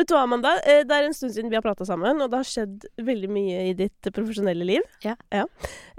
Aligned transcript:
Vet 0.00 0.08
du 0.08 0.14
hva, 0.16 0.22
Amanda? 0.24 0.54
Eh, 0.64 0.80
Det 0.88 0.96
er 0.96 1.04
en 1.06 1.12
stund 1.16 1.34
siden 1.34 1.50
vi 1.52 1.58
har 1.58 1.64
prata 1.64 1.84
sammen, 1.84 2.22
og 2.24 2.30
det 2.32 2.38
har 2.40 2.48
skjedd 2.48 2.86
veldig 3.04 3.28
mye 3.30 3.58
i 3.68 3.74
ditt 3.76 4.08
profesjonelle 4.16 4.64
liv. 4.64 4.86
Ja. 5.04 5.14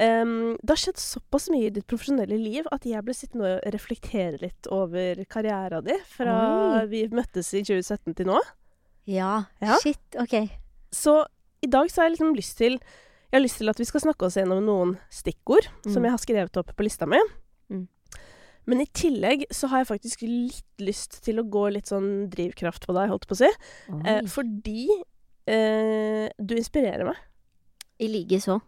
Em, 0.02 0.56
det 0.58 0.74
har 0.74 0.80
skjedd 0.82 0.98
såpass 1.02 1.50
mye 1.54 1.68
i 1.70 1.74
ditt 1.76 1.86
profesjonelle 1.92 2.38
liv 2.40 2.66
at 2.74 2.88
jeg 2.90 3.04
ble 3.06 3.14
sittende 3.14 3.52
og 3.60 3.68
reflektere 3.76 4.42
litt 4.42 4.70
over 4.74 5.22
karriera 5.30 5.82
di 5.86 5.98
fra 6.16 6.34
Oi. 6.82 6.88
vi 6.90 7.04
møttes 7.14 7.54
i 7.54 7.62
2017 7.68 8.16
til 8.18 8.32
nå. 8.32 8.40
Ja. 9.06 9.44
Ja. 9.62 9.78
Shit. 9.84 10.02
OK. 10.20 10.36
Så 10.92 11.20
i 11.62 11.68
dag 11.70 11.90
så 11.92 12.02
har 12.02 12.10
jeg 12.10 12.18
liksom 12.18 12.36
lyst 12.36 12.58
til 12.58 12.80
Jeg 13.32 13.38
har 13.40 13.46
lyst 13.46 13.58
til 13.62 13.70
at 13.72 13.78
vi 13.80 13.86
skal 13.88 14.02
snakke 14.04 14.26
oss 14.28 14.36
gjennom 14.36 14.60
noen 14.66 14.98
stikkord 15.10 15.64
som 15.86 16.02
Mm. 16.02 16.06
jeg 16.10 16.12
har 16.12 16.18
skrevet 16.26 16.58
opp 16.60 16.76
på 16.76 16.84
lista 16.84 17.06
mi. 17.08 17.16
Men 18.70 18.84
i 18.84 18.88
tillegg 18.94 19.46
så 19.54 19.70
har 19.72 19.82
jeg 19.82 19.90
faktisk 19.90 20.26
litt 20.26 20.84
lyst 20.84 21.22
til 21.26 21.42
å 21.42 21.48
gå 21.50 21.68
litt 21.74 21.90
sånn 21.92 22.28
drivkraft 22.32 22.86
på 22.88 22.96
deg, 22.98 23.10
holdt 23.12 23.28
på 23.30 23.38
å 23.38 23.42
si. 23.42 23.50
Eh, 24.06 24.22
fordi 24.30 24.88
eh, 25.50 26.28
du 26.38 26.58
inspirerer 26.58 27.08
meg. 27.10 27.22
I 28.02 28.10
like 28.10 28.42
så, 28.42 28.60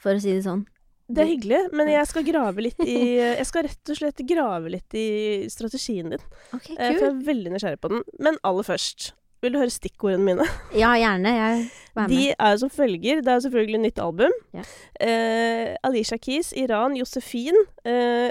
for 0.00 0.16
å 0.16 0.22
si 0.22 0.32
det 0.32 0.44
sånn. 0.46 0.66
Det 1.08 1.22
er 1.22 1.30
hyggelig, 1.30 1.58
men 1.72 1.88
jeg 1.88 2.04
skal 2.10 2.24
grave 2.26 2.60
litt 2.66 2.80
i 2.84 2.96
Jeg 3.40 3.46
skal 3.48 3.64
rett 3.64 3.92
og 3.92 3.96
slett 3.96 4.18
grave 4.28 4.72
litt 4.74 4.96
i 4.96 5.08
strategien 5.52 6.12
din. 6.12 6.26
OK, 6.52 6.66
cool. 6.66 6.76
For 6.76 6.98
jeg 6.98 7.06
er 7.06 7.22
veldig 7.30 7.54
nysgjerrig 7.54 7.80
på 7.80 7.92
den. 7.94 8.02
Men 8.20 8.36
aller 8.44 8.66
først, 8.66 9.12
vil 9.40 9.54
du 9.54 9.60
høre 9.60 9.72
stikkordene 9.72 10.26
mine? 10.26 10.48
Ja, 10.76 10.92
gjerne. 11.00 11.32
Jeg 11.32 11.62
med. 11.96 12.12
De 12.12 12.34
er 12.34 12.60
som 12.60 12.72
følger. 12.72 13.22
Det 13.24 13.32
er 13.32 13.40
selvfølgelig 13.46 13.80
nytt 13.86 14.02
album. 14.02 14.34
Ja. 14.56 14.66
Eh, 15.00 15.76
Alicia 15.88 16.18
Keys, 16.20 16.52
Iran, 16.56 16.96
Josefin 16.98 17.56
eh, 17.88 18.28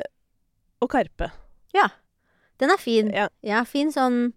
og 0.81 0.89
Karpe. 0.93 1.31
Ja. 1.75 1.87
Den 2.59 2.73
er 2.73 2.81
fin. 2.81 3.11
Ja. 3.13 3.27
Ja, 3.45 3.63
fin 3.67 3.91
sånn 3.93 4.33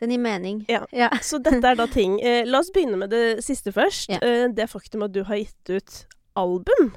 Den 0.00 0.10
gir 0.10 0.18
mening. 0.18 0.64
Ja. 0.68 0.82
ja. 0.92 1.10
Så 1.22 1.38
dette 1.38 1.62
er 1.70 1.76
da 1.78 1.86
ting. 1.86 2.16
Eh, 2.20 2.42
la 2.48 2.58
oss 2.60 2.72
begynne 2.74 2.98
med 2.98 3.12
det 3.14 3.44
siste 3.46 3.72
først. 3.72 4.10
Ja. 4.10 4.18
Eh, 4.24 4.48
det 4.52 4.66
faktum 4.72 5.04
at 5.06 5.14
du 5.14 5.22
har 5.28 5.38
gitt 5.38 5.70
ut 5.70 6.00
album. 6.36 6.90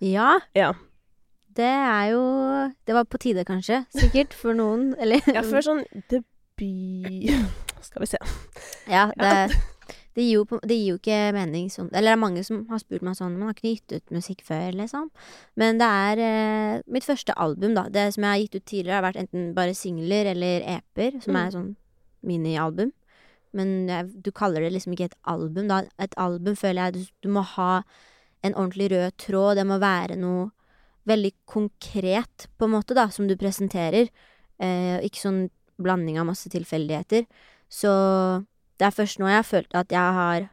Ja. 0.00 0.38
Ja. 0.54 0.72
Det 1.50 1.66
er 1.66 2.04
jo 2.12 2.20
Det 2.86 2.94
var 2.94 3.04
på 3.10 3.18
tide, 3.18 3.44
kanskje. 3.44 3.82
Sikkert. 3.96 4.32
For 4.36 4.54
noen. 4.54 4.94
Eller 5.00 5.20
Ja, 5.26 5.42
før 5.42 5.66
sånn 5.66 5.82
debut 6.08 7.34
Skal 7.82 8.04
vi 8.04 8.08
se. 8.12 8.20
Ja, 8.88 9.08
det, 9.18 9.56
det, 10.20 10.26
gir 10.28 10.36
jo, 10.42 10.60
det 10.68 10.76
gir 10.76 10.90
jo 10.92 10.98
ikke 11.00 11.18
mening 11.34 11.70
sånn 11.72 11.88
Eller 11.90 12.10
det 12.12 12.16
er 12.18 12.20
mange 12.20 12.42
som 12.46 12.60
har 12.68 12.82
spurt 12.82 13.02
meg 13.06 13.16
sånn 13.18 13.38
Man 13.38 13.48
har 13.48 13.56
ikke 13.56 13.72
gitt 13.72 13.94
ut 13.96 14.12
musikk 14.14 14.44
før, 14.46 14.76
liksom. 14.76 15.08
Men 15.56 15.80
det 15.80 15.88
er 15.88 16.22
eh, 16.28 16.82
mitt 16.92 17.08
første 17.08 17.32
album, 17.40 17.72
da. 17.78 17.86
Det 17.88 18.04
som 18.14 18.26
jeg 18.26 18.30
har 18.34 18.42
gitt 18.44 18.58
ut 18.60 18.66
tidligere, 18.68 18.98
har 19.00 19.06
vært 19.08 19.20
enten 19.24 19.50
bare 19.56 19.74
singler 19.78 20.28
eller 20.34 20.66
EP-er, 20.76 21.18
som 21.24 21.32
Mm. 21.34 21.40
er 21.46 21.50
sånn 21.56 21.70
minialbum. 22.22 22.92
Men 23.56 23.88
jeg, 23.88 24.22
du 24.22 24.30
kaller 24.30 24.60
det 24.62 24.72
liksom 24.76 24.92
ikke 24.94 25.08
et 25.10 25.16
album, 25.26 25.66
da. 25.72 25.80
Et 25.98 26.12
album 26.20 26.54
føler 26.54 26.84
jeg 26.84 26.92
du, 26.94 27.04
du 27.26 27.28
må 27.34 27.42
ha 27.56 27.82
en 28.46 28.54
ordentlig 28.54 28.90
rød 28.92 29.16
tråd. 29.18 29.56
Det 29.58 29.66
må 29.66 29.80
være 29.82 30.16
noe 30.20 30.50
veldig 31.10 31.32
konkret, 31.50 32.46
på 32.60 32.68
en 32.68 32.74
måte, 32.76 32.94
da, 32.94 33.08
som 33.10 33.26
du 33.26 33.34
presenterer. 33.40 34.06
Eh, 34.60 35.00
ikke 35.02 35.22
sånn 35.24 35.40
blanding 35.80 36.18
av 36.20 36.28
masse 36.28 36.50
tilfeldigheter. 36.52 37.24
Så 37.72 37.90
det 38.80 38.88
er 38.88 38.96
først 38.96 39.20
nå 39.20 39.28
jeg 39.28 39.42
har 39.42 39.46
følt 39.46 39.76
at 39.76 39.92
jeg 39.92 40.16
har 40.16 40.46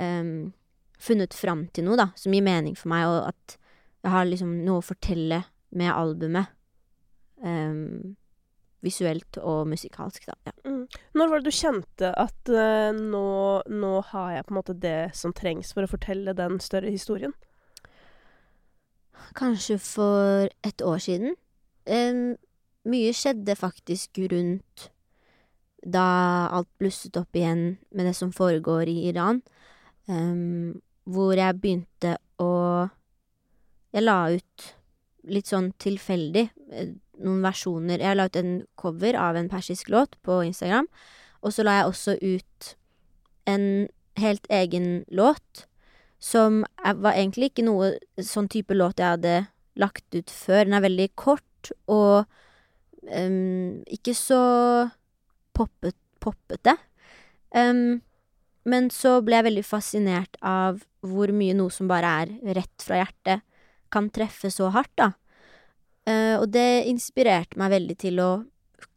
em, 0.00 0.52
funnet 1.00 1.34
fram 1.34 1.64
til 1.72 1.86
noe, 1.86 1.96
da, 1.96 2.10
som 2.20 2.36
gir 2.36 2.44
mening 2.44 2.76
for 2.76 2.92
meg, 2.92 3.08
og 3.08 3.30
at 3.32 3.56
jeg 4.04 4.12
har 4.12 4.28
liksom 4.28 4.58
noe 4.66 4.80
å 4.82 4.84
fortelle 4.84 5.42
med 5.76 5.92
albumet. 5.92 6.52
Um, 7.40 8.16
visuelt 8.84 9.36
og 9.40 9.68
musikalsk, 9.68 10.26
da. 10.28 10.36
Ja. 10.48 10.54
Mm. 10.68 10.84
Når 11.16 11.30
var 11.30 11.40
det 11.40 11.52
du 11.52 11.56
kjente 11.56 12.12
at 12.16 12.52
uh, 12.52 12.92
nå, 12.96 13.24
nå 13.68 13.92
har 14.12 14.34
jeg 14.36 14.46
på 14.46 14.54
en 14.54 14.60
måte 14.60 14.76
det 14.80 15.00
som 15.16 15.34
trengs 15.36 15.72
for 15.76 15.84
å 15.84 15.90
fortelle 15.90 16.36
den 16.36 16.60
større 16.64 16.92
historien? 16.92 17.34
Kanskje 19.36 19.76
for 19.80 20.48
et 20.66 20.84
år 20.84 21.00
siden. 21.04 21.36
Um, 21.88 22.38
mye 22.88 23.12
skjedde 23.16 23.56
faktisk 23.56 24.20
rundt 24.32 24.88
da 25.82 26.48
alt 26.52 26.68
blusset 26.78 27.16
opp 27.16 27.36
igjen 27.36 27.78
med 27.90 28.06
det 28.06 28.14
som 28.16 28.32
foregår 28.32 28.88
i 28.90 29.08
Iran. 29.08 29.40
Em, 30.08 30.80
hvor 31.04 31.36
jeg 31.36 31.60
begynte 31.60 32.16
å 32.40 32.88
Jeg 33.90 34.04
la 34.04 34.30
ut 34.30 34.66
litt 35.26 35.48
sånn 35.50 35.72
tilfeldig 35.82 36.44
eh, 36.70 36.92
noen 37.18 37.40
versjoner 37.42 37.98
Jeg 37.98 38.16
la 38.16 38.28
ut 38.30 38.36
en 38.38 38.52
cover 38.78 39.18
av 39.18 39.36
en 39.36 39.48
persisk 39.50 39.90
låt 39.90 40.14
på 40.22 40.40
Instagram, 40.46 40.86
og 41.42 41.52
så 41.52 41.64
la 41.66 41.80
jeg 41.80 41.88
også 41.90 42.14
ut 42.22 42.70
en 43.50 43.66
helt 44.20 44.46
egen 44.50 45.04
låt 45.08 45.66
som 46.20 46.64
var 46.84 47.16
egentlig 47.16 47.50
ikke 47.50 47.64
noe 47.64 47.94
sånn 48.20 48.48
type 48.52 48.76
låt 48.76 49.00
jeg 49.00 49.16
hadde 49.16 49.36
lagt 49.80 50.12
ut 50.12 50.30
før. 50.30 50.66
Den 50.66 50.76
er 50.76 50.84
veldig 50.84 51.08
kort 51.16 51.70
og 51.88 52.28
um, 53.08 53.80
ikke 53.88 54.12
så 54.16 54.42
poppet, 55.60 55.96
poppete. 56.22 56.76
Um, 57.54 58.00
men 58.68 58.90
så 58.92 59.18
ble 59.24 59.38
jeg 59.38 59.48
veldig 59.48 59.66
fascinert 59.66 60.36
av 60.44 60.82
hvor 61.06 61.32
mye 61.34 61.56
noe 61.56 61.72
som 61.72 61.88
bare 61.90 62.10
er 62.22 62.34
rett 62.58 62.84
fra 62.84 63.00
hjertet, 63.00 63.46
kan 63.90 64.10
treffe 64.14 64.52
så 64.52 64.68
hardt, 64.74 64.92
da. 65.00 65.12
Uh, 66.08 66.36
og 66.40 66.50
det 66.54 66.86
inspirerte 66.88 67.58
meg 67.60 67.72
veldig 67.74 67.96
til 68.00 68.20
å 68.22 68.30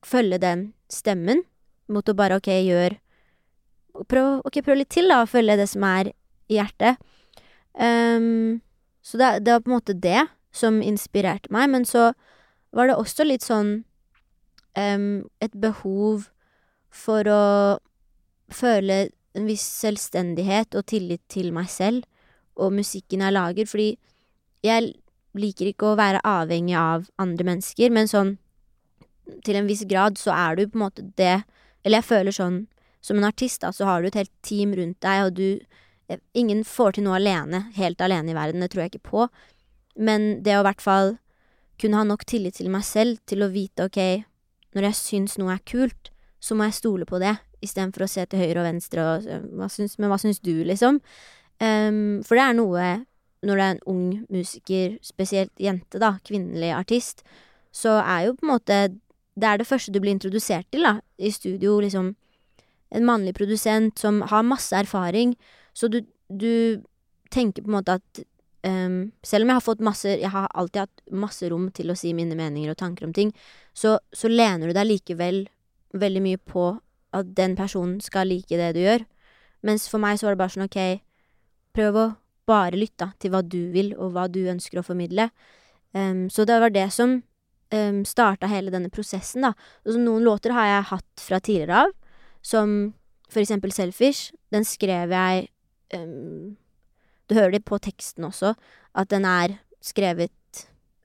følge 0.05 0.39
den 0.43 0.67
stemmen, 0.91 1.43
mot 1.91 2.07
å 2.07 2.15
bare 2.17 2.39
ok, 2.39 2.51
gjør 2.63 2.99
Prøv, 4.09 4.39
ok, 4.41 4.55
prøv 4.65 4.79
litt 4.79 4.89
til, 4.89 5.05
da, 5.11 5.19
å 5.21 5.29
følge 5.29 5.53
det 5.59 5.67
som 5.69 5.83
er 5.85 6.07
i 6.49 6.55
hjertet. 6.57 6.97
Um, 7.77 8.57
så 9.05 9.19
det, 9.21 9.27
det 9.45 9.53
var 9.53 9.61
på 9.61 9.69
en 9.69 9.75
måte 9.75 9.93
det 9.93 10.23
som 10.49 10.79
inspirerte 10.81 11.51
meg, 11.53 11.69
men 11.69 11.85
så 11.85 12.07
var 12.73 12.89
det 12.89 12.97
også 12.97 13.27
litt 13.27 13.45
sånn 13.45 13.83
um, 14.73 15.25
et 15.45 15.53
behov 15.53 16.25
for 16.93 17.27
å 17.27 17.43
føle 18.53 19.07
en 19.33 19.47
viss 19.49 19.65
selvstendighet 19.81 20.75
og 20.77 20.85
tillit 20.91 21.23
til 21.31 21.49
meg 21.55 21.71
selv 21.73 22.05
og 22.59 22.75
musikken 22.75 23.23
jeg 23.25 23.33
lager, 23.33 23.69
fordi 23.69 23.89
jeg 24.63 24.93
liker 25.33 25.71
ikke 25.71 25.89
å 25.89 25.97
være 25.97 26.21
avhengig 26.27 26.75
av 26.77 27.07
andre 27.21 27.47
mennesker, 27.47 27.89
men 27.93 28.09
sånn 28.09 28.35
til 29.45 29.57
en 29.57 29.69
viss 29.69 29.83
grad 29.89 30.19
så 30.19 30.35
er 30.35 30.59
du 30.59 30.67
på 30.67 30.77
en 30.77 30.85
måte 30.85 31.05
det 31.17 31.43
Eller 31.83 31.99
jeg 31.99 32.07
føler 32.09 32.35
sånn 32.35 32.57
som 33.03 33.17
en 33.17 33.27
artist, 33.27 33.59
da, 33.59 33.73
så 33.75 33.87
har 33.87 34.01
du 34.01 34.07
et 34.07 34.15
helt 34.15 34.31
team 34.43 34.71
rundt 34.75 35.01
deg, 35.03 35.25
og 35.25 35.33
du 35.35 35.59
eh, 36.07 36.19
Ingen 36.33 36.63
får 36.63 36.95
til 36.95 37.07
noe 37.07 37.17
alene, 37.19 37.65
helt 37.75 37.99
alene 37.99 38.31
i 38.31 38.37
verden, 38.37 38.63
det 38.63 38.71
tror 38.71 38.85
jeg 38.85 38.93
ikke 38.93 39.09
på. 39.09 39.25
Men 39.99 40.43
det 40.43 40.55
å 40.55 40.61
i 40.61 40.67
hvert 40.69 40.83
fall 40.83 41.11
kunne 41.81 41.99
ha 41.99 42.07
nok 42.07 42.23
tillit 42.29 42.55
til 42.59 42.71
meg 42.71 42.85
selv 42.87 43.19
til 43.27 43.43
å 43.43 43.51
vite 43.51 43.89
ok, 43.89 43.99
når 44.75 44.87
jeg 44.87 44.99
syns 44.99 45.35
noe 45.41 45.57
er 45.57 45.65
kult, 45.67 46.12
så 46.43 46.57
må 46.59 46.67
jeg 46.67 46.75
stole 46.81 47.07
på 47.07 47.21
det, 47.23 47.37
istedenfor 47.63 48.03
å 48.03 48.11
se 48.11 48.25
til 48.27 48.41
høyre 48.41 48.59
og 48.59 48.67
venstre 48.67 49.03
og 49.07 49.27
eh, 49.29 49.47
hva 49.55 49.69
syns, 49.71 49.95
Men 49.99 50.11
hva 50.11 50.19
syns 50.19 50.41
du, 50.43 50.55
liksom? 50.67 50.99
Um, 51.63 52.19
for 52.27 52.35
det 52.35 52.43
er 52.43 52.57
noe 52.57 52.87
når 53.43 53.59
det 53.59 53.63
er 53.63 53.75
en 53.75 53.85
ung 53.91 54.07
musiker, 54.31 54.97
spesielt 55.03 55.51
jente, 55.59 55.99
da, 55.99 56.15
kvinnelig 56.27 56.71
artist, 56.75 57.23
så 57.75 57.97
er 58.01 58.27
jo 58.27 58.35
på 58.37 58.45
en 58.47 58.53
måte 58.55 58.77
Det 59.33 59.47
er 59.49 59.57
det 59.57 59.65
første 59.65 59.89
du 59.89 59.97
blir 59.97 60.13
introdusert 60.13 60.67
til, 60.69 60.83
da, 60.85 60.99
i 61.17 61.31
studio, 61.33 61.79
liksom. 61.81 62.11
En 62.93 63.05
mannlig 63.05 63.33
produsent 63.33 63.97
som 63.97 64.21
har 64.29 64.43
masse 64.45 64.75
erfaring, 64.77 65.33
så 65.73 65.89
du, 65.89 66.03
du 66.29 66.83
tenker 67.33 67.63
på 67.63 67.71
en 67.71 67.77
måte 67.79 67.95
at 67.97 68.21
um, 68.67 69.09
selv 69.25 69.43
om 69.43 69.49
jeg 69.49 69.57
har 69.57 69.65
fått 69.65 69.81
masse 69.81 70.05
Jeg 70.05 70.29
har 70.29 70.45
alltid 70.53 70.83
hatt 70.83 71.01
masse 71.09 71.49
rom 71.49 71.71
til 71.73 71.89
å 71.89 71.97
si 71.97 72.13
mine 72.13 72.37
meninger 72.37 72.69
og 72.69 72.77
tanker 72.77 73.07
om 73.07 73.15
ting, 73.15 73.33
så, 73.73 73.97
så 74.13 74.29
lener 74.29 74.69
du 74.69 74.77
deg 74.77 74.91
likevel 74.91 75.47
veldig 75.93 76.21
mye 76.25 76.41
på 76.41 76.67
at 77.13 77.33
den 77.37 77.55
personen 77.57 77.99
skal 78.01 78.29
like 78.29 78.57
det 78.57 78.73
du 78.75 78.81
gjør. 78.83 79.05
Mens 79.63 79.87
for 79.89 80.01
meg 80.01 80.19
så 80.19 80.27
var 80.27 80.35
det 80.35 80.41
bare 80.41 80.53
sånn, 80.55 80.67
ok, 80.67 81.03
prøv 81.73 81.99
å 81.99 82.07
bare 82.49 82.79
lytte 82.79 83.11
til 83.21 83.33
hva 83.33 83.43
du 83.45 83.61
vil, 83.73 83.93
og 83.95 84.15
hva 84.15 84.27
du 84.31 84.41
ønsker 84.51 84.81
å 84.81 84.85
formidle. 84.85 85.29
Um, 85.93 86.27
så 86.33 86.45
det 86.49 86.57
var 86.59 86.73
det 86.73 86.89
som 86.95 87.21
um, 87.21 88.01
starta 88.07 88.49
hele 88.51 88.73
denne 88.73 88.91
prosessen, 88.93 89.45
da. 89.45 89.53
Og 89.85 89.99
noen 90.01 90.25
låter 90.25 90.55
har 90.55 90.69
jeg 90.69 90.89
hatt 90.91 91.25
fra 91.27 91.39
tidligere 91.39 91.85
av, 91.85 91.95
som 92.43 92.93
for 93.31 93.43
eksempel 93.43 93.73
Selfish. 93.73 94.33
Den 94.53 94.67
skrev 94.67 95.13
jeg 95.13 95.47
um, 95.95 96.55
Du 97.29 97.37
hører 97.37 97.55
det 97.55 97.65
på 97.65 97.79
teksten 97.79 98.25
også, 98.27 98.53
at 98.93 99.09
den 99.09 99.25
er 99.25 99.57
skrevet 99.83 100.33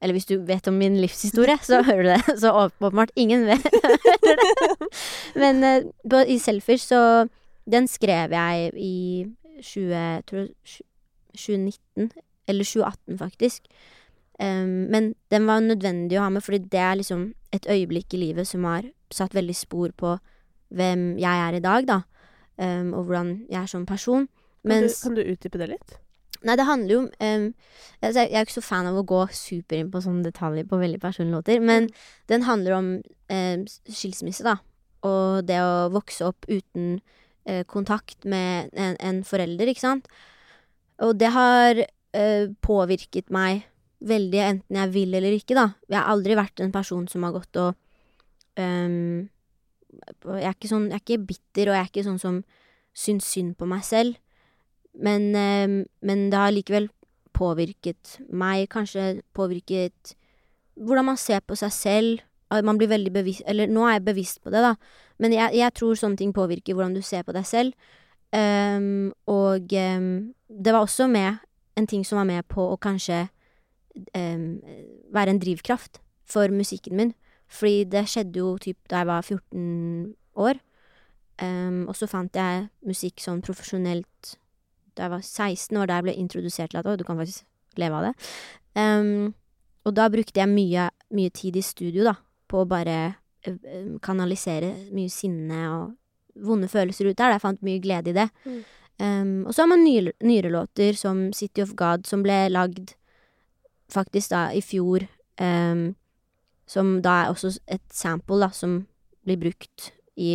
eller 0.01 0.15
hvis 0.15 0.29
du 0.29 0.37
vet 0.47 0.69
om 0.71 0.77
min 0.79 0.99
livshistorie, 1.01 1.59
så 1.63 1.83
hører 1.89 2.03
du 2.03 2.11
det. 2.13 2.41
Så 2.41 2.53
åpenbart 2.55 3.11
ingen 3.17 3.47
vet 3.49 3.67
hører 3.75 4.39
det. 4.43 4.89
Men 5.35 5.65
eh, 5.65 5.89
på, 6.11 6.23
i 6.27 6.39
Selfish, 6.39 6.87
så 6.87 7.29
Den 7.69 7.85
skrev 7.89 8.33
jeg 8.33 8.71
i 8.81 9.27
20, 9.61 10.23
tror 10.25 10.47
2019, 11.37 12.11
eller 12.49 12.65
2018 12.65 13.19
faktisk. 13.19 13.67
Um, 14.41 14.89
men 14.89 15.15
den 15.31 15.45
var 15.45 15.61
nødvendig 15.61 16.17
å 16.17 16.23
ha 16.23 16.31
med, 16.33 16.45
fordi 16.47 16.63
det 16.73 16.81
er 16.81 16.97
liksom 16.97 17.35
et 17.53 17.67
øyeblikk 17.69 18.15
i 18.15 18.23
livet 18.23 18.49
som 18.49 18.65
har 18.65 18.87
satt 19.13 19.35
veldig 19.37 19.57
spor 19.57 19.93
på 19.93 20.15
hvem 20.73 21.19
jeg 21.21 21.45
er 21.45 21.59
i 21.59 21.61
dag, 21.61 21.89
da. 21.89 22.01
Um, 22.57 22.95
og 22.95 23.05
hvordan 23.11 23.35
jeg 23.51 23.61
er 23.61 23.69
som 23.69 23.85
person. 23.87 24.29
Kan, 24.65 24.87
du, 24.87 24.95
kan 25.03 25.19
du 25.19 25.23
utdype 25.27 25.61
det 25.61 25.69
litt? 25.75 25.99
Nei, 26.47 26.55
det 26.59 26.67
handler 26.69 26.95
jo 26.95 27.01
om 27.03 27.09
um, 27.11 27.47
altså, 28.01 28.23
Jeg 28.23 28.37
er 28.39 28.47
ikke 28.47 28.59
så 28.59 28.65
fan 28.65 28.89
av 28.91 28.99
å 28.99 29.07
gå 29.07 29.21
super 29.35 29.81
inn 29.81 29.91
på 29.91 30.03
sånne 30.05 30.29
detaljer 30.29 30.69
på 30.71 30.79
veldig 30.79 31.01
personlige 31.03 31.35
låter, 31.35 31.63
men 31.65 31.89
den 32.31 32.47
handler 32.47 32.77
om 32.79 32.91
um, 33.03 33.65
skilsmisse, 33.91 34.47
da. 34.47 34.59
Og 35.09 35.47
det 35.49 35.59
å 35.63 35.89
vokse 35.95 36.27
opp 36.29 36.47
uten 36.51 37.01
uh, 37.49 37.65
kontakt 37.71 38.27
med 38.29 38.71
en, 38.75 38.95
en 39.03 39.23
forelder, 39.27 39.71
ikke 39.71 39.87
sant. 39.87 40.07
Og 41.03 41.17
det 41.19 41.33
har 41.35 41.83
uh, 41.83 42.47
påvirket 42.63 43.35
meg 43.35 43.67
veldig, 43.99 44.41
enten 44.45 44.79
jeg 44.79 44.95
vil 44.95 45.19
eller 45.19 45.35
ikke, 45.35 45.59
da. 45.59 45.73
Jeg 45.91 45.99
har 45.99 46.15
aldri 46.15 46.39
vært 46.39 46.63
en 46.63 46.75
person 46.75 47.11
som 47.11 47.27
har 47.27 47.35
gått 47.35 47.59
og 47.59 47.75
um, 48.61 49.27
Jeg 50.39 50.53
er 50.53 50.71
sånn 50.71 50.91
Jeg 50.93 51.01
er 51.01 51.03
ikke 51.03 51.27
bitter, 51.33 51.71
og 51.71 51.75
jeg 51.75 51.83
er 51.83 51.91
ikke 51.91 52.07
sånn 52.07 52.23
som 52.23 52.41
syns 52.99 53.27
synd 53.27 53.57
på 53.59 53.67
meg 53.71 53.83
selv. 53.87 54.19
Men, 54.95 55.35
em, 55.37 55.75
men 56.01 56.31
det 56.31 56.39
har 56.39 56.55
likevel 56.55 56.89
påvirket 57.37 58.19
meg, 58.31 58.69
kanskje 58.73 59.21
påvirket 59.37 60.15
hvordan 60.79 61.11
man 61.11 61.21
ser 61.21 61.43
på 61.47 61.57
seg 61.59 61.75
selv. 61.75 62.25
Man 62.65 62.79
blir 62.81 62.89
veldig 62.89 63.11
bevisst 63.13 63.43
Eller 63.45 63.69
nå 63.69 63.83
er 63.85 63.99
jeg 63.99 64.07
bevisst 64.07 64.39
på 64.41 64.51
det, 64.51 64.63
da. 64.65 64.75
Men 65.19 65.35
jeg, 65.35 65.53
jeg 65.59 65.75
tror 65.77 65.99
sånne 65.99 66.17
ting 66.17 66.33
påvirker 66.33 66.75
hvordan 66.75 66.95
du 66.97 67.03
ser 67.03 67.27
på 67.27 67.35
deg 67.37 67.47
selv. 67.47 67.75
Um, 68.33 69.11
og 69.27 69.73
um, 69.73 70.35
det 70.49 70.73
var 70.73 70.85
også 70.85 71.09
med 71.09 71.41
en 71.77 71.87
ting 71.87 72.05
som 72.07 72.21
var 72.21 72.29
med 72.29 72.47
på 72.49 72.65
å 72.73 72.79
kanskje 72.81 73.27
um, 74.17 74.59
være 75.13 75.35
en 75.35 75.43
drivkraft 75.43 76.01
for 76.29 76.53
musikken 76.55 76.97
min. 76.97 77.13
Fordi 77.49 77.85
det 77.89 78.07
skjedde 78.09 78.41
jo 78.41 78.57
typ 78.61 78.79
da 78.91 79.03
jeg 79.03 79.09
var 79.09 79.23
14 79.23 80.15
år. 80.37 80.61
Og 81.39 81.95
så 81.95 82.09
fant 82.11 82.35
jeg 82.35 82.65
musikk 82.85 83.23
sånn 83.23 83.39
profesjonelt 83.47 84.33
da 84.99 85.07
jeg 85.07 85.15
var 85.15 85.25
16 85.25 85.79
år, 85.79 85.89
da 85.89 85.99
jeg 85.99 86.09
ble 86.09 86.17
introdusert 86.19 86.73
til 86.73 86.81
at 86.81 86.89
å, 86.89 86.97
du 86.99 87.05
kan 87.07 87.19
faktisk 87.21 87.47
leve 87.79 88.01
av 88.01 88.09
det. 88.09 88.31
Um, 88.79 89.31
og 89.87 89.95
da 89.97 90.09
brukte 90.13 90.43
jeg 90.43 90.51
mye, 90.51 90.89
mye 91.15 91.33
tid 91.35 91.57
i 91.57 91.65
studio, 91.65 92.05
da, 92.11 92.17
på 92.49 92.63
å 92.63 92.69
bare 92.69 92.99
eh, 93.47 93.95
kanalisere 94.05 94.73
mye 94.95 95.13
sinne 95.13 95.63
og 95.73 95.95
vonde 96.45 96.69
følelser 96.71 97.09
ut 97.09 97.19
der. 97.19 97.37
Jeg 97.37 97.45
fant 97.45 97.65
mye 97.67 97.83
glede 97.83 98.13
i 98.13 98.19
det. 98.19 98.29
Mm. 98.45 98.59
Um, 98.99 99.33
og 99.47 99.55
så 99.55 99.63
har 99.63 99.71
man 99.71 99.85
nyere, 99.87 100.13
nyere 100.27 100.51
låter 100.51 100.99
som 100.99 101.29
City 101.33 101.63
of 101.63 101.77
God, 101.79 102.07
som 102.07 102.25
ble 102.27 102.49
lagd 102.51 102.97
faktisk 103.93 104.35
da 104.35 104.49
i 104.53 104.63
fjor. 104.65 105.07
Um, 105.39 105.93
som 106.69 106.99
da 107.03 107.23
er 107.23 107.33
også 107.33 107.55
et 107.71 107.85
sample, 107.95 108.41
da, 108.43 108.51
som 108.53 108.83
blir 109.25 109.39
brukt 109.41 109.93
i 110.19 110.33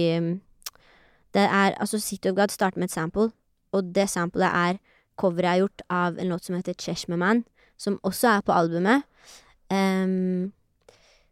Det 1.33 1.41
er 1.41 1.75
Altså, 1.81 1.99
City 1.99 2.29
of 2.29 2.35
God 2.35 2.49
starter 2.49 2.79
med 2.79 2.89
et 2.89 2.91
sample, 2.91 3.31
og 3.73 3.93
det 3.95 4.07
samplet 4.11 4.49
er 4.49 4.81
coveret 5.19 5.45
jeg 5.45 5.53
har 5.53 5.63
gjort 5.63 5.85
av 5.93 6.19
en 6.19 6.33
låt 6.33 6.47
som 6.47 6.57
heter 6.57 6.77
Cheshme 6.79 7.17
Man, 7.19 7.43
som 7.77 7.99
også 8.05 8.37
er 8.37 8.45
på 8.45 8.55
albumet. 8.55 9.05
Em, 9.73 10.51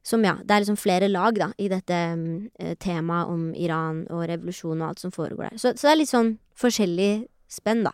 som, 0.06 0.24
ja, 0.26 0.36
det 0.42 0.54
er 0.54 0.64
liksom 0.64 0.80
flere 0.82 1.10
lag, 1.12 1.38
da, 1.38 1.52
i 1.62 1.70
dette 1.70 1.98
eh, 1.98 2.76
temaet 2.82 3.30
om 3.30 3.50
Iran 3.54 4.06
og 4.10 4.26
revolusjon 4.30 4.82
og 4.82 4.88
alt 4.92 5.04
som 5.04 5.14
foregår 5.14 5.52
der. 5.52 5.62
Så, 5.62 5.74
så 5.78 5.90
det 5.90 5.92
er 5.92 6.00
litt 6.00 6.14
sånn 6.14 6.32
forskjellig 6.58 7.12
spenn, 7.52 7.84
da. 7.86 7.94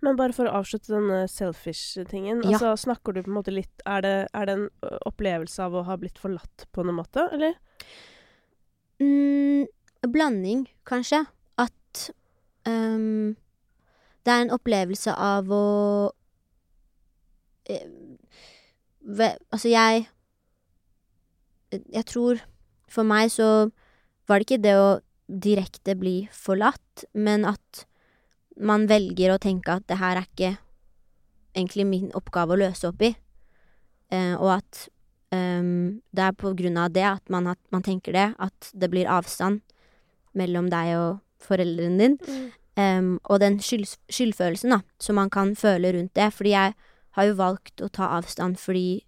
Men 0.00 0.16
bare 0.16 0.32
for 0.32 0.48
å 0.48 0.60
avslutte 0.60 0.94
denne 0.94 1.24
selfish-tingen. 1.28 2.44
Ja. 2.46 2.56
Altså, 2.56 2.72
snakker 2.86 3.12
du 3.12 3.20
på 3.24 3.28
en 3.28 3.36
måte 3.36 3.52
litt 3.52 3.82
Er 3.84 4.00
det, 4.04 4.14
er 4.32 4.48
det 4.48 4.54
en 4.56 4.94
opplevelse 5.08 5.66
av 5.66 5.76
å 5.76 5.84
ha 5.84 5.96
blitt 6.00 6.20
forlatt 6.20 6.64
på 6.72 6.84
noen 6.86 7.00
måte, 7.02 7.26
eller? 7.34 7.58
Mm, 9.02 9.66
blanding, 10.08 10.64
kanskje. 10.88 11.24
At 11.60 12.06
ehm, 12.06 12.16
det 14.24 14.32
er 14.32 14.44
en 14.44 14.54
opplevelse 14.54 15.14
av 15.16 15.50
å 15.52 15.66
eh, 17.70 17.86
ve, 19.00 19.32
Altså, 19.50 19.68
jeg 19.68 20.08
Jeg 21.70 22.06
tror 22.06 22.42
For 22.88 23.06
meg 23.06 23.30
så 23.30 23.70
var 24.28 24.38
det 24.38 24.46
ikke 24.46 24.62
det 24.62 24.74
å 24.78 25.00
direkte 25.30 25.94
bli 25.98 26.28
forlatt, 26.30 27.04
men 27.14 27.44
at 27.46 27.84
man 28.58 28.86
velger 28.90 29.32
å 29.34 29.40
tenke 29.42 29.74
at 29.74 29.86
det 29.90 29.98
her 29.98 30.18
er 30.18 30.26
ikke 30.26 30.50
egentlig 31.54 31.86
min 31.86 32.12
oppgave 32.18 32.54
å 32.54 32.60
løse 32.60 32.86
opp 32.86 33.02
i, 33.02 33.10
eh, 34.14 34.34
og 34.34 34.52
at 34.56 34.84
um, 35.34 35.98
det 36.14 36.26
er 36.28 36.36
på 36.38 36.52
grunn 36.58 36.78
av 36.78 36.92
det 36.94 37.06
at 37.06 37.30
man, 37.30 37.46
at 37.50 37.58
man 37.74 37.82
tenker 37.86 38.14
det, 38.14 38.28
at 38.38 38.70
det 38.70 38.90
blir 38.90 39.10
avstand 39.10 39.62
mellom 40.38 40.70
deg 40.70 40.94
og 40.98 41.10
foreldrene 41.44 41.98
din. 42.00 42.18
Em, 42.78 43.12
og 43.24 43.40
den 43.42 43.58
skyld, 43.64 43.88
skyldfølelsen 44.12 44.76
da, 44.76 44.80
som 45.02 45.18
man 45.18 45.32
kan 45.32 45.54
føle 45.58 45.92
rundt 45.96 46.14
det. 46.16 46.30
Fordi 46.36 46.54
jeg 46.54 46.74
har 47.18 47.28
jo 47.28 47.38
valgt 47.38 47.82
å 47.82 47.90
ta 47.92 48.12
avstand 48.18 48.60
fordi 48.60 49.02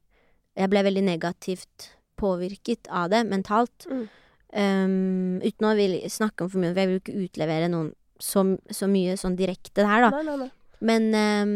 jeg 0.59 0.69
ble 0.69 0.83
veldig 0.85 1.05
negativt 1.07 1.93
påvirket 2.21 2.91
av 2.93 3.13
det 3.13 3.23
mentalt. 3.29 3.87
Mm. 3.89 4.05
Um, 4.53 5.39
uten 5.41 5.65
å 5.65 5.77
vil 5.79 5.97
snakke 6.13 6.45
om 6.45 6.51
for 6.53 6.61
mye, 6.61 6.75
for 6.75 6.83
jeg 6.83 6.91
vil 6.91 6.99
jo 6.99 7.03
ikke 7.03 7.23
utlevere 7.25 7.71
noen 7.73 7.93
så, 8.23 8.45
så 8.71 8.87
mye 8.91 9.17
sånn 9.19 9.39
direkte 9.39 9.87
her, 9.89 10.05
da. 10.05 10.11
Nei, 10.13 10.27
nei, 10.29 10.37
nei. 10.45 10.51
Men, 10.83 11.09
um, 11.15 11.55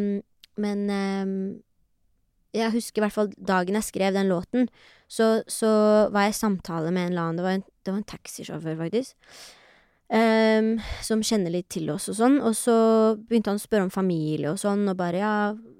men 0.62 0.82
um, 0.88 1.37
jeg 2.56 2.72
husker 2.75 3.02
i 3.02 3.05
hvert 3.05 3.14
fall 3.14 3.31
dagen 3.37 3.76
jeg 3.79 3.88
skrev 3.90 4.17
den 4.17 4.31
låten, 4.31 4.70
så, 5.12 5.43
så 5.50 5.69
var 6.14 6.26
jeg 6.26 6.34
i 6.34 6.40
samtale 6.40 6.90
med 6.94 7.08
en 7.08 7.12
eller 7.12 7.26
annen, 7.26 7.38
det 7.38 7.46
var 7.46 7.58
en, 7.58 7.67
det 7.84 7.93
var 7.93 8.00
en 8.00 8.11
taxisjåfør 8.14 8.81
faktisk, 8.81 9.17
som 10.06 11.23
kjenner 11.26 11.50
litt 11.50 11.67
til 11.75 11.88
oss 11.91 12.06
og 12.12 12.14
sånn, 12.20 12.37
og 12.38 12.55
så 12.55 12.76
begynte 13.19 13.50
han 13.50 13.58
å 13.58 13.62
spørre 13.64 13.88
om 13.88 13.91
familie 13.91 14.53
og 14.53 14.61
sånn, 14.62 14.85
og 14.87 14.99
bare 14.99 15.19
ja, 15.19 15.32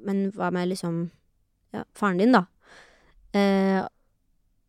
men 0.07 0.33
hva 0.35 0.51
med 0.55 0.73
liksom, 0.73 1.05
ja, 1.77 1.85
faren 1.95 2.19
din 2.19 2.35
da? 2.35 2.43
Eh, 3.37 3.85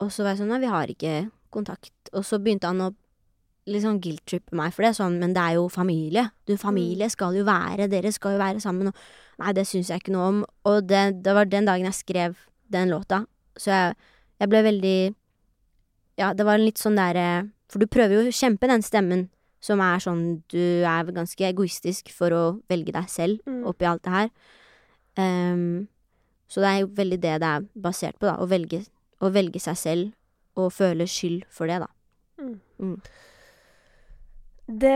og 0.03 0.13
så 0.13 0.23
var 0.23 0.35
jeg 0.35 0.43
sånn, 0.43 0.51
nei, 0.53 0.61
vi 0.61 0.71
har 0.71 0.91
ikke 0.93 1.13
kontakt. 1.53 1.93
Og 2.13 2.25
så 2.27 2.37
begynte 2.41 2.69
han 2.69 2.83
å 2.85 2.91
liksom 3.67 3.97
guilt-trippe 4.03 4.55
meg 4.55 4.75
for 4.75 4.85
det, 4.85 4.93
sånn, 4.97 5.17
men 5.21 5.33
det 5.35 5.43
er 5.43 5.57
jo 5.57 5.67
familie. 5.71 6.27
Du, 6.47 6.53
familie 6.59 7.09
skal 7.11 7.35
jo 7.35 7.45
være, 7.47 7.89
dere 7.91 8.13
skal 8.15 8.37
jo 8.37 8.41
være 8.41 8.61
sammen, 8.63 8.91
og 8.91 9.41
nei, 9.41 9.55
det 9.57 9.65
syns 9.67 9.91
jeg 9.91 10.03
ikke 10.03 10.13
noe 10.15 10.27
om. 10.31 10.43
Og 10.69 10.85
det, 10.87 11.23
det 11.25 11.33
var 11.35 11.49
den 11.49 11.67
dagen 11.67 11.89
jeg 11.89 11.97
skrev 11.97 12.37
den 12.71 12.93
låta, 12.93 13.23
så 13.57 13.73
jeg, 13.73 13.97
jeg 14.43 14.51
ble 14.51 14.61
veldig 14.67 14.99
Ja, 16.17 16.33
det 16.33 16.45
var 16.45 16.59
litt 16.61 16.77
sånn 16.81 16.97
derre 16.97 17.47
For 17.71 17.81
du 17.81 17.87
prøver 17.89 18.17
jo 18.17 18.29
å 18.29 18.33
kjempe 18.35 18.67
den 18.69 18.83
stemmen 18.85 19.23
som 19.59 19.79
er 19.81 19.99
sånn 19.99 20.43
Du 20.49 20.59
er 20.85 21.03
ganske 21.11 21.43
egoistisk 21.47 22.09
for 22.13 22.29
å 22.31 22.61
velge 22.69 22.93
deg 22.93 23.07
selv 23.09 23.39
Mm. 23.47 23.63
oppi 23.67 23.85
alt 23.85 24.03
det 24.03 24.11
her. 24.13 24.29
Um, 25.17 25.87
så 26.47 26.61
det 26.61 26.69
er 26.69 26.79
jo 26.81 26.87
veldig 26.87 27.19
det 27.21 27.39
det 27.41 27.47
er 27.47 27.65
basert 27.75 28.19
på, 28.19 28.27
da. 28.29 28.37
Å 28.37 28.47
velge, 28.47 28.85
å 29.21 29.31
velge 29.33 29.59
seg 29.59 29.75
selv 29.75 30.13
og 30.55 30.71
føle 30.71 31.05
skyld 31.07 31.43
for 31.49 31.67
det, 31.67 31.79
da. 31.79 31.87
Mm. 32.39 32.59
Mm. 32.79 33.01
Det 34.67 34.93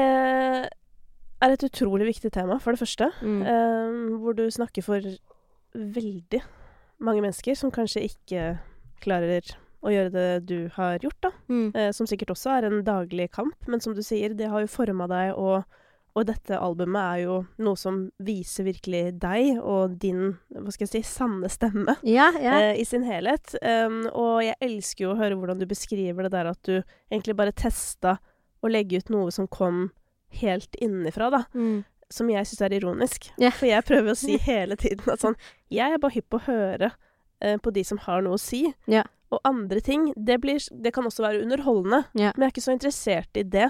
er 1.41 1.53
et 1.55 1.63
utrolig 1.63 2.05
viktig 2.05 2.31
tema, 2.31 2.59
for 2.59 2.71
det 2.75 2.79
første. 2.83 3.07
Eh, 3.21 4.17
hvor 4.21 4.35
du 4.35 4.45
snakker 4.51 4.83
for 4.83 5.01
veldig 5.73 6.41
mange 7.01 7.21
mennesker 7.23 7.55
som 7.57 7.71
kanskje 7.71 8.03
ikke 8.09 8.59
klarer 9.01 9.41
å 9.81 9.91
gjøre 9.91 10.13
det 10.13 10.29
du 10.49 10.57
har 10.75 11.01
gjort, 11.01 11.19
da. 11.25 11.31
Mm. 11.49 11.67
Eh, 11.75 11.91
som 11.95 12.07
sikkert 12.09 12.33
også 12.35 12.55
er 12.55 12.67
en 12.67 12.81
daglig 12.85 13.31
kamp, 13.33 13.57
men 13.67 13.81
som 13.83 13.95
du 13.97 14.03
sier, 14.05 14.35
det 14.37 14.49
har 14.51 14.63
jo 14.63 14.69
forma 14.69 15.07
deg, 15.09 15.33
og, 15.33 15.63
og 16.13 16.27
dette 16.29 16.59
albumet 16.59 17.01
er 17.01 17.21
jo 17.23 17.37
noe 17.65 17.79
som 17.79 18.03
viser 18.21 18.67
virkelig 18.67 19.15
deg 19.21 19.61
og 19.61 19.95
din, 20.01 20.35
hva 20.53 20.73
skal 20.73 20.85
jeg 20.85 20.93
si, 20.93 21.03
sanne 21.09 21.49
stemme. 21.51 21.97
Ja, 22.05 22.29
ja. 22.37 22.59
eh, 22.59 22.81
i 22.81 22.85
sin 22.85 23.07
helhet. 23.07 23.55
Um, 23.61 24.03
og 24.11 24.43
jeg 24.45 24.59
elsker 24.61 25.07
jo 25.07 25.15
å 25.15 25.21
høre 25.21 25.39
hvordan 25.39 25.61
du 25.61 25.65
beskriver 25.69 26.27
det 26.27 26.35
der 26.35 26.51
at 26.51 26.61
du 26.67 26.75
egentlig 27.09 27.37
bare 27.39 27.55
testa 27.55 28.19
å 28.61 28.69
legge 28.69 29.01
ut 29.01 29.09
noe 29.09 29.31
som 29.33 29.49
kom 29.49 29.87
helt 30.41 30.77
innenfra, 30.77 31.31
da. 31.33 31.43
Mm. 31.57 31.81
Som 32.11 32.29
jeg 32.29 32.47
syns 32.47 32.61
er 32.65 32.75
ironisk. 32.75 33.31
Yeah. 33.39 33.55
For 33.55 33.69
jeg 33.69 33.87
prøver 33.87 34.13
å 34.13 34.19
si 34.19 34.37
hele 34.51 34.77
tiden 34.79 35.13
at 35.13 35.23
sånn 35.23 35.37
Jeg 35.71 35.95
er 35.95 36.01
bare 36.03 36.17
hypp 36.17 36.27
på 36.31 36.41
å 36.41 36.45
høre 36.49 36.91
eh, 37.39 37.57
på 37.57 37.71
de 37.71 37.83
som 37.87 37.99
har 38.03 38.23
noe 38.25 38.35
å 38.35 38.41
si. 38.41 38.65
Ja. 38.91 39.05
Og 39.31 39.39
andre 39.47 39.79
ting, 39.79 40.09
det, 40.17 40.39
blir, 40.43 40.59
det 40.83 40.91
kan 40.93 41.05
også 41.07 41.23
være 41.23 41.41
underholdende. 41.45 42.01
Ja. 42.19 42.33
Men 42.35 42.43
jeg 42.43 42.49
er 42.49 42.53
ikke 42.55 42.65
så 42.67 42.73
interessert 42.75 43.37
i 43.39 43.43
det. 43.47 43.69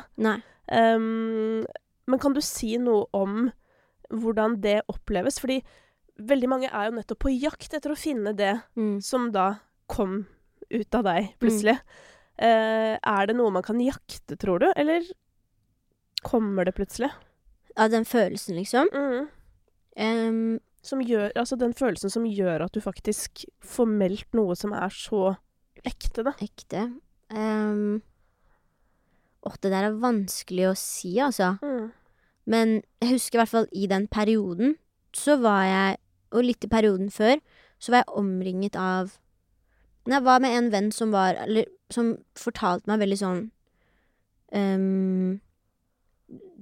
Um, 0.72 1.66
men 2.10 2.20
kan 2.24 2.34
du 2.34 2.42
si 2.42 2.76
noe 2.82 3.06
om 3.14 3.52
hvordan 4.12 4.58
det 4.64 4.80
oppleves? 4.92 5.38
Fordi 5.40 5.60
veldig 6.22 6.50
mange 6.50 6.70
er 6.72 6.90
jo 6.90 6.96
nettopp 6.98 7.22
på 7.28 7.34
jakt 7.36 7.74
etter 7.78 7.94
å 7.94 7.98
finne 8.00 8.34
det 8.38 8.56
Mm. 8.76 9.02
som 9.02 9.30
da 9.32 9.60
kom 9.88 10.26
ut 10.72 10.96
av 10.96 11.04
deg 11.04 11.34
plutselig. 11.40 11.78
Eh, 12.42 12.98
er 12.98 13.26
det 13.28 13.36
noe 13.36 13.52
man 13.52 13.64
kan 13.64 13.80
jakte, 13.80 14.38
tror 14.40 14.60
du, 14.64 14.68
eller 14.76 15.04
kommer 16.24 16.66
det 16.66 16.74
plutselig? 16.78 17.12
Av 17.78 17.90
den 17.92 18.06
følelsen, 18.06 18.56
liksom. 18.58 18.90
Mm. 18.94 19.28
Um, 19.98 20.60
Som 20.82 21.02
gjør, 21.06 21.30
altså 21.38 21.56
den 21.60 21.74
følelsen 21.78 22.10
som 22.10 22.24
gjør 22.26 22.64
at 22.66 22.74
du 22.74 22.80
faktisk 22.82 23.44
får 23.62 23.86
meldt 23.86 24.34
noe 24.34 24.56
som 24.58 24.72
er 24.74 24.90
så 24.90 25.36
ekte, 25.88 26.26
da. 26.28 26.34
ekte. 26.42 26.88
Um, 27.32 28.02
Åh, 29.42 29.56
det 29.64 29.72
der 29.74 29.88
er 29.88 29.98
vanskelig 29.98 30.68
å 30.70 30.78
si, 30.78 31.16
altså. 31.24 31.56
Mm. 31.66 31.90
Men 32.46 32.74
jeg 33.02 33.16
husker 33.16 33.38
i 33.38 33.42
hvert 33.42 33.54
fall 33.54 33.70
i 33.74 33.88
den 33.90 34.08
perioden 34.12 34.76
så 35.18 35.36
var 35.42 35.64
jeg, 35.66 35.98
og 36.32 36.46
litt 36.46 36.66
i 36.66 36.70
perioden 36.72 37.10
før, 37.12 37.42
så 37.82 37.94
var 37.94 38.04
jeg 38.04 38.20
omringet 38.22 38.78
av 38.78 39.18
Men 40.06 40.14
jeg 40.16 40.24
var 40.26 40.42
med 40.42 40.58
en 40.58 40.70
venn 40.74 40.92
som 40.92 41.12
var 41.14 41.36
Eller 41.44 41.66
som 41.94 42.16
fortalte 42.38 42.90
meg 42.90 43.02
veldig 43.02 43.18
sånn 43.20 43.42
um, 44.54 45.42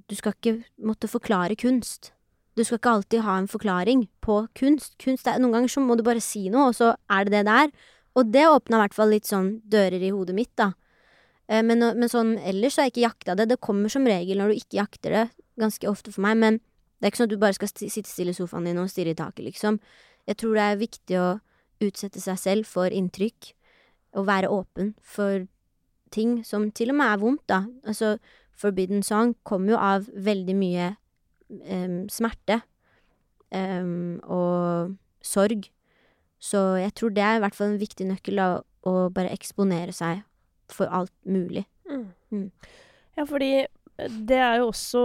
Du 0.09 0.15
skal 0.15 0.33
ikke 0.35 0.63
måtte 0.81 1.11
forklare 1.11 1.55
kunst. 1.59 2.11
Du 2.57 2.63
skal 2.63 2.79
ikke 2.79 2.95
alltid 2.97 3.23
ha 3.23 3.37
en 3.39 3.47
forklaring 3.47 4.07
på 4.25 4.41
kunst. 4.57 4.97
Kunst 4.99 5.27
er, 5.27 5.39
Noen 5.39 5.53
ganger 5.59 5.71
så 5.71 5.83
må 5.83 5.95
du 5.95 6.03
bare 6.03 6.23
si 6.23 6.47
noe, 6.49 6.71
og 6.71 6.75
så 6.75 6.95
er 7.11 7.27
det 7.27 7.35
det 7.37 7.45
det 7.47 7.57
er. 7.65 7.71
Og 8.19 8.31
det 8.33 8.45
åpna 8.49 8.79
i 8.79 8.83
hvert 8.83 8.97
fall 8.97 9.13
litt 9.13 9.29
sånn 9.29 9.53
dører 9.69 10.03
i 10.03 10.11
hodet 10.11 10.35
mitt, 10.35 10.51
da. 10.59 10.73
Eh, 11.47 11.63
men, 11.65 11.83
men 11.95 12.11
sånn 12.11 12.35
ellers 12.37 12.77
har 12.77 12.89
jeg 12.89 12.95
ikke 12.95 13.05
jakta 13.07 13.35
det. 13.39 13.49
Det 13.53 13.61
kommer 13.63 13.91
som 13.91 14.07
regel 14.07 14.41
når 14.41 14.51
du 14.51 14.59
ikke 14.59 14.81
jakter 14.81 15.15
det, 15.15 15.27
ganske 15.59 15.89
ofte 15.89 16.13
for 16.13 16.25
meg. 16.27 16.39
Men 16.41 16.59
det 16.99 17.07
er 17.07 17.13
ikke 17.13 17.21
sånn 17.23 17.29
at 17.31 17.35
du 17.35 17.41
bare 17.41 17.57
skal 17.57 17.71
sitte 17.71 18.09
stille 18.09 18.35
i 18.35 18.37
sofaen 18.37 18.67
din 18.67 18.81
og 18.81 18.91
stirre 18.91 19.15
i 19.15 19.19
taket, 19.19 19.45
liksom. 19.47 19.79
Jeg 20.29 20.41
tror 20.41 20.57
det 20.57 20.65
er 20.65 20.83
viktig 20.83 21.17
å 21.17 21.29
utsette 21.87 22.21
seg 22.21 22.37
selv 22.37 22.67
for 22.69 22.91
inntrykk, 22.91 23.53
og 24.17 24.25
være 24.25 24.49
åpen 24.51 24.95
for 25.05 25.45
ting 26.13 26.39
som 26.45 26.71
til 26.75 26.91
og 26.91 26.97
med 26.99 27.13
er 27.13 27.21
vondt, 27.21 27.45
da. 27.49 27.63
Altså, 27.87 28.17
Forbidden 28.59 29.03
Song 29.05 29.35
kommer 29.47 29.75
jo 29.75 29.79
av 29.79 30.09
veldig 30.11 30.55
mye 30.59 30.87
um, 31.47 32.01
smerte 32.11 32.59
um, 33.55 34.19
og 34.27 34.97
sorg. 35.23 35.69
Så 36.39 36.77
jeg 36.79 36.93
tror 36.95 37.11
det 37.15 37.23
er 37.25 37.37
i 37.37 37.41
hvert 37.43 37.55
fall 37.57 37.73
en 37.73 37.81
viktig 37.81 38.07
nøkkel, 38.07 38.35
da, 38.39 38.61
å 38.87 39.09
bare 39.11 39.33
eksponere 39.35 39.91
seg 39.95 40.21
for 40.71 40.87
alt 40.93 41.11
mulig. 41.27 41.65
Mm. 41.89 42.05
Mm. 42.31 42.45
Ja, 43.17 43.25
fordi 43.27 43.65
det 43.99 44.37
er 44.39 44.61
jo 44.61 44.69
også 44.69 44.99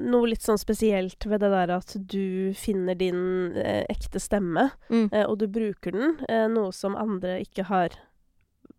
noe 0.00 0.28
litt 0.30 0.40
sånn 0.46 0.56
spesielt 0.56 1.26
ved 1.28 1.42
det 1.44 1.50
der 1.52 1.72
at 1.74 1.92
du 2.08 2.54
finner 2.56 2.96
din 2.96 3.52
eh, 3.60 3.82
ekte 3.92 4.22
stemme, 4.22 4.70
Mm. 4.88 5.10
eh, 5.12 5.26
og 5.26 5.36
du 5.42 5.46
bruker 5.52 5.92
den, 5.92 6.16
eh, 6.28 6.46
noe 6.48 6.72
som 6.72 6.96
andre 6.96 7.40
ikke 7.44 7.66
har 7.68 7.98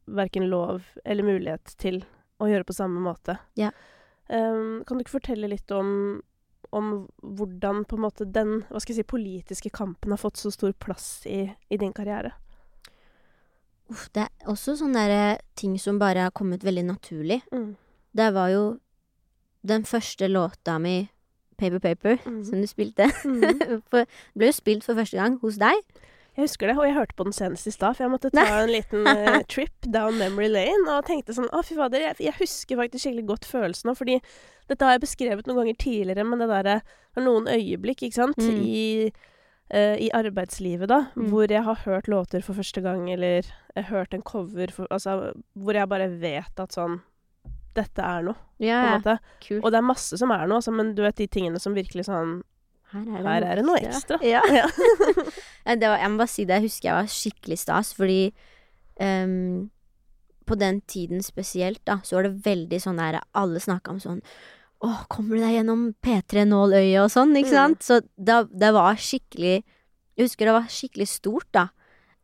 verken 0.07 0.47
lov 0.49 0.81
eller 1.05 1.23
mulighet 1.27 1.75
til 1.77 2.01
å 2.41 2.47
gjøre 2.49 2.65
på 2.65 2.73
samme 2.73 2.99
måte. 3.03 3.37
Ja. 3.59 3.69
Um, 4.29 4.83
kan 4.87 4.97
du 4.97 5.03
ikke 5.05 5.19
fortelle 5.19 5.47
litt 5.51 5.69
om, 5.71 6.21
om 6.75 7.07
hvordan 7.21 7.85
på 7.87 7.97
en 7.97 8.03
måte 8.03 8.27
den 8.27 8.61
hva 8.69 8.81
skal 8.81 8.95
jeg 8.95 9.03
si, 9.03 9.11
politiske 9.11 9.71
kampen 9.73 10.13
har 10.13 10.21
fått 10.21 10.39
så 10.41 10.51
stor 10.53 10.73
plass 10.79 11.25
i, 11.29 11.45
i 11.69 11.79
din 11.79 11.93
karriere? 11.95 12.33
Uff, 13.87 14.09
det 14.15 14.25
er 14.25 14.51
også 14.51 14.75
sånne 14.81 15.05
der 15.07 15.37
ting 15.59 15.77
som 15.79 15.99
bare 15.99 16.27
har 16.27 16.35
kommet 16.35 16.65
veldig 16.67 16.83
naturlig. 16.89 17.39
Mm. 17.55 17.77
Det 18.17 18.33
var 18.35 18.51
jo 18.51 18.65
den 19.67 19.85
første 19.87 20.27
låta 20.27 20.77
mi, 20.79 21.07
Paper 21.57 21.79
Paper, 21.79 22.19
mm. 22.25 22.43
som 22.45 22.61
du 22.61 22.67
spilte. 22.69 23.07
Mm. 23.23 23.81
for, 23.89 24.05
ble 24.35 24.51
jo 24.51 24.55
spilt 24.55 24.85
for 24.85 24.99
første 24.99 25.17
gang 25.17 25.39
hos 25.41 25.59
deg. 25.61 25.79
Jeg 26.37 26.45
husker 26.45 26.69
det, 26.69 26.75
og 26.77 26.85
jeg 26.85 26.93
hørte 26.93 27.15
på 27.17 27.25
den 27.25 27.33
senest 27.33 27.65
i 27.65 27.71
stad, 27.73 27.95
for 27.97 28.05
jeg 28.05 28.13
måtte 28.13 28.29
ta 28.29 28.43
en 28.59 28.69
liten 28.69 29.07
uh, 29.09 29.39
trip 29.53 29.87
down 29.89 30.19
memory 30.19 30.51
lane, 30.51 30.83
og 30.93 31.07
tenkte 31.07 31.33
sånn 31.33 31.49
Å, 31.49 31.63
fy 31.65 31.73
fader, 31.79 32.03
jeg, 32.11 32.19
jeg 32.27 32.37
husker 32.37 32.77
faktisk 32.77 33.07
skikkelig 33.07 33.25
godt 33.31 33.47
følelsen 33.49 33.89
nå, 33.89 33.95
fordi 33.97 34.19
dette 34.67 34.85
har 34.85 34.95
jeg 34.97 35.01
beskrevet 35.05 35.47
noen 35.47 35.61
ganger 35.63 35.77
tidligere, 35.79 36.25
men 36.27 36.39
det 36.39 36.47
derre 36.49 36.77
er 37.17 37.21
noen 37.25 37.47
øyeblikk, 37.47 38.03
ikke 38.07 38.13
sant, 38.21 38.37
Mm. 38.37 38.61
i 38.63 39.11
uh, 39.73 39.95
i 39.99 40.09
arbeidslivet, 40.15 40.87
da, 40.87 41.07
Mm. 41.15 41.29
hvor 41.29 41.47
jeg 41.51 41.63
har 41.63 41.75
hørt 41.85 42.07
låter 42.07 42.41
for 42.43 42.53
første 42.55 42.81
gang, 42.81 43.09
eller 43.11 43.43
jeg 43.75 43.83
har 43.83 43.91
hørt 43.97 44.13
en 44.13 44.21
cover 44.23 44.67
for 44.71 44.87
Altså, 44.91 45.33
hvor 45.57 45.73
jeg 45.73 45.89
bare 45.89 46.07
vet 46.19 46.59
at 46.59 46.71
sånn 46.71 47.01
Dette 47.75 47.99
er 48.01 48.23
noe, 48.23 48.33
på 48.57 48.65
en 48.65 49.01
måte. 49.03 49.19
Cool. 49.47 49.59
Og 49.63 49.69
det 49.71 49.77
er 49.77 49.85
masse 49.85 50.17
som 50.17 50.31
er 50.31 50.47
noe, 50.47 50.57
altså, 50.57 50.71
men 50.73 50.95
du 50.95 51.03
vet 51.03 51.15
de 51.15 51.27
tingene 51.27 51.59
som 51.61 51.75
virkelig 51.75 52.05
sånn 52.07 52.41
Her 52.91 53.19
er 53.19 53.23
Her 53.27 53.43
er 53.43 53.55
det 53.59 53.65
noe 53.65 53.77
ekstra. 53.77 54.17
Ja. 54.23 54.41
Ja. 55.67 55.75
Det 55.75 55.83
var, 55.89 55.97
jeg 55.99 56.09
må 56.09 56.17
bare 56.17 56.27
si 56.31 56.45
det, 56.45 56.55
jeg 56.55 56.63
husker 56.69 56.87
jeg 56.89 56.95
var 56.95 57.11
skikkelig 57.11 57.57
stas, 57.59 57.93
fordi 57.93 58.31
ehm, 58.99 59.69
på 60.47 60.55
den 60.59 60.79
tiden 60.89 61.21
spesielt, 61.25 61.81
da, 61.85 61.99
så 62.03 62.17
var 62.17 62.27
det 62.29 62.39
veldig 62.45 62.79
sånn 62.83 62.97
der 63.01 63.19
Alle 63.37 63.59
snakka 63.63 63.91
om 63.93 63.99
sånn 64.03 64.21
Å, 64.85 64.91
kommer 65.09 65.35
du 65.37 65.41
deg 65.41 65.55
gjennom 65.57 65.87
P3 66.05 66.43
Nåløyet 66.47 67.01
og 67.03 67.09
sånn, 67.11 67.31
ikke 67.39 67.49
Mm. 67.49 67.57
sant? 67.57 67.83
Så 67.83 68.01
det, 68.17 68.35
det 68.53 68.69
var 68.75 68.95
skikkelig 69.01 69.55
Jeg 70.17 70.23
husker 70.27 70.45
det 70.49 70.53
var 70.53 70.67
skikkelig 70.69 71.07
stort, 71.09 71.47
da. 71.53 71.67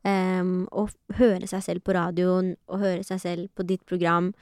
Um, 0.03 0.65
å 0.73 0.87
høre 1.15 1.47
seg 1.47 1.61
selv 1.63 1.83
på 1.85 1.93
radioen, 1.95 2.55
og 2.67 2.79
høre 2.81 3.03
seg 3.07 3.19
selv 3.21 3.49
på 3.55 3.63
ditt 3.65 3.85
program. 3.85 4.33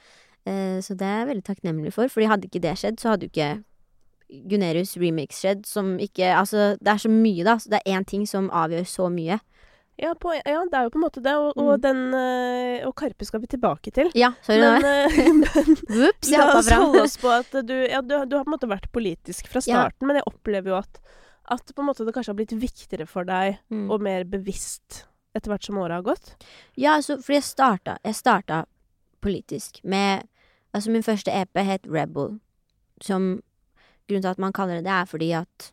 Uh, 0.48 0.80
så 0.82 0.96
det 0.98 1.06
er 1.06 1.18
jeg 1.20 1.28
veldig 1.28 1.44
takknemlig 1.46 1.92
for, 1.94 2.08
fordi 2.10 2.26
hadde 2.32 2.48
ikke 2.48 2.62
det 2.64 2.72
skjedd, 2.80 2.98
så 2.98 3.12
hadde 3.12 3.28
jo 3.28 3.30
ikke 3.30 3.50
Gunerius 4.48 4.96
remix 4.96 5.42
skjedd, 5.42 5.66
som 5.68 5.98
ikke 6.00 6.32
Altså, 6.34 6.72
det 6.80 6.88
er 6.94 7.00
så 7.02 7.10
mye, 7.12 7.44
da. 7.44 7.58
Så 7.60 7.68
det 7.70 7.80
er 7.84 7.92
én 7.98 8.04
ting 8.08 8.24
som 8.26 8.48
avgjør 8.50 8.86
så 8.88 9.08
mye. 9.12 9.38
Ja, 10.00 10.14
på, 10.18 10.32
ja, 10.34 10.62
det 10.70 10.74
er 10.78 10.86
jo 10.86 10.90
på 10.94 10.98
en 10.98 11.04
måte 11.04 11.20
det, 11.22 11.32
og, 11.36 11.58
og 11.60 11.80
den 11.82 12.14
eh, 12.16 12.86
Og 12.88 12.94
Karpe 12.96 13.26
skal 13.28 13.42
vi 13.42 13.46
tilbake 13.52 13.92
til. 13.94 14.08
Ja, 14.16 14.32
sorry, 14.42 14.58
Men, 14.64 14.84
eh, 14.88 15.18
men 15.42 15.76
Whoops, 15.90 16.30
jeg 16.32 16.38
la 16.40 16.46
hoppa 16.48 16.58
oss 16.62 16.68
fram. 16.70 16.84
holde 16.86 17.02
oss 17.04 17.16
på 17.20 17.28
at 17.36 17.52
du 17.68 17.74
Ja, 17.90 18.00
du, 18.00 18.14
du 18.24 18.36
har 18.38 18.44
på 18.46 18.48
en 18.50 18.54
måte 18.56 18.70
vært 18.70 18.88
politisk 18.94 19.50
fra 19.52 19.60
Ja. 19.60 19.82
starten, 19.84 20.08
men 20.08 20.16
jeg 20.18 20.26
opplever 20.26 20.72
jo 20.72 20.78
at, 20.80 21.00
at 21.52 21.66
det 21.66 22.14
kanskje 22.14 22.32
har 22.32 22.38
blitt 22.40 22.56
viktigere 22.56 23.06
for 23.06 23.24
deg 23.28 23.58
Mm. 23.70 23.90
og 23.90 24.00
mer 24.02 24.24
bevisst 24.24 25.04
etter 25.36 25.48
hvert 25.52 25.64
som 25.64 25.78
året 25.80 26.00
har 26.00 26.02
gått. 26.02 26.34
Ja, 26.76 26.96
altså, 26.96 27.16
fordi 27.20 27.38
jeg 27.40 27.48
starta 27.48 27.98
Jeg 28.04 28.14
starta 28.14 28.64
politisk 29.20 29.82
med 29.84 30.26
Altså, 30.74 30.90
min 30.90 31.02
første 31.04 31.28
EP 31.36 31.58
het 31.60 31.84
Rebel, 31.86 32.38
som 33.04 33.42
Grunnen 34.08 34.22
til 34.24 34.30
at 34.32 34.38
man 34.40 34.52
kaller 34.56 34.80
det 34.80 34.84
det, 34.88 34.92
er 34.92 35.04
fordi 35.04 35.30
at 35.36 35.68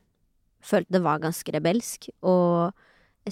jeg 0.59 0.67
følte 0.67 0.91
det 0.91 1.01
var 1.03 1.19
ganske 1.23 1.53
rebelsk 1.55 2.09
å 2.21 2.33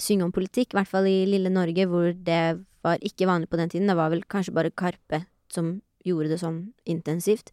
synge 0.02 0.26
om 0.26 0.34
politikk, 0.34 0.72
i 0.72 0.78
hvert 0.78 0.90
fall 0.90 1.08
i 1.10 1.26
lille 1.28 1.52
Norge, 1.52 1.86
hvor 1.90 2.12
det 2.12 2.42
var 2.86 3.02
ikke 3.04 3.28
vanlig 3.28 3.50
på 3.50 3.58
den 3.60 3.70
tiden. 3.72 3.90
Det 3.90 3.98
var 3.98 4.12
vel 4.12 4.24
kanskje 4.30 4.54
bare 4.54 4.74
Karpe 4.74 5.24
som 5.52 5.78
gjorde 6.06 6.32
det 6.32 6.40
sånn 6.42 6.60
intensivt. 6.88 7.52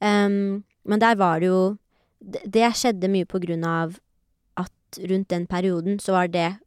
Um, 0.00 0.64
men 0.84 1.02
der 1.02 1.18
var 1.20 1.40
det 1.40 1.50
jo 1.50 1.62
Det, 2.20 2.42
det 2.44 2.66
skjedde 2.76 3.08
mye 3.08 3.24
på 3.24 3.38
grunn 3.40 3.62
av 3.64 3.94
at 4.60 4.98
rundt 5.08 5.30
den 5.32 5.46
perioden 5.48 5.96
så 6.04 6.12
var 6.12 6.28
det 6.28 6.58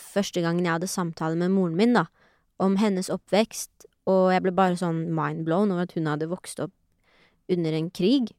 første 0.00 0.40
gangen 0.40 0.64
jeg 0.64 0.72
hadde 0.72 0.88
samtale 0.88 1.36
med 1.36 1.52
moren 1.52 1.76
min, 1.76 1.92
da, 1.92 2.06
om 2.56 2.78
hennes 2.80 3.10
oppvekst, 3.12 3.84
og 4.08 4.32
jeg 4.32 4.40
ble 4.40 4.54
bare 4.56 4.78
sånn 4.80 5.02
mindblown 5.12 5.74
over 5.74 5.84
at 5.84 5.92
hun 5.92 6.08
hadde 6.08 6.30
vokst 6.30 6.62
opp 6.64 6.72
under 7.52 7.76
en 7.76 7.90
krig, 7.92 8.32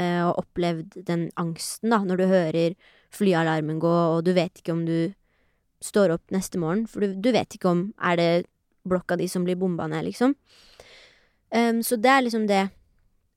eh, 0.00 0.22
og 0.24 0.46
opplevd 0.46 0.96
den 1.10 1.26
angsten, 1.36 1.92
da, 1.92 2.00
når 2.08 2.22
du 2.22 2.26
hører 2.30 2.78
flyalarmen 3.14 3.82
gå, 3.82 3.92
og 3.92 4.24
du 4.24 4.32
vet 4.32 4.62
ikke 4.62 4.72
om 4.72 4.84
du 4.88 5.12
står 5.84 6.14
opp 6.16 6.32
neste 6.34 6.60
morgen, 6.60 6.86
for 6.88 7.04
du, 7.04 7.18
du 7.20 7.30
vet 7.34 7.56
ikke 7.56 7.70
om 7.70 7.86
er 8.00 8.20
det 8.20 8.30
blokka 8.88 9.18
di 9.20 9.28
som 9.28 9.44
blir 9.46 9.58
bomba 9.60 9.86
ned, 9.90 10.06
liksom. 10.08 10.34
Um, 11.54 11.82
så 11.86 11.96
det 12.00 12.10
er 12.10 12.24
liksom 12.24 12.46
det 12.50 12.62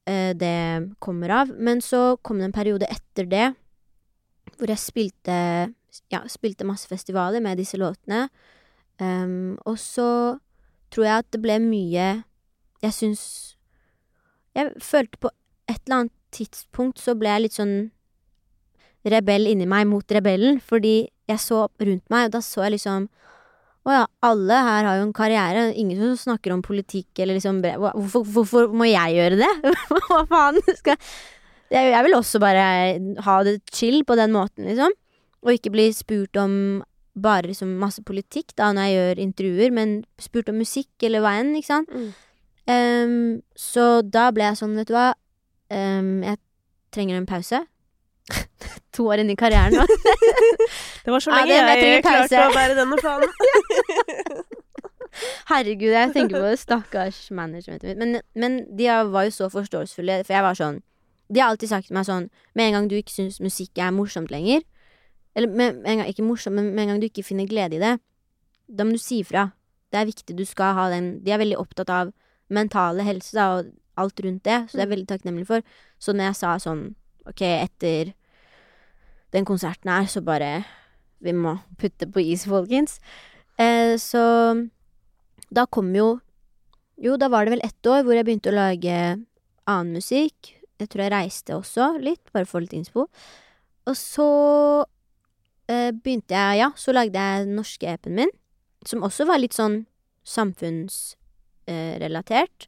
uh, 0.10 0.34
det 0.36 0.58
kommer 1.04 1.34
av. 1.44 1.54
Men 1.54 1.82
så 1.84 2.18
kom 2.22 2.40
det 2.40 2.50
en 2.50 2.56
periode 2.56 2.90
etter 2.92 3.30
det 3.30 3.48
hvor 4.58 4.72
jeg 4.72 4.82
spilte 4.82 5.38
ja, 6.14 6.22
spilte 6.30 6.68
masse 6.68 6.88
festivaler 6.90 7.44
med 7.44 7.60
disse 7.60 7.78
låtene. 7.78 8.28
Um, 8.98 9.58
og 9.66 9.78
så 9.80 10.38
tror 10.94 11.06
jeg 11.06 11.22
at 11.22 11.30
det 11.36 11.42
ble 11.44 11.60
mye 11.62 12.06
Jeg 12.82 12.94
syns 12.96 13.22
Jeg 14.58 14.72
følte 14.82 15.20
på 15.22 15.30
et 15.70 15.82
eller 15.86 15.98
annet 16.00 16.14
tidspunkt 16.34 16.98
så 16.98 17.14
ble 17.14 17.30
jeg 17.30 17.44
litt 17.44 17.58
sånn 17.58 17.76
rebell 19.06 19.46
inni 19.48 19.68
meg 19.70 19.86
mot 19.88 20.12
rebellen, 20.12 20.58
fordi 20.64 21.10
jeg 21.28 21.44
så 21.44 21.66
rundt 21.68 22.06
meg, 22.14 22.28
og 22.28 22.36
da 22.38 22.42
så 22.44 22.66
jeg 22.66 22.78
liksom 22.78 23.08
å 23.88 23.94
ja, 23.94 24.04
alle 24.28 24.56
her 24.68 24.84
har 24.84 24.98
jo 25.00 25.06
en 25.06 25.16
karriere, 25.16 25.70
ingen 25.80 26.02
som 26.02 26.34
snakker 26.34 26.52
om 26.52 26.64
politikk 26.66 27.22
eller 27.24 27.38
liksom 27.38 27.62
Hvorfor, 27.64 28.26
hvorfor 28.36 28.74
må 28.76 28.90
jeg 28.90 29.16
gjøre 29.16 29.38
det? 29.40 29.76
Hva 30.10 30.26
faen? 30.28 30.60
Skal 30.76 30.98
jeg, 31.72 31.94
jeg 31.94 32.04
vil 32.04 32.18
også 32.18 32.42
bare 32.44 32.66
ha 33.24 33.38
det 33.48 33.62
chill 33.72 34.02
på 34.08 34.18
den 34.20 34.36
måten, 34.36 34.68
liksom. 34.68 34.92
Og 35.46 35.56
ikke 35.56 35.72
bli 35.72 35.88
spurt 35.96 36.36
om 36.40 36.84
bare 37.18 37.50
liksom 37.50 37.78
masse 37.82 38.04
politikk 38.06 38.54
da 38.60 38.70
når 38.76 38.88
jeg 38.90 38.98
gjør 38.98 39.22
intervjuer, 39.24 39.74
men 39.74 39.96
spurt 40.22 40.52
om 40.52 40.60
musikk 40.60 41.08
eller 41.08 41.24
hva 41.24 41.38
enn, 41.40 41.56
ikke 41.58 41.72
sant. 41.72 41.96
Mm. 41.96 42.12
Um, 42.68 43.16
så 43.56 44.02
da 44.04 44.28
ble 44.36 44.50
jeg 44.50 44.60
sånn, 44.60 44.76
vet 44.76 44.92
du 44.92 44.96
hva, 44.98 45.10
um, 45.72 46.12
jeg 46.28 46.42
trenger 46.94 47.20
en 47.20 47.30
pause. 47.30 47.64
to 48.96 49.06
år 49.12 49.22
inn 49.24 49.30
i 49.34 49.36
karrieren 49.40 49.74
nå. 49.78 49.86
Det 51.06 51.14
var 51.14 51.24
så 51.24 51.32
Ja, 51.32 51.44
lenge 51.46 51.48
det- 51.54 51.84
jeg 51.84 51.94
jeg, 51.94 52.04
klarte 52.04 52.46
å 52.48 52.56
bære 52.56 52.76
denne 52.80 52.98
fanen. 53.02 53.32
Herregud, 55.50 55.90
jeg 55.96 56.12
tenker 56.14 56.38
på 56.38 56.50
det 56.52 56.60
stakkars 56.62 57.20
managementet 57.34 57.88
mitt. 57.90 57.98
Men, 57.98 58.20
men 58.38 58.58
de 58.78 58.90
var 59.10 59.26
jo 59.26 59.32
så 59.34 59.48
forståelsesfulle, 59.50 60.20
for 60.28 60.36
jeg 60.36 60.46
var 60.46 60.58
sånn 60.60 60.82
De 61.34 61.42
har 61.42 61.50
alltid 61.52 61.72
sagt 61.72 61.88
til 61.90 61.98
meg 61.98 62.06
sånn 62.08 62.28
Med 62.56 62.68
en 62.68 62.76
gang 62.78 62.90
du 62.92 62.96
ikke 63.00 63.16
syns 63.16 63.40
musikk 63.44 63.80
er 63.82 63.96
morsomt 63.96 64.30
lenger 64.32 64.62
Eller 65.36 65.50
med, 65.50 65.80
med 65.82 65.90
en 65.90 66.02
gang, 66.04 66.12
ikke 66.12 66.26
morsomt, 66.28 66.56
men 66.60 66.70
med 66.76 66.84
en 66.86 66.92
gang 66.94 67.02
du 67.02 67.08
ikke 67.10 67.26
finner 67.26 67.50
glede 67.50 67.80
i 67.80 67.82
det, 67.82 67.96
da 68.68 68.84
må 68.86 68.94
du 68.98 69.02
si 69.02 69.20
ifra. 69.24 69.48
Det 69.94 70.00
er 70.02 70.08
viktig. 70.10 70.36
Du 70.38 70.44
skal 70.46 70.74
ha 70.76 70.88
den 70.92 71.12
De 71.24 71.32
er 71.34 71.40
veldig 71.42 71.58
opptatt 71.62 71.90
av 71.94 72.10
mentale 72.54 73.04
helse 73.08 73.36
da, 73.38 73.46
og 73.58 73.70
alt 74.02 74.20
rundt 74.26 74.44
det, 74.46 74.58
så 74.68 74.78
det 74.78 74.82
er 74.82 74.86
jeg 74.88 74.94
veldig 74.96 75.10
takknemlig 75.10 75.46
for. 75.50 75.62
Så 76.02 76.14
når 76.16 76.30
jeg 76.32 76.38
sa 76.42 76.56
sånn 76.62 76.82
OK, 77.28 77.44
etter 77.44 78.14
den 79.36 79.46
konserten 79.48 79.92
her, 79.92 80.08
så 80.08 80.22
bare 80.24 80.64
Vi 81.20 81.34
må 81.34 81.58
putte 81.82 82.06
på 82.14 82.22
is, 82.22 82.46
folkens. 82.46 83.00
Eh, 83.58 83.98
så 83.98 84.22
da 85.50 85.66
kom 85.66 85.96
jo 85.96 86.20
Jo, 86.98 87.18
da 87.18 87.28
var 87.30 87.46
det 87.46 87.52
vel 87.56 87.66
ett 87.66 87.86
år 87.86 88.04
hvor 88.06 88.14
jeg 88.14 88.26
begynte 88.26 88.50
å 88.50 88.58
lage 88.58 89.18
annen 89.68 89.94
musikk. 90.00 90.56
Jeg 90.80 90.90
tror 90.90 91.04
jeg 91.04 91.12
reiste 91.14 91.54
også 91.54 91.98
litt, 92.02 92.32
bare 92.34 92.46
for 92.50 92.60
litt 92.62 92.74
innspo. 92.74 93.08
Og 93.88 93.96
så 93.98 94.30
eh, 95.70 95.92
begynte 95.94 96.34
jeg 96.34 96.58
Ja, 96.64 96.72
så 96.74 96.92
lagde 96.96 97.20
jeg 97.20 97.46
den 97.46 97.56
norske 97.60 97.88
EP-en 97.92 98.16
min, 98.22 98.32
som 98.86 99.04
også 99.06 99.26
var 99.30 99.38
litt 99.44 99.56
sånn 99.58 99.86
samfunnsrelatert. 100.28 102.68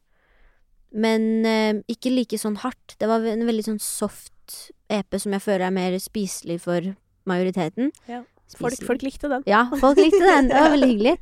Men 0.90 1.46
eh, 1.46 1.74
ikke 1.90 2.10
like 2.14 2.38
sånn 2.38 2.56
hardt. 2.62 2.94
Det 2.98 3.08
var 3.10 3.20
en 3.26 3.46
veldig 3.48 3.64
sånn 3.66 3.82
soft 3.82 4.32
EP 4.90 5.16
som 5.22 5.32
jeg 5.36 5.42
føler 5.44 5.66
er 5.68 5.74
mer 5.74 5.96
spiselig 6.02 6.60
for 6.64 6.92
majoriteten. 7.30 7.90
Ja. 8.10 8.22
Folk, 8.58 8.80
folk 8.82 9.02
likte 9.06 9.28
den. 9.30 9.44
Ja, 9.46 9.64
folk 9.78 9.98
likte 10.00 10.24
den. 10.26 10.48
Det 10.50 10.58
var 10.58 10.72
veldig 10.74 10.88
hyggelig. 10.94 11.16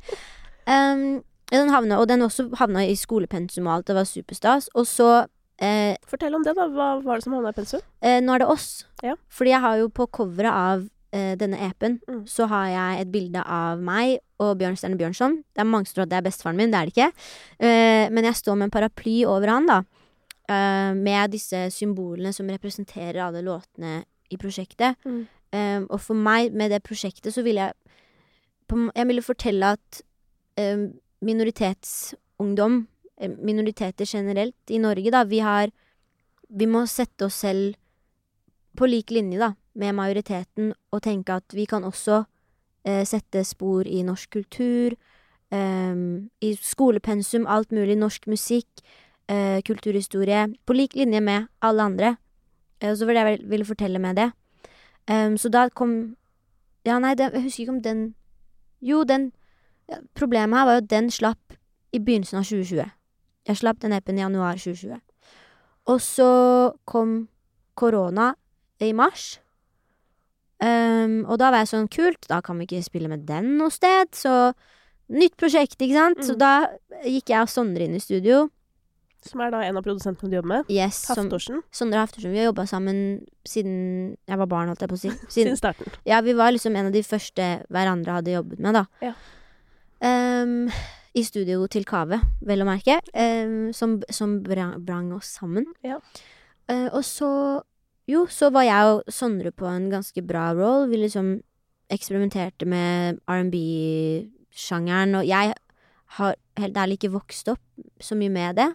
Um, 0.69 1.03
den 1.51 1.69
havna, 1.73 1.97
og 2.01 2.07
den 2.09 2.21
også 2.25 2.47
havna 2.59 2.83
i 2.85 2.95
skolepensum 2.97 3.67
og 3.69 3.73
alt. 3.79 3.87
Det 3.89 3.95
var 3.97 4.05
superstas. 4.09 4.67
Og 4.77 4.85
så 4.89 5.09
eh, 5.61 5.95
Fortell 6.09 6.35
om 6.37 6.43
det, 6.45 6.53
da. 6.57 6.67
Hva 6.69 6.91
var 7.05 7.17
det 7.19 7.25
som 7.25 7.33
havna 7.37 7.49
i 7.53 7.57
pensum? 7.57 7.81
eh, 8.05 8.19
Nå 8.21 8.35
er 8.35 8.43
det 8.43 8.49
oss. 8.53 8.67
Ja. 9.05 9.15
Fordi 9.33 9.53
jeg 9.55 9.61
har 9.65 9.77
jo 9.81 9.89
på 9.89 10.05
coveret 10.13 10.53
av 10.53 10.83
eh, 11.13 11.33
denne 11.41 11.57
EP-en, 11.69 11.99
Mm. 12.09 12.23
så 12.29 12.45
har 12.51 12.67
jeg 12.69 13.01
et 13.01 13.11
bilde 13.13 13.41
av 13.45 13.81
meg 13.81 14.19
og 14.39 14.57
Bjørnstjerne 14.61 14.97
Bjørnson. 14.99 15.39
Det 15.53 15.61
er 15.63 15.67
mange 15.69 15.89
som 15.89 15.97
tror 15.97 16.05
at 16.05 16.11
det 16.13 16.19
er 16.21 16.27
bestefaren 16.29 16.55
min, 16.61 16.71
det 16.73 16.79
er 16.79 16.85
det 16.89 16.93
ikke. 16.95 17.09
Eh, 17.65 18.09
men 18.13 18.29
jeg 18.29 18.37
står 18.41 18.55
med 18.61 18.69
en 18.69 18.75
paraply 18.77 19.23
over 19.25 19.49
han, 19.53 19.65
da. 19.69 19.81
Eh, 20.49 20.93
med 20.97 21.31
disse 21.35 21.67
symbolene 21.73 22.33
som 22.33 22.49
representerer 22.49 23.21
alle 23.23 23.43
låtene 23.45 24.03
i 24.29 24.37
prosjektet. 24.37 24.97
Mm. 25.05 25.27
Um, 25.49 25.85
og 25.89 26.01
for 26.01 26.13
meg, 26.13 26.53
med 26.53 26.69
det 26.69 26.83
prosjektet, 26.85 27.33
så 27.33 27.41
ville 27.41 27.61
jeg 27.61 27.73
på, 28.69 28.91
Jeg 28.95 29.07
ville 29.07 29.21
fortelle 29.21 29.65
at 29.65 30.01
um, 30.61 30.91
minoritetsungdom, 31.25 32.87
minoriteter 33.19 34.05
generelt 34.05 34.69
i 34.69 34.77
Norge, 34.77 35.11
da, 35.11 35.23
vi 35.23 35.39
har 35.39 35.71
Vi 36.49 36.65
må 36.65 36.85
sette 36.85 37.25
oss 37.25 37.33
selv 37.33 37.75
på 38.77 38.85
lik 38.85 39.11
linje, 39.11 39.39
da, 39.39 39.53
med 39.73 39.93
majoriteten, 39.93 40.73
og 40.91 41.01
tenke 41.01 41.33
at 41.33 41.53
vi 41.53 41.65
kan 41.65 41.83
også 41.83 42.23
uh, 42.87 43.03
sette 43.05 43.43
spor 43.43 43.85
i 43.87 44.01
norsk 44.03 44.29
kultur, 44.29 44.95
um, 45.51 46.29
i 46.41 46.55
skolepensum, 46.55 47.45
alt 47.47 47.71
mulig, 47.71 47.97
norsk 47.97 48.27
musikk, 48.27 48.81
eh, 49.29 49.61
kulturhistorie, 49.65 50.47
på 50.65 50.75
lik 50.75 50.95
linje 50.97 51.21
med 51.21 51.47
alle 51.61 51.85
andre. 51.85 52.17
Eh, 52.81 52.93
så 52.95 53.05
var 53.05 53.13
det 53.13 53.25
jeg 53.27 53.49
ville 53.49 53.65
fortelle 53.67 53.99
med 54.01 54.15
det. 54.19 54.31
Um, 55.09 55.37
så 55.37 55.49
da 55.49 55.69
kom 55.73 56.15
Ja, 56.85 56.99
nei, 56.99 57.15
det, 57.17 57.31
jeg 57.33 57.41
husker 57.43 57.63
ikke 57.63 57.73
om 57.73 57.81
den 57.81 58.01
Jo, 58.81 59.03
den 59.03 59.31
ja, 59.89 59.97
Problemet 60.15 60.57
her 60.57 60.65
var 60.67 60.73
jo 60.77 60.83
at 60.83 60.89
den 60.91 61.09
slapp 61.09 61.55
i 61.91 61.97
begynnelsen 61.97 62.37
av 62.37 62.43
2020. 62.45 62.91
Jeg 63.49 63.57
slapp 63.57 63.79
den 63.81 63.93
appen 63.97 64.17
i 64.19 64.21
januar 64.21 64.53
2020. 64.61 64.99
Og 65.89 66.01
så 66.01 66.29
kom 66.85 67.27
korona 67.75 68.35
i 68.79 68.91
mars. 68.93 69.39
Um, 70.61 71.23
og 71.25 71.39
da 71.39 71.49
var 71.49 71.63
jeg 71.63 71.71
sånn 71.71 71.89
Kult, 71.89 72.27
da 72.29 72.41
kan 72.45 72.59
vi 72.59 72.67
ikke 72.67 72.83
spille 72.85 73.09
med 73.09 73.25
den 73.25 73.55
noe 73.57 73.71
sted. 73.73 74.11
Så 74.13 74.53
nytt 75.09 75.37
prosjekt, 75.39 75.79
ikke 75.81 75.95
sant? 75.97 76.21
Så 76.21 76.35
Mm. 76.35 76.39
da 76.39 76.67
gikk 77.03 77.29
jeg 77.33 77.41
og 77.41 77.49
Sondre 77.49 77.85
inn 77.87 77.95
i 77.95 77.99
studio. 77.99 78.49
Som 79.25 79.41
er 79.43 79.51
da 79.51 79.59
en 79.67 79.77
av 79.79 79.83
produsentene 79.83 80.31
du 80.31 80.37
jobber 80.37 80.51
med. 80.53 80.69
Yes, 80.71 81.01
Haftorsen. 81.09 81.59
Sondre 81.75 81.99
Haftorsen. 81.99 82.31
Vi 82.31 82.39
har 82.39 82.47
jobba 82.49 82.63
sammen 82.69 83.01
siden 83.47 83.75
jeg 84.29 84.39
var 84.39 84.47
barn, 84.47 84.69
holdt 84.71 84.85
jeg 84.85 84.91
på 84.91 84.95
å 84.95 85.01
si. 85.01 85.11
Siden 85.35 85.59
starten. 85.59 85.91
Ja, 86.07 86.21
vi 86.23 86.35
var 86.37 86.53
liksom 86.55 86.77
en 86.79 86.87
av 86.87 86.95
de 86.95 87.03
første 87.03 87.49
hverandre 87.67 88.15
hadde 88.19 88.37
jobbet 88.37 88.63
med, 88.63 88.79
da. 88.79 88.85
Ja. 89.03 89.13
Um, 89.99 90.69
I 91.11 91.25
studio 91.27 91.65
til 91.67 91.83
Kave, 91.89 92.21
vel 92.47 92.63
å 92.63 92.69
merke, 92.69 93.01
Um, 93.11 93.73
som, 93.75 93.97
som 94.13 94.39
bra, 94.45 94.71
brang 94.79 95.11
oss 95.15 95.33
sammen. 95.41 95.67
Ja. 95.83 95.99
Uh, 96.71 96.87
og 96.93 97.03
så 97.03 97.31
Jo, 98.09 98.23
så 98.25 98.47
var 98.49 98.63
jeg 98.65 98.89
og 98.89 99.11
Sondre 99.13 99.51
på 99.53 99.67
en 99.69 99.91
ganske 99.91 100.21
bra 100.25 100.47
roll. 100.57 100.87
Vi 100.89 100.97
liksom 100.97 101.35
eksperimenterte 101.93 102.65
med 102.65 103.19
R&B-sjangeren, 103.29 105.13
og 105.19 105.27
jeg 105.27 105.53
har 106.17 106.35
helt 106.57 106.77
ærlig 106.77 106.97
ikke 106.97 107.11
vokst 107.13 107.51
opp 107.53 107.61
så 108.01 108.17
mye 108.17 108.33
med 108.33 108.57
det. 108.57 108.69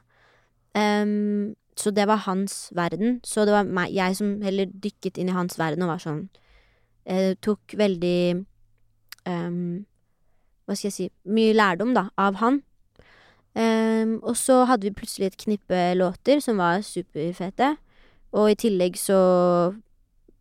Ehm, 0.75 1.55
så 1.77 1.91
det 1.91 2.07
var 2.07 2.25
hans 2.27 2.69
verden. 2.75 3.21
Så 3.25 3.45
det 3.45 3.55
var 3.55 3.67
meg, 3.67 3.95
jeg 3.95 4.17
som 4.17 4.37
heller 4.43 4.71
dykket 4.71 5.19
inn 5.19 5.31
i 5.31 5.37
hans 5.37 5.59
verden 5.59 5.83
og 5.87 5.95
var 5.95 6.03
sånn 6.03 6.23
eh, 7.05 7.35
tok 7.43 7.75
veldig 7.79 8.45
um, 9.27 9.85
Hva 10.65 10.77
skal 10.77 10.89
jeg 10.89 10.97
si 10.97 11.09
Mye 11.29 11.55
lærdom, 11.57 11.95
da, 11.97 12.09
av 12.17 12.39
han. 12.41 12.63
Um, 13.55 14.19
og 14.27 14.35
så 14.39 14.65
hadde 14.67 14.89
vi 14.89 14.97
plutselig 14.97 15.31
et 15.31 15.43
knippe 15.45 15.81
låter 15.99 16.41
som 16.43 16.59
var 16.63 16.83
superfete. 16.87 17.75
Og 18.35 18.51
i 18.51 18.59
tillegg 18.59 18.99
så 18.99 19.75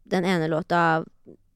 Den 0.04 0.26
ene 0.26 0.50
låta 0.52 1.04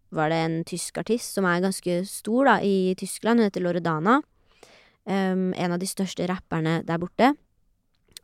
var 0.09 0.29
det 0.31 0.37
en 0.39 0.61
tysk 0.65 0.97
artist 0.97 1.35
som 1.35 1.45
er 1.45 1.61
ganske 1.61 1.99
stor 2.07 2.47
da, 2.47 2.59
i 2.63 2.95
Tyskland. 2.97 3.39
Hun 3.39 3.49
heter 3.49 3.61
Loredana. 3.61 4.21
Um, 5.07 5.53
en 5.53 5.73
av 5.75 5.79
de 5.79 5.87
største 5.87 6.25
rapperne 6.27 6.79
der 6.87 6.97
borte. 6.97 7.33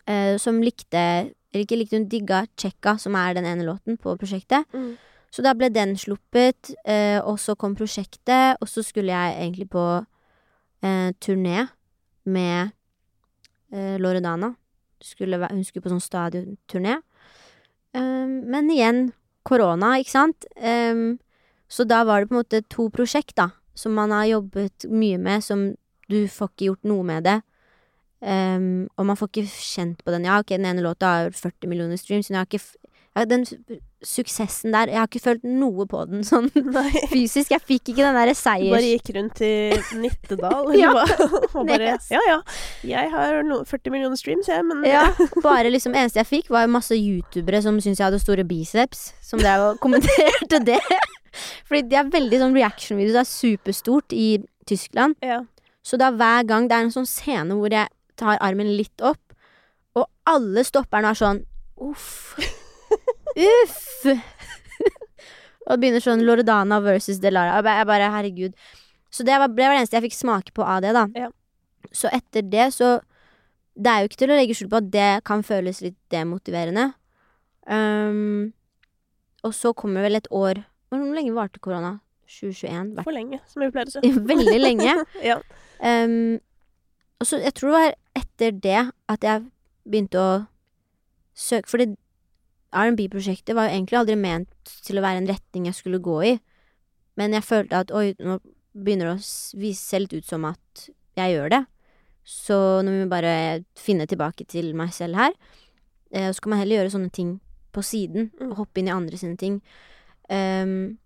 Eh, 0.07 0.35
som 0.41 0.61
likte 0.63 1.31
Eller 1.53 1.67
ikke 1.67 1.77
likte, 1.77 1.99
hun 1.99 2.07
digga 2.09 2.45
Chekka, 2.57 2.95
som 2.97 3.13
er 3.13 3.35
den 3.37 3.45
ene 3.45 3.65
låten 3.67 3.93
på 4.01 4.15
prosjektet. 4.17 4.65
Mm. 4.73 4.95
Så 5.29 5.43
da 5.45 5.51
ble 5.53 5.67
den 5.69 5.95
sluppet, 5.97 6.71
eh, 6.81 7.19
og 7.21 7.37
så 7.37 7.53
kom 7.53 7.75
prosjektet, 7.77 8.57
og 8.57 8.69
så 8.69 8.81
skulle 8.81 9.13
jeg 9.13 9.35
egentlig 9.37 9.67
på 9.69 9.83
eh, 10.81 11.13
turné 11.21 11.67
med 12.25 12.73
eh, 13.73 14.01
Loredana. 14.01 14.55
Skulle, 15.03 15.37
hun 15.45 15.61
skulle 15.61 15.85
på 15.85 15.93
sånn 15.93 16.01
stadionturné. 16.01 16.97
Um, 17.93 18.41
men 18.49 18.69
igjen, 18.73 19.01
korona, 19.45 19.97
ikke 20.01 20.13
sant? 20.13 20.47
Um, 20.57 21.19
så 21.69 21.85
da 21.85 22.01
var 22.07 22.21
det 22.21 22.29
på 22.29 22.37
en 22.37 22.41
måte 22.41 22.61
to 22.71 22.87
prosjekt, 22.93 23.35
da, 23.37 23.51
som 23.77 23.93
man 23.97 24.13
har 24.13 24.29
jobbet 24.29 24.87
mye 24.89 25.19
med, 25.21 25.43
som 25.45 25.71
du 26.09 26.23
får 26.29 26.53
ikke 26.53 26.69
gjort 26.71 26.89
noe 26.89 27.05
med 27.09 27.27
det. 27.27 27.39
Um, 28.23 28.87
og 28.95 29.09
man 29.09 29.17
får 29.19 29.27
ikke 29.33 29.49
kjent 29.51 30.03
på 30.05 30.13
den. 30.15 30.23
Ja, 30.29 30.37
ok, 30.39 30.53
den 30.55 30.69
ene 30.69 30.83
låta 30.85 31.09
har 31.11 31.33
40 31.35 31.67
millioner 31.67 31.99
streams, 31.99 32.29
men 32.29 32.37
jeg 32.39 32.45
har 32.45 32.51
ikke 32.51 32.63
ja, 33.13 33.25
Den 33.29 33.43
suksessen 34.03 34.73
der, 34.73 34.89
jeg 34.89 34.97
har 34.97 35.05
ikke 35.05 35.19
følt 35.21 35.43
noe 35.45 35.85
på 35.87 35.99
den 36.09 36.23
sånn 36.25 36.47
Nei. 36.75 36.89
fysisk. 37.11 37.51
Jeg 37.53 37.61
fikk 37.61 37.91
ikke 37.91 38.01
den 38.07 38.17
derre 38.17 38.33
Du 38.33 38.39
seiers... 38.39 38.71
bare 38.73 38.87
gikk 38.89 39.11
rundt 39.17 39.41
i 39.45 39.51
Nittedal 40.01 40.71
Ja. 40.81 40.93
og 41.53 41.67
bare 41.69 41.93
Ja 42.09 42.23
ja, 42.25 42.39
jeg 42.87 43.11
har 43.13 43.37
40 43.69 43.93
millioner 43.93 44.17
streams, 44.19 44.49
jeg, 44.49 44.65
men 44.65 44.81
Ja, 44.89 45.05
bare 45.45 45.69
liksom 45.69 45.93
Eneste 45.93 46.23
jeg 46.23 46.31
fikk, 46.31 46.49
var 46.55 46.65
masse 46.71 46.97
youtubere 46.97 47.61
som 47.61 47.77
syntes 47.83 48.01
jeg 48.01 48.07
hadde 48.09 48.23
store 48.23 48.47
biceps. 48.49 49.11
Som 49.21 49.43
drev 49.43 49.67
og 49.69 49.81
kommenterte 49.83 50.63
det. 50.65 50.81
Fordi 51.67 51.85
det 51.91 51.99
er 51.99 52.09
veldig 52.13 52.39
sånn 52.41 52.57
reaction-videos. 52.57 53.13
Det 53.13 53.21
er 53.23 53.29
superstort 53.29 54.15
i 54.17 54.29
Tyskland. 54.69 55.19
ja. 55.21 55.43
Så 55.83 55.97
da 55.99 56.13
hver 56.15 56.45
gang 56.47 56.69
det 56.71 56.77
er 56.77 56.85
en 56.85 56.93
sånn 56.95 57.07
scene 57.09 57.57
hvor 57.59 57.73
jeg 57.75 57.89
tar 58.19 58.41
armen 58.43 58.71
litt 58.77 59.03
opp, 59.05 59.21
og 59.97 60.07
alle 60.29 60.63
stopperne 60.65 61.11
er 61.13 61.19
sånn 61.19 61.43
Uff. 61.83 62.35
Uff. 63.33 64.05
og 65.67 65.79
begynner 65.81 66.03
sånn 66.03 66.23
Loredana 66.25 66.79
versus 66.83 67.19
Delara. 67.21 67.57
Og 67.59 67.67
Jeg 67.67 67.87
bare, 67.89 68.11
herregud. 68.13 68.53
Så 69.13 69.25
det 69.25 69.37
var, 69.39 69.49
det 69.49 69.65
var 69.65 69.75
det 69.75 69.83
eneste 69.83 69.97
jeg 69.97 70.07
fikk 70.07 70.17
smake 70.17 70.53
på 70.55 70.65
av 70.65 70.83
det, 70.85 70.93
da. 70.95 71.07
Ja. 71.17 71.29
Så 71.93 72.11
etter 72.13 72.45
det, 72.45 72.69
så 72.73 72.99
Det 73.73 73.89
er 73.89 74.03
jo 74.03 74.09
ikke 74.09 74.19
til 74.21 74.31
å 74.31 74.35
legge 74.37 74.53
skjul 74.53 74.69
på 74.69 74.77
at 74.77 74.89
det 74.93 75.11
kan 75.25 75.41
føles 75.41 75.79
litt 75.81 75.97
demotiverende. 76.13 76.91
Um, 77.65 78.53
og 79.41 79.55
så 79.57 79.71
kommer 79.73 80.03
vel 80.03 80.19
et 80.19 80.27
år 80.35 80.59
Hvor 80.91 80.99
lenge 81.15 81.31
varte 81.33 81.61
korona? 81.63 81.95
2021? 82.27 82.93
Hvert 82.93 83.07
For 83.07 83.15
lenge, 83.15 83.39
som 83.49 83.63
vi 83.63 83.69
pleier 83.73 83.89
å 83.89 83.93
si. 83.95 84.11
Veldig 84.33 84.59
lenge. 84.61 84.97
Ja. 85.29 85.39
Um, 85.79 86.37
og 87.19 87.27
så 87.27 87.39
jeg 87.41 87.55
tror 87.57 87.71
det 87.71 87.79
var 87.79 87.95
etter 88.15 88.51
det 88.51 88.91
at 89.09 89.25
jeg 89.25 89.45
begynte 89.89 90.19
å 90.21 90.31
søke 91.33 91.69
Fordi 91.69 91.95
R&B-prosjektet 92.73 93.55
var 93.57 93.67
jo 93.67 93.75
egentlig 93.75 93.97
aldri 93.97 94.15
ment 94.17 94.73
til 94.85 94.97
å 94.99 95.03
være 95.05 95.23
en 95.23 95.29
retning 95.29 95.65
jeg 95.65 95.77
skulle 95.77 96.01
gå 96.01 96.17
i. 96.25 96.33
Men 97.17 97.33
jeg 97.33 97.45
følte 97.45 97.79
at 97.83 97.93
oi, 97.93 98.13
nå 98.21 98.39
begynner 98.73 99.11
det 99.11 99.15
å 99.17 99.59
vise 99.61 99.81
seg 99.81 100.03
litt 100.05 100.15
ut 100.17 100.29
som 100.29 100.45
at 100.49 100.87
jeg 101.17 101.35
gjør 101.35 101.53
det. 101.53 101.61
Så 102.25 102.57
nå 102.81 102.93
må 102.93 103.03
vi 103.03 103.11
bare 103.11 103.33
finne 103.77 104.07
tilbake 104.09 104.45
til 104.49 104.71
meg 104.77 104.93
selv 104.95 105.19
her. 105.19 105.33
Eh, 106.13 106.29
så 106.33 106.41
kan 106.41 106.53
man 106.53 106.63
heller 106.63 106.81
gjøre 106.81 106.93
sånne 106.95 107.13
ting 107.13 107.39
på 107.73 107.81
siden, 107.85 108.31
Mm. 108.39 108.51
og 108.51 108.57
hoppe 108.57 108.79
inn 108.81 108.87
i 108.87 108.93
andre 108.93 109.17
sine 109.17 109.37
ting. 109.37 109.61
Um, 110.29 110.97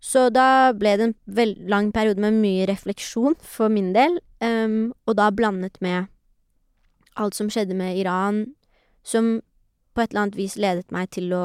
så 0.00 0.30
da 0.32 0.72
ble 0.72 0.96
det 0.96 1.04
en 1.08 1.14
veldig 1.26 1.68
lang 1.68 1.92
periode 1.92 2.22
med 2.22 2.38
mye 2.38 2.66
refleksjon 2.66 3.34
for 3.42 3.68
min 3.68 3.92
del, 3.92 4.20
um, 4.40 4.94
og 5.06 5.16
da 5.16 5.30
blandet 5.30 5.80
med 5.80 6.06
alt 7.16 7.36
som 7.36 7.50
skjedde 7.52 7.76
med 7.76 7.98
Iran, 7.98 8.44
som 9.04 9.40
på 9.94 10.02
et 10.02 10.12
eller 10.12 10.26
annet 10.26 10.38
vis 10.38 10.56
ledet 10.60 10.92
meg 10.92 11.10
til 11.16 11.32
å 11.34 11.44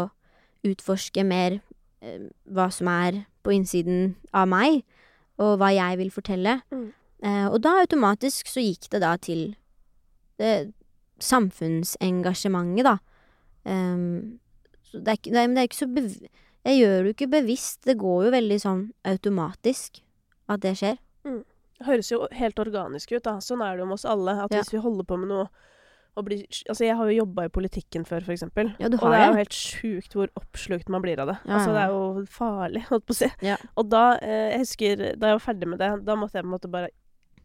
utforske 0.68 1.24
mer 1.26 1.60
eh, 2.04 2.28
hva 2.52 2.68
som 2.74 2.90
er 2.92 3.24
på 3.46 3.54
innsiden 3.56 4.16
av 4.36 4.50
meg, 4.52 4.84
og 5.42 5.58
hva 5.62 5.72
jeg 5.74 5.98
vil 6.02 6.12
fortelle. 6.14 6.60
Mm. 6.74 6.92
Eh, 7.24 7.48
og 7.48 7.62
da 7.64 7.78
automatisk 7.82 8.50
så 8.52 8.64
gikk 8.64 8.92
det 8.94 9.02
da 9.04 9.16
til 9.22 9.56
det 10.42 10.74
samfunnsengasjementet, 11.22 12.86
da. 12.86 12.98
Um, 13.62 14.40
så 14.90 14.98
det 14.98 15.12
er 15.12 15.20
ikke, 15.20 15.34
nei, 15.36 15.44
men 15.46 15.54
det 15.56 15.62
er 15.62 15.68
ikke 15.70 15.78
så 15.78 15.88
bev 15.94 16.08
Jeg 16.66 16.78
gjør 16.80 16.96
det 16.96 17.12
jo 17.12 17.14
ikke 17.14 17.28
bevisst, 17.30 17.84
det 17.86 17.94
går 18.02 18.24
jo 18.26 18.32
veldig 18.34 18.58
sånn 18.62 18.82
automatisk 19.06 20.02
at 20.50 20.64
det 20.66 20.74
skjer. 20.80 20.98
Det 21.22 21.51
høres 21.86 22.12
jo 22.12 22.28
helt 22.32 22.56
organisk 22.60 23.12
ut, 23.16 23.24
da. 23.24 23.38
Sånn 23.44 23.62
er 23.66 23.76
det 23.76 23.84
jo 23.86 23.90
med 23.92 24.00
oss 24.00 24.06
alle. 24.06 24.38
At 24.44 24.52
Ja. 24.52 24.62
hvis 24.62 24.72
vi 24.74 24.80
holder 24.84 25.04
på 25.08 25.18
med 25.20 25.30
noe 25.30 25.50
blir 26.22 26.44
Altså, 26.70 26.84
jeg 26.86 26.96
har 26.98 27.08
jo 27.08 27.24
jobba 27.26 27.46
i 27.46 27.50
politikken 27.50 28.04
før, 28.06 28.22
eksempel. 28.28 28.74
Ja, 28.80 28.86
Og 28.88 28.92
det 28.92 29.00
er 29.02 29.28
jo 29.32 29.38
helt 29.40 29.56
sjukt 29.56 30.14
hvor 30.14 30.28
oppslukt 30.36 30.90
man 30.90 31.02
blir 31.02 31.18
av 31.20 31.28
det. 31.28 31.38
Ja, 31.46 31.58
altså, 31.58 31.72
det 31.72 31.82
er 31.82 31.94
jo 31.94 32.26
farlig, 32.28 32.84
holdt 32.90 33.06
på 33.08 33.16
å 33.16 33.16
si. 33.16 33.30
Ja. 33.42 33.56
Og 33.78 33.90
da, 33.90 34.18
eh, 34.22 34.52
jeg 34.52 34.60
husker 34.60 34.98
da 35.18 35.32
jeg 35.32 35.40
var 35.40 35.46
ferdig 35.54 35.68
med 35.68 35.80
det, 35.80 36.06
da 36.06 36.16
måtte 36.16 36.34
jeg 36.36 36.44
på 36.44 36.52
en 36.52 36.60
måte 36.60 36.70
bare 36.72 36.90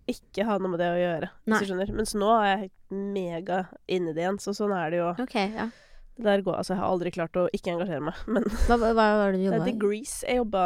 ikke 0.09 0.44
ha 0.46 0.59
noe 0.59 0.68
med 0.70 0.79
det 0.81 0.90
å 0.90 0.99
gjøre, 0.99 1.31
Nei. 1.46 1.59
hvis 1.59 1.66
du 1.66 1.72
skjønner. 1.72 1.94
Mens 1.94 2.14
nå 2.14 2.29
er 2.42 2.59
jeg 2.59 2.70
mega 2.90 3.68
inni 3.88 4.12
det 4.14 4.22
igjen, 4.22 4.38
så 4.42 4.55
sånn 4.55 4.75
er 4.77 4.90
det 4.90 4.99
jo. 4.99 5.09
Ok, 5.25 5.35
ja. 5.35 5.70
Det 6.16 6.24
der 6.24 6.40
går, 6.40 6.55
altså, 6.57 6.72
jeg 6.72 6.81
har 6.81 6.92
aldri 6.94 7.11
klart 7.12 7.37
å 7.37 7.42
ikke 7.52 7.74
engasjere 7.74 8.05
meg, 8.07 8.20
men 8.24 8.46
Hva, 8.68 8.79
hva, 8.81 8.92
var 8.96 9.35
det 9.35 9.40
du 9.40 9.42
det 9.42 9.50
er 9.50 9.50
jobba 9.50 9.66
i? 9.66 9.72
Degrees. 9.72 10.14
Jeg 10.24 10.40
jobba 10.40 10.62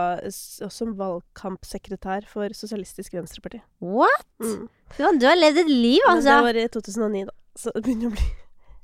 som 0.70 0.92
valgkampsekretær 1.00 2.28
for 2.30 2.54
Sosialistisk 2.54 3.16
Venstreparti. 3.18 3.64
What?! 3.82 4.28
Mm. 4.38 4.68
Du 4.94 5.26
har 5.26 5.38
levd 5.38 5.64
et 5.64 5.72
liv, 5.72 5.98
Men 6.06 6.22
det 6.22 6.30
altså! 6.30 6.38
var 6.46 6.60
i 6.60 6.68
2009, 6.78 7.26
da. 7.26 7.36
Så 7.58 7.74
det 7.74 7.82
begynner 7.82 8.12
å 8.12 8.14
bli 8.14 8.28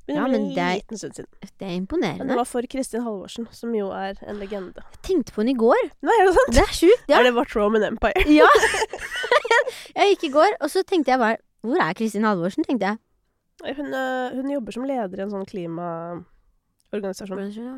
begynner 0.06 0.22
Ja, 0.22 0.26
å 0.26 0.30
bli 0.30 0.38
men 0.38 0.44
en 0.46 0.54
det 0.54 0.66
liten 0.80 1.00
stund 1.00 1.16
siden. 1.18 1.30
Det 1.58 1.66
er 1.66 2.18
Men 2.18 2.28
det 2.30 2.36
var 2.38 2.46
for 2.46 2.66
Kristin 2.70 3.02
Halvorsen, 3.02 3.48
som 3.50 3.74
jo 3.74 3.88
er 3.94 4.18
en 4.22 4.38
legende. 4.38 4.82
Jeg 4.94 5.02
tenkte 5.02 5.34
på 5.34 5.42
henne 5.42 5.54
i 5.54 5.58
går. 5.58 5.82
Nei, 6.06 6.18
er 6.20 6.28
det 6.28 6.36
sant? 6.36 6.54
Det 6.54 6.62
er 6.62 6.76
sjukt, 6.78 7.08
ja. 7.10 7.18
Er 7.18 7.26
det 7.26 7.34
vårt 7.34 7.56
Roman 7.56 7.82
Empire? 7.82 8.22
ja. 8.40 8.46
jeg 9.98 10.14
gikk 10.14 10.28
i 10.30 10.32
går, 10.38 10.58
og 10.60 10.70
så 10.70 10.84
tenkte 10.86 11.14
jeg 11.14 11.22
bare 11.22 11.42
Hvor 11.66 11.82
er 11.82 11.98
Kristin 11.98 12.26
Halvorsen, 12.26 12.66
tenkte 12.66 12.92
jeg. 12.94 13.02
Hun, 13.76 13.94
øh, 13.94 14.34
hun 14.36 14.50
jobber 14.52 14.72
som 14.76 14.84
leder 14.86 15.18
i 15.18 15.24
en 15.24 15.32
sånn 15.32 15.46
klimaorganisasjon. 15.48 16.26
Ja, 17.04 17.74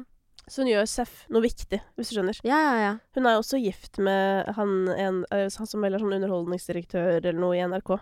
Så 0.49 0.63
hun 0.63 0.71
gjør 0.71 0.87
SEF 0.89 1.25
noe 1.33 1.45
viktig, 1.45 1.81
hvis 1.97 2.11
du 2.11 2.19
skjønner. 2.19 2.39
ja, 2.47 2.61
ja. 2.81 2.93
Hun 3.17 3.27
er 3.27 3.37
jo 3.37 3.43
også 3.43 3.61
gift 3.63 3.99
med 3.99 4.49
han, 4.57 4.89
en, 4.95 5.25
øh, 5.35 5.49
han 5.49 5.67
som 5.69 5.85
vel 5.85 5.95
er 5.95 6.03
sånn 6.03 6.17
underholdningsdirektør 6.21 7.19
eller 7.19 7.39
noe 7.39 7.59
i 7.59 7.65
NRK. 7.67 7.99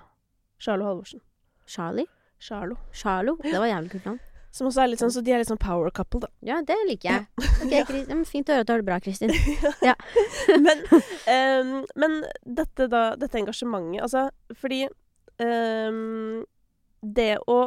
Charlo 0.62 0.86
Halvorsen. 0.86 1.20
Charlie? 1.66 2.06
Charlo. 2.38 2.76
Charlo? 2.92 3.36
Det 3.42 3.58
var 3.58 3.66
jævlig 3.66 3.90
kult 3.96 4.08
navn. 4.12 4.20
Som 4.56 4.70
også 4.70 4.86
er 4.86 4.88
litt 4.88 5.02
sånn, 5.02 5.12
så 5.12 5.20
de 5.20 5.32
er 5.34 5.42
litt 5.42 5.50
sånn 5.50 5.60
power 5.60 5.90
couple, 5.92 6.22
da. 6.22 6.30
Ja, 6.48 6.60
det 6.64 6.76
liker 6.88 7.10
jeg. 7.10 7.48
Okay, 7.66 7.82
Chris, 7.88 8.06
Fint 8.30 8.48
å 8.48 8.56
høre 8.56 8.64
at 8.64 8.68
du 8.68 8.72
har 8.72 8.80
det 8.80 8.88
bra, 8.88 9.00
Kristin. 9.04 9.32
men, 10.66 10.84
um, 10.88 11.72
men 11.98 12.14
dette 12.60 12.86
da, 12.92 13.02
dette 13.20 13.36
engasjementet, 13.42 14.00
altså 14.06 14.30
Fordi 14.56 14.86
um, 15.42 16.46
det 17.02 17.34
å 17.44 17.58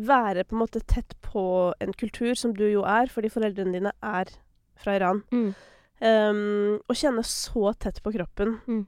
være 0.00 0.44
på 0.44 0.56
en 0.56 0.62
måte 0.62 0.80
tett 0.86 1.14
på 1.24 1.72
en 1.80 1.92
kultur, 1.92 2.34
som 2.38 2.52
du 2.54 2.64
jo 2.70 2.82
er, 2.82 3.06
fordi 3.12 3.30
foreldrene 3.32 3.72
dine 3.72 3.92
er 4.02 4.32
fra 4.76 4.96
Iran, 4.96 5.22
Mm. 5.32 5.54
Um, 6.02 6.80
og 6.90 6.96
kjenne 6.98 7.22
så 7.22 7.70
tett 7.78 8.00
på 8.02 8.10
kroppen 8.10 8.56
Mm. 8.66 8.86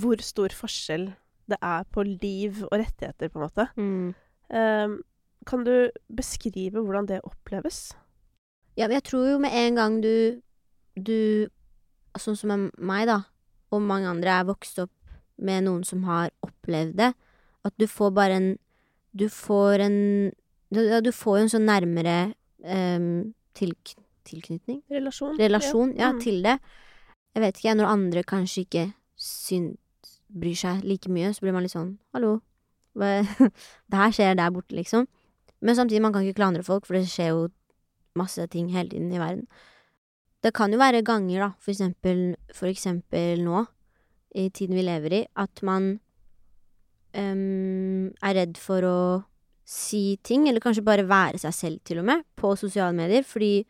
hvor 0.00 0.18
stor 0.20 0.48
forskjell 0.48 1.12
det 1.48 1.58
er 1.62 1.84
på 1.84 2.02
liv 2.02 2.64
og 2.64 2.72
rettigheter, 2.80 3.28
på 3.30 3.38
en 3.38 3.46
måte. 3.46 3.68
Mm. 3.76 4.14
Um, 4.50 5.02
kan 5.46 5.62
du 5.64 5.90
beskrive 6.14 6.82
hvordan 6.82 7.06
det 7.06 7.20
oppleves? 7.22 7.92
Ja, 8.76 8.88
jeg 8.88 9.04
tror 9.04 9.30
jo 9.30 9.38
med 9.38 9.50
en 9.52 9.74
gang 9.76 10.00
du 10.02 10.42
Du, 10.96 11.48
sånn 12.18 12.36
som 12.36 12.70
meg, 12.76 13.06
da, 13.06 13.22
og 13.70 13.80
mange 13.80 14.06
andre 14.06 14.28
er 14.28 14.44
vokst 14.44 14.78
opp 14.78 14.90
med 15.38 15.64
noen 15.64 15.84
som 15.84 16.02
har 16.04 16.30
opplevd 16.42 16.96
det, 16.98 17.14
at 17.64 17.72
du 17.78 17.86
får 17.86 18.10
bare 18.12 18.32
en 18.36 18.58
Du 19.16 19.28
får 19.28 19.78
en 19.84 19.98
Du, 20.72 20.80
ja, 20.88 21.00
du 21.04 21.10
får 21.12 21.38
jo 21.38 21.42
en 21.44 21.50
sånn 21.52 21.66
nærmere 21.68 22.32
um, 22.64 23.34
til, 23.52 23.74
tilknytning? 24.24 24.78
Relasjon? 24.88 25.34
Relasjon, 25.36 25.90
ja, 25.98 26.12
Mm. 26.14 26.20
til 26.22 26.38
det. 26.42 26.54
Jeg 27.34 27.42
vet 27.42 27.58
ikke, 27.60 27.74
når 27.76 27.90
andre 27.90 28.22
kanskje 28.24 28.64
ikke 28.64 28.84
syns 29.20 29.76
bryr 30.32 30.56
seg 30.56 30.80
like 30.88 31.10
mye, 31.12 31.28
så 31.34 31.44
blir 31.44 31.52
man 31.52 31.62
litt 31.62 31.74
sånn 31.74 31.98
Hallo, 32.14 32.40
hva 32.96 33.20
Det 33.90 33.98
her 34.00 34.10
skjer 34.16 34.36
der 34.40 34.50
borte, 34.50 34.72
liksom. 34.72 35.06
Men 35.60 35.76
samtidig, 35.76 36.00
man 36.00 36.12
kan 36.12 36.24
ikke 36.24 36.40
klandre 36.40 36.64
folk, 36.64 36.86
for 36.86 36.96
det 36.96 37.04
skjer 37.12 37.28
jo 37.34 37.48
masse 38.16 38.46
ting 38.48 38.68
hele 38.72 38.88
tiden 38.88 39.12
i 39.12 39.20
verden. 39.20 39.46
Det 40.42 40.52
kan 40.56 40.72
jo 40.72 40.78
være 40.80 41.04
ganger, 41.04 41.38
da, 41.38 41.50
for 41.60 41.70
eksempel, 41.70 42.34
for 42.52 42.66
eksempel 42.66 43.44
nå, 43.44 43.66
i 44.34 44.48
tiden 44.48 44.74
vi 44.74 44.82
lever 44.88 45.12
i, 45.12 45.26
at 45.36 45.62
man 45.62 46.00
er 47.12 48.34
redd 48.38 48.56
for 48.56 48.86
å 48.88 48.98
si 49.68 50.18
ting, 50.24 50.48
eller 50.48 50.62
kanskje 50.64 50.84
bare 50.84 51.08
være 51.08 51.40
seg 51.42 51.54
selv, 51.54 51.80
til 51.84 52.00
og 52.02 52.08
med, 52.08 52.24
på 52.36 52.54
sosiale 52.58 52.94
medier, 52.96 53.24
fordi 53.26 53.62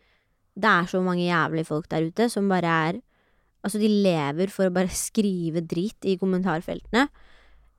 det 0.55 0.68
er 0.68 0.87
så 0.90 1.00
mange 1.02 1.24
jævlige 1.24 1.68
folk 1.68 1.88
der 1.90 2.07
ute 2.11 2.28
som 2.33 2.50
bare 2.50 2.76
er 2.88 3.00
Altså, 3.62 3.78
de 3.78 3.87
lever 3.87 4.50
for 4.50 4.66
å 4.66 4.74
bare 4.74 4.90
skrive 5.09 5.62
drit 5.62 6.09
i 6.11 6.16
kommentarfeltene. 6.18 7.07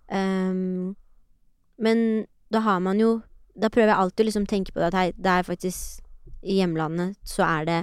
Um, 0.08 0.94
men 1.76 2.26
da 2.54 2.62
har 2.64 2.80
man 2.84 3.00
jo 3.00 3.22
Da 3.56 3.70
prøver 3.72 3.94
jeg 3.94 4.02
alltid 4.02 4.24
å 4.24 4.28
liksom 4.28 4.46
tenke 4.50 4.74
på 4.74 4.82
det 4.82 4.90
at 4.92 4.98
hei, 4.98 5.06
det 5.16 5.32
er 5.32 5.46
faktisk 5.48 6.04
I 6.44 6.58
hjemlandet 6.60 7.16
så 7.26 7.46
er 7.48 7.68
det 7.70 7.78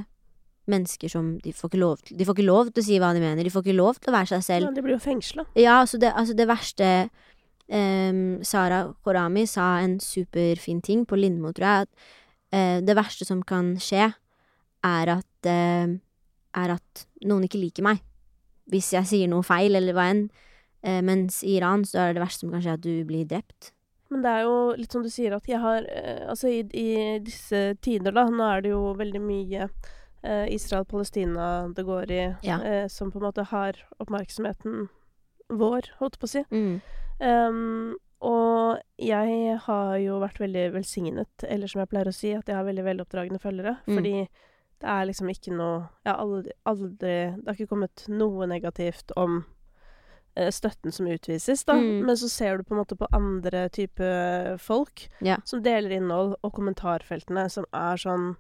mennesker 0.71 1.11
som 1.11 1.33
De 1.43 1.53
får 1.57 1.71
ikke 1.71 1.81
lov 1.81 2.03
til 2.05 2.19
De 2.19 2.27
får 2.29 2.37
ikke 2.37 2.47
lov 2.47 2.71
til 2.71 2.83
å 2.83 2.87
si 2.87 2.99
hva 3.03 3.13
de 3.17 3.23
mener. 3.23 3.45
De 3.45 3.53
får 3.53 3.65
ikke 3.65 3.79
lov 3.79 3.99
til 3.99 4.13
å 4.13 4.17
være 4.19 4.31
seg 4.35 4.47
selv. 4.47 4.69
Ja, 4.69 4.77
de 4.77 4.85
blir 4.85 4.97
jo 4.97 5.03
fengsla. 5.03 5.47
Ja, 5.59 5.81
altså 5.81 5.99
det, 6.03 6.13
altså 6.15 6.37
det 6.39 6.47
verste 6.51 6.91
Sara 8.43 8.81
Korami 9.05 9.47
sa 9.47 9.79
en 9.81 9.99
superfin 10.03 10.81
ting 10.83 11.05
på 11.07 11.17
Lindmo, 11.19 11.53
tror 11.55 11.67
jeg. 11.67 11.87
At 11.87 12.57
eh, 12.57 12.79
det 12.83 12.97
verste 12.99 13.27
som 13.29 13.43
kan 13.47 13.77
skje, 13.79 14.09
er 14.85 15.13
at 15.19 15.47
eh, 15.51 15.99
Er 16.51 16.71
at 16.75 17.05
noen 17.23 17.45
ikke 17.47 17.61
liker 17.63 17.85
meg. 17.87 18.01
Hvis 18.67 18.89
jeg 18.93 19.07
sier 19.07 19.29
noe 19.31 19.45
feil, 19.47 19.77
eller 19.79 19.95
hva 19.95 20.09
enn. 20.11 20.25
Eh, 20.83 20.99
mens 21.05 21.45
i 21.47 21.53
Iran 21.59 21.85
så 21.87 22.01
er 22.09 22.17
det 22.17 22.23
verste 22.25 22.43
som 22.47 22.51
kan 22.51 22.63
skje, 22.65 22.75
at 22.75 22.83
du 22.83 23.05
blir 23.07 23.23
drept. 23.31 23.71
Men 24.11 24.25
det 24.25 24.31
er 24.35 24.43
jo 24.49 24.57
litt 24.75 24.91
som 24.91 25.05
du 25.07 25.11
sier, 25.13 25.37
at 25.37 25.47
jeg 25.47 25.61
har 25.63 25.87
Altså, 26.27 26.49
i, 26.51 26.65
i 26.75 27.19
disse 27.23 27.77
tider, 27.87 28.11
da, 28.11 28.25
nå 28.27 28.43
er 28.57 28.65
det 28.67 28.73
jo 28.73 28.81
veldig 28.99 29.21
mye 29.23 29.69
eh, 30.25 30.47
Israel-Palestina 30.51 31.69
det 31.77 31.85
går 31.87 32.11
i, 32.11 32.23
Ja. 32.43 32.59
eh, 32.65 32.89
som 32.91 33.13
på 33.13 33.21
en 33.21 33.29
måte 33.29 33.45
har 33.53 33.79
oppmerksomheten 34.03 34.89
vår, 35.51 35.87
holdt 36.01 36.19
på 36.19 36.27
å 36.27 36.33
si. 36.35 36.43
Mm. 36.51 36.81
Um, 37.21 37.97
og 38.21 38.81
jeg 39.01 39.57
har 39.65 39.95
jo 40.03 40.19
vært 40.21 40.41
veldig 40.43 40.67
velsignet, 40.75 41.45
eller 41.49 41.71
som 41.71 41.81
jeg 41.81 41.91
pleier 41.93 42.11
å 42.11 42.15
si, 42.15 42.35
at 42.37 42.49
jeg 42.49 42.57
har 42.57 42.67
veldig 42.67 42.85
veloppdragne 42.85 43.41
følgere. 43.41 43.79
Mm. 43.87 43.95
Fordi 43.97 44.15
det 44.81 44.89
er 44.89 45.09
liksom 45.11 45.29
ikke 45.29 45.53
noe 45.53 45.81
Jeg 46.07 46.09
har 46.09 46.21
aldri, 46.23 46.53
aldri 46.65 47.17
Det 47.37 47.49
har 47.51 47.59
ikke 47.59 47.69
kommet 47.69 48.05
noe 48.09 48.47
negativt 48.49 49.13
om 49.21 49.43
eh, 50.37 50.49
støtten 50.53 50.93
som 50.93 51.09
utvises, 51.11 51.65
da. 51.69 51.77
Mm. 51.77 52.07
Men 52.09 52.17
så 52.17 52.31
ser 52.33 52.59
du 52.59 52.65
på 52.65 52.77
en 52.77 52.81
måte 52.81 52.97
på 52.97 53.09
andre 53.17 53.67
type 53.69 54.13
folk 54.61 55.07
yeah. 55.21 55.41
som 55.45 55.65
deler 55.65 55.97
innhold, 55.99 56.37
og 56.41 56.55
kommentarfeltene 56.57 57.45
som 57.53 57.69
er 57.77 58.01
sånn 58.01 58.33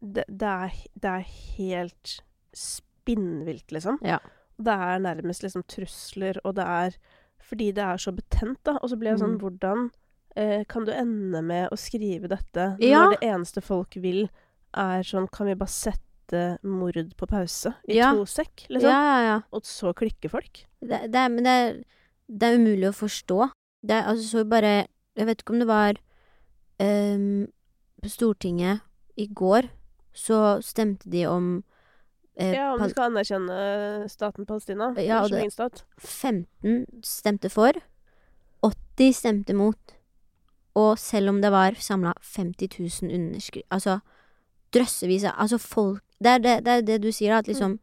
Det, 0.00 0.24
det, 0.26 0.48
er, 0.50 0.76
det 0.94 1.10
er 1.10 1.32
helt 1.58 2.18
spinnvilt, 2.56 3.70
liksom. 3.70 3.98
Ja. 4.06 4.18
Det 4.60 4.72
er 4.72 5.02
nærmest 5.02 5.42
liksom 5.44 5.62
trusler, 5.68 6.38
og 6.44 6.56
det 6.56 6.64
er 6.66 6.96
fordi 7.42 7.72
det 7.74 7.82
er 7.84 7.96
så 7.98 8.12
betent, 8.14 8.58
da. 8.64 8.76
Og 8.82 8.90
så 8.90 8.96
blir 8.98 9.10
jeg 9.14 9.20
sånn 9.22 9.36
Mm. 9.36 9.40
Hvordan 9.40 9.90
eh, 10.36 10.64
kan 10.68 10.84
du 10.86 10.92
ende 10.92 11.42
med 11.42 11.70
å 11.72 11.76
skrive 11.76 12.28
dette 12.28 12.76
Ja. 12.80 13.04
når 13.04 13.16
det 13.18 13.28
eneste 13.28 13.60
folk 13.62 13.94
vil, 13.96 14.28
er 14.74 15.02
sånn 15.02 15.28
Kan 15.32 15.46
vi 15.48 15.54
bare 15.54 15.68
sette 15.68 16.58
mord 16.62 16.94
på 17.16 17.26
pause 17.26 17.74
i 17.88 17.96
Ja. 17.96 18.12
to 18.14 18.22
sekk, 18.24 18.66
liksom? 18.70 18.90
ja. 18.90 19.40
Og 19.52 19.62
så 19.64 19.92
klikker 19.92 20.30
folk? 20.30 20.64
Det, 20.80 21.10
det, 21.10 21.14
er, 21.18 21.28
men 21.28 21.42
det 21.44 21.50
er, 21.50 21.82
det 22.30 22.42
er 22.46 22.56
umulig 22.58 22.88
å 22.88 22.94
forstå. 22.94 23.50
Det 23.82 23.90
er 23.96 24.04
altså 24.06 24.38
så 24.38 24.44
bare 24.48 24.86
Jeg 25.16 25.26
vet 25.26 25.42
ikke 25.42 25.50
om 25.54 25.58
det 25.58 25.66
var 25.66 25.94
um, 26.80 27.46
På 28.00 28.08
Stortinget 28.08 28.80
i 29.18 29.26
går, 29.26 29.68
så 30.14 30.60
stemte 30.64 31.10
de 31.10 31.26
om 31.26 31.62
eh, 32.36 32.54
Ja, 32.54 32.72
om 32.74 32.82
du 32.82 32.90
skal 32.92 33.10
anerkjenne 33.10 34.08
staten 34.10 34.46
Palestina 34.46 34.92
Ja, 34.98 35.22
som 35.26 35.38
egen 35.38 35.50
stat. 35.50 35.84
15 35.98 36.86
stemte 37.02 37.50
for, 37.50 37.72
80 38.62 39.16
stemte 39.16 39.56
mot. 39.56 39.96
Og 40.78 40.98
selv 40.98 41.32
om 41.32 41.40
det 41.42 41.50
var 41.50 41.74
samla 41.82 42.14
50 42.22 42.68
000 42.78 43.14
underskrift 43.14 43.66
Altså 43.74 43.98
drøssevis 44.70 45.24
av 45.26 45.40
Altså 45.42 45.58
folk 45.58 46.02
Det 46.22 46.30
er 46.30 46.38
det, 46.38 46.56
det, 46.64 46.72
er 46.72 46.84
det 46.86 46.98
du 47.02 47.10
sier, 47.10 47.34
at 47.34 47.48
liksom 47.50 47.80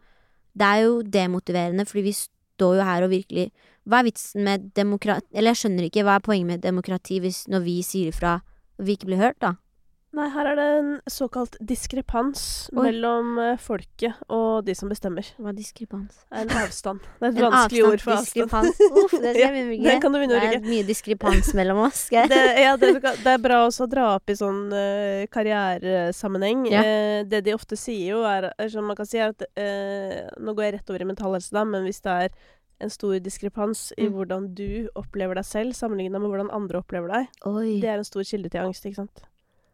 Det 0.56 0.66
er 0.66 0.86
jo 0.86 1.02
demotiverende, 1.02 1.86
fordi 1.86 2.06
vi 2.06 2.14
står 2.16 2.78
jo 2.80 2.86
her 2.88 3.04
og 3.04 3.12
virkelig 3.12 3.50
Hva 3.84 4.00
er 4.00 4.08
vitsen 4.08 4.44
med 4.48 4.72
demokrati 4.76 5.28
Eller 5.34 5.52
jeg 5.52 5.64
skjønner 5.64 5.90
ikke 5.90 6.06
hva 6.08 6.16
er 6.16 6.24
poenget 6.24 6.48
med 6.48 6.64
demokrati 6.64 7.20
hvis 7.20 7.44
når 7.52 7.66
vi 7.68 7.82
sier 7.84 8.14
ifra 8.14 8.40
og 8.78 8.86
vi 8.86 8.94
ikke 8.94 9.08
blir 9.10 9.18
hørt, 9.18 9.40
da. 9.42 9.56
Nei, 10.16 10.30
her 10.32 10.48
er 10.48 10.56
det 10.56 10.66
en 10.80 10.92
såkalt 11.12 11.58
diskrepans 11.68 12.70
Oi. 12.72 12.80
mellom 12.88 13.34
eh, 13.44 13.58
folket 13.60 14.16
og 14.34 14.64
de 14.66 14.74
som 14.74 14.88
bestemmer. 14.90 15.28
Hva 15.38 15.52
er 15.52 15.58
diskrepans? 15.58 16.22
Det 16.32 16.38
er 16.40 16.46
en 16.48 16.54
avstand. 16.62 17.02
Det 17.20 17.28
er 17.28 17.34
et 17.34 17.38
En 17.42 17.52
vanskelig 17.52 17.84
ord 17.86 18.02
for 18.06 18.14
avstand. 18.16 18.48
diskrepans. 18.48 18.80
Uff, 19.04 19.12
det 19.12 19.34
skal 19.36 19.42
jeg 19.44 19.52
begynne 19.68 19.92
det 19.92 19.98
kan 20.02 20.16
du 20.16 20.18
begynne 20.22 20.40
å 20.40 20.42
Det 20.48 20.54
er 20.56 20.66
mye 20.72 20.88
diskrepans 20.88 21.52
mellom 21.60 21.82
oss. 21.86 22.06
Skal 22.08 22.24
jeg? 22.24 22.32
Det, 22.32 22.40
ja, 22.64 22.72
det, 22.80 22.94
du 22.96 23.02
kan- 23.04 23.20
det 23.28 23.34
er 23.36 23.44
bra 23.44 23.60
også 23.68 23.86
å 23.86 23.92
dra 23.92 24.08
opp 24.16 24.32
i 24.34 24.38
sånn 24.40 24.64
eh, 24.80 25.28
karrieresammenheng. 25.36 26.66
Ja. 26.72 26.82
Eh, 26.88 27.22
det 27.28 27.44
de 27.46 27.54
ofte 27.60 27.78
sier 27.78 28.16
jo, 28.16 28.24
er, 28.26 28.50
er 28.58 28.72
som 28.74 28.88
man 28.88 28.96
kan 28.98 29.06
si, 29.12 29.20
er 29.22 29.36
at 29.36 29.44
eh, 29.60 30.24
Nå 30.40 30.56
går 30.58 30.70
jeg 30.70 30.78
rett 30.80 30.90
over 30.96 31.04
i 31.04 31.12
mental 31.12 31.36
helse, 31.36 31.52
da, 31.54 31.66
men 31.68 31.84
hvis 31.86 32.02
det 32.08 32.16
er 32.28 32.32
en 32.80 32.92
stor 32.94 33.20
diskrepans 33.20 33.90
i 33.98 34.06
Mm. 34.08 34.14
hvordan 34.14 34.44
du 34.56 34.88
opplever 34.96 35.36
deg 35.36 35.46
selv, 35.46 35.74
sammenligna 35.74 36.20
med 36.22 36.30
hvordan 36.32 36.52
andre 36.54 36.80
opplever 36.80 37.10
deg, 37.10 37.28
Oi. 37.50 37.80
det 37.82 37.90
er 37.90 37.98
en 38.00 38.06
stor 38.08 38.24
kilde 38.24 38.50
til 38.54 38.62
angst, 38.62 38.86
ikke 38.86 39.02
sant. 39.04 39.24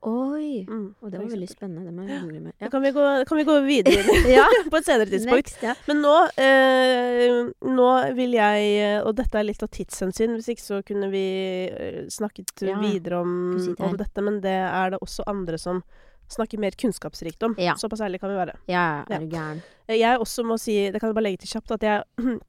Oi. 0.05 0.65
Mm, 0.67 0.95
Og 1.01 1.11
det 1.11 1.19
var 1.21 1.27
veldig 1.31 1.47
spennende. 1.47 1.85
Det 1.87 1.93
må 1.95 2.03
jeg 2.07 2.21
google 2.25 2.39
med. 2.43 2.53
Ja. 2.59 2.67
kan 2.69 2.81
vi 2.83 2.91
gå, 2.91 3.03
kan 3.29 3.37
vi 3.39 3.43
gå 3.47 3.53
videre 3.63 4.15
ja. 4.37 4.45
på 4.69 4.77
et 4.81 4.85
senere 4.89 5.07
tidspunkt. 5.07 5.53
Next, 5.53 5.63
ja. 5.63 5.75
Men 5.87 6.01
nå, 6.03 6.15
eh, 6.43 7.51
nå 7.71 7.89
vil 8.17 8.35
jeg 8.35 8.71
eh, 8.83 8.97
Og 9.07 9.15
dette 9.15 9.39
er 9.39 9.47
litt 9.47 9.63
av 9.63 9.71
tidshensyn, 9.73 10.35
hvis 10.37 10.49
ikke 10.53 10.65
så 10.65 10.81
kunne 10.87 11.07
vi 11.13 11.23
eh, 11.71 12.01
snakket 12.11 12.51
videre 12.83 13.21
om, 13.23 13.35
om 13.79 13.95
dette, 13.99 14.21
men 14.25 14.41
det 14.43 14.57
er 14.67 14.95
det 14.95 14.99
også 15.03 15.23
andre 15.31 15.57
som 15.61 15.83
snakker 16.33 16.57
mer 16.59 16.71
kunnskapsrikt 16.79 17.43
om. 17.45 17.53
Såpass 17.77 18.01
ærlig 18.01 18.19
kan 18.23 18.31
vi 18.31 18.37
være. 18.39 18.55
Ja, 18.71 19.03
Ja. 19.07 19.15
er 19.17 19.19
du 19.23 19.27
gæren. 19.31 19.61
Eh, 19.87 19.97
Jeg 19.99 20.19
også 20.19 20.43
må 20.47 20.57
si, 20.59 20.77
det 20.91 20.99
kan 20.99 21.09
jeg 21.11 21.15
bare 21.15 21.29
legge 21.31 21.43
til 21.43 21.51
kjapt, 21.55 21.71
at 21.79 21.83
jeg 21.83 22.03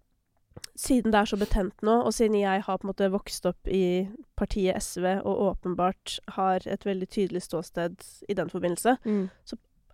Siden 0.76 1.12
det 1.12 1.20
er 1.20 1.24
så 1.30 1.36
betent 1.38 1.82
nå, 1.82 2.00
og 2.06 2.12
siden 2.14 2.34
jeg 2.38 2.62
har 2.62 2.78
på 2.78 2.84
en 2.86 2.90
måte 2.92 3.10
vokst 3.10 3.46
opp 3.46 3.68
i 3.70 4.08
partiet 4.36 4.76
SV 4.82 5.20
og 5.24 5.42
åpenbart 5.56 6.18
har 6.36 6.66
et 6.66 6.84
veldig 6.86 7.08
tydelig 7.08 7.42
ståsted 7.42 7.96
i 8.28 8.34
den 8.34 8.48
forbindelse, 8.50 8.96
Mm. 9.04 9.30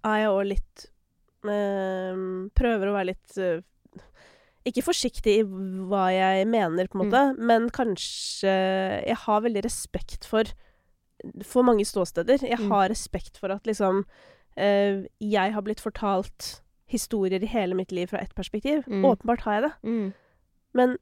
er 0.04 0.16
jeg 0.18 0.28
òg 0.28 0.46
litt 0.48 0.86
eh, 1.44 2.14
Prøver 2.56 2.88
å 2.90 2.94
være 2.96 3.06
litt 3.12 3.36
eh, 3.38 3.60
Ikke 4.68 4.84
forsiktig 4.84 5.38
i 5.40 5.44
hva 5.44 6.06
jeg 6.12 6.46
mener, 6.48 6.86
på 6.88 7.00
en 7.00 7.06
Mm. 7.06 7.10
måte, 7.10 7.38
men 7.38 7.70
kanskje 7.70 9.06
Jeg 9.06 9.16
har 9.16 9.40
veldig 9.40 9.64
respekt 9.64 10.24
for 10.24 10.44
For 11.44 11.62
mange 11.62 11.84
ståsteder. 11.84 12.40
Jeg 12.40 12.58
Mm. 12.58 12.68
har 12.70 12.88
respekt 12.88 13.36
for 13.38 13.50
at 13.52 13.64
liksom 13.64 14.04
eh, 14.56 15.04
Jeg 15.20 15.52
har 15.52 15.60
blitt 15.62 15.80
fortalt 15.80 16.60
historier 16.88 17.42
i 17.42 17.46
hele 17.46 17.74
mitt 17.74 17.92
liv 17.92 18.08
fra 18.08 18.18
ett 18.18 18.34
perspektiv. 18.34 18.84
Mm. 18.88 19.04
Åpenbart 19.04 19.40
har 19.42 19.52
jeg 19.60 19.62
det. 19.70 19.72
Men 20.76 20.98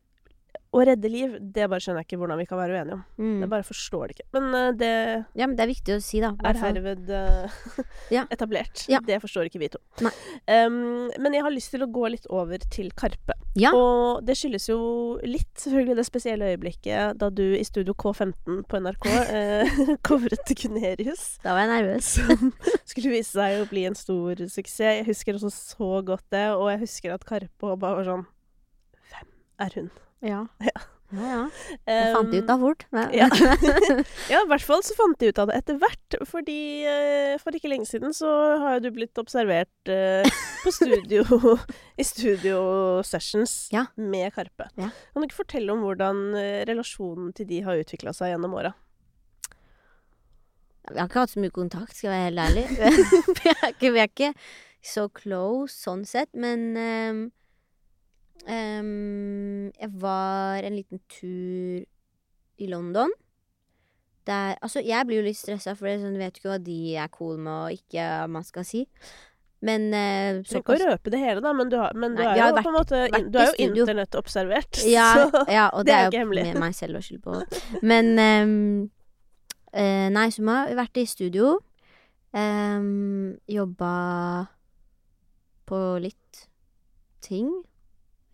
å 0.68 0.83
redde 0.85 1.09
liv, 1.09 1.37
det 1.40 1.64
bare 1.70 1.81
skjønner 1.81 2.02
jeg 2.02 2.11
ikke 2.11 2.18
hvordan 2.20 2.38
vi 2.42 2.46
kan 2.48 2.59
være 2.61 2.76
uenige 2.76 2.96
om. 2.98 3.04
Mm. 3.16 3.37
Jeg 3.40 3.50
bare 3.54 3.64
forstår 3.64 4.11
det 4.11 4.16
ikke. 4.18 4.26
Men 4.37 4.48
uh, 4.52 4.66
det 4.76 4.90
Ja, 5.38 5.46
men 5.46 5.54
det 5.57 5.64
er 5.64 5.70
viktig 5.70 5.94
å 5.96 6.02
si, 6.04 6.20
da. 6.20 6.35
er 6.44 6.61
herved 6.61 7.09
uh, 7.09 7.57
Ja. 8.12 8.26
etablert. 8.35 8.85
Ja. 8.92 9.00
Det 9.04 9.16
forstår 9.22 9.48
ikke 9.48 9.62
vi 9.62 9.70
to. 9.72 9.81
Um, 10.04 11.09
men 11.16 11.38
jeg 11.38 11.46
har 11.46 11.54
lyst 11.54 11.72
til 11.72 11.87
å 11.87 11.88
gå 11.88 12.12
litt 12.12 12.28
over 12.28 12.61
til 12.68 12.92
Karpe. 12.98 13.38
Ja. 13.59 13.72
Og 13.72 14.20
det 14.28 14.37
skyldes 14.38 14.68
jo 14.68 14.78
litt 15.24 15.48
selvfølgelig 15.57 15.98
det 15.98 16.07
spesielle 16.07 16.52
øyeblikket 16.52 17.16
da 17.18 17.33
du 17.33 17.46
i 17.57 17.64
Studio 17.66 17.96
K15 17.98 18.62
på 18.68 18.83
NRK 18.85 19.09
eh, 19.09 19.83
covret 20.07 20.52
Gunerius. 20.52 21.38
Da 21.42 21.57
var 21.57 21.64
jeg 21.64 21.72
nervøs. 21.72 22.12
Som 22.28 22.52
skulle 22.85 23.16
vise 23.16 23.33
seg 23.33 23.62
å 23.62 23.68
bli 23.72 23.88
en 23.88 23.96
stor 23.98 24.44
suksess. 24.44 25.00
Jeg 25.00 25.09
husker 25.09 25.40
også 25.40 25.50
så 25.50 25.92
godt 26.07 26.28
det, 26.35 26.50
og 26.52 26.68
jeg 26.74 26.85
husker 26.85 27.16
at 27.16 27.24
Karpe 27.26 27.72
bare 27.81 28.02
var 28.02 28.07
sånn 28.07 28.28
er 29.58 29.74
hun? 29.80 29.90
Ja. 30.24 30.46
Ja. 30.68 30.86
Ja, 31.08 31.24
ja. 31.24 31.44
Jeg 31.88 32.08
fant 32.12 32.28
de 32.34 32.40
ut 32.42 32.50
av 32.52 32.60
fort. 32.60 32.82
Men... 32.92 33.12
ja. 33.16 33.28
ja, 34.32 34.42
i 34.42 34.48
hvert 34.50 34.64
fall 34.64 34.82
så 34.84 34.92
fant 34.92 35.16
de 35.16 35.30
ut 35.30 35.38
av 35.40 35.48
det 35.48 35.54
etter 35.62 35.78
hvert. 35.80 36.16
Fordi 36.28 36.56
eh, 36.84 37.36
for 37.40 37.56
ikke 37.56 37.70
lenge 37.72 37.88
siden 37.88 38.12
så 38.16 38.28
har 38.60 38.76
jo 38.76 38.82
du 38.84 38.90
blitt 38.98 39.16
observert 39.20 39.88
eh, 39.92 40.28
på 40.66 40.72
studio 40.74 41.24
i 41.96 42.04
studio 42.04 42.58
sessions 43.08 43.70
Ja. 43.72 43.86
med 43.96 44.34
Karpe. 44.36 44.68
Ja. 44.76 44.90
Kan 45.14 45.24
du 45.24 45.30
ikke 45.30 45.40
fortelle 45.40 45.72
om 45.72 45.80
hvordan 45.86 46.20
eh, 46.36 46.60
relasjonen 46.68 47.32
til 47.32 47.48
de 47.48 47.62
har 47.64 47.80
utvikla 47.80 48.12
seg 48.12 48.34
gjennom 48.34 48.58
åra? 48.60 48.74
Vi 50.92 50.96
har 50.96 51.08
ikke 51.08 51.24
hatt 51.24 51.32
så 51.32 51.40
mye 51.40 51.56
kontakt, 51.56 51.96
skal 51.96 52.12
jeg 52.12 52.20
være 52.20 52.28
helt 52.28 52.44
ærlig. 52.44 52.68
vi, 53.40 53.48
er 53.54 53.72
ikke, 53.72 53.94
vi 53.96 54.04
er 54.04 54.12
ikke 54.12 54.30
så 54.84 55.08
close 55.12 55.72
sånn 55.72 56.04
sett, 56.08 56.30
men 56.36 57.32
ehm, 58.46 59.70
Jeg 59.79 59.90
var 60.01 60.62
en 60.64 60.77
liten 60.77 61.01
tur 61.09 61.85
i 62.59 62.66
London. 62.68 63.11
Der 64.27 64.57
Altså, 64.62 64.81
jeg 64.85 65.07
blir 65.07 65.16
jo 65.22 65.27
litt 65.29 65.37
stressa, 65.40 65.74
for 65.77 65.88
sånn, 65.88 66.12
du 66.14 66.18
vet 66.20 66.37
ikke 66.38 66.51
hva 66.53 66.59
de 66.62 66.94
er 66.96 67.09
cool 67.09 67.38
med 67.38 67.53
og 67.53 67.72
ikke 67.72 67.98
hva 68.05 68.29
man 68.29 68.44
skal 68.44 68.64
si. 68.64 68.87
Men 69.61 69.88
uh, 69.90 70.38
Du 70.46 70.59
ikke 70.61 70.77
å 70.77 70.90
røpe 70.92 71.11
det 71.11 71.18
hele, 71.18 71.40
da, 71.42 71.51
men 71.53 71.68
du, 71.68 71.74
har, 71.81 71.90
men 71.98 72.12
du 72.14 72.22
Nei, 72.22 72.29
er 72.37 72.37
jo 72.38 72.55
vært- 72.55 72.62
på 72.62 72.70
en 72.70 72.77
måte 72.77 72.98
in, 73.18 73.31
Du 73.33 73.38
er 73.40 73.48
jo 73.51 73.70
internettobservert. 73.83 74.83
Ja, 74.87 75.09
så 75.33 75.44
ja 75.51 75.64
og 75.72 75.83
det 75.87 75.90
det 75.90 75.94
er 75.94 75.98
er 75.98 76.05
jo 76.05 76.12
ikke 76.12 76.20
hemmelig. 76.22 76.44
med 76.53 76.61
meg 76.62 76.74
selv 76.79 77.01
å 77.01 77.03
skylde 77.03 77.22
på. 77.24 77.83
Men 77.83 78.12
um, 78.18 78.90
uh, 79.74 80.09
Nei, 80.14 80.29
så 80.31 80.44
har 80.46 80.68
vi 80.70 80.77
vært 80.79 80.96
i 81.03 81.07
studio. 81.11 81.57
Um, 82.37 83.38
jobba 83.48 84.46
på 85.66 85.81
litt 86.07 86.44
ting. 87.24 87.51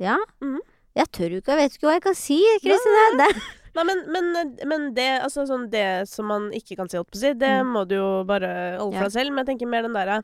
Ja. 0.02 0.16
Mhm. 0.42 0.60
Jeg 0.94 1.08
tør 1.10 1.32
jo 1.34 1.38
ikke, 1.42 1.50
jeg 1.56 1.58
vet 1.58 1.72
ikke 1.76 1.86
hva 1.88 1.92
jeg 1.96 2.02
kan 2.04 2.14
si, 2.14 2.36
Kristine. 2.62 3.04
Nei, 3.18 3.28
Nei, 3.74 3.82
men, 3.88 4.02
men, 4.14 4.52
men 4.70 4.84
det, 4.94 5.08
altså, 5.24 5.42
sånn, 5.48 5.64
det 5.72 6.06
som 6.06 6.28
man 6.30 6.44
ikke 6.54 6.76
kan 6.78 6.86
si, 6.86 6.94
holdt 7.00 7.10
på 7.10 7.18
å 7.18 7.22
si, 7.24 7.32
det 7.34 7.50
Mm. 7.64 7.72
må 7.74 7.82
du 7.90 7.96
jo 7.96 8.08
bare 8.28 8.78
holde 8.78 8.94
for 8.94 9.02
Ja. 9.02 9.08
deg 9.08 9.12
selv. 9.16 9.32
Men 9.34 9.42
jeg 9.42 9.48
tenker 9.58 9.66
mer 9.72 9.82
den 9.82 9.96
derre 9.96 10.20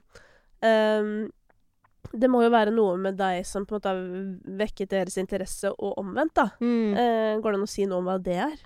um, 0.62 1.32
Det 2.14 2.30
må 2.30 2.42
jo 2.44 2.50
være 2.54 2.70
noe 2.74 2.94
med 2.98 3.16
deg 3.18 3.42
som 3.46 3.66
på 3.66 3.74
en 3.74 3.80
måte 3.80 3.90
har 3.90 4.56
vekket 4.62 4.88
deres 4.94 5.18
interesse, 5.18 5.70
og 5.74 5.98
omvendt, 5.98 6.34
da. 6.38 6.46
Mm. 6.62 6.94
Uh, 6.94 7.34
går 7.42 7.50
det 7.50 7.58
an 7.60 7.66
å 7.66 7.70
si 7.74 7.84
noe 7.86 7.98
om 7.98 8.06
hva 8.08 8.16
det 8.22 8.38
er? 8.46 8.56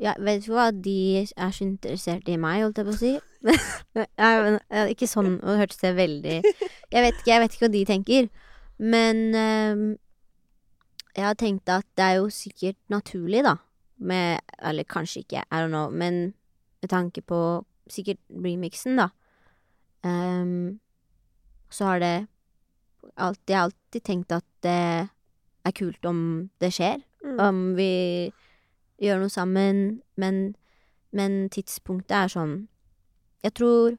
Jeg 0.00 0.20
vet 0.20 0.42
ikke 0.42 0.52
hva 0.56 0.66
de 0.72 0.96
er 1.24 1.52
så 1.56 1.64
interessert 1.64 2.26
i 2.28 2.36
meg, 2.36 2.62
holdt 2.66 2.76
jeg 2.82 2.88
på 2.88 2.92
å 2.92 2.98
si. 3.00 3.12
Nei, 4.20 4.32
men, 4.44 4.58
eh, 4.68 4.90
ikke 4.92 5.08
sånn, 5.08 5.38
og 5.40 5.48
det 5.52 5.60
hørtes 5.62 5.80
det 5.80 5.94
veldig 5.96 6.34
jeg 6.42 7.00
vet, 7.04 7.14
ikke, 7.20 7.30
jeg 7.30 7.40
vet 7.44 7.54
ikke 7.56 7.64
hva 7.68 7.72
de 7.76 7.84
tenker. 7.88 8.28
Men 8.78 9.34
ehm, 9.34 9.84
jeg 11.16 11.24
har 11.24 11.34
tenkt 11.40 11.68
at 11.72 11.86
det 11.96 12.04
er 12.04 12.18
jo 12.20 12.28
sikkert 12.30 12.76
naturlig, 12.92 13.42
da. 13.46 13.56
Med 13.98 14.40
Eller 14.60 14.84
kanskje 14.84 15.22
ikke, 15.24 15.44
I 15.50 15.62
don't 15.62 15.72
know. 15.72 15.90
Men 15.90 16.34
med 16.82 16.90
tanke 16.90 17.22
på 17.22 17.64
sikkert 17.88 18.18
remixen, 18.30 18.96
da. 18.96 19.08
Um, 20.04 20.78
så 21.70 21.84
har 21.84 21.98
det 21.98 22.26
alltid, 23.16 23.48
Jeg 23.48 23.56
har 23.56 23.64
alltid 23.64 24.02
tenkt 24.04 24.32
at 24.32 24.44
det 24.62 25.08
er 25.64 25.72
kult 25.74 26.04
om 26.06 26.50
det 26.60 26.72
skjer 26.72 27.02
Mm. 27.26 27.40
om 27.40 27.74
vi 27.74 28.32
gjør 29.02 29.18
noe 29.18 29.28
sammen, 29.32 30.02
men, 30.16 30.54
men 31.10 31.48
tidspunktet 31.50 32.14
er 32.14 32.28
sånn 32.30 32.68
Jeg 33.42 33.54
tror 33.54 33.96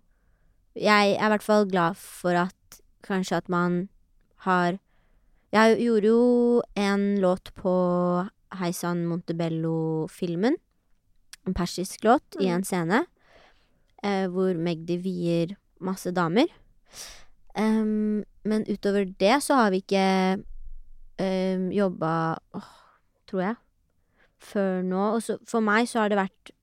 Jeg 0.76 1.18
er 1.18 1.26
i 1.26 1.30
hvert 1.34 1.44
fall 1.44 1.68
glad 1.68 1.98
for 1.98 2.32
at 2.32 2.80
kanskje 3.04 3.36
at 3.42 3.50
man 3.50 3.90
har 4.46 4.80
Jeg 5.54 5.78
gjorde 5.80 6.08
jo 6.10 6.62
en 6.76 7.22
låt 7.24 7.54
på 7.56 7.74
Heisan 8.60 9.06
Montebello-filmen. 9.08 10.58
En 11.48 11.54
persisk 11.56 12.04
låt 12.04 12.36
i 12.42 12.50
Mm. 12.50 12.56
en 12.56 12.64
scene 12.64 13.06
eh, 14.04 14.28
hvor 14.28 14.54
Magdi 14.60 14.98
vier 14.98 15.56
masse 15.80 16.12
damer. 16.12 16.48
Um, 17.58 18.24
men 18.46 18.66
utover 18.70 19.06
det 19.20 19.42
så 19.44 19.56
har 19.56 19.72
vi 19.74 19.82
ikke 19.82 20.44
um, 21.18 21.72
jobba 21.74 22.38
oh, 22.54 22.70
tror 23.26 23.42
jeg, 23.42 23.56
før 24.38 24.82
nå. 24.86 25.04
Og 25.16 25.24
så 25.26 25.38
for 25.48 25.66
meg 25.66 25.90
så 25.90 26.04
har 26.04 26.10
det 26.14 26.22
vært 26.22 26.54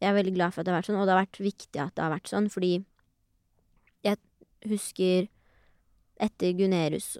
Jeg 0.00 0.12
er 0.12 0.14
veldig 0.14 0.34
glad 0.34 0.54
for 0.54 0.60
at 0.60 0.66
det 0.66 0.70
har 0.72 0.78
vært 0.78 0.86
sånn, 0.86 0.96
og 1.00 1.06
det 1.08 1.14
har 1.14 1.24
vært 1.24 1.40
viktig 1.42 1.80
at 1.82 1.94
det 1.96 2.02
har 2.04 2.12
vært 2.12 2.28
sånn, 2.30 2.44
fordi 2.54 2.84
jeg 4.06 4.16
husker 4.70 5.26
etter 6.18 6.54
Gunerius 6.58 7.16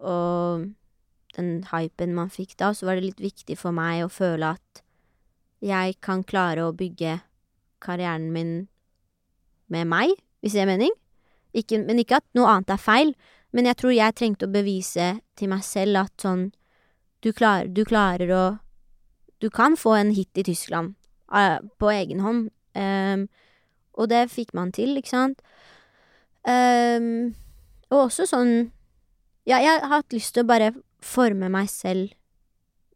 og 0.00 0.68
den 1.36 1.50
hypen 1.70 2.14
man 2.16 2.30
fikk 2.32 2.56
da, 2.58 2.72
så 2.74 2.88
var 2.88 2.98
det 2.98 3.10
litt 3.10 3.22
viktig 3.22 3.56
for 3.58 3.74
meg 3.74 4.04
å 4.04 4.12
føle 4.12 4.54
at 4.56 4.82
jeg 5.60 5.98
kan 6.02 6.24
klare 6.24 6.64
å 6.64 6.74
bygge 6.76 7.20
karrieren 7.84 8.30
min 8.34 8.54
med 9.70 9.86
meg, 9.86 10.16
hvis 10.40 10.56
det 10.56 10.64
gir 10.64 10.70
mening. 10.70 10.94
Ikke, 11.54 11.78
men 11.84 12.00
ikke 12.00 12.18
at 12.20 12.26
noe 12.34 12.48
annet 12.50 12.72
er 12.74 12.80
feil, 12.80 13.12
men 13.54 13.68
jeg 13.68 13.78
tror 13.80 13.94
jeg 13.94 14.16
trengte 14.16 14.48
å 14.48 14.54
bevise 14.54 15.12
til 15.38 15.50
meg 15.52 15.62
selv 15.66 16.04
at 16.04 16.14
sånn 16.22 16.48
du, 17.20 17.32
klar, 17.36 17.68
du 17.68 17.84
klarer 17.84 18.32
å 18.32 18.44
Du 19.40 19.48
kan 19.48 19.72
få 19.72 19.94
en 19.96 20.10
hit 20.12 20.36
i 20.36 20.42
Tyskland 20.44 20.98
eh, 21.32 21.62
på 21.80 21.88
egen 21.88 22.18
hånd. 22.20 22.50
Um, 22.76 23.22
og 23.96 24.10
det 24.12 24.26
fikk 24.28 24.52
man 24.52 24.68
til, 24.76 24.98
ikke 25.00 25.08
sant? 25.08 25.40
Ehm, 26.44 27.32
og 27.90 28.06
også 28.06 28.28
sånn 28.30 28.54
Ja, 29.48 29.58
jeg 29.58 29.80
har 29.80 29.88
hatt 29.88 30.12
lyst 30.12 30.34
til 30.36 30.44
å 30.44 30.50
bare 30.50 30.74
forme 31.02 31.48
meg 31.50 31.70
selv 31.72 32.12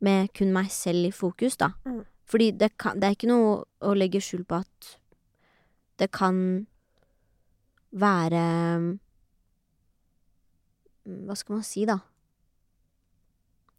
med 0.04 0.28
kun 0.37 0.52
meg 0.52 0.68
selv 0.70 1.09
i 1.09 1.14
fokus, 1.14 1.57
da. 1.57 1.72
Mm. 1.88 2.02
Fordi 2.28 2.50
det, 2.61 2.74
kan, 2.80 3.00
det 3.00 3.09
er 3.09 3.16
ikke 3.16 3.30
noe 3.30 3.54
å 3.85 3.94
legge 3.96 4.20
skjul 4.22 4.44
på 4.48 4.61
at 4.61 4.90
det 6.00 6.11
kan 6.14 6.37
være 7.94 8.42
mm, 8.83 8.90
Hva 11.28 11.37
skal 11.38 11.59
man 11.59 11.66
si, 11.66 11.85
da? 11.88 11.98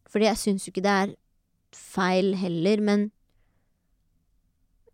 Fordi 0.10 0.30
jeg 0.30 0.40
syns 0.40 0.66
jo 0.66 0.72
ikke 0.72 0.86
det 0.86 0.96
er 1.04 1.14
feil 1.76 2.36
heller, 2.40 2.82
men 2.86 3.10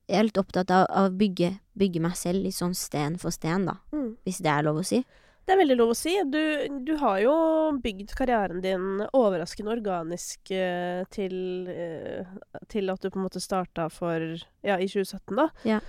jeg 0.10 0.18
er 0.18 0.28
litt 0.28 0.40
opptatt 0.42 0.72
av 0.74 0.88
av 0.90 1.12
å 1.12 1.18
bygge, 1.20 1.52
bygge 1.78 2.02
meg 2.04 2.16
selv 2.20 2.44
litt 2.48 2.58
sånn 2.58 2.74
sten 2.76 3.20
for 3.22 3.36
sten, 3.36 3.68
da. 3.70 3.78
Mm. 3.94 4.16
Hvis 4.26 4.42
det 4.44 4.52
er 4.52 4.66
lov 4.66 4.82
å 4.82 4.88
si. 4.88 5.04
Det 5.46 5.56
er 5.56 5.60
veldig 5.62 5.78
lov 5.80 5.94
å 5.94 5.98
si. 5.98 6.14
Du, 6.32 6.42
du 6.86 6.94
har 7.02 7.22
jo 7.24 7.34
bygd 7.82 8.14
karrieren 8.18 8.62
din 8.64 9.02
overraskende 9.18 9.74
organisk 9.74 10.52
eh, 10.54 11.02
til, 11.14 11.34
eh, 11.72 12.36
til 12.72 12.94
at 12.94 13.02
du 13.02 13.10
på 13.10 13.20
en 13.20 13.26
måte 13.26 13.42
starta 13.44 13.90
for 13.92 14.22
Ja, 14.64 14.78
i 14.78 14.88
2017, 14.88 15.36
da. 15.40 15.50
Ja. 15.68 15.82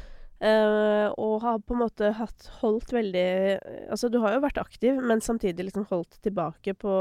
Eh, 0.43 1.07
og 1.23 1.37
har 1.45 1.61
på 1.62 1.77
en 1.77 1.85
måte 1.85 2.09
hatt 2.19 2.49
holdt 2.59 2.91
veldig 2.91 3.61
Altså, 3.95 4.09
du 4.11 4.19
har 4.25 4.35
jo 4.35 4.41
vært 4.43 4.59
aktiv, 4.59 4.97
men 4.99 5.23
samtidig 5.23 5.69
liksom 5.69 5.87
holdt 5.93 6.17
tilbake 6.25 6.75
på, 6.75 6.95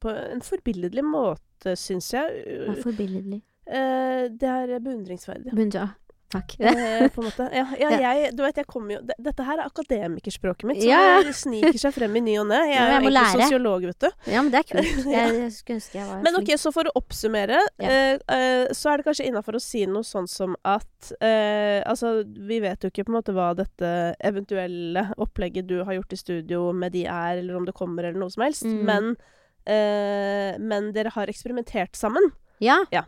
på 0.00 0.14
en 0.14 0.40
forbilledlig 0.44 1.04
måte, 1.04 1.74
syns 1.76 2.08
jeg. 2.14 2.40
Hva 2.64 2.78
er 2.78 2.84
forbilledlig? 2.86 3.42
Eh, 3.68 4.24
det 4.32 4.48
er 4.48 4.78
beundringsverdig. 4.80 5.52
Bunja. 5.52 5.90
Takk. 6.30 6.52
Eh, 6.62 7.08
på 7.10 7.22
en 7.22 7.26
måte. 7.26 7.46
Ja, 7.52 7.64
ja, 7.80 7.88
jeg 8.14 8.34
Du 8.38 8.44
vet, 8.44 8.54
jeg 8.60 8.66
kommer 8.70 8.94
jo 8.94 9.00
Dette 9.18 9.42
her 9.42 9.58
er 9.58 9.66
akademikerspråket 9.66 10.68
mitt, 10.68 10.78
som 10.82 10.90
Ja. 10.92 11.32
sniker 11.34 11.78
seg 11.82 11.94
frem 11.96 12.14
i 12.20 12.22
ny 12.22 12.36
og 12.38 12.46
ne. 12.52 12.60
Jeg 12.70 12.78
er 12.78 12.92
jo 12.92 13.08
egentlig 13.10 13.42
sosiolog, 13.48 13.86
vet 13.90 13.98
du. 14.04 14.08
Ja, 14.30 14.42
men 14.44 14.52
det 14.54 14.60
er 14.60 14.68
kult. 14.68 15.00
Jeg, 15.16 15.34
jeg 15.40 15.52
skulle 15.56 15.80
ønske 15.80 15.98
jeg 15.98 16.06
var 16.06 16.22
Men 16.22 16.38
ok, 16.38 16.52
så 16.62 16.72
for 16.76 16.86
å 16.86 16.94
oppsummere, 17.00 17.58
eh, 17.82 18.14
eh, 18.36 18.70
så 18.78 18.92
er 18.92 19.00
det 19.02 19.08
kanskje 19.08 19.26
innafor 19.26 19.58
å 19.58 19.62
si 19.64 19.82
noe 19.90 20.06
sånn 20.06 20.28
som 20.30 20.54
at 20.62 21.10
eh, 21.18 21.82
Altså, 21.90 22.20
vi 22.26 22.60
vet 22.62 22.82
jo 22.86 22.92
ikke 22.92 23.04
på 23.08 23.10
en 23.14 23.18
måte 23.18 23.34
hva 23.34 23.50
dette 23.58 23.90
eventuelle 24.22 25.08
opplegget 25.18 25.66
du 25.66 25.80
har 25.82 25.96
gjort 25.98 26.12
i 26.14 26.20
studio 26.20 26.68
med 26.76 26.92
de 26.94 27.06
er, 27.10 27.40
eller 27.42 27.56
om 27.58 27.66
det 27.66 27.74
kommer, 27.74 28.04
eller 28.06 28.20
noe 28.22 28.30
som 28.30 28.46
helst, 28.46 28.62
Mm. 28.70 28.84
men 28.86 29.16
eh, 29.66 30.54
Men 30.62 30.92
dere 30.94 31.10
har 31.14 31.26
eksperimentert 31.32 31.96
sammen. 31.98 32.30
Ja. 32.62 32.78
Ja. 32.94 33.04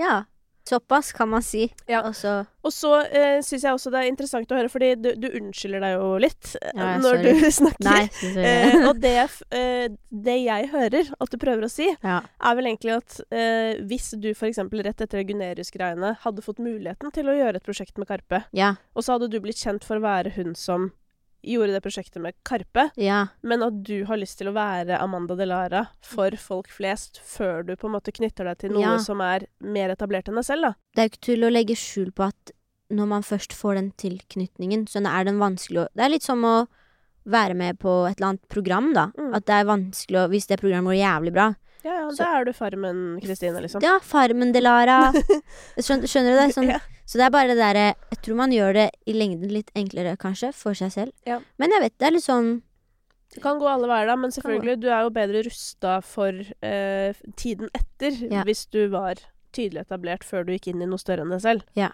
Ja. 0.00 0.24
Såpass 0.66 1.12
kan 1.14 1.28
man 1.30 1.44
si. 1.46 1.68
Ja. 1.86 2.00
Og 2.08 2.16
så 2.18 2.40
Og 2.66 2.72
så 2.74 2.90
uh, 2.98 3.38
syns 3.46 3.62
jeg 3.62 3.70
også 3.76 3.92
det 3.94 4.00
er 4.00 4.08
interessant 4.10 4.50
å 4.50 4.56
høre, 4.58 4.70
fordi 4.72 4.88
du, 4.98 5.12
du 5.22 5.28
unnskylder 5.38 5.84
deg 5.84 5.92
jo 5.94 6.08
litt 6.24 6.56
eh, 6.58 6.72
Ja, 6.74 6.88
når 6.98 7.20
sorry. 7.20 7.34
du 7.38 7.50
snakker. 7.60 7.86
Nei. 7.86 8.42
Eh, 8.42 8.76
og 8.88 8.98
det, 9.04 9.14
eh, 9.54 9.86
det 10.10 10.36
jeg 10.42 10.70
hører 10.74 11.12
at 11.14 11.30
du 11.30 11.38
prøver 11.38 11.68
å 11.68 11.70
si, 11.70 11.86
ja. 11.94 12.18
er 12.26 12.58
vel 12.58 12.70
egentlig 12.72 12.96
at 12.96 13.20
eh, 13.30 13.78
hvis 13.86 14.10
du 14.18 14.32
f.eks. 14.34 14.58
rett 14.88 15.06
etter 15.06 15.22
Gunerius-greiene 15.28 16.16
hadde 16.26 16.44
fått 16.44 16.58
muligheten 16.58 17.14
til 17.14 17.30
å 17.30 17.38
gjøre 17.38 17.60
et 17.62 17.66
prosjekt 17.66 18.02
med 18.02 18.10
Karpe, 18.10 18.42
ja. 18.56 18.74
og 18.98 19.06
så 19.06 19.14
hadde 19.16 19.30
du 19.30 19.38
blitt 19.44 19.62
kjent 19.62 19.86
for 19.86 20.00
å 20.00 20.06
være 20.08 20.34
hun 20.34 20.56
som 20.58 20.90
gjorde 21.46 21.72
det 21.76 21.82
prosjektet 21.84 22.20
med 22.22 22.34
Karpe, 22.44 22.90
Ja. 22.98 23.28
men 23.42 23.62
at 23.62 23.82
du 23.86 24.04
har 24.08 24.16
lyst 24.18 24.38
til 24.38 24.48
å 24.50 24.54
være 24.56 24.98
Amanda 25.00 25.36
Delara 25.38 25.86
for 26.02 26.30
folk 26.36 26.68
flest 26.68 27.20
før 27.24 27.64
du 27.66 27.76
på 27.76 27.86
en 27.88 27.94
måte 27.94 28.12
knytter 28.12 28.44
deg 28.50 28.58
til 28.58 28.70
noe 28.74 28.82
Ja. 28.82 28.96
som 28.98 29.20
er 29.20 29.46
mer 29.60 29.90
etablert 29.94 30.28
enn 30.28 30.34
deg 30.40 30.44
selv, 30.44 30.62
da. 30.62 30.72
Det 30.94 31.02
er 31.02 31.08
jo 31.08 31.12
ikke 31.14 31.26
til 31.30 31.40
å 31.46 31.52
legge 31.52 31.76
skjul 31.76 32.10
på 32.12 32.26
at 32.28 32.52
når 32.90 33.06
man 33.08 33.22
først 33.22 33.52
får 33.52 33.74
den 33.74 33.92
tilknytningen, 33.98 34.86
så 34.86 35.02
er 35.06 35.24
den 35.24 35.38
vanskelig 35.38 35.86
å 35.86 35.88
Det 35.94 36.04
er 36.04 36.08
litt 36.10 36.22
som 36.22 36.42
å 36.44 36.68
være 37.26 37.56
med 37.56 37.78
på 37.80 38.08
et 38.08 38.18
eller 38.20 38.28
annet 38.34 38.48
program, 38.48 38.92
da. 38.94 39.06
Mm. 39.18 39.34
At 39.34 39.46
det 39.46 39.54
er 39.54 39.64
vanskelig 39.64 40.20
å 40.22 40.30
Hvis 40.30 40.46
det 40.46 40.60
programmet 40.60 40.94
går 40.94 41.02
jævlig 41.02 41.32
bra. 41.32 41.54
Ja, 41.86 42.00
ja, 42.02 42.08
Så- 42.10 42.18
da 42.24 42.28
er 42.40 42.44
du 42.48 42.52
Farmen, 42.56 43.00
Kristine, 43.22 43.60
liksom. 43.62 43.82
Ja, 43.84 43.96
Farmen 44.02 44.52
de 44.54 44.60
Lara. 44.64 44.98
Skjønner, 45.78 46.10
skjønner 46.10 46.34
du 46.34 46.38
det? 46.42 46.48
Sånn, 46.56 46.70
Ja. 46.74 46.80
Så 47.06 47.20
det 47.20 47.26
er 47.28 47.30
bare 47.30 47.52
det 47.52 47.58
derre 47.60 47.82
Jeg 48.10 48.18
tror 48.26 48.34
man 48.40 48.50
gjør 48.50 48.72
det 48.74 48.86
i 49.06 49.12
lengden 49.14 49.52
litt 49.54 49.68
enklere, 49.78 50.16
kanskje, 50.18 50.48
for 50.58 50.74
seg 50.74 50.90
selv. 50.90 51.12
Ja. 51.28 51.36
Men 51.62 51.70
jeg 51.76 51.84
vet 51.84 51.94
det 52.02 52.08
er 52.08 52.16
litt 52.16 52.24
sånn 52.26 52.48
Det 53.36 53.42
kan 53.44 53.60
gå 53.60 53.68
alle 53.70 53.86
veier, 53.90 54.06
da, 54.10 54.16
men 54.16 54.30
selvfølgelig, 54.34 54.80
du 54.82 54.88
er 54.90 55.02
jo 55.06 55.10
bedre 55.14 55.44
rusta 55.46 56.00
for 56.02 56.32
eh, 56.62 57.12
tiden 57.36 57.70
etter 57.78 58.16
Ja. 58.32 58.42
hvis 58.48 58.64
du 58.74 58.88
var 58.90 59.20
tydelig 59.52 59.84
etablert 59.86 60.24
før 60.26 60.44
du 60.46 60.52
gikk 60.56 60.68
inn 60.72 60.82
i 60.82 60.86
noe 60.90 60.98
større 60.98 61.22
enn 61.26 61.30
deg 61.34 61.42
selv. 61.44 61.62
Ja. 61.78 61.90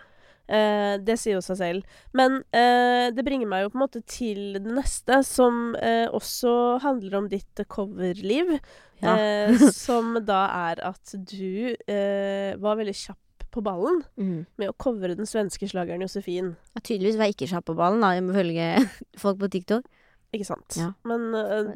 Eh, 0.52 0.94
det 1.00 1.16
sier 1.20 1.38
jo 1.38 1.44
seg 1.44 1.58
selv. 1.60 1.98
Men 2.16 2.40
eh, 2.52 3.08
det 3.14 3.24
bringer 3.24 3.48
meg 3.48 3.64
jo 3.64 3.72
på 3.72 3.78
en 3.78 3.84
måte 3.86 4.02
til 4.04 4.58
det 4.58 4.76
neste, 4.76 5.22
som 5.26 5.76
eh, 5.80 6.06
også 6.12 6.78
handler 6.84 7.18
om 7.22 7.28
ditt 7.32 7.64
coverliv. 7.72 8.58
Ja. 9.02 9.16
Eh, 9.16 9.66
som 9.84 10.18
da 10.26 10.44
er 10.68 10.82
at 10.92 11.14
du 11.16 11.72
eh, 11.72 12.52
var 12.60 12.78
veldig 12.80 12.96
kjapp 12.96 13.18
på 13.52 13.60
ballen 13.64 14.00
mm. 14.16 14.36
med 14.60 14.70
å 14.70 14.76
covre 14.80 15.16
den 15.16 15.28
svenske 15.28 15.66
slageren 15.68 16.04
Josefin. 16.04 16.54
ja, 16.72 16.80
Tydeligvis 16.80 17.18
var 17.20 17.28
jeg 17.28 17.36
ikke 17.36 17.50
kjapp 17.50 17.66
på 17.68 17.76
ballen, 17.76 18.04
da, 18.04 18.14
ifølge 18.16 18.68
folk 19.22 19.42
på 19.42 19.50
TikTok. 19.52 19.88
Ikke 20.32 20.46
sant? 20.48 20.76
Ja. 20.80 20.90
Men, 21.04 21.26
uh, 21.36 21.72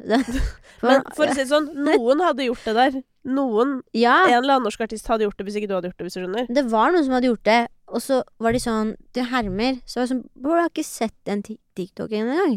men 0.81 1.03
for 1.13 1.27
å 1.27 1.33
si 1.35 1.43
det 1.43 1.49
sånn, 1.51 1.67
noen 1.87 2.23
hadde 2.25 2.47
gjort 2.47 2.65
det 2.65 2.75
der. 2.77 2.99
Noen 3.27 3.81
Ja, 3.97 4.21
En 4.29 4.39
eller 4.39 4.55
annen 4.57 4.65
norsk 4.69 4.81
artist 4.85 5.09
hadde 5.11 5.25
gjort 5.27 5.37
det 5.37 5.45
hvis 5.49 5.57
ikke 5.59 5.69
du 5.69 5.75
hadde 5.75 5.89
gjort 5.91 5.97
det, 5.99 6.07
hvis 6.07 6.15
du 6.17 6.21
skjønner. 6.23 6.47
det 6.49 6.63
var 6.71 6.93
noen 6.95 7.03
som 7.05 7.17
hadde 7.17 7.27
gjort 7.29 7.43
det, 7.45 7.59
og 7.91 8.01
så 8.03 8.21
var 8.43 8.55
de 8.55 8.61
sånn 8.63 8.93
De 9.15 9.25
hermer. 9.31 9.81
Så 9.85 9.99
var 9.99 10.05
jeg 10.07 10.13
sånn 10.15 10.23
Bro, 10.35 10.55
jeg 10.55 10.63
har 10.65 10.71
ikke 10.71 10.87
sett 10.87 11.17
den 11.27 11.43
TikTok-en 11.43 12.31
engang. 12.33 12.55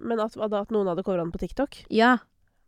Men 0.00 0.22
at, 0.22 0.36
at 0.40 0.70
noen 0.72 0.88
hadde 0.88 1.02
covra 1.04 1.20
den 1.26 1.34
på 1.34 1.42
TikTok. 1.42 1.82
Ja. 1.92 2.14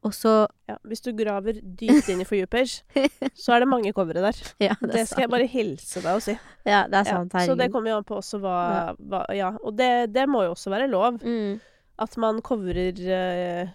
Og 0.05 0.13
så 0.15 0.33
Ja, 0.69 0.77
hvis 0.87 1.01
du 1.07 1.13
graver 1.17 1.57
dypt 1.63 2.11
inn 2.13 2.21
i 2.23 2.27
For 2.29 2.37
You-page, 2.39 2.83
så 3.43 3.55
er 3.57 3.63
det 3.65 3.71
mange 3.71 3.95
covere 3.97 4.21
der. 4.27 4.43
Ja, 4.63 4.75
det, 4.83 4.91
Det 4.93 5.07
skal 5.07 5.13
skal 5.15 5.25
jeg 5.25 5.33
bare 5.33 5.47
hilse 5.51 6.03
deg 6.05 6.19
og 6.19 6.23
si. 6.27 6.35
Ja, 6.67 6.83
det 6.91 7.01
er 7.01 7.09
Ja, 7.09 7.23
sant. 7.23 7.39
så 7.47 7.57
det 7.59 7.71
kommer 7.73 7.95
jo 7.95 8.03
an 8.03 8.07
på 8.11 8.19
også 8.21 8.43
hva 8.43 8.59
hva, 8.99 9.23
ja. 9.35 9.55
og 9.63 9.79
det, 9.79 10.13
det 10.15 10.27
må 10.29 10.45
jo 10.47 10.53
også 10.59 10.75
være 10.75 10.91
lov. 10.93 11.23
mm. 11.23 11.57
At 11.99 12.17
man 12.21 12.43
covrer 12.45 12.99
eh, 13.01 13.69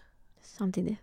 Samtidig. 0.45 0.97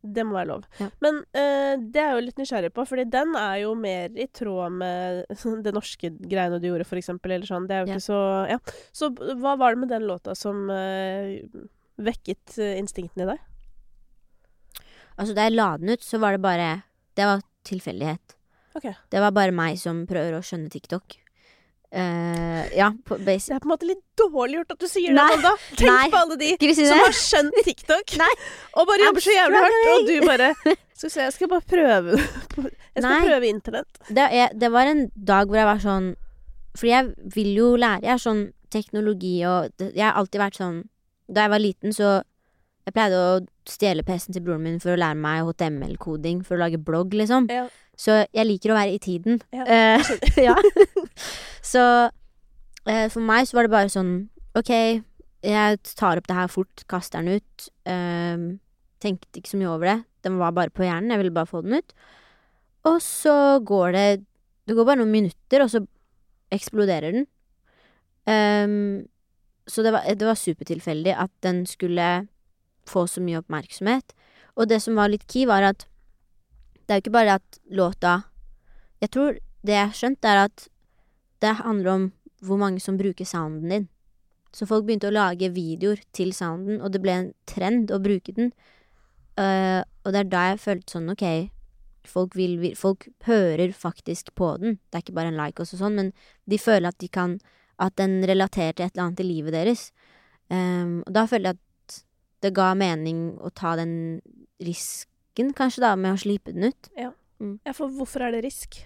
Det 0.00 0.22
må 0.24 0.32
være 0.32 0.48
lov. 0.48 0.62
Ja. 0.80 0.86
Men 1.04 1.18
eh, 1.36 1.74
det 1.76 2.00
er 2.00 2.06
jeg 2.12 2.16
jo 2.16 2.24
litt 2.24 2.38
nysgjerrig 2.40 2.70
på, 2.72 2.84
fordi 2.88 3.04
den 3.12 3.34
er 3.36 3.56
jo 3.64 3.74
mer 3.76 4.14
i 4.16 4.24
tråd 4.32 4.72
med 4.80 5.26
det 5.66 5.74
norske 5.76 6.08
greiene 6.22 6.60
du 6.62 6.68
gjorde, 6.70 6.86
for 6.88 6.96
eksempel, 7.00 7.34
eller 7.36 7.50
sånn. 7.50 7.66
Det 7.68 7.76
er 7.76 7.82
jo 7.84 7.90
Ja. 7.90 7.98
ikke 7.98 8.06
så 8.06 8.20
Ja. 8.48 8.58
Så 8.96 9.10
hva 9.42 9.56
var 9.60 9.74
det 9.74 9.82
med 9.82 9.92
den 9.92 10.06
låta 10.08 10.34
som 10.38 10.70
eh, 10.72 11.42
vekket 12.00 12.56
eh, 12.58 12.78
instinktene 12.80 13.26
i 13.26 13.30
deg? 13.34 13.46
Altså, 15.20 15.34
da 15.36 15.44
jeg 15.48 15.58
la 15.58 15.74
den 15.76 15.92
ut, 15.92 16.04
så 16.06 16.20
var 16.22 16.32
det 16.32 16.40
bare 16.46 16.70
Det 17.18 17.26
var 17.28 17.42
tilfeldighet. 17.68 18.36
Okay. 18.78 18.94
Det 19.10 19.20
var 19.20 19.34
bare 19.36 19.52
meg 19.52 19.76
som 19.82 20.06
prøver 20.08 20.38
å 20.38 20.44
skjønne 20.46 20.70
TikTok. 20.72 21.18
Eh, 21.90 22.68
ja, 22.78 22.92
på 23.04 23.16
Det 23.18 23.32
er 23.50 23.58
på 23.58 23.66
en 23.66 23.72
måte 23.72 23.86
litt 23.88 24.02
dårlig 24.14 24.60
gjort 24.60 24.74
at 24.76 24.78
du 24.78 24.86
sier 24.86 25.10
Nei. 25.10 25.24
det, 25.26 25.38
Amanda. 25.40 25.50
Tenk 25.74 25.90
Nei. 25.90 26.10
på 26.12 26.18
alle 26.20 26.36
de 26.38 26.50
Kristine! 26.60 26.86
som 26.92 27.00
har 27.02 27.16
skjønt 27.18 27.56
TikTok, 27.66 28.12
Nei. 28.22 28.28
og 28.78 28.86
bare 28.86 29.08
jobber 29.08 29.24
så 29.24 29.34
jævlig 29.34 29.62
hardt, 29.64 29.88
og 29.94 30.06
du 30.06 30.14
bare 30.28 30.50
Skal 31.00 31.08
vi 31.08 31.12
se, 31.16 31.24
jeg 31.24 31.34
skal 31.34 31.50
bare 31.50 31.66
prøve 31.66 32.14
Jeg 32.94 33.02
skal 33.02 33.26
prøve 33.26 33.48
internett. 33.50 34.00
det, 34.06 34.28
er, 34.30 34.54
det 34.54 34.70
var 34.70 34.86
en 34.92 35.02
dag 35.16 35.50
hvor 35.50 35.58
jeg 35.58 35.66
var 35.72 35.82
sånn 35.82 36.08
Fordi 36.76 36.92
jeg 36.92 37.10
vil 37.34 37.50
jo 37.56 37.68
lære. 37.80 38.04
Jeg 38.06 38.14
er 38.14 38.22
sånn 38.22 38.44
teknologi 38.70 39.34
og 39.50 39.72
Jeg 39.82 40.04
har 40.04 40.14
alltid 40.20 40.44
vært 40.44 40.60
sånn 40.60 40.76
Da 41.26 41.48
jeg 41.48 41.54
var 41.56 41.64
liten, 41.64 41.96
så 41.96 42.20
Jeg 42.90 42.96
pleide 42.96 43.18
å 43.22 43.34
stjele 43.70 44.02
PC-en 44.02 44.34
til 44.34 44.42
broren 44.42 44.64
min 44.64 44.80
for 44.82 44.90
å 44.90 44.98
lære 44.98 45.14
meg 45.14 45.44
HTML-koding 45.46 46.40
for 46.42 46.56
å 46.56 46.64
lage 46.64 46.80
blogg, 46.82 47.12
liksom. 47.14 47.46
Ja. 47.46 47.68
Så 47.94 48.24
jeg 48.34 48.48
liker 48.48 48.72
å 48.72 48.78
være 48.80 48.96
i 48.96 49.02
tiden. 49.02 49.38
Ja, 49.54 49.62
Eh, 49.62 50.10
ja. 50.48 50.56
så 51.62 51.84
uh, 52.10 53.06
for 53.12 53.22
meg 53.22 53.46
så 53.46 53.54
var 53.54 53.68
det 53.68 53.72
bare 53.76 53.92
sånn 53.92 54.10
OK, 54.58 54.72
jeg 55.46 55.78
tar 55.86 56.18
opp 56.18 56.26
det 56.26 56.34
her 56.34 56.50
fort, 56.50 56.82
kaster 56.90 57.22
den 57.22 57.38
ut. 57.38 57.68
Uh, 57.86 58.58
tenkte 58.98 59.38
ikke 59.38 59.52
så 59.52 59.60
mye 59.60 59.70
over 59.70 59.92
det. 59.92 59.96
Den 60.26 60.40
var 60.42 60.56
bare 60.56 60.74
på 60.74 60.82
hjernen. 60.82 61.12
Jeg 61.14 61.22
ville 61.22 61.36
bare 61.36 61.48
få 61.52 61.62
den 61.62 61.78
ut. 61.78 61.94
Og 62.90 62.98
så 63.04 63.60
går 63.62 63.94
det 63.94 64.08
Det 64.66 64.74
går 64.74 64.86
bare 64.86 65.00
noen 65.00 65.14
minutter, 65.14 65.62
og 65.62 65.70
så 65.70 65.84
eksploderer 66.50 67.14
den. 67.14 67.30
Um, 68.26 69.06
så 69.70 69.82
det 69.86 69.94
var, 69.94 70.04
det 70.10 70.26
var 70.26 70.38
supertilfeldig 70.38 71.14
at 71.14 71.30
den 71.46 71.64
skulle 71.66 72.10
få 72.88 73.06
så 73.10 73.22
mye 73.24 73.40
oppmerksomhet. 73.42 74.14
Og 74.56 74.68
det 74.70 74.80
som 74.84 74.98
var 74.98 75.12
litt 75.12 75.26
key, 75.30 75.46
var 75.48 75.64
at 75.66 75.86
det 76.86 76.94
er 76.94 76.98
jo 76.98 77.04
ikke 77.04 77.18
bare 77.18 77.38
at 77.38 77.60
låta 77.70 78.22
Jeg 79.00 79.10
tror 79.14 79.36
det 79.64 79.72
jeg 79.76 79.86
har 79.86 79.96
skjønt, 79.96 80.24
er 80.24 80.38
at 80.44 80.66
det 81.40 81.54
handler 81.60 81.90
om 81.92 82.02
hvor 82.44 82.58
mange 82.60 82.80
som 82.80 82.98
bruker 83.00 83.24
sounden 83.24 83.70
din. 83.72 83.86
Så 84.52 84.66
folk 84.66 84.84
begynte 84.84 85.08
å 85.08 85.14
lage 85.14 85.52
videoer 85.54 86.00
til 86.16 86.34
sounden, 86.36 86.80
og 86.82 86.92
det 86.92 87.00
ble 87.04 87.14
en 87.14 87.30
trend 87.48 87.92
å 87.94 88.00
bruke 88.02 88.34
den. 88.36 88.50
Uh, 89.38 89.80
og 90.04 90.12
det 90.12 90.24
er 90.24 90.30
da 90.32 90.42
jeg 90.50 90.62
følte 90.64 90.96
sånn, 90.96 91.08
ok, 91.12 91.24
folk, 92.08 92.36
vil, 92.36 92.58
folk 92.76 93.06
hører 93.28 93.72
faktisk 93.76 94.34
på 94.36 94.52
den. 94.60 94.80
Det 94.90 94.98
er 94.98 95.04
ikke 95.04 95.16
bare 95.16 95.32
en 95.32 95.40
like 95.40 95.62
og 95.62 95.70
sånn, 95.70 95.96
men 95.96 96.12
de 96.50 96.60
føler 96.60 96.90
at 96.90 97.00
de 97.00 97.08
kan 97.08 97.38
At 97.80 97.94
den 97.96 98.20
relaterer 98.28 98.74
til 98.76 98.84
et 98.84 98.92
eller 98.92 99.06
annet 99.06 99.20
i 99.22 99.24
livet 99.24 99.54
deres. 99.54 99.86
Um, 100.52 100.98
og 101.06 101.14
da 101.16 101.22
føler 101.24 101.48
jeg 101.48 101.56
at 101.56 101.62
det 102.44 102.52
ga 102.56 102.72
mening 102.78 103.34
å 103.40 103.50
ta 103.54 103.74
den 103.78 104.20
risken, 104.60 105.52
kanskje, 105.56 105.84
da, 105.84 105.94
med 105.96 106.16
å 106.16 106.20
slippe 106.20 106.54
den 106.56 106.70
ut. 106.70 106.90
Ja, 107.64 107.72
for 107.76 107.92
hvorfor 107.92 108.26
er 108.26 108.34
det 108.36 108.44
risk? 108.44 108.82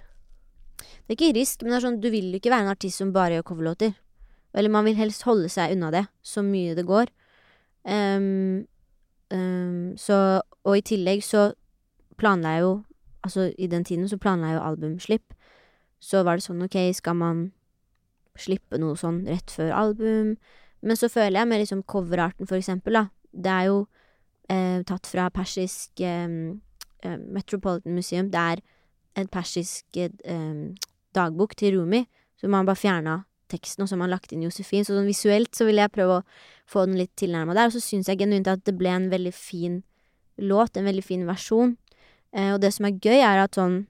Det 0.78 1.14
er 1.14 1.18
ikke 1.18 1.34
risk, 1.36 1.62
men 1.62 1.72
det 1.72 1.78
er 1.78 1.86
sånn, 1.86 2.00
du 2.02 2.08
vil 2.12 2.30
jo 2.32 2.40
ikke 2.40 2.52
være 2.52 2.66
en 2.66 2.74
artist 2.74 3.00
som 3.00 3.12
bare 3.14 3.38
gjør 3.38 3.48
coverlåter. 3.50 3.94
Eller 4.54 4.70
man 4.70 4.86
vil 4.86 4.98
helst 4.98 5.26
holde 5.26 5.50
seg 5.50 5.74
unna 5.74 5.90
det 5.94 6.04
så 6.22 6.42
mye 6.46 6.76
det 6.78 6.86
går. 6.86 7.10
Um, 7.84 8.64
um, 9.28 9.92
så 10.00 10.40
Og 10.64 10.78
i 10.78 10.84
tillegg 10.88 11.20
så 11.20 11.50
planla 12.16 12.54
jeg 12.54 12.62
jo 12.62 12.70
Altså, 13.24 13.52
i 13.58 13.66
den 13.68 13.84
tiden 13.84 14.08
så 14.08 14.16
planla 14.20 14.50
jeg 14.50 14.56
jo 14.58 14.64
albumslipp. 14.68 15.34
Så 15.96 16.20
var 16.24 16.36
det 16.36 16.44
sånn, 16.44 16.60
ok, 16.66 16.76
skal 16.92 17.14
man 17.16 17.38
slippe 18.36 18.76
noe 18.76 18.98
sånn 19.00 19.22
rett 19.24 19.48
før 19.48 19.70
album? 19.72 20.34
Men 20.84 20.98
så 21.00 21.08
føler 21.08 21.38
jeg 21.38 21.48
med 21.48 21.62
liksom 21.62 21.80
coverarten, 21.88 22.44
for 22.44 22.60
eksempel, 22.60 22.98
da. 22.98 23.06
Det 23.34 23.50
er 23.50 23.68
jo 23.70 23.84
eh, 24.48 24.80
tatt 24.86 25.08
fra 25.10 25.28
persisk 25.34 26.00
eh, 26.00 26.28
eh, 27.02 27.18
Metropolitan 27.18 27.94
Museum. 27.94 28.30
Det 28.30 28.40
er 28.40 28.64
en 29.20 29.30
persisk 29.30 29.98
eh, 29.98 30.74
dagbok 31.14 31.54
til 31.56 31.78
Rumi, 31.78 32.04
så 32.36 32.50
man 32.50 32.66
bare 32.66 32.80
fjerna 32.80 33.22
teksten, 33.50 33.84
og 33.84 33.88
så 33.88 33.94
har 33.94 34.04
man 34.04 34.12
lagt 34.12 34.32
inn 34.32 34.44
Josefin. 34.44 34.84
Så 34.84 34.96
sånn 34.96 35.08
visuelt 35.08 35.54
så 35.56 35.66
vil 35.68 35.80
jeg 35.80 35.92
prøve 35.94 36.20
å 36.20 36.26
få 36.70 36.86
den 36.88 36.98
litt 36.98 37.12
tilnærma 37.20 37.56
der. 37.56 37.70
Og 37.70 37.76
så 37.76 37.82
syns 37.84 38.10
jeg 38.10 38.22
genuint 38.22 38.50
at 38.50 38.64
det 38.66 38.76
ble 38.78 38.92
en 38.92 39.10
veldig 39.12 39.34
fin 39.36 39.82
låt, 40.40 40.76
en 40.76 40.88
veldig 40.88 41.04
fin 41.04 41.26
versjon. 41.28 41.76
Eh, 42.34 42.52
og 42.54 42.62
det 42.64 42.72
som 42.74 42.88
er 42.88 42.98
gøy, 42.98 43.20
er 43.20 43.44
at 43.46 43.60
sånn 43.60 43.84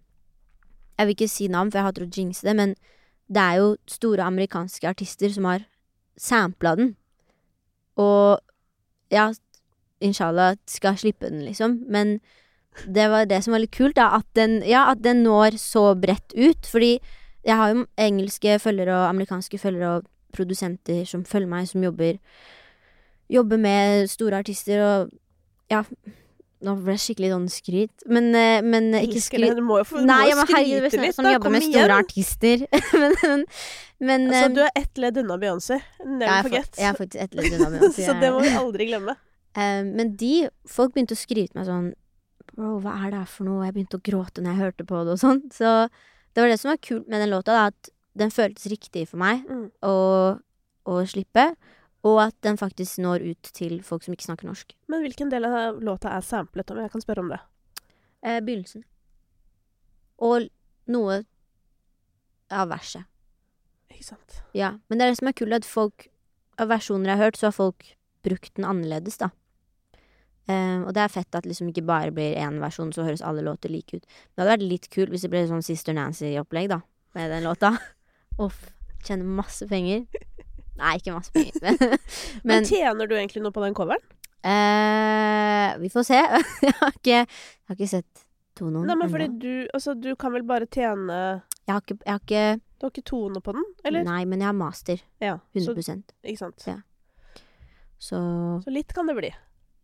Jeg 0.95 1.09
vil 1.09 1.17
ikke 1.17 1.27
si 1.27 1.47
navn, 1.51 1.73
for 1.73 1.81
jeg 1.81 1.87
hater 1.89 2.05
å 2.05 2.13
jinxe 2.15 2.45
det, 2.47 2.53
men 2.55 2.73
det 3.27 3.43
er 3.43 3.57
jo 3.59 3.71
store 3.91 4.23
amerikanske 4.31 4.87
artister 4.87 5.33
som 5.35 5.49
har 5.49 5.65
sampla 6.15 6.77
den. 6.79 6.93
Og 7.99 8.39
ja, 9.13 9.33
inshallah 10.05 10.57
skal 10.67 10.99
slippe 11.01 11.29
den, 11.29 11.45
liksom. 11.45 11.81
Men 11.89 12.19
det 12.87 13.09
var 13.11 13.29
det 13.31 13.43
som 13.45 13.55
var 13.55 13.63
litt 13.63 13.75
kult, 13.77 13.97
da. 13.97 14.11
At 14.19 14.27
den, 14.39 14.61
ja, 14.67 14.87
at 14.91 15.03
den 15.05 15.23
når 15.27 15.59
så 15.61 15.93
bredt 15.99 16.35
ut. 16.37 16.67
Fordi 16.67 16.99
jeg 17.45 17.57
har 17.57 17.73
jo 17.73 17.87
engelske 18.01 18.59
følgere 18.59 18.97
og 18.97 19.09
amerikanske 19.13 19.61
følgere 19.61 19.97
og 19.99 20.11
produsenter 20.35 21.05
som 21.07 21.25
følger 21.25 21.51
meg, 21.51 21.71
som 21.71 21.85
jobber 21.85 22.19
Jobber 23.33 23.57
med 23.57 24.11
store 24.13 24.43
artister 24.45 24.83
og 24.85 25.13
Ja, 25.73 25.79
nå 26.63 26.75
ble 26.81 26.95
det 26.95 27.01
skikkelig 27.03 27.31
sånn 27.35 27.49
skryt. 27.53 28.05
Men, 28.07 28.29
eh, 28.35 28.61
men 28.63 28.91
ikke 28.95 29.19
det. 29.19 29.23
skryt 29.27 29.57
Du 29.57 29.63
må 29.67 29.79
jo 29.83 29.85
få 29.85 30.05
Nei, 30.07 30.31
må 30.39 30.45
skryte 30.47 31.01
litt, 31.03 31.15
som 31.17 31.25
da. 31.27 31.33
jobber 31.35 31.45
Kom 31.49 31.53
med 31.53 31.63
store 31.67 31.83
igjen. 31.83 31.97
artister. 31.99 32.67
men 33.01 33.15
men, 33.25 33.45
men 34.01 34.27
Altså, 34.29 34.45
eh, 34.45 34.55
du 34.55 34.61
er 34.65 34.71
ett 34.77 34.99
ledd 34.99 35.19
unna 35.19 35.37
Beyoncé. 35.39 35.81
Never 36.05 36.25
jeg, 36.25 36.39
er 36.39 36.43
forget. 36.49 36.79
jeg 36.79 36.89
er 36.89 36.97
faktisk 36.99 37.23
ett 37.23 37.35
ledd 37.35 37.53
unna 37.59 37.71
Beyoncé. 37.75 38.05
så 38.09 38.15
det 38.21 38.31
må 38.33 38.41
vi 38.47 38.55
aldri 38.63 38.87
glemme. 38.93 39.17
Eh, 39.55 39.85
men 39.87 40.17
de 40.19 40.49
Folk 40.67 40.97
begynte 40.97 41.15
å 41.15 41.19
skryte 41.21 41.55
meg 41.55 41.69
sånn 41.69 41.93
Bro, 42.57 42.81
hva 42.83 42.91
er 43.05 43.13
det 43.13 43.21
her 43.21 43.29
for 43.31 43.47
noe? 43.47 43.63
Jeg 43.69 43.75
begynte 43.77 44.01
å 44.01 44.03
gråte 44.03 44.43
når 44.43 44.51
jeg 44.51 44.61
hørte 44.65 44.87
på 44.89 45.03
det 45.07 45.13
og 45.15 45.21
sånn. 45.23 45.39
Så 45.55 45.75
det 46.35 46.43
var 46.43 46.51
det 46.51 46.57
som 46.59 46.73
var 46.73 46.81
kult 46.83 47.07
med 47.07 47.23
den 47.23 47.31
låta, 47.31 47.55
da, 47.55 47.69
at 47.71 47.91
den 48.19 48.31
føltes 48.35 48.67
riktig 48.67 49.05
for 49.13 49.19
meg 49.23 49.45
Mm. 49.47 49.69
å, 49.87 49.95
å 50.91 50.99
slippe. 51.07 51.47
Og 52.05 52.21
at 52.21 52.37
den 52.45 52.59
faktisk 52.61 53.01
når 53.01 53.25
ut 53.31 53.51
til 53.57 53.79
folk 53.83 54.05
som 54.05 54.13
ikke 54.13 54.27
snakker 54.27 54.49
norsk. 54.49 54.75
Men 54.93 55.05
hvilken 55.05 55.31
del 55.33 55.47
av 55.49 55.81
låta 55.81 56.13
er 56.13 56.25
samplet, 56.25 56.71
om 56.71 56.83
jeg 56.83 56.93
kan 56.93 57.05
spørre 57.05 57.25
om 57.25 57.31
det? 57.33 57.41
Eh, 58.25 58.41
begynnelsen. 58.45 58.85
Og 60.21 60.51
noe 60.93 61.23
av 62.53 62.69
verset. 62.69 63.09
Ikke 63.93 64.05
sant. 64.05 64.43
Ja. 64.57 64.75
Men 64.89 64.99
det 64.99 65.07
er 65.07 65.15
det 65.15 65.21
som 65.23 65.31
er 65.31 65.39
kult, 65.39 65.57
at 65.57 65.69
folk 65.69 66.11
Av 66.55 66.69
versjoner 66.71 67.11
jeg 67.11 67.19
har 67.19 67.25
hørt, 67.25 67.37
så 67.41 67.49
har 67.49 67.55
folk 67.57 67.87
brukt 68.23 68.53
den 68.55 68.63
annerledes, 68.69 69.17
da. 69.19 69.33
Eh, 70.47 70.85
og 70.85 70.93
det 70.95 71.03
er 71.03 71.11
fett 71.11 71.35
at 71.35 71.49
liksom 71.49 71.73
ikke 71.73 71.83
bare 71.83 72.13
blir 72.15 72.37
én 72.39 72.61
versjon, 72.63 72.93
så 72.95 73.03
høres 73.03 73.25
alle 73.27 73.43
låter 73.43 73.73
like 73.73 73.97
ut. 73.97 74.05
Men 74.07 74.37
det 74.37 74.43
hadde 74.45 74.53
vært 74.53 74.67
litt 74.71 74.87
kult 74.93 75.11
hvis 75.11 75.25
det 75.27 75.33
ble 75.33 75.43
sånn 75.51 75.67
Sister 75.67 75.97
Nancy-opplegg, 75.99 76.69
da, 76.71 76.79
med 77.19 77.35
den 77.35 77.49
låta. 77.49 77.73
Uff. 78.45 78.69
Tjener 79.03 79.27
masse 79.27 79.67
penger. 79.67 80.07
Nei, 80.81 80.97
ikke 80.99 81.15
masse 81.15 81.31
penger, 81.35 81.55
men, 81.63 81.79
Men, 81.81 81.99
men 82.51 82.65
tjener 82.69 83.07
du 83.11 83.15
egentlig 83.17 83.43
noe 83.45 83.55
på 83.55 83.63
den 83.65 83.75
coveren? 83.79 84.03
eh, 84.45 85.79
Vi 85.81 85.91
får 85.93 86.03
se. 86.09 86.21
jeg, 86.67 86.75
har 86.81 86.93
ikke, 86.99 87.19
jeg 87.23 87.69
har 87.71 87.79
ikke 87.79 87.89
sett 87.93 88.25
tonoen 88.59 88.87
Nei, 88.91 88.97
men 89.01 89.11
fordi 89.13 89.29
du 89.43 89.53
Altså, 89.75 89.95
du 89.99 90.13
kan 90.21 90.35
vel 90.35 90.45
bare 90.47 90.67
tjene 90.71 91.17
Jeg 91.67 91.73
har 91.73 91.81
ikke, 91.83 91.97
jeg 92.05 92.13
har 92.13 92.21
ikke 92.23 92.43
Du 92.79 92.87
har 92.87 92.93
ikke 92.93 93.07
tone 93.09 93.41
på 93.43 93.55
den, 93.57 93.65
eller? 93.85 94.05
Nei, 94.07 94.21
men 94.29 94.43
jeg 94.45 94.51
har 94.51 94.59
master. 94.59 95.01
Ja. 95.23 95.39
Så, 95.57 95.73
100 95.73 96.03
ikke 96.27 96.39
sant. 96.43 96.67
Ja. 96.69 96.77
Så 97.99 98.19
Så 98.67 98.71
litt 98.75 98.93
kan 98.95 99.07
det 99.09 99.15
bli. 99.17 99.31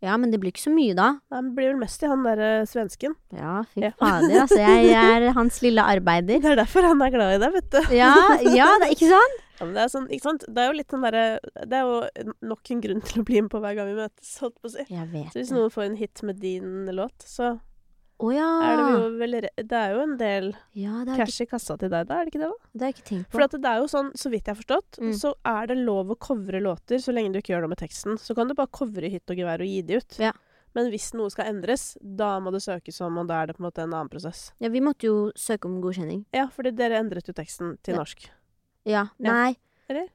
Ja, 0.01 0.15
men 0.17 0.31
det 0.33 0.39
blir 0.41 0.49
ikke 0.55 0.63
så 0.65 0.73
mye, 0.73 0.95
da. 0.97 1.11
Han 1.35 1.51
det 1.51 1.57
blir 1.59 1.73
vel 1.75 1.81
mest 1.83 2.01
i 2.03 2.09
han 2.09 2.23
derre 2.25 2.51
svensken. 2.69 3.13
Ja, 3.37 3.59
fy 3.75 3.83
Ja. 3.85 3.91
fader, 4.01 4.33
altså. 4.47 4.57
Jeg 4.57 4.95
er 4.97 5.27
hans 5.37 5.61
lille 5.61 5.85
arbeider. 5.85 6.41
Det 6.41 6.53
er 6.55 6.57
derfor 6.63 6.87
han 6.89 7.03
er 7.05 7.11
glad 7.13 7.35
i 7.37 7.39
deg, 7.45 7.53
vet 7.59 7.71
du. 7.75 7.95
Ja, 7.99 8.15
ja, 8.49 8.71
det 8.81 8.89
er 8.89 8.97
ikke 8.97 9.13
sant? 9.13 9.39
Ja, 9.61 9.67
det 9.69 9.77
er 9.83 9.91
sånn? 9.93 10.07
Det 10.09 10.57
er 10.57 10.71
jo 10.71 10.77
litt 10.79 10.89
den 10.89 11.03
derre 11.05 11.25
Det 11.69 11.77
er 11.77 11.83
jo 11.85 11.97
nok 12.49 12.71
en 12.73 12.79
grunn 12.81 13.03
til 13.05 13.21
å 13.21 13.25
bli 13.29 13.43
med 13.45 13.51
på 13.53 13.59
hver 13.61 13.75
gang 13.77 13.91
vi 13.91 13.99
møtes, 13.99 14.31
holdt 14.41 14.55
på 14.57 14.71
å 14.71 14.73
si. 14.73 14.87
Jeg 14.89 15.05
vet 15.13 15.35
Så 15.35 15.43
hvis 15.43 15.51
noen 15.53 15.75
får 15.75 15.85
en 15.85 15.99
hit 16.01 16.23
med 16.25 16.39
din 16.41 16.87
låt, 16.97 17.27
så 17.29 17.59
Å 18.21 18.31
ja. 18.35 18.47
er 18.69 18.77
det 18.81 19.19
vel 19.21 19.35
Det 19.57 19.77
er 19.79 19.95
jo 19.95 20.01
en 20.05 20.17
del 20.21 20.51
Ja, 20.77 20.99
jeg 21.01 21.07
ikke, 21.07 21.17
cash 21.25 21.41
i 21.41 21.47
kassa 21.49 21.77
til 21.81 21.89
deg, 21.89 22.07
da, 22.11 22.19
er 22.21 22.27
det 22.29 22.35
ikke 22.35 22.43
det? 22.43 22.51
da? 22.51 22.69
det 22.75 22.83
har 22.85 22.91
jeg 22.93 22.97
ikke 22.99 23.09
tenkt 23.11 23.31
på. 23.31 23.33
For 23.39 23.47
at 23.47 23.57
det 23.57 23.71
er 23.71 23.79
jo 23.81 23.89
sånn, 23.95 24.11
så 24.21 24.31
vidt 24.35 24.45
jeg 24.45 24.55
har 24.55 24.61
forstått, 24.61 24.99
Mm. 25.01 25.15
så 25.17 25.33
er 25.55 25.67
det 25.71 25.79
lov 25.81 26.13
å 26.13 26.19
covre 26.21 26.61
låter 26.61 27.01
så 27.01 27.15
lenge 27.17 27.33
du 27.33 27.39
ikke 27.41 27.55
gjør 27.55 27.65
noe 27.65 27.73
med 27.73 27.81
teksten. 27.81 28.19
Så 28.21 28.35
kan 28.37 28.49
du 28.49 28.55
bare 28.55 28.69
covre 28.69 29.09
hytt 29.11 29.31
og 29.33 29.37
gevær 29.41 29.65
og 29.65 29.67
gi 29.73 29.81
de 29.83 29.97
ut. 30.03 30.19
Ja. 30.21 30.33
Men 30.75 30.91
hvis 30.93 31.09
noe 31.19 31.31
skal 31.33 31.49
endres, 31.51 31.97
da 32.01 32.39
må 32.39 32.53
det 32.53 32.61
søkes 32.63 33.01
om, 33.03 33.17
og 33.19 33.27
da 33.27 33.41
er 33.43 33.47
det 33.51 33.57
på 33.57 33.65
en 33.65 33.71
måte 33.71 33.83
en 33.83 33.91
annen 33.97 34.09
prosess. 34.13 34.53
Ja, 34.61 34.69
vi 34.71 34.81
måtte 34.85 35.09
jo 35.09 35.33
søke 35.35 35.67
om 35.67 35.81
godkjenning. 35.83 36.27
Ja, 36.37 36.47
fordi 36.53 36.71
dere 36.77 37.01
endret 37.01 37.27
jo 37.27 37.33
teksten 37.35 37.73
til 37.83 37.97
norsk. 37.99 38.29
Ja. 38.87 39.09
Ja. 39.19 39.33
Nei. 39.33 39.57
Eller? 39.89 40.07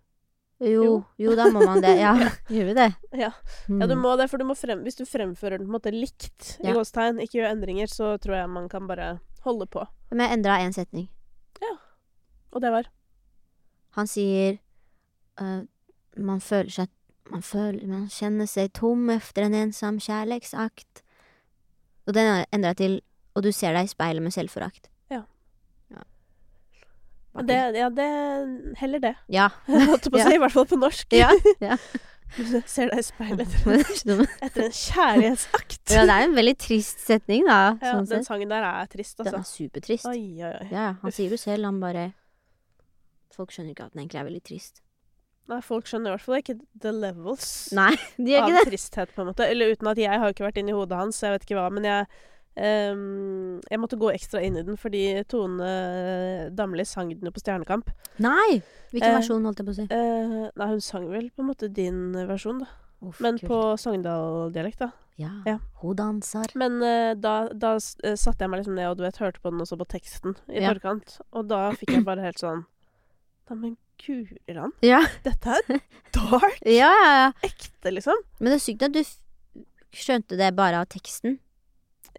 Jo, 0.63 1.03
Jo. 1.19 1.35
da 1.35 1.49
må 1.51 1.65
man 1.65 1.81
det. 1.83 1.97
Ja, 1.99 2.13
gjør 2.53 2.65
vi 2.69 2.73
det? 2.77 2.87
Ja. 3.11 3.31
Ja, 3.67 3.87
du 3.87 3.95
Mm. 3.95 4.01
må 4.01 4.15
det, 4.17 4.29
for 4.31 4.37
du 4.37 4.45
må 4.45 4.55
frem, 4.55 4.83
hvis 4.83 4.95
du 4.95 5.03
fremfører 5.05 5.57
den 5.59 5.67
på 5.67 5.73
en 5.73 5.79
måte 5.79 5.91
likt, 5.91 6.57
i 6.63 6.67
Ja. 6.69 6.73
gåstegn, 6.73 7.19
ikke 7.19 7.41
gjør 7.41 7.51
endringer, 7.51 7.87
så 7.91 8.17
tror 8.17 8.35
jeg 8.39 8.49
man 8.49 8.69
kan 8.69 8.87
bare 8.87 9.19
holde 9.43 9.67
på. 9.67 9.85
Men 10.11 10.19
jeg 10.23 10.37
endra 10.37 10.59
én 10.63 10.73
setning. 10.73 11.09
Ja. 11.61 11.75
Og 12.53 12.61
det 12.61 12.71
var 12.71 12.87
Han 13.95 14.07
sier 14.07 14.59
uh, 15.39 15.63
Man 16.17 16.39
føler 16.39 16.69
seg 16.71 16.89
man, 17.31 17.41
føler, 17.41 17.87
man 17.87 18.07
kjenner 18.07 18.45
seg 18.47 18.71
tom 18.73 19.09
efter 19.09 19.43
en 19.43 19.53
ensom 19.53 19.97
kjærleiksakt. 19.99 21.01
Og 22.07 22.13
den 22.13 22.45
endra 22.53 22.73
jeg 22.75 22.77
til 22.77 23.01
Og 23.35 23.43
du 23.43 23.51
ser 23.51 23.73
deg 23.73 23.85
i 23.85 23.87
speilet 23.87 24.21
med 24.23 24.31
selvforakt. 24.31 24.87
Det, 27.43 27.55
Ja, 27.75 27.89
det 27.91 28.05
Heller 28.79 28.99
det. 29.03 29.15
Ja. 29.27 29.49
Holdt 29.67 30.07
på 30.11 30.17
å 30.19 30.23
si, 30.23 30.35
i 30.35 30.39
hvert 30.39 30.53
fall 30.55 30.67
på 30.69 30.77
norsk. 30.79 31.11
Ja, 31.15 31.31
ja. 31.63 31.77
Du 32.35 32.41
ser 32.67 32.89
deg 32.89 32.99
i 32.99 33.03
speilet 33.05 33.51
etter 34.43 34.63
en 34.65 34.73
kjærlighetsakt. 34.73 35.91
ja, 35.93 36.01
det 36.09 36.15
er 36.17 36.23
en 36.25 36.33
veldig 36.35 36.55
trist 36.59 36.99
setning, 37.05 37.45
da. 37.47 37.77
Ja, 37.79 37.93
sånn 37.93 38.09
den 38.09 38.25
sangen 38.27 38.49
der 38.51 38.65
er 38.65 38.89
trist, 38.91 39.15
Den 39.21 39.29
altså. 39.29 39.39
er 39.39 39.45
supertrist. 39.69 40.07
Oi, 40.09 40.41
oi, 40.43 40.49
oi. 40.49 40.65
Ja, 40.73 40.87
han 41.03 41.13
sier 41.15 41.31
det 41.31 41.39
selv, 41.39 41.69
han 41.69 41.77
bare 41.79 42.09
Folk 43.35 43.51
skjønner 43.55 43.71
ikke 43.75 43.85
at 43.87 43.93
den 43.93 44.01
egentlig 44.03 44.19
er 44.19 44.27
veldig 44.27 44.43
trist. 44.47 44.81
Nei, 45.51 45.61
folk 45.63 45.87
skjønner 45.87 46.09
i 46.09 46.15
hvert 46.15 46.25
fall 46.25 46.39
ikke 46.41 46.55
the 46.81 46.91
levels 46.95 47.47
Nei, 47.77 47.91
de 48.17 48.31
gjør 48.33 48.41
av 48.41 48.49
ikke 48.49 48.57
det. 48.63 48.69
tristhet, 48.73 49.11
på 49.15 49.21
en 49.23 49.29
måte. 49.29 49.47
Eller 49.51 49.71
uten 49.75 49.91
at 49.93 49.99
jeg 50.01 50.21
har 50.23 50.33
ikke 50.33 50.47
vært 50.47 50.59
inni 50.63 50.75
hodet 50.75 50.97
hans, 50.99 51.19
så 51.21 51.29
jeg 51.29 51.35
vet 51.37 51.45
ikke 51.47 51.59
hva. 51.61 51.67
Men 51.77 51.87
jeg 51.87 52.07
ehm, 52.55 53.59
Jeg 53.69 53.79
måtte 53.81 53.99
gå 53.99 54.11
ekstra 54.13 54.41
inn 54.45 54.57
i 54.57 54.63
den 54.65 54.77
fordi 54.79 55.23
Tone 55.31 55.69
Damli 56.55 56.85
sang 56.87 57.11
den 57.13 57.27
jo 57.29 57.33
på 57.35 57.43
Stjernekamp. 57.43 57.91
Nei! 58.23 58.61
Hvilken 58.93 59.11
uh, 59.11 59.19
versjon, 59.19 59.45
holdt 59.47 59.59
jeg 59.61 59.67
på 59.67 59.73
å 59.73 59.77
si? 59.79 59.87
Uh, 59.91 60.49
nei, 60.55 60.67
hun 60.71 60.83
sang 60.83 61.07
vel 61.11 61.29
på 61.35 61.43
en 61.43 61.49
måte 61.51 61.69
din 61.71 62.01
versjon, 62.29 62.61
da. 62.63 62.69
Uff, 63.05 63.19
Men 63.21 63.37
kult. 63.37 63.49
på 63.49 63.57
Sogndal-dialekt, 63.81 64.79
da. 64.79 64.91
Ja. 65.19 65.31
ja. 65.47 65.57
Hun 65.81 65.95
danser. 65.99 66.51
Men 66.59 66.77
uh, 66.83 67.11
da, 67.19 67.35
da 67.55 67.75
eh, 67.77 68.15
satte 68.19 68.43
jeg 68.43 68.51
meg 68.51 68.61
liksom 68.63 68.75
ned 68.75 68.89
og 68.89 68.97
du 68.99 69.03
vet, 69.05 69.19
hørte 69.23 69.39
på 69.43 69.51
den 69.53 69.63
også 69.63 69.77
på 69.79 69.87
teksten 69.95 70.35
i 70.51 70.63
Ja. 70.63 70.71
forkant. 70.73 71.19
Og 71.35 71.47
da 71.51 71.69
fikk 71.77 71.93
jeg 71.97 72.07
bare 72.07 72.25
helt 72.25 72.41
sånn 72.41 72.65
Neimen, 73.45 73.75
guri 74.01 74.39
land. 74.55 74.73
Ja. 74.81 75.03
Dette 75.23 75.59
er 75.59 75.81
dark! 76.17 76.57
ja, 76.65 76.89
ja, 76.89 77.11
ja. 77.19 77.27
Ekte, 77.45 77.91
liksom. 77.93 78.23
Men 78.39 78.55
det 78.55 78.57
er 78.57 78.63
sykt 78.63 78.87
at 78.87 78.95
du 78.95 79.03
skjønte 79.95 80.39
det 80.39 80.49
bare 80.57 80.81
av 80.81 80.89
teksten. 80.91 81.37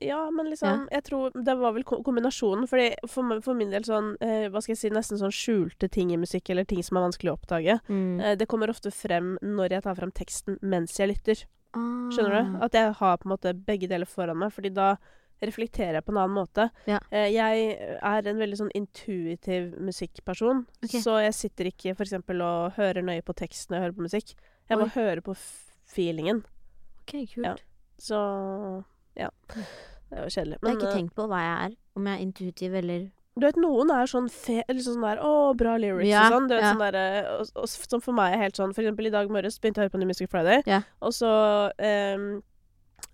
Ja, 0.05 0.31
men 0.31 0.51
liksom 0.51 0.87
Jeg 0.93 1.05
tror 1.05 1.31
det 1.35 1.55
var 1.59 1.73
vel 1.77 1.85
kombinasjonen. 1.85 2.67
Fordi 2.69 2.91
for, 3.09 3.41
for 3.45 3.55
min 3.59 3.71
del 3.73 3.85
sånn 3.87 4.15
eh, 4.21 4.47
Hva 4.53 4.61
skal 4.63 4.75
jeg 4.75 4.81
si 4.85 4.91
Nesten 4.95 5.19
sånn 5.21 5.35
skjulte 5.35 5.89
ting 5.93 6.13
i 6.13 6.19
musikk, 6.21 6.51
eller 6.51 6.65
ting 6.69 6.83
som 6.85 6.99
er 6.99 7.07
vanskelig 7.09 7.33
å 7.33 7.37
oppdage. 7.39 7.79
Mm. 7.89 8.21
Eh, 8.21 8.37
det 8.37 8.49
kommer 8.51 8.71
ofte 8.73 8.91
frem 8.95 9.37
når 9.43 9.77
jeg 9.79 9.87
tar 9.87 9.95
frem 9.99 10.13
teksten 10.13 10.59
mens 10.63 10.97
jeg 11.01 11.13
lytter. 11.15 11.45
Ah. 11.77 12.09
Skjønner 12.15 12.35
du? 12.41 12.59
At 12.65 12.75
jeg 12.79 12.93
har 13.01 13.17
på 13.21 13.29
en 13.29 13.35
måte 13.35 13.53
begge 13.67 13.89
deler 13.91 14.09
foran 14.09 14.39
meg, 14.41 14.53
fordi 14.55 14.71
da 14.77 14.97
reflekterer 15.45 15.99
jeg 15.99 16.05
på 16.07 16.15
en 16.15 16.19
annen 16.23 16.33
måte. 16.39 16.69
Ja. 16.89 16.97
Eh, 17.13 17.27
jeg 17.35 17.67
er 18.01 18.29
en 18.31 18.39
veldig 18.41 18.57
sånn 18.63 18.71
intuitiv 18.79 19.75
musikkperson, 19.85 20.63
Okay. 20.87 21.03
så 21.05 21.19
jeg 21.21 21.35
sitter 21.37 21.69
ikke 21.69 21.93
eksempel 21.93 22.41
og 22.41 22.73
hører 22.79 23.05
nøye 23.05 23.21
på 23.27 23.35
teksten 23.37 23.75
når 23.75 23.77
jeg 23.77 23.85
hører 23.85 23.97
på 23.99 24.07
musikk. 24.07 24.33
Jeg 24.71 24.79
Oi. 24.81 24.89
høre 24.97 25.21
på 25.27 25.35
feelingen. 25.93 26.41
Ok, 27.05 27.13
kult. 27.35 27.45
Ja. 27.45 27.55
Så 28.01 28.17
ja. 29.17 29.31
Det 30.07 30.19
er 30.19 30.23
jo 30.23 30.31
kjedelig. 30.31 30.59
jeg 30.63 30.69
har 30.69 30.77
ikke 30.77 30.89
eh, 30.93 30.97
tenkt 31.01 31.15
på 31.19 31.25
hva 31.31 31.39
jeg 31.43 31.55
er. 31.67 31.77
Om 31.99 32.07
jeg 32.07 32.15
er 32.19 32.25
intuitiv 32.27 32.75
eller 32.79 33.07
Du 33.37 33.45
vet, 33.45 33.57
noen 33.61 33.91
er 33.93 34.07
sånn 34.09 34.29
fe... 34.33 34.63
Eller 34.69 34.81
sånn 34.85 35.03
der 35.03 35.19
Å, 35.25 35.33
bra 35.59 35.75
lyrics 35.81 36.09
Ja, 36.09 36.27
og 36.29 36.37
sånn. 36.37 36.47
Du 36.49 36.55
vet, 36.55 36.63
ja. 36.63 36.71
sånn 36.73 36.85
der, 36.85 36.99
og, 37.35 37.51
og 37.65 37.69
Som 37.73 38.01
for 38.05 38.17
meg 38.17 38.37
er 38.37 38.45
helt 38.47 38.57
sånn 38.61 38.73
For 38.77 38.85
eksempel 38.85 39.09
i 39.11 39.13
dag 39.13 39.33
morges 39.33 39.59
begynte 39.61 39.81
jeg 39.83 39.85
å 39.85 39.89
høre 39.89 39.95
på 39.97 40.01
New 40.03 40.09
Music 40.13 40.31
Friday, 40.33 40.63
Ja. 40.71 40.83
og 41.05 41.13
så 41.17 41.33
um, 41.75 42.27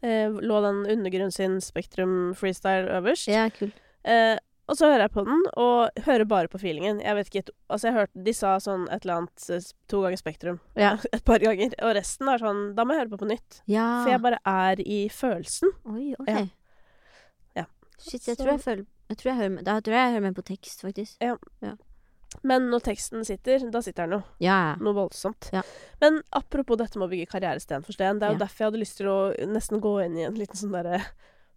eh, 0.03 0.29
lå 0.31 0.61
den 0.67 0.83
Undergrunn 0.99 1.33
sin 1.35 1.59
Spektrum 1.65 2.35
freestyle 2.39 2.91
øverst. 3.01 3.27
Ja, 3.33 3.49
kul. 3.55 3.73
Eh, 4.05 4.37
og 4.69 4.77
så 4.79 4.87
hører 4.87 5.05
jeg 5.07 5.13
på 5.13 5.25
den, 5.27 5.43
og 5.59 6.03
hører 6.07 6.25
bare 6.31 6.49
på 6.49 6.59
feelingen. 6.63 7.01
Jeg 7.03 7.15
vet 7.19 7.29
ikke 7.33 7.43
Altså, 7.69 7.89
jeg 7.89 7.95
hørte 7.97 8.23
De 8.25 8.33
sa 8.33 8.53
sånn 8.63 8.85
et 8.91 9.03
eller 9.05 9.15
annet 9.23 9.47
eh, 9.51 9.67
to 9.91 10.01
ganger 10.05 10.17
Spektrum. 10.21 10.61
Ja. 10.79 10.97
Et 11.13 11.25
par 11.25 11.39
ganger. 11.43 11.75
Og 11.83 11.95
resten 11.99 12.29
er 12.29 12.39
sånn 12.39 12.63
Da 12.77 12.85
må 12.85 12.95
jeg 12.95 13.03
høre 13.05 13.13
på 13.17 13.19
på 13.25 13.31
nytt. 13.33 13.63
ja. 13.67 13.87
For 14.05 14.11
jeg 14.15 14.23
bare 14.23 14.39
er 14.47 14.81
i 14.87 15.09
følelsen. 15.13 15.73
Oi, 15.91 16.13
OK. 16.19 16.29
Ja. 16.31 16.45
Ja. 17.63 17.65
Shit, 17.99 18.27
jeg 18.29 18.37
tror 18.39 18.55
jeg 18.55 18.61
føler 18.65 18.87
jeg 19.13 19.19
tror 19.21 19.29
jeg 19.33 19.41
hører, 19.43 19.63
Da 19.67 19.81
tror 19.81 19.93
jeg 19.99 20.05
jeg 20.07 20.13
hører 20.15 20.23
med 20.31 20.37
på 20.39 20.43
tekst, 20.49 20.81
faktisk. 20.81 21.17
Ja. 21.21 21.35
Men 22.49 22.71
når 22.73 22.81
teksten 22.87 23.27
sitter, 23.29 23.61
da 23.71 23.83
sitter 23.85 24.07
den 24.09 24.15
jo. 24.17 24.23
Ja, 24.41 24.55
ja. 24.71 24.77
Noe 24.81 24.95
voldsomt. 24.97 25.51
Ja. 25.53 25.61
Men 26.01 26.23
apropos 26.33 26.79
dette 26.81 26.97
med 26.97 27.11
å 27.11 27.13
bygge 27.13 27.29
karriere 27.29 27.61
sten 27.61 27.85
for 27.85 27.93
sten. 27.93 28.19
Det 28.23 28.25
er 28.25 28.33
jo 28.33 28.39
Ja. 28.39 28.45
derfor 28.47 28.65
jeg 28.65 28.71
hadde 28.71 28.81
lyst 28.81 28.97
til 28.97 29.11
å 29.13 29.19
nesten 29.53 29.83
gå 29.85 29.93
inn 30.07 30.17
i 30.17 30.25
en 30.25 30.39
liten 30.39 30.57
sånn 30.57 30.73
derre 30.73 31.03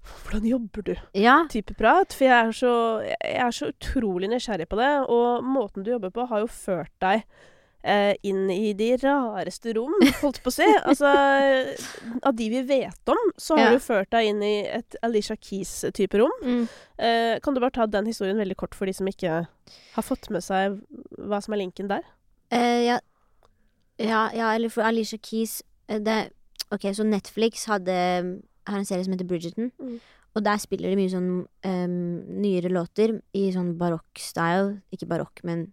Hvordan 0.05 0.45
jobber 0.49 0.81
du? 0.91 0.93
Ja. 1.17 1.39
type 1.49 1.73
prat. 1.79 2.13
For 2.13 2.25
jeg 2.27 2.35
er, 2.47 2.51
så, 2.55 2.71
jeg 3.05 3.41
er 3.47 3.51
så 3.55 3.71
utrolig 3.73 4.29
nysgjerrig 4.31 4.67
på 4.69 4.77
det. 4.79 4.93
Og 5.09 5.43
måten 5.43 5.83
du 5.85 5.91
jobber 5.95 6.13
på, 6.15 6.25
har 6.29 6.43
jo 6.43 6.47
ført 6.51 6.91
deg 7.03 7.23
eh, 7.85 8.13
inn 8.25 8.47
i 8.49 8.73
de 8.77 8.91
rareste 9.01 9.73
rom, 9.77 9.93
holdt 10.21 10.39
på 10.45 10.49
å 10.49 10.55
si. 10.55 10.65
Altså, 10.89 11.11
av 12.25 12.33
de 12.37 12.49
vi 12.49 12.61
vet 12.69 13.11
om, 13.13 13.21
så 13.37 13.57
har 13.59 13.67
Ja. 13.71 13.73
du 13.77 13.83
ført 13.85 14.09
deg 14.13 14.29
inn 14.31 14.41
i 14.45 14.53
et 14.65 14.97
Alicia 15.05 15.35
Keys-type 15.37 16.17
rom. 16.21 16.33
Mm. 16.43 16.63
Eh, 16.97 17.33
kan 17.45 17.53
du 17.53 17.61
bare 17.61 17.75
ta 17.77 17.85
den 17.85 18.05
historien 18.09 18.37
veldig 18.41 18.57
kort 18.57 18.75
for 18.77 18.85
de 18.89 18.93
som 18.97 19.07
ikke 19.09 19.43
har 19.95 20.03
fått 20.05 20.29
med 20.33 20.43
seg 20.45 20.79
hva 21.17 21.41
som 21.41 21.53
er 21.53 21.61
linken 21.65 21.89
der? 21.91 22.01
Eh, 22.53 22.81
ja. 22.89 22.99
ja, 23.97 24.25
ja, 24.33 24.51
eller 24.55 24.69
for 24.69 24.85
Alicia 24.85 25.17
Keys 25.21 25.61
eh, 25.89 25.97
det, 25.99 26.29
Ok, 26.73 26.81
så 26.97 27.03
Netflix 27.05 27.67
hadde 27.69 27.95
har 28.67 28.77
en 28.77 28.85
serie 28.85 29.03
som 29.05 29.13
heter 29.13 29.27
Bridgerton. 29.29 29.71
Mm. 29.79 29.99
Og 30.35 30.43
der 30.45 30.59
spiller 30.59 30.91
de 30.91 30.99
mye 30.99 31.11
sånn 31.13 31.29
em, 31.63 31.95
nyere 32.41 32.71
låter 32.73 33.19
i 33.37 33.47
sånn 33.55 33.75
barokk-style. 33.79 34.81
Ikke 34.91 35.07
barokk, 35.07 35.43
men 35.47 35.69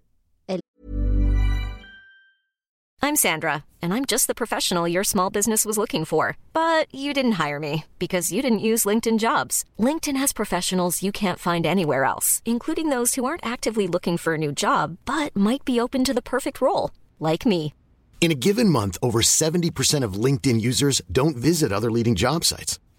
I'm 3.05 3.17
Sandra, 3.17 3.65
and 3.83 3.93
I'm 3.93 4.05
just 4.05 4.29
the 4.29 4.35
professional 4.35 4.87
your 4.87 5.03
small 5.03 5.29
business 5.29 5.65
was 5.65 5.77
looking 5.77 6.05
for. 6.05 6.37
But 6.53 6.87
you 6.95 7.13
didn't 7.13 7.33
hire 7.33 7.59
me 7.59 7.85
because 7.99 8.31
you 8.31 8.43
didn't 8.43 8.69
use 8.71 8.85
LinkedIn 8.85 9.19
jobs. 9.19 9.65
LinkedIn 9.77 10.17
has 10.17 10.33
professionals 10.33 11.03
you 11.03 11.11
can't 11.11 11.41
find 11.41 11.67
anywhere 11.67 12.05
else, 12.05 12.43
including 12.45 12.91
those 12.91 13.17
who 13.17 13.25
aren't 13.25 13.45
actively 13.45 13.89
looking 13.89 14.17
for 14.17 14.35
a 14.35 14.39
new 14.39 14.53
job 14.53 14.99
but 15.05 15.35
might 15.35 15.65
be 15.65 15.81
open 15.81 16.05
to 16.05 16.15
the 16.15 16.23
perfect 16.23 16.61
role, 16.61 16.93
like 17.19 17.45
me. 17.45 17.75
In 18.21 18.31
a 18.31 18.37
given 18.37 18.69
month, 18.69 18.99
over 19.03 19.21
70% 19.21 20.05
of 20.05 20.15
LinkedIn 20.15 20.61
users 20.61 21.03
don't 21.11 21.37
visit 21.37 21.73
other 21.73 21.91
leading 21.91 22.15
job 22.15 22.45
sites. 22.45 22.79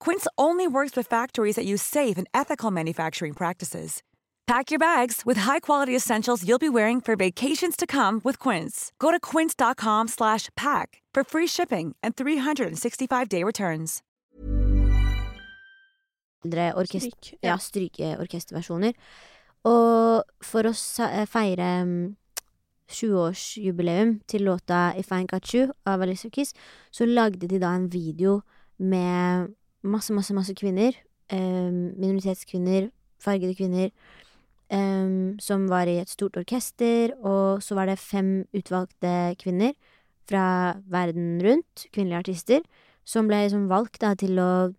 Quince 0.00 0.26
only 0.36 0.66
works 0.66 0.96
with 0.96 1.06
factories 1.06 1.56
that 1.56 1.66
use 1.66 1.82
safe 1.82 2.16
and 2.16 2.26
ethical 2.32 2.70
manufacturing 2.70 3.34
practices. 3.34 4.02
Pack 4.46 4.70
your 4.70 4.78
bags 4.78 5.22
with 5.26 5.38
high-quality 5.38 5.94
essentials 5.96 6.46
you'll 6.46 6.58
be 6.58 6.68
wearing 6.68 7.00
for 7.00 7.16
vacations 7.16 7.76
to 7.76 7.84
come 7.84 8.20
with 8.22 8.38
Quince. 8.38 8.92
Go 9.00 9.10
to 9.10 9.18
quince.com 9.18 10.06
slash 10.06 10.50
pack 10.56 11.02
for 11.12 11.24
free 11.24 11.48
shipping 11.48 11.96
and 12.00 12.14
365-day 12.14 13.42
returns. 13.42 14.02
andre 16.46 16.72
orkest 16.76 17.06
Stryk. 17.06 17.38
ja, 17.42 17.56
strykeorkesterversjoner. 17.58 18.94
Og 19.66 20.22
for 20.46 20.68
å 20.68 20.72
eh, 21.08 21.26
feire 21.26 21.70
mm, 21.82 22.14
20-årsjubileum 22.86 24.20
til 24.30 24.46
låta 24.46 24.92
If 24.94 25.10
I 25.10 25.24
Ain't 25.24 25.32
Got 25.32 25.54
You 25.54 25.72
av 25.84 26.04
Alicia 26.06 26.30
Keys, 26.30 26.54
så 26.94 27.06
lagde 27.06 27.48
de 27.50 27.58
da 27.58 27.74
en 27.74 27.88
video 27.90 28.42
med 28.78 29.56
masse, 29.86 30.14
masse, 30.14 30.34
masse 30.34 30.54
kvinner. 30.58 30.94
Um, 31.32 31.96
minoritetskvinner, 31.98 32.90
fargede 33.22 33.56
kvinner, 33.58 33.90
Um, 34.66 35.36
som 35.38 35.68
var 35.70 35.86
i 35.86 36.00
et 36.00 36.10
stort 36.10 36.36
orkester. 36.40 37.14
Og 37.22 37.62
så 37.62 37.76
var 37.78 37.86
det 37.86 38.00
fem 38.02 38.46
utvalgte 38.56 39.36
kvinner 39.38 39.76
fra 40.26 40.74
verden 40.90 41.38
rundt, 41.44 41.86
kvinnelige 41.94 42.24
artister, 42.24 42.64
som 43.06 43.28
ble 43.30 43.44
liksom 43.44 43.68
valgt 43.70 44.00
da 44.02 44.16
til 44.18 44.34
å 44.42 44.74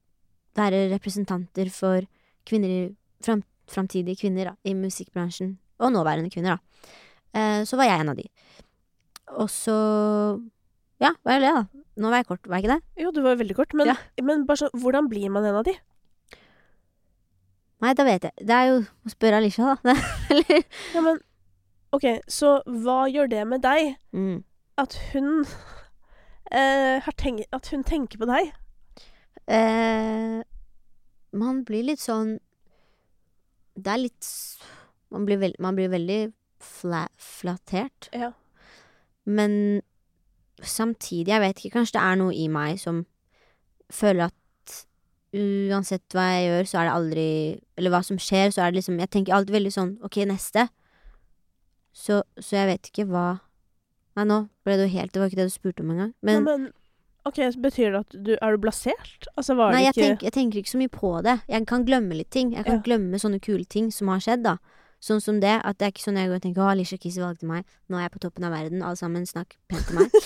være 0.60 0.90
representanter 0.92 1.72
for 1.72 2.04
kvinner, 2.48 2.90
fram, 3.24 3.46
framtidige 3.72 4.20
kvinner 4.26 4.52
da, 4.52 4.56
i 4.68 4.76
musikkbransjen. 4.76 5.56
Og 5.80 5.94
nåværende 5.94 6.34
kvinner, 6.34 6.58
da. 6.58 6.92
Uh, 7.32 7.62
så 7.64 7.80
var 7.80 7.88
jeg 7.88 8.04
en 8.04 8.12
av 8.12 8.20
de. 8.20 8.28
Og 9.38 9.48
så 9.52 9.78
Ja, 11.04 11.12
var 11.24 11.38
jeg 11.38 11.42
det, 11.46 11.52
da. 11.54 11.84
Nå 12.02 12.10
var 12.10 12.18
jeg 12.22 12.28
kort, 12.30 12.48
var 12.50 12.58
jeg 12.60 12.66
ikke 12.66 12.76
det? 12.78 13.04
Jo, 13.04 13.12
du 13.14 13.22
var 13.26 13.36
veldig 13.38 13.56
kort, 13.58 13.74
men, 13.78 13.88
Ja. 13.92 13.96
men 14.24 14.46
bare 14.50 14.58
så, 14.64 14.70
Hvordan 14.74 15.08
blir 15.10 15.30
man 15.34 15.46
en 15.46 15.56
av 15.60 15.64
de? 15.66 15.74
Nei, 17.82 17.94
da 17.94 18.04
vet 18.08 18.24
jeg. 18.26 18.34
Det 18.42 18.56
er 18.56 18.70
jo 18.72 18.78
å 19.06 19.12
spørre 19.14 19.38
Alicia, 19.38 19.76
da. 19.86 19.94
Eller 20.34 20.64
Ja, 20.96 21.02
men 21.06 21.20
OK, 21.94 22.06
så 22.28 22.56
hva 22.66 23.04
gjør 23.10 23.30
det 23.32 23.44
med 23.48 23.62
deg 23.64 23.94
mm. 24.18 24.40
at 24.82 24.96
hun 25.14 25.30
eh, 26.52 26.98
har 27.06 27.16
tenkt 27.22 27.46
At 27.56 27.70
hun 27.72 27.86
tenker 27.88 28.20
på 28.22 28.28
deg? 28.30 28.50
eh, 29.48 30.42
Man 31.38 31.62
blir 31.68 31.86
litt 31.88 32.02
sånn 32.04 32.40
Det 33.78 33.94
er 33.94 34.02
litt 34.08 34.26
s- 34.26 34.58
Man 35.14 35.24
blir, 35.30 35.38
veld, 35.40 35.56
man 35.64 35.78
blir 35.78 35.88
veldig 35.94 36.34
fla, 36.60 37.06
flattert. 37.22 38.10
Ja. 38.12 38.32
Men 39.30 39.54
samtidig, 40.64 41.28
jeg 41.34 41.42
vet 41.42 41.60
ikke, 41.62 41.74
kanskje 41.80 41.98
det 42.00 42.04
er 42.06 42.16
noe 42.22 42.34
i 42.36 42.48
meg 42.52 42.80
som 42.82 43.06
føler 43.94 44.28
at 44.32 44.34
uansett 45.38 46.16
hva 46.16 46.24
jeg 46.34 46.48
gjør, 46.48 46.68
så 46.70 46.78
er 46.80 46.88
det 46.88 46.94
aldri 46.96 47.26
Eller 47.78 47.92
hva 47.94 48.00
som 48.06 48.18
skjer, 48.18 48.50
så 48.56 48.64
er 48.64 48.72
det 48.72 48.80
liksom 48.80 48.98
Jeg 49.00 49.10
tenker 49.14 49.36
alltid 49.36 49.54
veldig 49.58 49.74
sånn 49.76 49.92
OK, 50.08 50.16
neste. 50.26 50.68
Så, 51.94 52.22
så 52.40 52.56
jeg 52.62 52.70
vet 52.72 52.90
ikke 52.92 53.06
hva 53.12 53.26
Nei, 54.18 54.26
nå 54.26 54.38
ble 54.66 54.78
det 54.80 54.88
jo 54.88 54.94
helt 54.96 55.14
Det 55.14 55.22
var 55.22 55.30
ikke 55.30 55.42
det 55.42 55.50
du 55.52 55.54
spurte 55.54 55.84
om 55.86 55.92
engang. 55.94 56.14
Men, 56.26 56.44
Men, 56.48 56.64
men 56.68 56.74
OK, 57.28 57.42
så 57.54 57.60
betyr 57.60 57.92
det 57.92 58.00
at 58.06 58.18
du 58.24 58.34
Er 58.40 58.56
du 58.56 58.62
blasert? 58.64 59.28
Altså, 59.36 59.58
var 59.60 59.76
nei, 59.76 59.84
det 59.84 59.92
ikke 59.94 60.06
tenker, 60.08 60.26
jeg 60.30 60.36
tenker 60.40 60.62
ikke 60.64 60.74
så 60.74 60.80
mye 60.82 60.94
på 60.96 61.10
det. 61.28 61.38
Jeg 61.52 61.68
kan 61.68 61.86
glemme 61.86 62.16
litt 62.16 62.32
ting. 62.32 62.54
Jeg 62.56 62.64
kan 62.66 62.80
Ja. 62.80 62.84
glemme 62.88 63.20
sånne 63.20 63.42
kule 63.44 63.66
ting 63.68 63.92
som 63.92 64.08
har 64.08 64.24
skjedd, 64.24 64.46
da. 64.48 64.56
Sånn 65.04 65.22
som 65.22 65.38
det. 65.42 65.54
At 65.62 65.78
det 65.78 65.86
er 65.88 65.92
ikke 65.94 66.06
sånn 66.08 66.18
jeg 66.18 66.30
går 66.32 66.40
og 66.40 66.44
tenker 66.48 66.64
Å, 66.66 66.72
Alicia 66.74 66.98
Keys 66.98 67.20
valgte 67.22 67.48
meg. 67.50 67.68
Nå 67.90 68.00
er 68.00 68.08
jeg 68.08 68.14
på 68.16 68.22
toppen 68.26 68.48
av 68.48 68.56
verden. 68.56 68.82
Alle 68.82 68.98
sammen, 69.00 69.28
snakk 69.30 69.56
pent 69.70 69.86
til 69.88 70.00
meg. 70.00 70.18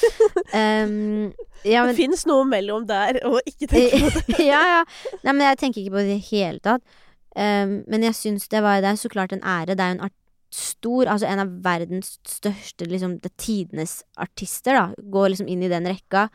um, 0.55 1.33
ja, 1.67 1.83
Det 1.83 1.91
men 1.91 1.97
fins 1.99 2.25
noe 2.29 2.47
mellom 2.47 2.87
der 2.89 3.19
og 3.27 3.41
ikke 3.45 3.67
tenke 3.71 3.99
på 4.07 4.23
det. 4.31 4.47
ja, 4.47 4.61
ja. 4.77 4.81
Nei, 5.25 5.33
men 5.35 5.45
jeg 5.49 5.61
tenker 5.65 5.83
ikke 5.83 5.97
på 5.97 6.01
det 6.01 6.07
i 6.07 6.15
det 6.15 6.25
hele 6.31 6.63
tatt. 6.63 6.97
Um, 7.35 7.77
men 7.91 8.03
jeg 8.03 8.17
syns 8.17 8.49
det 8.51 8.59
var 8.59 8.81
Det 8.83 8.89
er 8.89 8.97
så 8.99 9.11
klart 9.11 9.35
en 9.35 9.43
ære. 9.43 9.75
Det 9.75 9.83
er 9.85 9.93
jo 9.93 9.99
en 9.99 10.07
art 10.09 10.17
stor 10.51 11.07
Altså 11.07 11.29
en 11.29 11.39
av 11.45 11.51
verdens 11.63 12.17
største, 12.27 12.83
liksom, 12.91 13.19
det 13.23 13.31
tidenes 13.39 14.01
artister, 14.19 14.75
da. 14.75 15.03
Går 15.13 15.31
liksom 15.31 15.47
inn 15.51 15.63
i 15.63 15.71
den 15.71 15.87
rekka. 15.87 16.25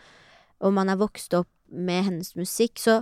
Og 0.65 0.73
man 0.73 0.89
er 0.89 1.01
vokst 1.01 1.35
opp 1.37 1.51
med 1.69 2.07
hennes 2.07 2.31
musikk, 2.39 2.79
så 2.81 3.01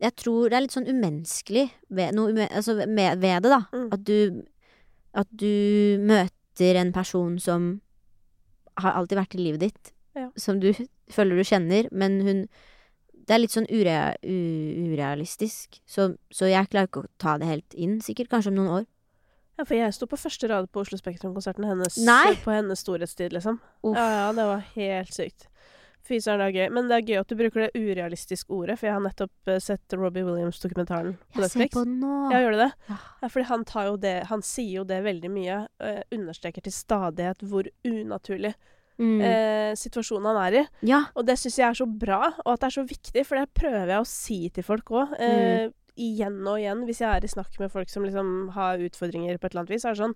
jeg 0.00 0.14
tror 0.16 0.48
det 0.48 0.56
er 0.56 0.62
litt 0.64 0.72
sånn 0.72 0.88
umenneskelig 0.88 1.66
ved, 1.92 2.16
ume, 2.16 2.46
altså 2.48 2.78
ved 2.78 3.20
det, 3.20 3.34
da. 3.44 3.58
Mm. 3.74 3.88
At 3.92 4.04
du 4.08 4.16
At 5.14 5.26
du 5.32 5.98
møter 6.06 6.76
en 6.80 6.92
person 6.92 7.38
som 7.42 7.80
har 8.78 8.92
alltid 8.96 9.18
vært 9.18 9.34
i 9.34 9.42
livet 9.44 9.60
ditt, 9.60 9.92
Ja. 10.16 10.28
som 10.36 10.60
du 10.60 10.72
føler 11.10 11.36
du 11.36 11.44
kjenner, 11.44 11.88
men 11.92 12.20
hun 12.26 12.48
det 13.30 13.34
er 13.36 13.42
litt 13.44 13.52
sånn 13.54 13.68
ure, 13.70 14.16
urealistisk, 14.26 15.76
så, 15.86 16.08
så 16.34 16.48
jeg 16.50 16.66
klarer 16.72 16.88
ikke 16.88 17.04
å 17.04 17.10
ta 17.20 17.36
det 17.38 17.46
helt 17.46 17.76
inn, 17.78 18.00
sikkert. 18.02 18.30
Kanskje 18.32 18.50
om 18.50 18.56
noen 18.58 18.72
år. 18.80 18.86
Ja, 19.60 19.66
for 19.68 19.76
jeg 19.76 19.92
sto 19.94 20.08
på 20.10 20.18
første 20.18 20.48
rad 20.50 20.70
på 20.72 20.82
Oslo 20.82 20.98
Spektrum-konserten 20.98 21.66
hennes 21.68 21.98
Nei. 22.02 22.32
på 22.42 22.50
hennes 22.54 22.80
storhetstid, 22.82 23.34
liksom. 23.36 23.60
Uff. 23.84 23.94
Ja, 23.94 24.06
ja, 24.16 24.26
det 24.34 24.46
var 24.48 24.64
helt 24.74 25.14
sykt. 25.14 25.46
Det 26.10 26.26
er 26.26 26.52
gøy. 26.56 26.70
Men 26.74 26.88
det 26.90 26.96
er 26.98 27.06
gøy 27.06 27.20
at 27.20 27.28
du 27.28 27.36
bruker 27.38 27.66
det 27.66 27.70
urealistiske 27.78 28.50
ordet, 28.50 28.78
for 28.80 28.86
jeg 28.88 28.94
har 28.96 29.04
nettopp 29.04 29.48
eh, 29.54 29.58
sett 29.62 29.92
Robbie 29.96 30.24
Williams-dokumentaren 30.26 31.14
på 31.34 31.40
Jeg 31.44 31.50
ser 31.50 31.68
på 31.72 31.84
den 31.86 32.00
nå. 32.00 32.30
Ja, 32.32 32.40
gjør 32.42 32.56
du 32.56 32.60
det? 32.64 32.72
Ja. 32.88 32.96
Ja, 33.22 33.28
fordi 33.28 33.46
han 33.52 34.00
det 34.00 34.14
Han 34.26 34.42
sier 34.42 34.80
jo 34.80 34.84
det 34.84 35.02
veldig 35.04 35.30
mye. 35.30 35.66
eh, 35.80 36.02
understreker 36.12 36.62
til 36.62 36.72
stadighet 36.72 37.38
hvor 37.46 37.64
unaturlig 37.84 38.54
Mm. 39.00 39.20
eh, 39.22 39.72
situasjonen 39.80 40.26
han 40.36 40.52
er 40.52 40.60
i. 40.60 40.66
ja. 40.82 41.04
Og 41.16 41.24
det 41.24 41.38
syns 41.38 41.56
jeg 41.56 41.70
er 41.70 41.72
så 41.72 41.86
bra, 41.88 42.34
og 42.44 42.52
at 42.52 42.60
det 42.60 42.66
er 42.66 42.82
så 42.82 42.86
viktig, 42.86 43.24
for 43.24 43.36
det 43.38 43.54
prøver 43.54 43.86
jeg 43.88 44.00
å 44.02 44.06
si 44.06 44.48
til 44.50 44.62
folk 44.62 44.84
òg. 44.90 45.14
Eh, 45.18 45.70
Igjen 45.96 46.46
og 46.46 46.58
igjen, 46.60 46.84
hvis 46.86 47.00
jeg 47.00 47.08
er 47.16 47.24
i 47.24 47.28
snakk 47.28 47.58
med 47.58 47.70
folk 47.72 47.88
som 47.88 48.04
liksom 48.04 48.50
har 48.52 48.78
utfordringer 48.78 49.38
på 49.38 49.46
et 49.46 49.52
eller 49.54 49.62
annet 49.64 49.70
vis. 49.74 49.84
er 49.84 49.94
det 49.94 50.00
sånn 50.04 50.14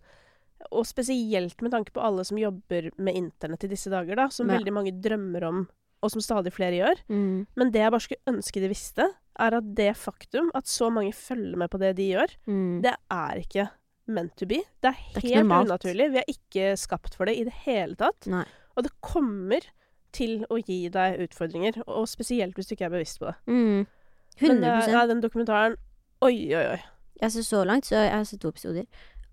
og 0.70 0.84
spesielt 0.86 1.60
med 1.62 1.72
tanke 1.72 1.92
på 1.92 2.00
alle 2.00 2.24
som 2.24 2.38
jobber 2.38 2.90
med 2.96 3.14
internett 3.18 3.64
i 3.64 3.68
disse 3.68 3.90
dager, 3.90 4.14
da, 4.16 4.28
som 4.28 4.48
Ja. 4.48 4.58
veldig 4.58 4.72
mange 4.72 4.92
drømmer 5.00 5.42
om, 5.44 5.68
og 6.04 6.12
som 6.12 6.20
stadig 6.24 6.52
flere 6.54 6.76
gjør. 6.78 7.00
Mm. 7.08 7.46
Men 7.56 7.70
det 7.74 7.80
jeg 7.80 7.92
bare 7.94 8.04
skulle 8.04 8.34
ønske 8.34 8.60
de 8.62 8.68
visste, 8.70 9.06
er 9.40 9.56
at 9.58 9.70
det 9.74 9.88
faktum 9.98 10.50
at 10.54 10.68
så 10.70 10.90
mange 10.94 11.14
følger 11.16 11.56
med 11.58 11.72
på 11.72 11.80
det 11.82 11.94
de 11.98 12.10
gjør, 12.12 12.34
Mm. 12.46 12.82
det 12.84 12.92
er 13.10 13.40
ikke 13.40 13.64
meant 14.06 14.34
to 14.36 14.46
be. 14.46 14.60
Det 14.84 14.90
er 14.92 14.98
helt 15.00 15.24
det 15.24 15.40
normalt. 15.40 15.70
unaturlig. 15.72 16.10
Vi 16.12 16.20
er 16.20 16.28
ikke 16.28 16.66
skapt 16.78 17.16
for 17.16 17.24
det 17.26 17.38
i 17.40 17.44
det 17.48 17.54
hele 17.64 17.96
tatt. 17.96 18.28
Nei. 18.30 18.44
Og 18.76 18.84
det 18.84 18.92
kommer 19.00 19.64
til 20.14 20.44
å 20.50 20.60
gi 20.62 20.88
deg 20.92 21.18
utfordringer, 21.24 21.80
og 21.88 22.06
spesielt 22.06 22.54
hvis 22.54 22.68
du 22.68 22.74
ikke 22.76 22.86
er 22.86 22.94
bevisst 22.94 23.18
på 23.18 23.26
det. 23.32 23.34
Mm. 23.48 23.86
Men 24.42 24.60
100 24.62 24.70
eh, 24.86 24.92
ja, 24.92 25.06
den 25.06 25.20
dokumentaren 25.24 25.76
Oi, 26.22 26.36
oi, 26.54 26.66
oi. 26.76 26.80
Altså, 27.22 27.42
så 27.42 27.64
langt 27.66 27.86
så 27.86 27.96
jeg 27.96 28.12
har 28.12 28.24
sett 28.24 28.40
to 28.40 28.48
episoder. 28.48 28.84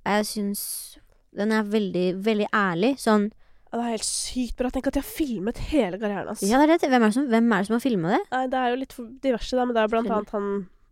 Jeg 0.06 0.26
syns 0.26 0.98
den 1.38 1.52
er 1.52 1.64
veldig, 1.64 2.08
veldig 2.26 2.48
ærlig. 2.54 2.96
Sånn 3.00 3.30
Ja, 3.72 3.78
Det 3.80 3.86
er 3.86 3.92
helt 3.96 4.04
sykt 4.08 4.58
bra. 4.60 4.70
Tenk 4.70 4.88
at 4.88 4.94
de 4.94 5.00
har 5.00 5.08
filmet 5.08 5.58
hele 5.72 5.98
karrieren 5.98 6.28
hans. 6.28 6.42
Ja, 6.44 6.60
det 6.60 6.70
er 6.70 6.78
det. 6.78 6.90
Hvem 6.92 7.02
er 7.04 7.08
det 7.08 7.14
som, 7.16 7.28
hvem 7.32 7.54
er 7.56 7.58
det 7.64 7.68
som 7.70 7.76
har 7.78 7.84
filma 7.86 8.10
det? 8.18 8.22
Nei, 8.32 8.44
det 8.52 8.60
er 8.60 8.70
jo 8.74 8.80
litt 8.82 8.96
diverse, 9.24 9.56
da, 9.56 9.66
men 9.66 9.76
det 9.78 9.84
er 9.86 9.88
blant 9.94 10.12
annet 10.12 10.30
han 10.36 10.50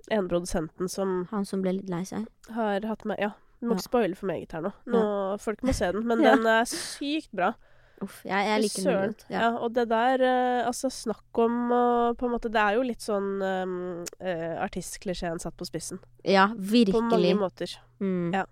ene 0.09 0.27
produsenten 0.31 0.89
som 0.89 1.27
Han 1.29 1.43
som 1.45 1.61
ble 1.61 1.73
litt 1.75 1.89
lei 1.91 2.03
seg. 2.07 2.23
har 2.55 2.81
hatt 2.87 3.03
med 3.05 3.19
Ja, 3.19 3.33
Du 3.61 3.67
må 3.67 3.73
Ja. 3.75 3.75
ikke 3.75 3.89
spoile 3.89 4.15
for 4.15 4.25
meget 4.27 4.51
her 4.55 4.61
nå. 4.61 4.71
nå 4.87 5.39
Folk 5.43 5.59
må 5.61 5.73
se 5.75 5.91
den, 5.91 6.07
men 6.09 6.21
Ja. 6.23 6.35
den 6.35 6.47
er 6.47 6.63
sykt 6.65 7.29
bra. 7.35 7.53
Uff, 8.01 8.21
jeg, 8.23 8.31
jeg 8.47 8.61
liker 8.63 8.83
den 8.87 9.09
godt. 9.09 9.25
Ja. 9.29 9.39
Ja. 9.41 9.49
og 9.59 9.73
det 9.75 9.89
der 9.89 10.21
eh, 10.23 10.65
Altså, 10.65 10.87
snakk 10.89 11.35
om 11.43 11.69
å 11.69 12.15
på 12.15 12.25
en 12.29 12.31
måte 12.31 12.47
Det 12.49 12.55
er 12.63 12.75
jo 12.79 12.81
litt 12.87 13.01
sånn 13.03 13.43
um, 13.43 14.05
uh, 14.23 14.55
artistklisjeen 14.63 15.37
satt 15.43 15.57
på 15.59 15.67
spissen. 15.67 15.99
ja, 16.23 16.47
virkelig. 16.55 16.93
På 16.95 17.01
mange 17.03 17.35
måter. 17.35 17.75
Mm. 17.99 18.31
Ja. 18.33 18.45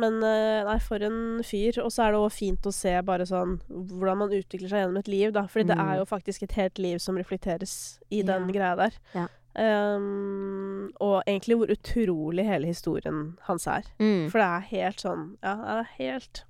Men 0.00 0.16
eh, 0.24 0.62
nei, 0.64 0.78
for 0.80 1.02
en 1.04 1.18
fyr. 1.44 1.76
Og 1.84 1.90
så 1.92 2.06
er 2.06 2.14
det 2.14 2.20
òg 2.22 2.32
fint 2.32 2.66
å 2.68 2.72
se 2.72 2.94
bare 3.04 3.26
sånn 3.28 3.58
hvordan 3.68 4.22
man 4.24 4.32
utvikler 4.36 4.70
seg 4.72 4.80
gjennom 4.84 4.98
et 5.02 5.10
liv, 5.12 5.32
da. 5.36 5.42
Fordi 5.50 5.66
det 5.68 5.76
Mm. 5.76 5.84
er 5.90 5.98
jo 6.00 6.06
faktisk 6.08 6.42
et 6.46 6.52
helt 6.56 6.78
liv 6.78 6.98
som 7.04 7.16
reflekteres 7.20 7.98
i 8.10 8.22
den 8.22 8.48
Ja. 8.48 8.52
greia 8.54 8.76
der. 8.76 8.96
Ja. 9.14 9.26
Um, 9.60 10.92
og 11.02 11.22
egentlig 11.26 11.56
hvor 11.58 11.70
utrolig 11.74 12.44
hele 12.46 12.66
historien 12.70 13.36
hans 13.48 13.66
er. 13.66 13.82
Mm. 13.98 14.28
For 14.30 14.38
det 14.38 14.46
er 14.46 14.68
helt 14.70 15.02
sånn 15.02 15.24
Ja, 15.42 15.54
det 15.56 15.74
er 15.74 15.88
helt 15.98 16.44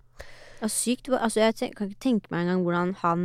Det 0.60 0.66
er 0.68 0.74
sykt. 0.74 1.08
Altså, 1.08 1.40
jeg 1.40 1.74
kan 1.76 1.88
ikke 1.88 2.00
tenke 2.04 2.30
meg 2.30 2.44
engang 2.46 2.62
hvordan 2.64 2.94
han 3.02 3.24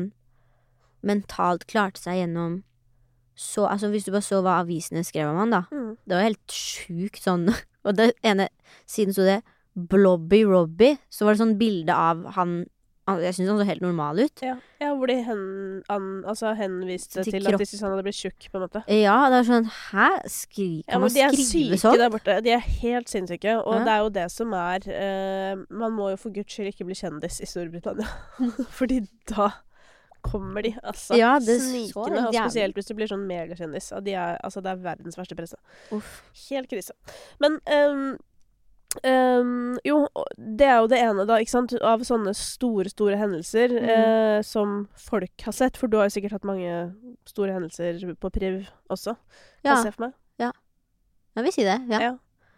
mentalt 1.05 1.67
klarte 1.67 1.99
seg 2.01 2.21
gjennom 2.21 2.63
så 3.35 3.65
Altså, 3.69 3.89
hvis 3.91 4.05
du 4.07 4.11
bare 4.15 4.23
så 4.23 4.39
hva 4.41 4.61
avisene 4.63 5.03
skrev 5.03 5.27
om 5.29 5.37
han, 5.43 5.49
da. 5.51 5.61
mm. 5.71 5.97
Det 6.07 6.15
var 6.15 6.23
helt 6.29 6.47
sjukt 6.55 7.19
sånn 7.21 7.49
Og 7.85 7.95
det 7.99 8.13
ene 8.23 8.47
siden 8.87 9.13
sto 9.13 9.23
det 9.27 9.41
Blobby 9.75 10.43
Robbie. 10.47 10.97
Så 11.11 11.25
var 11.27 11.35
det 11.35 11.41
sånn 11.43 11.57
bilde 11.59 11.93
av 11.93 12.23
han 12.37 12.63
Jeg 13.05 13.35
syns 13.37 13.49
han 13.51 13.59
så 13.59 13.65
helt 13.67 13.83
normal 13.83 14.17
ut. 14.23 14.41
ja. 14.41 14.55
ja, 14.81 14.87
hvor 14.97 15.05
de 15.11 15.19
hen, 15.27 15.41
an, 15.93 16.05
altså 16.25 16.55
henviste 16.57 17.21
Til 17.21 17.35
til, 17.35 17.45
at 17.51 17.59
de 17.61 17.65
syntes 17.67 17.83
han 17.85 17.91
hadde 17.93 18.05
blitt 18.07 18.17
tjukk, 18.17 18.47
på 18.49 18.57
en 18.57 18.63
måte. 18.63 18.81
Ja, 18.89 19.17
det 19.29 19.43
er 19.43 19.45
sånn 19.51 19.67
Hæ? 19.91 20.07
Skri, 20.31 20.69
Ja, 20.87 20.97
man 20.97 21.13
skrive 21.13 21.29
sånn? 21.35 21.37
de 21.37 21.67
er 21.67 21.77
syke 21.77 21.99
der 22.01 22.09
borte. 22.15 22.37
De 22.47 22.55
er 22.55 22.63
helt 22.79 23.11
sinnssyke. 23.13 23.59
Og 23.61 23.75
Ja. 23.77 23.83
det 23.85 23.93
er 23.93 24.01
jo 24.01 24.09
det 24.17 24.25
som 24.33 24.53
er 24.57 24.87
uh, 24.89 25.61
Man 25.69 25.93
må 25.99 26.09
jo 26.15 26.17
for 26.23 26.33
guds 26.33 26.49
skyld 26.55 26.71
ikke 26.73 26.87
bli 26.89 26.97
kjendis 26.97 27.37
i 27.45 27.45
Storbritannia. 27.45 28.09
Fordi 28.79 29.03
da 29.29 29.51
kommer 30.25 30.63
de, 30.65 30.71
altså. 30.81 31.13
Ja, 31.19 31.35
det 31.37 31.59
snikende. 31.61 32.23
Og 32.25 32.33
spesielt 32.33 32.73
hvis 32.73 32.87
du 32.89 32.95
blir 32.97 33.05
sånn 33.11 33.27
megakjendis. 33.29 33.91
De 34.01 34.15
er, 34.17 34.39
altså, 34.41 34.63
det 34.65 34.71
er 34.73 34.81
verdens 34.81 35.19
verste 35.19 35.37
presse. 35.37 35.59
Uff. 35.93 36.23
Helt 36.49 36.71
krise. 36.71 36.95
Men 37.43 37.59
ehm, 37.69 38.15
jo, 39.03 40.07
det 40.37 40.65
er 40.67 40.77
jo 40.81 40.87
det 40.91 40.99
ene, 41.01 41.25
da, 41.27 41.37
ikke 41.41 41.51
sant, 41.51 41.73
av 41.81 42.03
sånne 42.07 42.33
store, 42.37 42.89
store 42.89 43.17
hendelser 43.19 43.69
Mm. 43.75 43.89
eh, 43.89 44.41
som 44.41 44.87
folk 44.95 45.41
har 45.45 45.51
sett. 45.53 45.77
For 45.77 45.87
du 45.87 45.97
har 45.97 46.05
jo 46.09 46.15
sikkert 46.19 46.31
hatt 46.37 46.43
mange 46.47 46.93
store 47.25 47.51
hendelser 47.53 48.15
på 48.15 48.31
priv 48.31 48.67
også, 48.89 49.15
kan 49.15 49.63
Ja, 49.63 49.75
jeg 49.75 49.83
se 49.83 49.91
for 49.97 50.07
meg. 50.07 50.13
jeg 51.35 51.43
vil 51.43 51.51
si 51.51 51.63
det. 51.63 51.81
Ja. 51.89 51.99
Ja. 51.99 52.13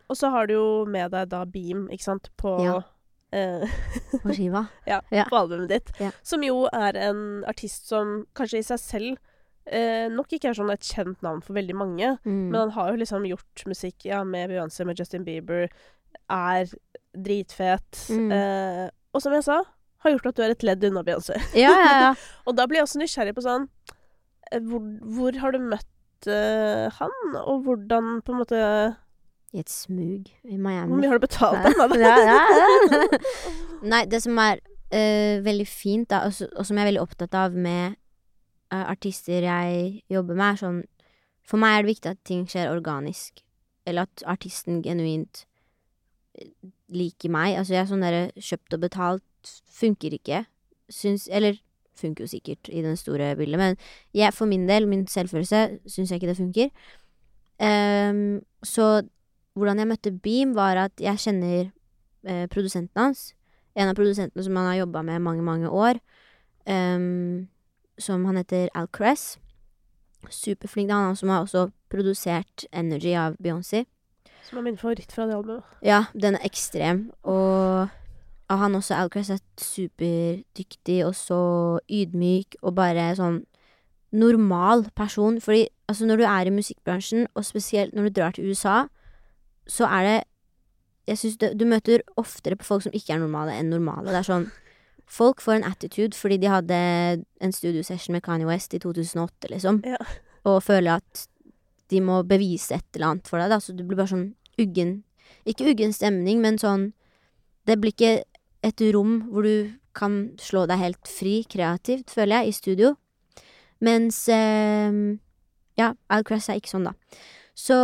Og 0.10 0.16
så 0.16 0.30
har 0.30 0.46
du 0.48 0.54
jo 0.54 0.86
med 0.86 1.10
deg 1.12 1.30
da 1.30 1.44
Beam, 1.46 1.88
ikke 1.90 2.04
sant, 2.04 2.30
på 2.38 2.60
Ja. 2.64 2.82
eh, 3.34 3.66
På 4.24 4.30
skiva. 4.34 4.70
ja, 4.86 5.02
Ja. 5.12 5.24
på 5.26 5.36
albumet 5.36 5.68
ditt. 5.70 5.92
Ja. 6.00 6.12
Som 6.24 6.44
jo 6.44 6.68
er 6.72 6.96
en 6.96 7.44
artist 7.48 7.88
som 7.88 8.26
kanskje 8.36 8.60
i 8.60 8.62
seg 8.62 8.80
selv 8.80 9.18
eh, 9.70 10.08
nok 10.08 10.28
ikke 10.32 10.48
er 10.52 10.54
sånn 10.54 10.72
et 10.72 10.80
kjent 10.80 11.22
navn 11.22 11.42
for 11.44 11.54
veldig 11.54 11.76
mange. 11.76 12.18
Mm. 12.24 12.52
Men 12.52 12.56
han 12.56 12.70
har 12.72 12.92
jo 12.94 12.98
liksom 13.02 13.26
gjort 13.28 13.66
musikk 13.68 14.06
ja, 14.06 14.24
med 14.24 14.50
Beyoncé, 14.50 14.86
med 14.86 14.98
Justin 14.98 15.26
Bieber, 15.26 15.68
er 16.30 16.70
dritfet. 17.18 18.06
Mm. 18.10 18.32
Eh, 18.32 18.86
og 19.14 19.24
som 19.24 19.36
jeg 19.36 19.46
sa, 19.48 19.62
har 20.04 20.14
gjort 20.14 20.30
at 20.32 20.38
du 20.38 20.44
er 20.46 20.54
et 20.54 20.66
ledd 20.66 20.86
unna 20.90 21.04
Beyoncé. 21.06 21.40
Ja, 21.58 21.74
ja, 21.74 21.94
ja. 22.06 22.14
Og 22.48 22.58
da 22.58 22.68
blir 22.68 22.82
jeg 22.82 22.88
også 22.88 23.02
nysgjerrig 23.02 23.34
på 23.38 23.44
sånn 23.46 23.68
eh, 24.52 24.62
Hvor, 24.62 24.84
hvor 25.18 25.40
har 25.42 25.56
du 25.56 25.64
møtt 25.64 26.30
uh, 26.30 26.88
han, 27.00 27.18
og 27.42 27.66
hvordan 27.66 28.20
på 28.26 28.34
en 28.34 28.42
måte 28.42 28.62
I 29.54 29.62
et 29.62 29.72
smug 29.72 30.30
i 30.44 30.58
Miami. 30.58 30.92
Hvor 30.92 31.02
mye 31.02 31.12
har 31.12 31.20
du 31.20 31.26
betalt 31.26 31.66
han, 31.66 31.78
da? 31.78 32.14
ja. 32.30 32.40
Nei, 33.94 34.04
det 34.10 34.22
som 34.26 34.38
er 34.42 34.62
uh, 34.62 35.44
veldig 35.46 35.68
fint, 35.70 36.10
da, 36.14 36.26
og, 36.28 36.38
og 36.54 36.68
som 36.68 36.78
jeg 36.78 36.86
er 36.86 36.92
veldig 36.92 37.04
opptatt 37.04 37.38
av 37.38 37.58
med 37.58 37.98
uh, 38.74 38.86
artister 38.86 39.46
jeg 39.46 40.04
jobber 40.14 40.38
med, 40.38 40.48
er 40.54 40.64
sånn 40.64 40.80
For 41.48 41.62
meg 41.62 41.78
er 41.78 41.86
det 41.86 41.94
viktig 41.96 42.14
at 42.14 42.24
ting 42.28 42.48
skjer 42.50 42.74
organisk. 42.74 43.44
Eller 43.88 44.10
at 44.10 44.26
artisten 44.28 44.82
genuint 44.84 45.46
liker 46.88 47.32
meg. 47.34 47.58
Altså, 47.58 47.76
jeg 47.76 47.84
er 47.84 47.90
sånn 47.90 48.06
derre 48.06 48.28
kjøpt 48.36 48.78
og 48.78 48.84
betalt 48.84 49.54
funker 49.78 50.16
ikke. 50.18 50.44
Syns 50.94 51.28
Eller 51.32 51.60
funker 51.98 52.26
jo 52.26 52.30
sikkert 52.30 52.70
i 52.70 52.84
den 52.86 52.98
store 52.98 53.32
bildet, 53.36 53.58
men 53.58 53.78
jeg, 54.14 54.30
for 54.34 54.46
min 54.46 54.68
del, 54.70 54.86
min 54.88 55.08
selvfølelse, 55.10 55.80
syns 55.90 56.12
jeg 56.12 56.22
ikke 56.22 56.30
det 56.30 56.38
funker. 56.38 56.70
Um, 57.58 58.44
så 58.62 59.02
hvordan 59.58 59.82
jeg 59.82 59.90
møtte 59.90 60.14
Beam, 60.14 60.54
var 60.56 60.78
at 60.78 61.02
jeg 61.02 61.18
kjenner 61.18 61.72
eh, 62.28 62.46
produsenten 62.54 63.02
hans. 63.02 63.32
En 63.74 63.90
av 63.90 63.98
produsentene 63.98 64.44
som 64.46 64.56
han 64.60 64.70
har 64.70 64.80
jobba 64.84 65.02
med 65.02 65.24
mange, 65.26 65.42
mange 65.42 65.70
år. 65.70 65.98
Um, 66.70 67.48
som 67.98 68.26
han 68.30 68.38
heter 68.38 68.70
Al 68.76 68.90
Cress. 68.94 69.40
Superflink. 70.30 70.90
Det 70.90 70.96
er 70.96 71.10
han 71.10 71.18
som 71.18 71.34
har 71.34 71.42
også 71.42 71.70
produsert 71.90 72.68
Energy 72.72 73.16
av 73.18 73.38
Beyoncé. 73.42 73.86
Som 74.48 74.60
er 74.62 74.64
min 74.70 74.78
favoritt 74.80 75.12
fra 75.12 75.26
det 75.28 75.36
albumet. 75.36 75.64
Ja, 75.84 76.06
den 76.16 76.38
er 76.38 76.46
ekstrem. 76.48 77.10
Og 77.28 77.90
han 78.50 78.76
også, 78.80 78.96
Alcrest 78.96 79.34
er 79.36 79.42
superdyktig 79.60 81.02
og 81.06 81.16
så 81.20 81.40
ydmyk 81.92 82.56
og 82.62 82.76
bare 82.78 83.10
sånn 83.18 83.42
normal 84.16 84.86
person. 84.96 85.42
Fordi 85.44 85.66
altså, 85.90 86.08
når 86.08 86.22
du 86.22 86.24
er 86.30 86.48
i 86.48 86.56
musikkbransjen, 86.56 87.28
og 87.36 87.44
spesielt 87.46 87.96
når 87.96 88.08
du 88.08 88.16
drar 88.22 88.32
til 88.38 88.48
USA, 88.50 88.86
så 89.68 89.90
er 89.92 90.04
det 90.08 90.18
Jeg 91.08 91.18
syns 91.18 91.38
du 91.40 91.64
møter 91.64 92.02
oftere 92.20 92.58
på 92.60 92.66
folk 92.68 92.84
som 92.84 92.92
ikke 92.92 93.14
er 93.16 93.20
normale, 93.22 93.54
enn 93.56 93.70
normale. 93.72 94.10
Det 94.12 94.20
er 94.20 94.28
sånn 94.28 94.50
Folk 95.08 95.40
får 95.40 95.54
en 95.56 95.64
attitude 95.64 96.18
fordi 96.20 96.36
de 96.42 96.50
hadde 96.52 96.78
en 97.40 97.54
studiosession 97.56 98.12
med 98.12 98.26
Kanye 98.26 98.48
West 98.50 98.74
i 98.76 98.80
2008, 98.84 99.48
liksom, 99.54 99.80
Ja. 99.88 99.96
og 100.44 100.64
føler 100.64 100.98
at 101.00 101.28
de 101.90 102.02
må 102.02 102.22
bevise 102.28 102.76
et 102.76 102.86
eller 102.96 103.08
annet 103.14 103.28
for 103.28 103.40
deg, 103.40 103.50
da, 103.50 103.60
så 103.60 103.76
du 103.76 103.84
blir 103.84 103.98
bare 103.98 104.12
sånn 104.12 104.36
uggen 104.60 105.04
Ikke 105.48 105.70
uggen 105.72 105.94
stemning, 105.94 106.42
men 106.42 106.58
sånn 106.60 106.94
Det 107.68 107.78
blir 107.80 107.92
ikke 107.94 108.24
et 108.64 108.82
rom 108.94 109.22
hvor 109.32 109.44
du 109.44 109.74
kan 109.94 110.34
slå 110.40 110.66
deg 110.68 110.78
helt 110.80 111.08
fri 111.08 111.44
kreativt, 111.50 112.10
føler 112.14 112.42
jeg, 112.44 112.48
i 112.48 112.52
studio. 112.58 112.96
Mens 113.82 114.28
eh, 114.30 114.92
Ja, 115.78 115.94
Alcress 116.10 116.50
er 116.50 116.58
ikke 116.60 116.74
sånn, 116.74 116.86
da. 116.90 116.94
Så 117.58 117.76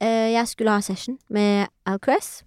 eh, 0.00 0.32
jeg 0.34 0.46
skulle 0.50 0.74
ha 0.74 0.80
session 0.82 1.18
med 1.28 1.68
Alcress 1.86 2.42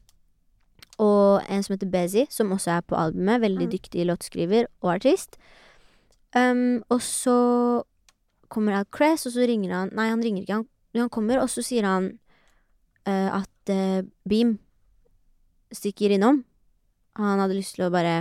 og 1.01 1.41
en 1.49 1.63
som 1.63 1.73
heter 1.73 1.89
Bezzy, 1.89 2.25
som 2.29 2.51
også 2.53 2.75
er 2.77 2.81
på 2.85 2.95
albumet. 2.95 3.41
Veldig 3.41 3.67
Mm. 3.67 3.71
dyktig 3.71 4.05
låtskriver 4.05 4.67
og 4.83 4.91
artist. 4.95 5.37
Um, 6.35 6.83
og 6.89 7.01
så 7.01 7.83
kommer 8.51 8.75
Al 8.77 8.87
Cress, 8.91 9.25
og 9.29 9.33
så 9.35 9.47
ringer 9.47 9.71
han 9.73 9.91
Nei, 9.95 10.09
han 10.11 10.21
ringer 10.23 10.43
ikke. 10.43 10.59
Han, 10.59 10.67
han 10.99 11.11
kommer, 11.13 11.39
og 11.43 11.49
så 11.51 11.63
sier 11.65 11.87
han 11.87 12.09
uh, 13.07 13.39
at 13.41 13.71
uh, 13.71 14.01
Beam 14.27 14.57
stikker 15.71 16.11
innom. 16.17 16.41
Han 17.19 17.39
hadde 17.39 17.55
lyst 17.57 17.77
til 17.77 17.87
å 17.87 17.93
bare 17.93 18.15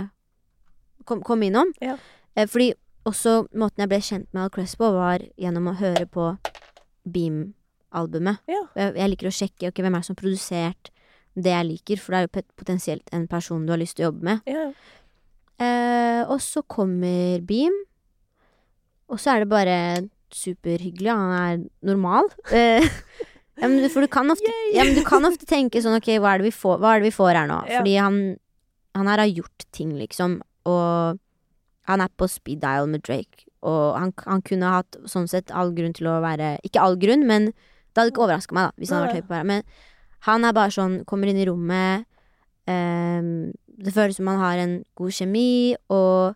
kom- 1.07 1.23
komme 1.27 1.49
innom. 1.49 1.73
Ja. 1.83 1.97
Uh, 2.37 2.47
fordi 2.47 2.71
også 3.07 3.41
måten 3.57 3.83
jeg 3.83 3.91
ble 3.91 3.99
kjent 4.05 4.29
med 4.31 4.45
Al 4.45 4.53
på, 4.53 4.91
var 4.95 5.25
gjennom 5.41 5.67
å 5.71 5.75
høre 5.79 6.07
på 6.07 6.29
Beam-albumet. 7.03 8.43
Ja. 8.47 8.63
Jeg, 8.77 8.95
jeg 9.01 9.13
liker 9.13 9.29
å 9.29 9.35
sjekke 9.35 9.71
ok, 9.71 9.83
hvem 9.83 9.97
er 9.97 10.03
det 10.03 10.07
som 10.07 10.15
har 10.15 10.23
produsert 10.23 10.91
det 11.31 11.53
jeg 11.53 11.67
liker, 11.67 11.99
for 11.99 12.11
det 12.13 12.19
er 12.19 12.25
jo 12.27 12.47
potensielt 12.59 13.13
en 13.15 13.27
person 13.31 13.63
du 13.65 13.71
har 13.71 13.79
lyst 13.79 13.95
til 13.97 14.05
å 14.05 14.09
jobbe 14.09 14.27
med. 14.27 14.49
Ja. 14.51 14.65
Og 16.27 16.41
så 16.43 16.59
kommer 16.67 17.39
Beam, 17.47 17.73
og 19.07 19.19
så 19.21 19.35
er 19.35 19.43
det 19.43 19.49
bare 19.51 19.77
superhyggelig. 20.35 21.11
Han 21.11 21.35
er 21.39 21.65
normal. 21.91 22.31
Eh, 22.51 22.87
ja, 23.61 23.67
men 23.67 23.83
du, 23.83 23.89
for 23.93 24.01
du 24.01 24.09
kan, 24.09 24.31
ofte, 24.33 24.49
ja, 24.73 24.81
men 24.87 24.95
du 24.97 25.03
kan 25.05 25.25
ofte 25.27 25.45
tenke 25.45 25.83
sånn 25.83 25.93
ok, 25.99 26.07
hva 26.23 26.31
er 26.33 26.41
det 26.41 26.47
vi 26.47 26.53
får, 26.55 26.79
det 26.81 27.03
vi 27.03 27.11
får 27.13 27.37
her 27.37 27.49
nå? 27.51 27.59
Ja. 27.69 27.81
Fordi 27.81 27.91
han, 27.99 28.15
han 28.97 29.09
her 29.11 29.21
har 29.21 29.29
gjort 29.29 29.65
ting, 29.75 29.91
liksom, 29.99 30.39
og 30.65 31.19
han 31.91 32.01
er 32.01 32.09
på 32.17 32.25
speed 32.31 32.63
dial 32.63 32.89
med 32.89 33.03
Drake. 33.05 33.45
Og 33.61 33.99
han, 33.99 34.15
han 34.25 34.41
kunne 34.47 34.71
hatt 34.73 34.97
sånn 35.09 35.29
sett 35.29 35.53
all 35.53 35.75
grunn 35.77 35.93
til 35.93 36.07
å 36.09 36.15
være 36.23 36.55
Ikke 36.65 36.81
all 36.81 36.95
grunn, 36.97 37.27
men 37.29 37.51
det 37.51 37.99
hadde 37.99 38.13
ikke 38.13 38.23
overraska 38.25 38.55
meg, 38.57 38.71
da, 38.71 38.81
hvis 38.81 38.89
han 38.89 39.03
hadde 39.03 39.11
vært 39.11 39.19
høy 39.19 39.27
på 39.27 39.35
været. 39.35 39.49
Men 39.51 40.25
han 40.27 40.47
er 40.47 40.55
bare 40.57 40.73
sånn, 40.73 40.95
kommer 41.09 41.29
inn 41.29 41.41
i 41.41 41.47
rommet 41.49 42.07
um, 42.69 43.51
Det 43.81 43.93
føles 43.93 44.17
som 44.17 44.29
han 44.31 44.41
har 44.41 44.61
en 44.63 44.75
god 44.97 45.15
kjemi, 45.17 45.75
og 45.93 46.33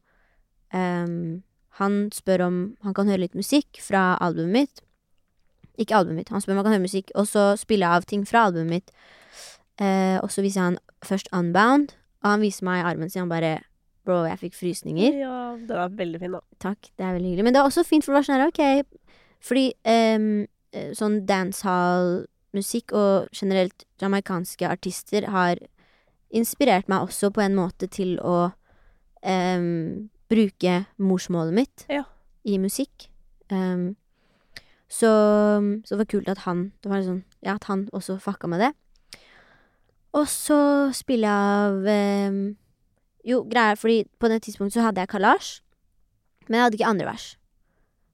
ehm, 0.75 1.43
han 1.79 2.09
spør 2.15 2.45
om 2.45 2.57
han 2.85 2.95
kan 2.95 3.09
høre 3.11 3.25
litt 3.25 3.35
musikk 3.35 3.81
fra 3.83 4.13
albumet 4.23 4.55
mitt. 4.55 4.81
Ikke 5.81 5.97
albumet 5.97 6.23
mitt, 6.23 6.31
han 6.31 6.43
spør 6.43 6.55
om 6.55 6.61
han 6.61 6.69
kan 6.69 6.77
høre 6.77 6.87
musikk, 6.87 7.11
og 7.19 7.27
så 7.27 7.51
spiller 7.59 7.89
jeg 7.89 8.01
av 8.01 8.09
ting 8.09 8.25
fra 8.27 8.45
albumet 8.47 8.77
mitt. 8.77 8.93
Eh, 9.83 10.17
og 10.23 10.31
så 10.31 10.43
viser 10.45 10.61
jeg 10.61 10.69
han 10.69 10.81
først 11.03 11.31
Unbound, 11.35 11.95
og 12.23 12.31
han 12.31 12.45
viser 12.45 12.67
meg 12.67 12.85
armen 12.87 13.11
sin, 13.11 13.25
han 13.25 13.33
bare 13.33 13.57
Bro, 14.05 14.19
jeg 14.29 14.37
fikk 14.37 14.53
frysninger. 14.53 15.15
ja, 15.17 15.55
den 15.57 15.77
er 15.81 15.93
veldig 15.97 16.19
fin, 16.21 16.35
da. 16.37 16.43
Takk, 16.61 16.91
det 16.93 17.05
er 17.05 17.15
veldig 17.15 17.31
hyggelig. 17.31 17.43
Men 17.47 17.55
det 17.55 17.61
var 17.63 17.71
også 17.71 17.83
fint, 17.83 18.05
for 18.05 18.13
det 18.13 18.19
var 18.19 18.27
sånn 18.27 18.37
her, 18.37 18.51
ok 18.53 19.41
Fordi 19.41 19.63
eh, 19.81 20.27
sånn 20.93 21.23
dancehall-musikk 21.25 22.93
og 22.93 23.33
generelt 23.33 23.87
jamaicanske 24.01 24.69
artister 24.69 25.27
har 25.33 25.57
inspirert 26.35 26.89
meg 26.91 27.07
også 27.07 27.31
på 27.33 27.43
en 27.43 27.55
måte 27.57 27.87
til 27.91 28.17
å 28.19 28.51
ehm, 29.23 30.09
bruke 30.31 30.85
morsmålet 30.97 31.53
mitt 31.53 31.85
Ja. 31.89 32.03
i 32.45 32.57
musikk. 32.61 33.09
Um, 33.51 33.95
så, 34.89 35.09
så 35.85 35.95
det 35.95 35.97
var 36.01 36.05
kult 36.09 36.29
at 36.29 36.39
han 36.45 36.71
Det 36.81 36.89
var 36.89 37.01
sånn, 37.05 37.23
ja, 37.45 37.55
at 37.55 37.65
han 37.69 37.87
også 37.93 38.15
fucka 38.21 38.47
med 38.49 38.59
det. 38.63 38.71
Og 40.15 40.27
så 40.31 40.57
spiller 40.95 41.27
jeg 41.29 41.39
av 41.65 42.31
um, 42.31 42.39
Jo, 43.25 43.43
greia 43.49 43.73
er 43.73 43.79
fordi 43.81 44.03
på 44.21 44.29
det 44.31 44.41
tidspunktet 44.45 44.77
så 44.79 44.85
hadde 44.87 45.01
jeg 45.01 45.09
kalasj, 45.09 45.59
men 46.47 46.59
jeg 46.59 46.63
hadde 46.67 46.77
ikke 46.77 46.89
andre 46.93 47.07
vers. 47.09 47.25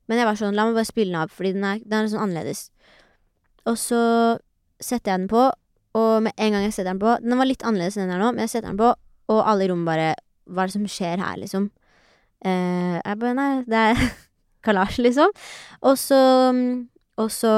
Men 0.08 0.18
jeg 0.22 0.28
var 0.28 0.38
sånn, 0.40 0.56
la 0.56 0.66
meg 0.68 0.78
bare 0.80 0.88
spille 0.88 1.12
den 1.12 1.20
av, 1.20 1.32
fordi 1.36 1.52
den 1.56 1.66
er, 1.68 1.82
den 1.84 1.98
er 2.06 2.08
sånn 2.12 2.24
annerledes. 2.26 2.70
Og 3.68 3.76
så 3.80 4.00
setter 4.80 5.12
jeg 5.12 5.20
den 5.26 5.28
på, 5.32 5.44
og 6.00 6.14
med 6.24 6.32
en 6.40 6.56
gang 6.56 6.64
jeg 6.64 6.72
setter 6.74 6.94
den 6.94 7.02
på 7.04 7.18
Den 7.20 7.36
var 7.38 7.46
litt 7.50 7.64
annerledes 7.68 7.98
enn 8.00 8.08
den 8.08 8.16
er 8.16 8.24
nå, 8.24 8.30
men 8.32 8.46
jeg 8.46 8.54
setter 8.56 8.72
den 8.72 8.80
på, 8.80 8.94
og 9.32 9.42
alle 9.44 9.68
i 9.68 9.70
rommet 9.72 9.90
bare 9.92 10.08
Hva 10.48 10.64
er 10.64 10.72
det 10.72 10.76
som 10.78 10.88
skjer 10.88 11.20
her, 11.20 11.36
liksom? 11.44 11.68
Eh, 12.46 12.98
jeg 12.98 13.20
bare 13.22 13.38
Nei, 13.38 13.64
det 13.70 13.86
er 13.92 14.04
kalasj, 14.66 15.02
liksom. 15.06 15.32
Og 15.82 15.98
så 15.98 16.22
Og 17.18 17.32
så 17.32 17.54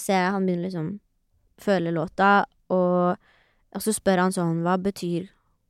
ser 0.00 0.20
jeg 0.20 0.32
han 0.32 0.46
begynner 0.46 0.68
liksom 0.68 1.00
føle 1.60 1.90
låta, 1.94 2.44
og, 2.68 3.16
og 3.74 3.82
så 3.82 3.92
spør 3.94 4.24
han 4.24 4.32
sånn 4.34 4.62
Hva 4.64 4.78
betyr 4.80 5.28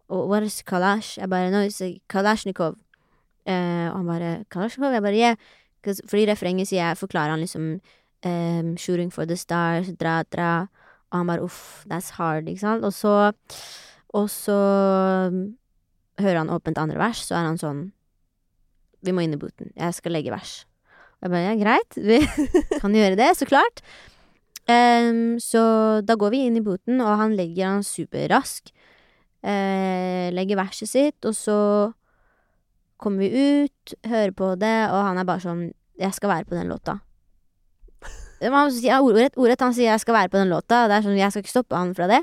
og 0.08 0.28
What 0.28 0.42
is 0.46 0.62
Kalash? 0.62 1.18
Jeg 1.18 1.30
bare 1.30 1.50
No, 1.50 1.62
it's 1.64 1.80
kalasjnikov. 2.08 2.76
Eh, 3.46 3.88
og 3.90 3.96
han 3.96 4.06
bare 4.06 4.44
Kalasjnikov? 4.50 4.92
Jeg 4.92 5.02
bare 5.02 5.16
Yeah. 5.16 5.36
Fordi 5.84 6.24
refrenget 6.24 6.68
sier 6.68 6.80
jeg, 6.80 6.96
forklarer 6.96 7.34
han 7.34 7.40
liksom 7.40 7.80
um, 8.24 8.76
Shooting 8.76 9.12
for 9.12 9.24
the 9.24 9.36
stars, 9.36 9.90
dra, 10.00 10.22
dra. 10.22 10.66
Og 11.12 11.18
han 11.18 11.26
bare 11.26 11.42
uff, 11.44 11.84
that's 11.90 12.10
hard, 12.16 12.48
ikke 12.48 12.60
sant? 12.60 12.84
Og 12.84 12.92
så 12.92 13.32
Og 14.14 14.30
så 14.30 14.56
um, 15.28 15.56
hører 16.18 16.38
han 16.38 16.50
åpent 16.50 16.78
andre 16.78 16.98
vers, 16.98 17.26
så 17.26 17.34
er 17.34 17.48
han 17.48 17.58
sånn 17.58 17.92
Vi 19.04 19.12
må 19.12 19.24
inn 19.24 19.36
i 19.36 19.40
booten. 19.40 19.72
Jeg 19.76 19.96
skal 19.96 20.16
legge 20.16 20.32
vers. 20.32 20.62
Og 21.20 21.28
jeg 21.28 21.34
bare 21.34 21.44
ja, 21.44 21.54
greit, 21.60 21.96
vi 21.96 22.18
kan 22.82 22.96
gjøre 22.96 23.18
det, 23.20 23.30
så 23.38 23.48
klart. 23.48 23.84
Um, 24.64 25.36
så 25.40 25.60
da 26.04 26.16
går 26.16 26.32
vi 26.32 26.44
inn 26.48 26.56
i 26.56 26.64
booten, 26.64 27.02
og 27.04 27.18
han 27.20 27.36
legger 27.36 27.68
han 27.68 27.84
superrask. 27.84 28.72
Uh, 29.44 30.32
legger 30.32 30.56
verset 30.56 30.88
sitt, 30.88 31.18
og 31.28 31.36
så 31.36 31.58
kommer 33.00 33.26
vi 33.26 33.64
ut, 33.64 33.96
hører 34.08 34.32
på 34.36 34.54
det, 34.56 34.76
og 34.88 35.00
han 35.10 35.20
er 35.20 35.28
bare 35.28 35.44
sånn 35.44 35.64
Jeg 36.00 36.14
skal 36.16 36.30
være 36.30 36.48
på 36.48 36.56
den 36.56 36.72
låta. 36.72 36.96
Ordrett, 38.42 39.36
ordrett, 39.38 39.60
han 39.62 39.74
sier 39.74 39.92
'jeg 39.92 40.00
skal 40.00 40.14
være 40.14 40.28
på 40.28 40.40
den 40.40 40.50
låta', 40.50 40.88
det 40.88 40.96
er 40.96 41.02
sånn, 41.02 41.16
jeg 41.16 41.30
skal 41.30 41.42
ikke 41.42 41.52
stoppe 41.54 41.76
han 41.76 41.94
fra 41.94 42.08
det. 42.10 42.22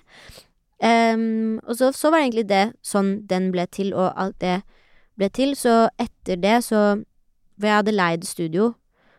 Um, 0.81 1.61
og 1.63 1.77
så, 1.77 1.93
så 1.93 2.11
var 2.11 2.19
det 2.19 2.25
egentlig 2.25 2.49
det 2.49 2.73
sånn 2.83 3.27
den 3.27 3.51
ble 3.51 3.65
til, 3.71 3.93
og 3.93 4.11
alt 4.17 4.39
det 4.41 4.61
ble 5.19 5.29
til. 5.33 5.55
Så 5.55 5.89
etter 6.01 6.39
det 6.41 6.61
så 6.67 7.01
For 7.61 7.67
jeg 7.67 7.77
hadde 7.77 7.93
leid 7.93 8.23
studio. 8.25 8.71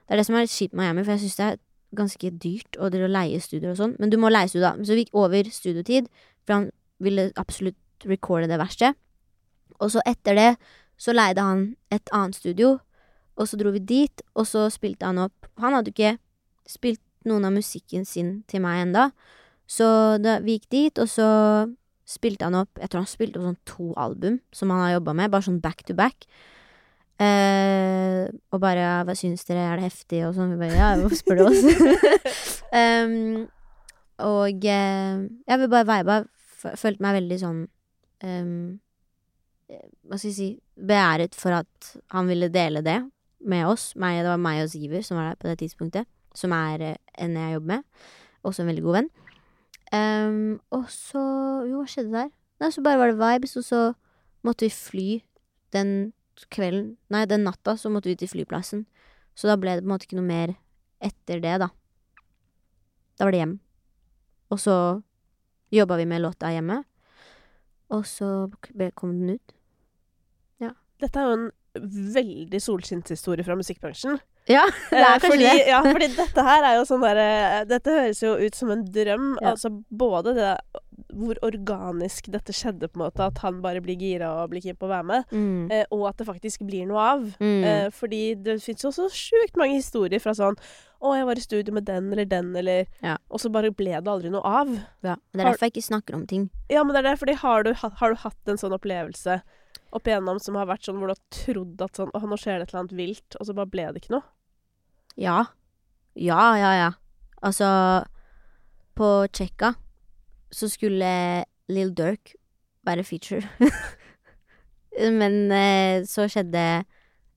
Det 0.08 0.14
er 0.14 0.18
det 0.18 0.26
som 0.26 0.34
er 0.34 0.42
litt 0.42 0.50
kjipt 0.50 0.72
med 0.74 0.82
Miami, 0.82 1.04
for 1.04 1.12
jeg 1.14 1.20
syns 1.22 1.36
det 1.38 1.44
er 1.44 1.58
ganske 1.94 2.30
dyrt 2.42 2.78
å 2.80 2.88
leie 2.90 3.38
studio 3.40 3.70
og 3.70 3.76
sånn. 3.78 3.92
Men 4.00 4.10
du 4.10 4.16
må 4.18 4.32
leie 4.32 4.48
studio, 4.50 4.64
da. 4.72 4.72
Så 4.82 4.96
vi 4.96 5.04
gikk 5.04 5.14
over 5.14 5.50
studiotid, 5.52 6.08
for 6.42 6.56
han 6.56 6.66
ville 6.98 7.28
absolutt 7.38 7.78
recorde 8.08 8.48
det 8.50 8.58
verste. 8.58 8.94
Og 9.78 9.92
så 9.94 10.02
etter 10.08 10.34
det 10.34 10.48
så 10.98 11.14
leide 11.14 11.44
han 11.44 11.62
et 11.90 12.10
annet 12.14 12.36
studio, 12.38 12.76
og 13.36 13.48
så 13.48 13.58
dro 13.60 13.72
vi 13.74 13.82
dit, 13.86 14.22
og 14.34 14.46
så 14.46 14.68
spilte 14.70 15.08
han 15.08 15.18
opp 15.18 15.48
Han 15.58 15.74
hadde 15.74 15.90
jo 15.90 15.96
ikke 15.96 16.18
spilt 16.68 17.00
noen 17.28 17.44
av 17.44 17.54
musikken 17.54 18.04
sin 18.08 18.42
til 18.48 18.62
meg 18.64 18.82
enda, 18.86 19.10
så 19.68 20.18
da, 20.18 20.38
vi 20.42 20.56
gikk 20.56 20.68
dit, 20.72 20.98
og 20.98 21.08
så 21.08 21.26
spilte 22.12 22.46
han 22.46 22.56
opp 22.58 22.80
Jeg 22.80 22.92
tror 22.92 23.02
han 23.02 23.10
spilte 23.10 23.40
opp 23.40 23.48
sånn 23.48 23.62
to 23.68 23.86
album 24.00 24.40
som 24.54 24.72
han 24.74 24.84
har 24.84 24.96
jobba 24.98 25.16
med, 25.16 25.32
bare 25.32 25.46
sånn 25.48 25.62
back 25.64 25.84
to 25.88 25.96
back. 25.98 26.28
Eh, 27.22 28.28
og 28.52 28.60
bare 28.62 28.82
ja, 28.82 28.94
'Hva 29.04 29.16
syns 29.16 29.44
dere? 29.48 29.64
Er 29.64 29.80
det 29.80 29.88
heftig?' 29.90 30.24
og 30.26 30.34
sånn. 30.36 30.54
Vi 30.54 30.62
bare 30.62 30.76
'Ja, 30.76 30.96
hvorfor 31.00 31.18
spør 31.18 31.36
du 31.38 31.44
oss?' 31.50 32.62
um, 32.82 33.48
og 34.22 34.64
eh, 34.64 35.28
jeg 35.48 35.58
vil 35.58 35.72
bare 35.72 35.88
vibe. 35.88 36.18
Følte 36.62 37.02
meg 37.02 37.16
veldig 37.18 37.38
sånn 37.42 37.62
eh, 38.22 38.50
Hva 40.06 40.14
skal 40.14 40.28
jeg 40.28 40.36
si 40.36 40.50
Beæret 40.78 41.34
for 41.34 41.56
at 41.56 41.88
han 42.14 42.28
ville 42.30 42.52
dele 42.54 42.84
det 42.86 43.00
med 43.42 43.66
oss. 43.66 43.92
Meg, 43.98 44.22
det 44.22 44.30
var 44.30 44.38
meg 44.38 44.62
og 44.62 44.70
Siver 44.70 45.02
som 45.02 45.18
var 45.18 45.32
der 45.32 45.40
på 45.40 45.50
det 45.50 45.58
tidspunktet. 45.62 46.06
Som 46.34 46.54
er 46.56 46.80
eh, 46.80 47.00
en 47.18 47.36
jeg 47.36 47.58
jobber 47.58 47.74
med. 47.74 47.82
Også 48.46 48.62
en 48.62 48.70
veldig 48.70 48.84
god 48.86 48.98
venn. 49.00 49.10
Og 49.92 50.88
så 50.88 51.20
Jo, 51.68 51.82
hva 51.82 51.88
skjedde 51.90 52.14
der? 52.14 52.30
Nei, 52.62 52.70
så 52.72 52.82
bare 52.84 53.00
var 53.00 53.12
det 53.12 53.20
vibes, 53.20 53.56
og 53.60 53.64
så 53.66 53.80
måtte 54.46 54.66
vi 54.66 54.72
fly 54.72 55.06
den 55.74 56.12
kvelden 56.52 56.96
Nei, 57.12 57.24
den 57.28 57.44
natta 57.44 57.74
så 57.76 57.90
måtte 57.92 58.08
vi 58.10 58.16
til 58.18 58.30
flyplassen. 58.30 58.86
Så 59.34 59.48
da 59.50 59.56
ble 59.60 59.76
det 59.76 59.84
på 59.84 59.88
en 59.88 59.94
måte 59.94 60.08
ikke 60.08 60.18
noe 60.20 60.28
mer 60.28 60.54
etter 61.02 61.42
det, 61.42 61.56
da. 61.62 61.68
Da 63.18 63.26
var 63.26 63.34
det 63.34 63.42
hjem. 63.42 63.56
Og 64.52 64.60
så 64.60 64.76
jobba 65.72 65.98
vi 66.00 66.06
med 66.08 66.22
låta 66.22 66.52
hjemme. 66.52 66.82
Og 67.92 68.06
så 68.08 68.48
kom 68.96 69.18
den 69.18 69.36
ut. 69.36 69.56
Dette 71.02 71.18
er 71.18 71.26
jo 71.26 71.38
en 71.38 71.48
veldig 72.14 72.60
solskinnshistorie 72.62 73.44
fra 73.46 73.56
musikkbransjen. 73.58 74.20
Ja, 74.48 74.64
det 74.90 74.98
Eh, 74.98 75.02
er 75.04 75.18
kanskje 75.20 75.30
fordi, 75.30 75.44
det. 75.50 75.66
Ja, 75.68 75.82
fordi 75.86 76.08
dette 76.16 76.42
her 76.42 76.64
er 76.64 76.74
jo 76.80 76.84
sånn 76.88 77.02
derre 77.04 77.64
Dette 77.70 77.90
høres 77.94 78.22
jo 78.24 78.32
ut 78.36 78.54
som 78.58 78.70
en 78.74 78.84
drøm. 78.84 79.36
Ja. 79.40 79.52
Altså 79.52 79.70
både 79.90 80.34
det 80.34 80.56
hvor 81.12 81.36
organisk 81.44 82.30
dette 82.32 82.54
skjedde, 82.56 82.88
på 82.88 82.96
en 82.96 83.02
måte, 83.04 83.20
at 83.26 83.38
han 83.42 83.58
bare 83.60 83.82
blir 83.84 83.98
gira 84.00 84.30
og 84.42 84.48
blir 84.50 84.62
keen 84.64 84.76
på 84.80 84.86
å 84.86 84.92
være 84.94 85.04
med, 85.04 85.24
Mm. 85.32 85.70
eh, 85.70 85.84
og 85.92 86.06
at 86.08 86.16
det 86.16 86.26
faktisk 86.26 86.62
blir 86.64 86.86
noe 86.88 86.96
av. 86.98 87.20
Mm. 87.38 87.64
Eh, 87.64 87.88
fordi 87.90 88.34
det 88.42 88.62
fins 88.62 88.82
jo 88.82 88.88
så 88.90 89.10
sjukt 89.12 89.54
mange 89.60 89.74
historier 89.76 90.18
fra 90.20 90.32
sånn 90.32 90.56
'Å, 91.02 91.16
jeg 91.16 91.26
var 91.26 91.34
i 91.36 91.40
studio 91.40 91.74
med 91.74 91.84
den 91.84 92.12
eller 92.12 92.24
den', 92.24 92.56
eller 92.56 92.86
Ja. 93.02 93.16
Og 93.30 93.40
så 93.40 93.50
bare 93.52 93.70
ble 93.70 93.92
det 94.00 94.06
aldri 94.08 94.30
noe 94.30 94.40
av. 94.44 94.68
ja. 95.02 95.16
Det 95.34 95.40
er 95.40 95.44
derfor 95.52 95.66
jeg 95.66 95.72
ikke 95.74 95.90
snakker 95.90 96.14
om 96.14 96.26
ting. 96.26 96.48
Ja, 96.70 96.82
men 96.84 96.94
det 96.94 97.04
er 97.04 97.10
det, 97.10 97.18
fordi 97.18 97.34
har 97.36 97.62
du, 97.64 97.74
har 97.74 98.08
du 98.10 98.14
hatt 98.16 98.36
en 98.48 98.56
sånn 98.56 98.72
opplevelse 98.72 99.42
opp 99.92 100.08
igjennom 100.08 100.40
som 100.40 100.56
har 100.56 100.68
vært 100.70 100.86
sånn 100.86 100.98
hvor 101.00 101.10
du 101.10 101.14
har 101.14 101.24
trodd 101.34 101.82
at 101.84 101.98
sånn 101.98 102.12
Å, 102.16 102.22
nå 102.24 102.38
skjer 102.40 102.58
det 102.58 102.66
et 102.66 102.72
eller 102.72 102.82
annet 102.84 102.98
vilt, 102.98 103.36
og 103.38 103.48
så 103.48 103.56
bare 103.56 103.72
ble 103.72 103.88
det 103.92 104.02
ikke 104.02 104.14
noe? 104.16 104.24
Ja. 105.20 105.38
Ja, 106.16 106.44
ja, 106.60 106.72
ja. 106.76 106.90
Altså, 107.44 107.68
på 108.96 109.08
Tsjekka 109.32 109.74
så 110.52 110.68
skulle 110.68 111.12
Lill 111.72 111.92
Durk 111.96 112.34
være 112.86 113.04
feature. 113.06 113.44
Men 115.20 115.52
eh, 115.56 116.04
så 116.04 116.26
skjedde 116.28 116.84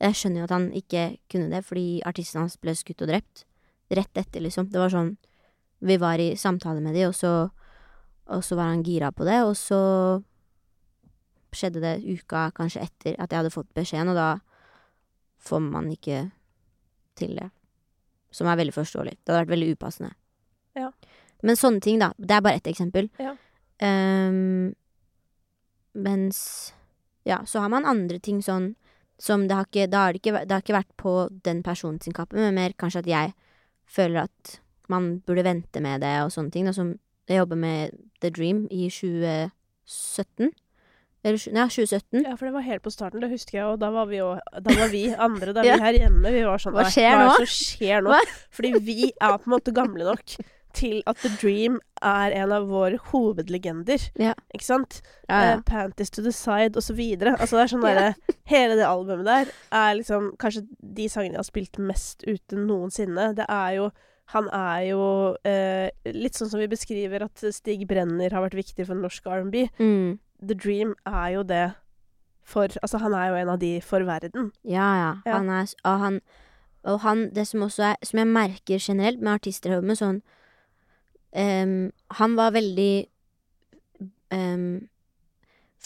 Jeg 0.04 0.18
skjønner 0.20 0.42
jo 0.42 0.48
at 0.50 0.52
han 0.52 0.66
ikke 0.76 1.04
kunne 1.32 1.48
det, 1.54 1.64
fordi 1.64 2.02
artisten 2.08 2.42
hans 2.44 2.58
ble 2.60 2.74
skutt 2.76 3.04
og 3.06 3.12
drept. 3.14 3.46
Rett 3.88 4.20
etter, 4.20 4.44
liksom. 4.44 4.68
Det 4.72 4.82
var 4.82 4.92
sånn 4.92 5.16
Vi 5.80 5.96
var 6.02 6.20
i 6.20 6.36
samtale 6.36 6.84
med 6.84 6.96
de, 6.98 7.06
og 7.08 7.16
så 7.16 7.50
Og 8.28 8.44
så 8.44 8.58
var 8.58 8.74
han 8.74 8.84
gira 8.84 9.12
på 9.16 9.28
det, 9.28 9.42
og 9.46 9.56
så 9.56 9.80
skjedde 11.58 11.82
det 11.84 11.96
uka 12.04 12.50
kanskje 12.56 12.86
etter 12.86 13.16
at 13.18 13.32
jeg 13.32 13.42
hadde 13.42 13.54
fått 13.54 13.72
beskjeden, 13.78 14.12
og 14.14 14.20
da 14.20 14.30
får 15.46 15.62
man 15.64 15.90
ikke 15.94 16.30
til 17.20 17.36
det. 17.40 17.50
Som 18.36 18.50
er 18.52 18.60
veldig 18.60 18.76
forståelig. 18.76 19.18
Det 19.24 19.32
hadde 19.32 19.44
vært 19.46 19.54
veldig 19.54 19.76
upassende. 19.78 20.12
Ja. 20.76 20.90
Men 21.46 21.60
sånne 21.60 21.84
ting, 21.84 22.02
da. 22.02 22.12
Det 22.18 22.36
er 22.36 22.44
bare 22.44 22.60
ett 22.60 22.68
eksempel. 22.68 23.10
Ja. 23.22 23.36
Um, 23.82 24.74
mens 25.96 26.74
Ja, 27.26 27.42
så 27.46 27.60
har 27.60 27.72
man 27.74 27.88
andre 27.90 28.20
ting 28.20 28.42
sånn 28.46 28.76
som 29.18 29.48
det 29.48 29.56
har 29.58 29.66
ikke 29.66 29.88
Da 29.92 30.04
har 30.06 30.14
det 30.14 30.22
ikke, 30.22 30.44
det 30.46 30.54
har 30.54 30.62
ikke 30.62 30.76
vært 30.76 30.94
på 31.00 31.14
den 31.44 31.64
personen 31.64 32.02
sin 32.02 32.14
kappe, 32.14 32.36
men 32.36 32.56
mer 32.56 32.76
kanskje 32.78 33.02
at 33.02 33.10
jeg 33.10 33.34
føler 33.88 34.28
at 34.28 34.60
man 34.92 35.20
burde 35.26 35.46
vente 35.46 35.82
med 35.82 36.04
det 36.04 36.14
og 36.22 36.34
sånne 36.36 36.52
ting. 36.54 36.68
Da, 36.68 36.74
som 36.76 36.96
jeg 37.28 37.40
jobber 37.42 37.58
med 37.58 37.96
The 38.22 38.30
Dream 38.30 38.66
i 38.70 38.90
2017. 38.92 40.52
Ja, 41.26 41.66
2017. 41.66 42.22
Ja, 42.22 42.36
for 42.38 42.46
det 42.48 42.54
var 42.54 42.66
helt 42.68 42.84
på 42.86 42.94
starten, 42.94 43.24
det 43.24 43.32
husker 43.32 43.58
jeg, 43.58 43.66
og 43.66 43.80
da 43.82 43.90
var 43.94 44.10
vi 44.12 44.20
jo 44.20 44.36
Da 44.62 44.76
var 44.78 44.92
vi 44.94 45.08
andre, 45.10 45.56
da 45.56 45.64
Ja. 45.68 45.80
vi 45.80 45.88
her 45.88 46.02
hjemme, 46.06 46.34
vi 46.36 46.44
var 46.46 46.62
sånn 46.62 46.76
Hva 46.76 46.86
skjer 46.86 47.10
skjer 47.10 47.16
hva 47.16 47.24
er 47.24 47.26
nå?» 47.26 47.32
det 47.40 47.48
som 47.50 47.64
skjer 47.64 48.06
nå? 48.06 48.14
Hva? 48.14 48.36
Fordi 48.60 48.74
vi 48.86 49.00
er 49.10 49.40
på 49.40 49.50
en 49.50 49.56
måte 49.56 49.74
gamle 49.76 50.08
nok 50.08 50.38
til 50.76 51.02
at 51.08 51.20
The 51.24 51.32
Dream 51.40 51.78
er 52.04 52.34
en 52.36 52.52
av 52.52 52.66
våre 52.68 52.98
hovedlegender. 53.12 54.10
Ja. 54.20 54.34
Ikke 54.52 54.68
sant? 54.68 54.98
Ja, 55.30 55.38
ja. 55.40 55.54
Uh, 55.56 55.62
Panties 55.68 56.12
to 56.12 56.24
the 56.26 56.34
Side 56.36 56.82
videre. 56.98 57.36
Altså 57.40 57.56
det 57.56 57.64
er 57.64 57.72
sånn 57.72 57.86
derre 57.88 58.10
Hele 58.52 58.76
det 58.76 58.88
albumet 58.88 59.26
der 59.26 59.54
er 59.72 59.96
liksom 59.96 60.34
kanskje 60.42 60.66
de 60.68 61.08
sangene 61.12 61.38
jeg 61.38 61.42
har 61.42 61.48
spilt 61.48 61.80
mest 61.80 62.28
ute 62.28 62.60
noensinne. 62.60 63.32
Det 63.38 63.48
er 63.48 63.80
jo 63.80 63.90
Han 64.34 64.50
er 64.50 64.80
jo 64.90 65.02
eh, 65.46 65.90
litt 66.10 66.34
sånn 66.34 66.50
som 66.50 66.60
vi 66.60 66.68
beskriver 66.68 67.28
at 67.28 67.44
Stig 67.54 67.84
Brenner 67.88 68.34
har 68.34 68.42
vært 68.42 68.58
viktig 68.58 68.88
for 68.88 68.98
norsk 68.98 69.28
R&B. 69.30 69.68
Mm. 69.78 70.18
The 70.48 70.56
Dream 70.56 70.96
er 71.06 71.28
jo 71.36 71.44
det 71.44 71.66
for 72.46 72.70
Altså, 72.82 72.98
han 72.98 73.14
er 73.14 73.28
jo 73.30 73.36
en 73.36 73.50
av 73.50 73.60
de 73.60 73.82
for 73.82 74.06
verden. 74.06 74.52
Ja, 74.64 74.90
ja. 74.96 75.14
Ja. 75.26 75.38
Han 75.38 75.50
er 75.50 75.74
Og 75.84 76.00
han, 76.00 76.22
og 76.84 77.00
han 77.00 77.30
Det 77.36 77.48
som 77.48 77.62
også 77.62 77.84
er 77.84 77.96
Som 78.04 78.20
jeg 78.20 78.28
merker 78.28 78.80
generelt 78.80 79.22
med 79.22 79.34
artister 79.34 79.70
jeg 79.70 79.78
jobber 79.78 79.88
med, 79.88 79.98
sånn 79.98 80.22
um, 81.36 81.92
Han 82.20 82.36
var 82.38 82.52
veldig 82.52 83.06
um, 84.34 84.88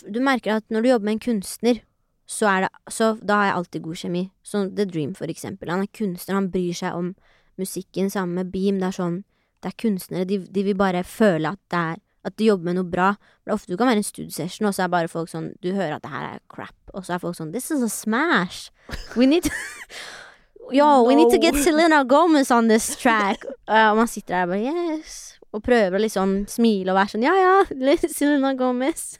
Du 0.03 0.19
merker 0.19 0.59
at 0.59 0.67
når 0.69 0.81
du 0.81 0.89
jobber 0.89 1.05
med 1.05 1.13
en 1.13 1.19
kunstner, 1.19 1.81
så 2.27 2.47
er 2.47 2.61
det 2.61 2.93
Så 2.93 3.15
da 3.23 3.39
har 3.39 3.45
jeg 3.45 3.55
alltid 3.55 3.83
god 3.83 3.95
kjemi. 3.95 4.21
Sånn 4.43 4.75
The 4.75 4.85
Dream, 4.85 5.15
for 5.15 5.31
eksempel. 5.31 5.69
Han 5.69 5.81
er 5.81 5.97
kunstner, 5.97 6.35
han 6.35 6.51
bryr 6.51 6.73
seg 6.73 6.95
om 6.95 7.15
musikken. 7.57 8.09
sammen 8.09 8.35
med 8.35 8.51
Beam. 8.51 8.79
Det 8.79 8.87
er 8.87 8.99
sånn 8.99 9.23
Det 9.63 9.73
er 9.73 9.81
kunstnere. 9.81 10.25
De, 10.25 10.37
de 10.39 10.63
vil 10.63 10.75
bare 10.75 11.03
føle 11.03 11.49
at 11.49 11.59
det 11.71 11.79
er 11.79 11.97
At 12.27 12.35
de 12.35 12.49
jobber 12.49 12.67
med 12.67 12.79
noe 12.79 12.87
bra. 12.87 13.13
For 13.15 13.47
det 13.47 13.53
er 13.53 13.57
ofte 13.57 13.71
du 13.71 13.79
kan 13.79 13.87
være 13.87 14.01
i 14.01 14.03
en 14.03 14.07
studiosession, 14.07 14.67
og 14.67 14.75
så 14.75 14.85
er 14.85 14.91
bare 14.91 15.11
folk 15.11 15.31
sånn 15.31 15.53
Du 15.63 15.71
hører 15.71 15.95
at 15.97 16.03
det 16.03 16.11
her 16.11 16.25
er 16.33 16.41
crap, 16.51 16.75
og 16.93 17.05
så 17.05 17.15
er 17.15 17.21
folk 17.23 17.37
sånn 17.37 17.53
This 17.55 17.71
is 17.71 17.85
a 17.85 17.91
smash. 17.91 18.73
We 19.15 19.29
need 19.29 19.47
to 19.47 19.53
Yo, 20.75 21.01
we 21.07 21.15
need 21.15 21.31
to 21.31 21.39
get 21.41 21.55
Selena 21.57 22.03
Gomez 22.05 22.51
on 22.51 22.67
this 22.67 22.95
track. 22.95 23.41
Uh, 23.67 23.87
og 23.91 24.03
man 24.03 24.11
sitter 24.11 24.35
der 24.35 24.43
og 24.43 24.53
bare 24.53 24.73
Yes. 24.73 25.15
Og 25.49 25.63
prøver 25.65 25.97
å 25.97 26.03
liksom 26.03 26.43
smile 26.51 26.93
og 26.93 26.99
være 26.99 27.15
sånn 27.15 27.25
Ja, 27.25 27.33
ja, 27.39 27.55
Selena 28.17 28.53
Gomez. 28.57 29.15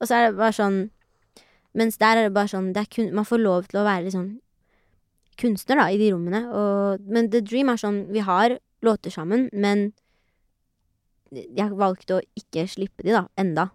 Og 0.00 0.08
så 0.08 0.16
er 0.16 0.30
det 0.30 0.40
bare 0.40 0.56
sånn 0.56 0.80
Mens 1.76 2.00
der 2.00 2.18
er 2.18 2.26
det 2.26 2.34
bare 2.34 2.50
sånn 2.50 2.72
det 2.74 2.88
kun, 2.90 3.12
Man 3.14 3.28
får 3.28 3.44
lov 3.44 3.68
til 3.70 3.82
å 3.82 3.86
være 3.86 4.08
litt 4.08 4.16
sånn 4.16 4.32
kunstner, 5.40 5.78
da, 5.78 5.86
i 5.88 5.96
de 5.96 6.10
rommene. 6.12 6.42
Og, 6.52 7.04
men 7.08 7.30
The 7.32 7.40
Dream 7.44 7.70
er 7.72 7.78
sånn 7.80 8.02
Vi 8.12 8.24
har 8.26 8.58
låter 8.84 9.12
sammen, 9.12 9.48
men 9.52 9.90
jeg 11.30 11.78
valgte 11.78 12.18
å 12.18 12.24
ikke 12.38 12.66
slippe 12.70 13.04
de, 13.06 13.14
da. 13.14 13.24
Enda. 13.38 13.68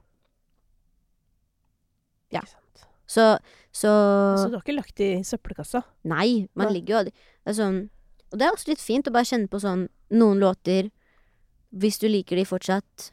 Ja. 2.33 2.41
Ikke 2.41 2.51
sant? 2.51 2.85
Så, 3.05 3.25
så 3.69 3.91
Så 4.39 4.47
du 4.49 4.57
har 4.57 4.63
ikke 4.63 4.79
lagt 4.79 4.95
de 4.97 5.11
i 5.19 5.25
søppelkassa? 5.25 5.83
Nei, 6.09 6.47
man 6.57 6.71
ja. 6.71 6.73
ligger 6.73 6.95
jo 6.95 7.01
Det 7.45 7.53
sånn 7.53 7.83
Og 8.33 8.39
det 8.41 8.47
er 8.47 8.55
også 8.55 8.71
litt 8.71 8.81
fint 8.81 9.05
å 9.05 9.13
bare 9.13 9.29
kjenne 9.29 9.51
på 9.51 9.61
sånn 9.61 9.83
Noen 10.17 10.41
låter 10.41 10.89
Hvis 11.69 12.01
du 12.01 12.07
liker 12.09 12.41
de 12.41 12.47
fortsatt 12.49 13.11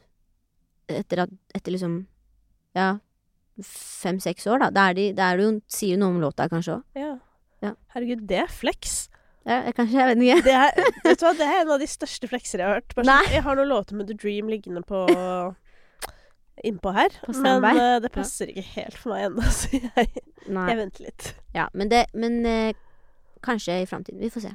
Etter 0.88 1.26
at 1.26 1.34
Etter 1.52 1.76
liksom 1.76 1.98
Ja 2.72 2.94
Fem-seks 3.60 4.48
år 4.48 4.64
da 4.64 4.70
Da 4.72 4.88
er 4.88 4.96
det 5.36 5.44
jo 5.44 5.52
Sier 5.68 6.00
noe 6.00 6.14
om 6.16 6.22
låta 6.24 6.48
kanskje 6.48 6.78
òg. 6.78 6.96
Ja. 6.96 7.12
Ja. 7.62 7.76
Herregud, 7.94 8.24
det 8.26 8.40
er 8.42 8.48
flex. 8.50 9.04
Ja, 9.46 9.62
jeg- 9.66 9.74
kanskje 9.74 9.98
Jeg 9.98 10.16
vet 10.16 10.22
ikke. 10.22 10.42
Det 10.44 10.52
er, 10.54 10.92
vet 11.04 11.18
du 11.18 11.24
hva, 11.26 11.32
det 11.38 11.46
er 11.48 11.60
en 11.62 11.70
av 11.74 11.80
de 11.82 11.86
største 11.90 12.28
flekser 12.30 12.58
jeg 12.62 12.68
har 12.68 12.74
hørt. 12.80 12.94
Bare 12.94 13.04
sånn, 13.08 13.32
jeg 13.32 13.42
har 13.42 13.56
noen 13.58 13.68
låter 13.72 13.94
med 13.98 14.06
The 14.06 14.14
Dream 14.14 14.48
liggende 14.52 14.82
på 14.86 15.02
innpå 16.62 16.92
her, 16.94 17.14
men 17.42 17.64
eh, 17.80 17.96
det 18.04 18.10
passer 18.12 18.50
ikke 18.52 18.62
helt 18.76 18.98
for 19.00 19.14
meg 19.14 19.24
ennå, 19.30 19.42
så 19.56 19.70
jeg, 19.72 20.10
jeg 20.46 20.76
venter 20.78 21.06
litt. 21.08 21.30
Ja, 21.56 21.68
men 21.74 21.88
det 21.90 22.04
Men 22.14 22.36
uh, 22.46 22.72
Kanskje 23.42 23.80
i 23.82 23.86
fremtiden. 23.90 24.20
Vi 24.22 24.28
får 24.30 24.44
se. 24.44 24.52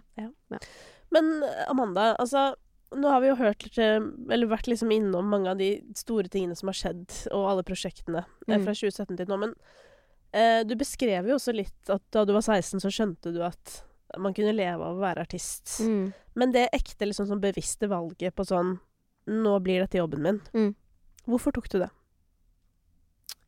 Men 1.12 1.26
eh, 1.44 1.66
Amanda, 1.68 2.14
altså 2.22 2.54
nå 2.96 3.10
har 3.12 3.20
vi 3.20 3.28
jo 3.28 3.36
hørt 3.36 3.66
litt, 3.66 3.76
eller 4.32 4.48
vært 4.48 4.70
liksom 4.72 4.94
innom 4.96 5.28
mange 5.28 5.50
av 5.52 5.58
de 5.60 5.74
store 6.00 6.30
tingene 6.32 6.56
som 6.56 6.70
har 6.72 6.78
skjedd, 6.80 7.04
og 7.36 7.50
alle 7.52 7.66
prosjektene 7.68 8.22
Mm. 8.48 8.64
fra 8.64 8.72
2017 8.72 9.18
til 9.20 9.28
nå. 9.28 9.38
Men 9.42 9.52
eh, 10.32 10.62
du 10.64 10.72
beskrev 10.80 11.28
jo 11.28 11.36
også 11.36 11.52
litt 11.58 11.92
at 11.92 12.06
da 12.16 12.24
du 12.24 12.32
var 12.32 12.46
16, 12.46 12.80
så 12.80 12.88
skjønte 12.88 13.34
du 13.36 13.42
at 13.44 13.82
man 14.18 14.34
kunne 14.34 14.56
leve 14.56 14.80
av 14.80 14.96
å 14.96 15.04
være 15.04 15.24
artist. 15.28 15.80
mm. 15.84 16.14
Men 16.38 16.54
det 16.54 16.70
ekte 16.76 17.08
liksom 17.08 17.28
sånn 17.30 17.42
bevisste 17.44 17.90
valget 17.92 18.36
på 18.38 18.46
sånn 18.48 18.78
Nå 19.28 19.58
blir 19.60 19.82
dette 19.84 20.00
jobben 20.00 20.22
min. 20.24 20.38
Mm. 20.56 20.70
Hvorfor 21.28 21.52
tok 21.52 21.66
du 21.74 21.82
det? 21.82 21.90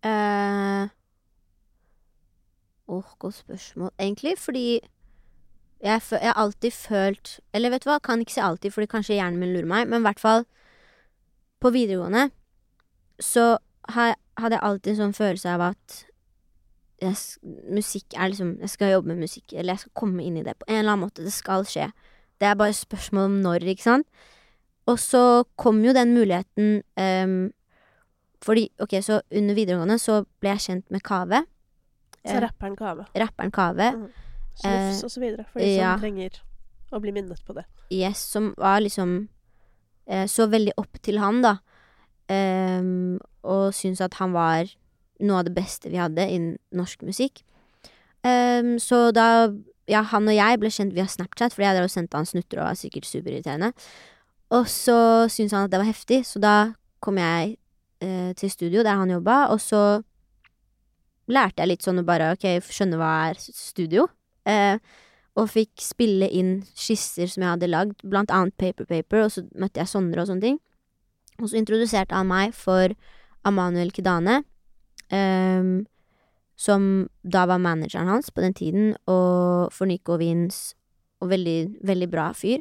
Eh, 0.03 0.89
Åh, 2.89 3.13
godt 3.21 3.37
spørsmål. 3.37 3.93
Egentlig 3.95 4.33
fordi 4.41 4.79
jeg, 5.79 6.01
har 6.11 6.33
alltid 6.35 6.71
følt 6.71 7.39
Eller 7.53 7.69
vet 7.69 7.85
du 7.85 7.89
hva, 7.89 7.99
kan 8.03 8.19
ikke 8.19 8.35
si 8.35 8.43
alltid, 8.43 8.73
fordi 8.75 8.89
kanskje 8.91 9.15
hjernen 9.15 9.39
min 9.39 9.53
lurer 9.53 9.69
meg, 9.69 9.87
men 9.87 10.01
i 10.01 10.07
hvert 10.09 10.19
fall 10.19 10.43
på 11.59 11.71
videregående 11.75 12.29
så 13.19 13.57
hadde 13.91 14.55
jeg 14.55 14.63
alltid 14.63 14.91
en 14.93 14.99
sånn 14.99 15.15
følelse 15.17 15.55
av 15.55 15.63
at 15.71 15.95
jeg, 17.01 17.15
musikk 17.71 18.15
er 18.15 18.31
liksom 18.31 18.57
Jeg 18.59 18.69
skal 18.69 18.91
jobbe 18.93 19.13
med 19.13 19.23
musikk, 19.23 19.53
eller 19.53 19.73
jeg 19.73 19.85
skal 19.85 19.95
komme 19.95 20.23
inn 20.23 20.37
i 20.39 20.43
det 20.43 20.57
på 20.59 20.67
en 20.67 20.81
eller 20.81 20.95
annen 20.95 21.05
måte. 21.07 21.23
Det 21.23 21.33
skal 21.33 21.65
skje. 21.67 21.89
Det 22.39 22.47
er 22.47 22.59
bare 22.59 22.75
spørsmål 22.75 23.29
om 23.29 23.39
når, 23.43 23.65
ikke 23.73 23.87
sant? 23.87 24.07
Og 24.89 24.99
så 24.99 25.43
kom 25.59 25.83
jo 25.85 25.93
den 25.93 26.13
muligheten 26.15 26.81
um, 26.97 27.51
fordi, 28.41 28.69
ok, 28.79 28.93
så 29.03 29.19
under 29.35 29.55
videregående 29.55 29.99
så 29.99 30.21
ble 30.39 30.53
jeg 30.55 30.65
kjent 30.65 30.85
med 30.93 31.03
Kave. 31.03 31.43
Så 32.23 32.37
Eh, 32.37 32.41
rapperen 32.41 32.75
Kave. 32.75 33.05
rapperen 33.15 33.51
Kave. 33.51 33.91
Mm. 33.95 34.07
Snufs 34.55 35.01
Eh, 35.01 35.05
og 35.05 35.11
så 35.11 35.19
videre, 35.19 35.45
for 35.51 35.59
de 35.59 35.75
ja. 35.75 35.93
som 35.93 36.01
trenger 36.03 36.39
å 36.91 36.99
bli 36.99 37.11
minnet 37.15 37.43
på 37.45 37.53
det. 37.53 37.65
Yes, 37.91 38.17
som 38.17 38.53
var 38.57 38.79
liksom 38.79 39.29
eh, 40.07 40.25
Så 40.27 40.47
veldig 40.47 40.73
opp 40.77 41.01
til 41.01 41.19
han, 41.19 41.41
da. 41.41 41.57
Um, 42.29 43.19
og 43.41 43.73
syntes 43.73 44.01
at 44.01 44.19
han 44.19 44.33
var 44.33 44.69
noe 45.23 45.41
av 45.41 45.47
det 45.47 45.55
beste 45.55 45.91
vi 45.91 45.99
hadde 46.01 46.25
innen 46.27 46.57
norsk 46.75 47.03
musikk. 47.07 47.43
Um, 48.23 48.77
så 48.81 49.09
da 49.15 49.51
Ja, 49.89 50.03
han 50.05 50.27
og 50.29 50.35
jeg 50.35 50.59
ble 50.61 50.69
kjent 50.69 50.93
via 50.93 51.07
Snapchat, 51.09 51.55
fordi 51.55 51.65
jeg 51.65 51.71
hadde 51.71 51.85
jo 51.87 51.89
sendt 51.89 52.13
han 52.13 52.27
snutter 52.29 52.59
og 52.59 52.67
var 52.67 52.75
sikkert 52.77 53.07
superirriterende. 53.09 53.71
Og 54.53 54.67
så 54.69 55.25
syntes 55.33 55.55
han 55.57 55.65
at 55.65 55.71
det 55.73 55.79
var 55.81 55.89
heftig, 55.89 56.19
så 56.29 56.37
da 56.43 56.53
kom 57.01 57.17
jeg 57.17 57.55
eh, 58.05 58.35
til 58.37 58.51
studio 58.53 58.83
der 58.85 58.99
han 59.01 59.09
jobba, 59.09 59.47
og 59.49 59.57
så 59.57 59.81
lærte 61.25 61.63
jeg 61.63 61.71
litt 61.71 61.85
sånn 61.87 62.03
å 62.03 62.05
bare 62.05 62.35
ok, 62.35 62.45
skjønne 62.69 62.99
hva 63.01 63.11
er 63.31 63.41
studio. 63.41 64.05
Eh, 64.45 64.77
og 65.39 65.49
fikk 65.53 65.81
spille 65.83 66.27
inn 66.35 66.59
skisser 66.77 67.29
som 67.29 67.45
jeg 67.45 67.53
hadde 67.53 67.69
lagd, 67.69 68.01
blant 68.03 68.33
annet 68.33 68.55
Paper 68.59 68.87
Paper, 68.89 69.25
og 69.25 69.33
så 69.33 69.45
møtte 69.57 69.81
jeg 69.81 69.91
Sondre 69.91 70.23
og 70.23 70.29
sånne 70.31 70.45
ting. 70.45 70.59
Og 71.39 71.51
så 71.51 71.59
introduserte 71.59 72.17
han 72.17 72.27
meg 72.29 72.55
for 72.57 72.93
Amanuel 73.47 73.93
Kidane, 73.95 74.41
ehm, 74.41 74.48
som 76.59 76.83
da 77.23 77.45
var 77.49 77.57
manageren 77.57 78.07
hans 78.11 78.31
på 78.31 78.41
den 78.43 78.53
tiden, 78.53 78.91
og 79.07 79.71
for 79.73 79.89
Nico 79.89 80.17
Wins, 80.19 80.75
og 81.19 81.31
veldig, 81.31 81.59
veldig 81.83 82.09
bra 82.11 82.31
fyr. 82.35 82.59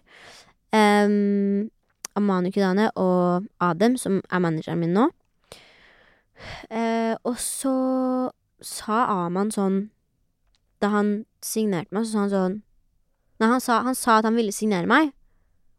Um, 0.72 1.70
Amanu 2.18 2.50
Kidane 2.50 2.90
og 2.98 3.46
Adem, 3.60 3.96
som 3.96 4.22
er 4.30 4.42
manageren 4.42 4.80
min 4.82 4.94
nå. 4.96 5.08
Uh, 6.70 7.14
og 7.26 7.38
så 7.42 7.74
sa 8.62 9.04
Aman 9.10 9.50
sånn 9.50 9.88
Da 10.78 10.92
han 10.92 11.08
signerte 11.42 11.90
meg, 11.90 12.04
så 12.06 12.12
sa 12.12 12.20
han 12.20 12.30
sånn 12.30 12.56
Nei, 13.38 13.48
han 13.50 13.62
sa, 13.62 13.80
han 13.86 13.96
sa 13.98 14.18
at 14.18 14.26
han 14.26 14.38
ville 14.38 14.54
signere 14.54 14.86
meg. 14.90 15.10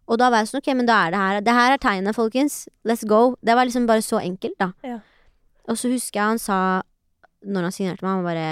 Og 0.07 0.20
da 0.20 0.30
var 0.32 0.43
jeg 0.43 0.49
sånn, 0.51 0.61
ok, 0.63 0.70
men 0.80 0.88
da 0.88 0.97
er 1.05 1.13
det 1.13 1.22
her 1.22 1.39
Det 1.43 1.55
her 1.55 1.74
er 1.76 1.82
tegnet, 1.84 2.15
folkens. 2.15 2.61
Let's 2.88 3.03
go. 3.07 3.36
Det 3.43 3.55
var 3.55 3.67
liksom 3.67 3.88
bare 3.88 4.03
så 4.03 4.20
enkelt, 4.24 4.55
da. 4.59 4.72
Ja. 4.84 4.99
Og 5.70 5.78
så 5.78 5.91
husker 5.91 6.20
jeg 6.20 6.34
han 6.34 6.41
sa, 6.41 6.59
når 7.45 7.70
han 7.70 7.76
signerte 7.76 8.05
meg, 8.05 8.17
han 8.17 8.26
bare 8.28 8.47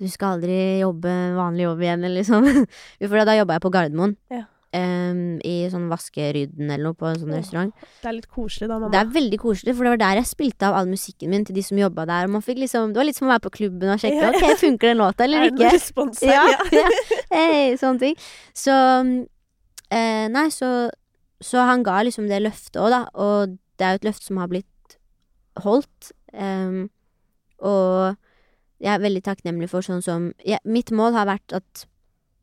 Du 0.00 0.08
skal 0.08 0.38
aldri 0.38 0.80
jobbe 0.80 1.10
vanlig 1.36 1.66
jobb 1.66 1.84
igjen, 1.84 2.06
eller 2.08 2.22
liksom. 2.22 2.48
For 3.10 3.28
da 3.28 3.36
jobba 3.36 3.58
jeg 3.58 3.64
på 3.66 3.72
Gardermoen. 3.74 4.16
Ja. 4.32 4.46
Um, 4.70 5.40
i 5.42 5.66
sånn 5.66 5.88
Vaskerydden 5.90 6.68
eller 6.68 6.92
noe 6.92 6.94
på 6.94 7.08
en 7.08 7.16
sånn 7.18 7.32
oh, 7.32 7.40
restaurant. 7.40 7.72
Det 8.00 8.06
er 8.06 8.14
litt 8.14 8.28
koselig, 8.30 8.68
da, 8.70 8.76
mamma. 8.78 8.92
Det 8.94 9.00
er 9.00 9.08
veldig 9.16 9.40
koselig, 9.42 9.74
for 9.74 9.84
det 9.84 9.92
var 9.96 10.00
der 10.04 10.20
jeg 10.20 10.28
spilte 10.30 10.68
av 10.68 10.78
all 10.78 10.86
musikken 10.86 11.32
min 11.34 11.44
til 11.48 11.58
de 11.58 11.64
som 11.66 11.80
jobba 11.80 12.06
der. 12.06 12.28
Og 12.28 12.36
man 12.36 12.44
fikk 12.46 12.62
liksom, 12.62 12.94
det 12.94 13.02
var 13.02 13.08
litt 13.08 13.18
som 13.18 13.26
å 13.26 13.32
være 13.32 13.44
på 13.48 13.52
klubben 13.58 13.90
og 13.90 13.98
sjekke 13.98 14.22
yeah. 14.22 14.38
ok, 14.38 14.60
funker 14.62 14.92
den 14.92 15.02
låta 15.02 15.26
eller 15.26 15.42
er 15.42 15.50
ikke. 15.50 15.74
respons 15.74 16.22
her? 16.22 16.38
Ja, 16.38 16.84
Ja. 16.84 16.86
Hey, 17.34 17.74
sånne 17.82 18.04
ting. 18.06 18.16
Så 18.56 18.76
eh, 19.90 20.26
Nei, 20.30 20.46
så, 20.54 20.70
så 21.42 21.66
han 21.66 21.82
ga 21.86 21.98
liksom 22.06 22.30
det 22.30 22.38
løftet 22.46 22.78
òg, 22.78 22.94
da. 22.94 23.02
Og 23.18 23.58
det 23.74 23.88
er 23.88 23.96
jo 23.96 24.04
et 24.04 24.08
løfte 24.12 24.30
som 24.30 24.38
har 24.38 24.54
blitt 24.54 24.69
holdt. 25.58 26.12
Um, 26.32 26.90
og 27.58 28.16
jeg 28.80 28.94
er 28.94 29.02
veldig 29.02 29.22
takknemlig 29.26 29.68
for 29.70 29.84
sånn 29.84 30.02
som 30.04 30.30
jeg, 30.46 30.60
Mitt 30.64 30.92
mål 30.94 31.16
har 31.18 31.28
vært 31.28 31.52
at 31.58 31.84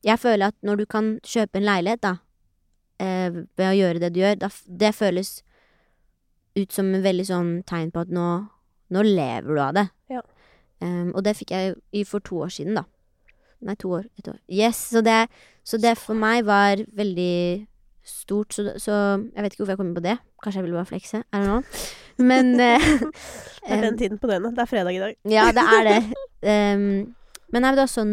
jeg 0.05 0.21
føler 0.21 0.51
at 0.51 0.57
når 0.65 0.83
du 0.83 0.85
kan 0.89 1.15
kjøpe 1.25 1.57
en 1.57 1.65
leilighet, 1.65 2.03
da, 2.03 2.13
eh, 3.01 3.33
ved 3.57 3.65
å 3.65 3.75
gjøre 3.75 4.01
det 4.03 4.11
du 4.13 4.19
gjør, 4.21 4.37
da, 4.43 4.49
det 4.67 4.93
føles 4.95 5.31
ut 6.57 6.73
som 6.73 6.93
en 6.93 7.03
veldig 7.03 7.25
sånn 7.27 7.49
tegn 7.67 7.89
på 7.93 8.05
at 8.05 8.13
nå, 8.13 8.27
nå 8.93 9.03
lever 9.03 9.49
du 9.49 9.61
av 9.61 9.73
det. 9.77 9.87
Ja. 10.13 10.21
Um, 10.79 11.09
og 11.15 11.23
det 11.25 11.33
fikk 11.39 11.51
jeg 11.55 11.75
i 11.97 12.05
for 12.05 12.23
to 12.23 12.43
år 12.45 12.53
siden, 12.53 12.77
da. 12.77 12.85
Nei, 13.65 13.73
to 13.81 13.89
år. 13.97 14.05
Et 14.21 14.29
år. 14.29 14.37
Yes, 14.45 14.79
så 14.93 15.01
det, 15.01 15.25
så 15.65 15.79
det 15.81 15.95
for 15.97 16.17
meg 16.17 16.45
var 16.45 16.83
veldig 16.95 17.65
stort, 18.05 18.53
så, 18.53 18.69
så 18.77 18.93
jeg 19.17 19.43
vet 19.43 19.53
ikke 19.53 19.63
hvorfor 19.63 19.73
jeg 19.73 19.81
kom 19.81 19.89
inn 19.89 19.97
på 19.97 20.05
det. 20.05 20.17
Kanskje 20.43 20.61
jeg 20.61 20.67
ville 20.67 20.77
bare 20.77 20.91
flekse. 20.93 21.23
I 21.33 21.41
don't 21.41 21.49
know. 21.49 21.63
Men 22.17 22.53
uh, 22.55 22.87
Det 23.67 23.75
er 23.75 23.83
den 23.83 23.99
tiden 23.99 24.21
på 24.21 24.29
døgnet. 24.29 24.55
Det 24.55 24.63
er 24.63 24.69
fredag 24.71 24.95
i 24.95 25.03
dag. 25.03 25.19
ja, 25.27 25.51
det 25.55 25.67
er 25.75 25.91
det. 25.91 26.01
Um, 26.37 27.15
men 27.49 27.63
nei, 27.65 27.71
det 27.73 27.81
var 27.81 27.89
sånn, 27.89 28.11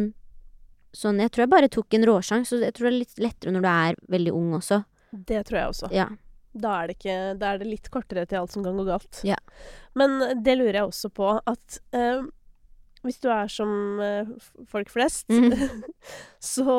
sånn 0.96 1.18
Jeg 1.20 1.28
tror 1.34 1.42
jeg 1.42 1.50
bare 1.52 1.68
tok 1.68 1.92
en 1.94 2.06
råsjanse, 2.08 2.56
så 2.56 2.64
jeg 2.64 2.72
tror 2.72 2.86
det 2.88 2.92
er 2.94 3.02
litt 3.02 3.18
lettere 3.20 3.52
når 3.52 3.64
du 3.66 3.68
er 3.68 3.98
veldig 4.14 4.32
ung 4.32 4.54
også. 4.56 4.78
Det 5.12 5.42
tror 5.44 5.58
jeg 5.58 5.72
også. 5.74 5.90
Ja. 5.92 6.06
Da 6.56 6.72
er 6.80 6.88
det, 6.88 6.96
ikke, 6.96 7.18
da 7.36 7.50
er 7.52 7.60
det 7.60 7.68
litt 7.68 7.90
kortere 7.92 8.24
til 8.30 8.40
alt 8.40 8.54
som 8.54 8.64
kan 8.64 8.80
gå 8.80 8.86
galt. 8.88 9.20
Ja. 9.28 9.36
Men 9.98 10.16
det 10.40 10.56
lurer 10.56 10.80
jeg 10.80 10.88
også 10.88 11.10
på 11.12 11.34
at 11.36 11.78
eh, 11.94 12.24
hvis 13.04 13.20
du 13.20 13.28
er 13.32 13.50
som 13.52 14.00
uh, 14.00 14.30
folk 14.70 14.88
flest, 14.92 15.28
mm. 15.28 15.52
så 16.54 16.76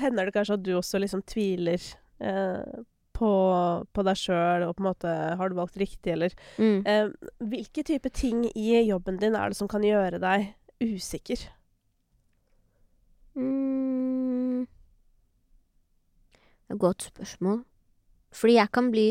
hender 0.00 0.26
det 0.26 0.34
kanskje 0.34 0.58
at 0.58 0.64
du 0.66 0.72
også 0.74 1.00
liksom 1.02 1.22
tviler 1.30 1.78
eh, 2.18 2.82
på, 3.14 3.30
på 3.94 4.04
deg 4.06 4.18
sjøl, 4.18 4.64
og 4.66 4.74
på 4.76 4.82
en 4.84 4.88
måte 4.90 5.12
har 5.38 5.48
du 5.52 5.54
valgt 5.58 5.76
riktig, 5.80 6.12
eller 6.16 6.34
Mm. 6.58 6.82
eh, 6.86 7.08
Hvilke 7.40 7.84
type 7.86 8.10
ting 8.12 8.44
i 8.54 8.80
jobben 8.88 9.16
din 9.22 9.34
er 9.38 9.48
det 9.52 9.56
som 9.58 9.68
kan 9.70 9.82
gjøre 9.86 10.18
deg 10.22 10.50
usikker? 10.82 11.46
Mm. 13.34 14.66
Det 16.64 16.70
er 16.70 16.74
et 16.76 16.80
godt 16.80 17.02
spørsmål. 17.10 17.64
Fordi 18.34 18.54
jeg 18.58 18.70
kan 18.74 18.90
bli 18.90 19.08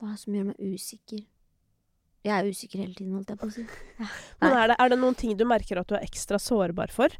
Hva 0.00 0.08
er 0.08 0.14
det 0.16 0.22
som 0.22 0.34
gjør 0.36 0.46
meg 0.50 0.60
usikker? 0.74 1.20
Jeg 2.24 2.32
er 2.36 2.48
usikker 2.52 2.80
hele 2.82 2.94
tiden, 2.96 3.14
holdt 3.16 3.30
jeg 3.32 3.38
på 3.40 3.48
å 3.48 3.52
si. 3.54 3.62
Men 4.42 4.52
er 4.56 4.72
det, 4.72 4.76
er 4.80 4.90
det 4.92 4.98
noen 5.00 5.16
ting 5.16 5.36
du 5.40 5.44
merker 5.48 5.80
at 5.80 5.88
du 5.88 5.94
er 5.96 6.04
ekstra 6.04 6.36
sårbar 6.40 6.92
for? 6.92 7.12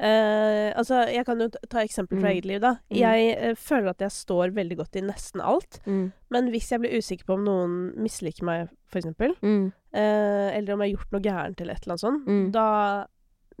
Eh, 0.00 0.72
altså, 0.80 1.02
jeg 1.12 1.26
kan 1.28 1.40
jo 1.44 1.48
ta 1.68 1.82
eksempel 1.84 2.16
fra 2.22 2.30
Mm. 2.30 2.32
eget 2.32 2.44
liv, 2.48 2.60
da. 2.60 2.70
Mm. 2.90 2.96
Jeg 2.96 3.50
uh, 3.50 3.54
føler 3.54 3.90
at 3.90 3.98
jeg 4.00 4.10
står 4.10 4.54
veldig 4.56 4.76
godt 4.78 4.96
i 4.96 5.00
nesten 5.04 5.42
alt. 5.44 5.80
Mm. 5.86 6.12
Men 6.30 6.48
hvis 6.48 6.70
jeg 6.72 6.80
blir 6.80 6.96
usikker 6.96 7.26
på 7.28 7.34
om 7.36 7.44
noen 7.44 7.74
misliker 8.00 8.42
meg, 8.44 8.68
eksempel, 8.94 9.36
Mm. 9.42 9.72
Uh, 9.92 10.48
eller 10.56 10.72
om 10.72 10.80
jeg 10.80 10.92
har 10.92 10.96
gjort 10.96 11.12
noe 11.12 11.20
gærent 11.20 11.60
eller 11.60 11.74
et 11.74 11.82
eller 11.84 11.92
annet 11.92 12.00
sånt, 12.00 12.26
Mm. 12.26 12.50
da, 12.52 13.06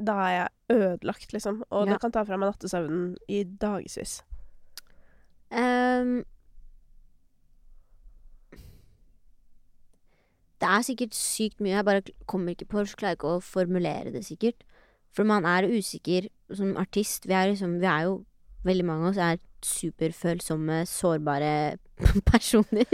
da 0.02 0.12
er 0.12 0.32
jeg 0.38 0.78
ødelagt, 0.78 1.32
liksom. 1.32 1.62
Og 1.70 1.86
Ja. 1.86 1.92
det 1.92 2.00
kan 2.00 2.12
ta 2.12 2.24
fra 2.24 2.36
meg 2.38 2.48
nattesøvnen 2.54 3.16
i 3.28 3.44
dagevis. 3.44 4.22
Um, 5.52 6.24
det 10.60 10.68
er 10.68 10.82
sikkert 10.84 11.14
sykt 11.16 11.60
mye, 11.60 11.76
jeg 11.76 11.84
bare 11.84 12.02
kommer 12.28 12.52
ikke 12.54 12.68
på, 12.68 12.82
så 12.86 12.96
klarer 12.96 13.14
jeg 13.14 13.18
ikke 13.18 13.36
å 13.38 13.42
formulere 13.44 14.12
det 14.12 14.24
sikkert. 14.26 14.60
For 15.16 15.26
man 15.26 15.44
er 15.48 15.66
usikker 15.70 16.28
som 16.54 16.76
artist. 16.78 17.26
Vi 17.26 17.34
er, 17.34 17.50
liksom, 17.52 17.78
vi 17.82 17.86
er 17.90 18.08
jo 18.10 18.18
Veldig 18.60 18.84
mange 18.84 19.06
av 19.06 19.14
oss 19.14 19.18
er 19.24 19.38
superfølsomme, 19.64 20.82
sårbare 20.84 21.78
personer. 22.30 22.84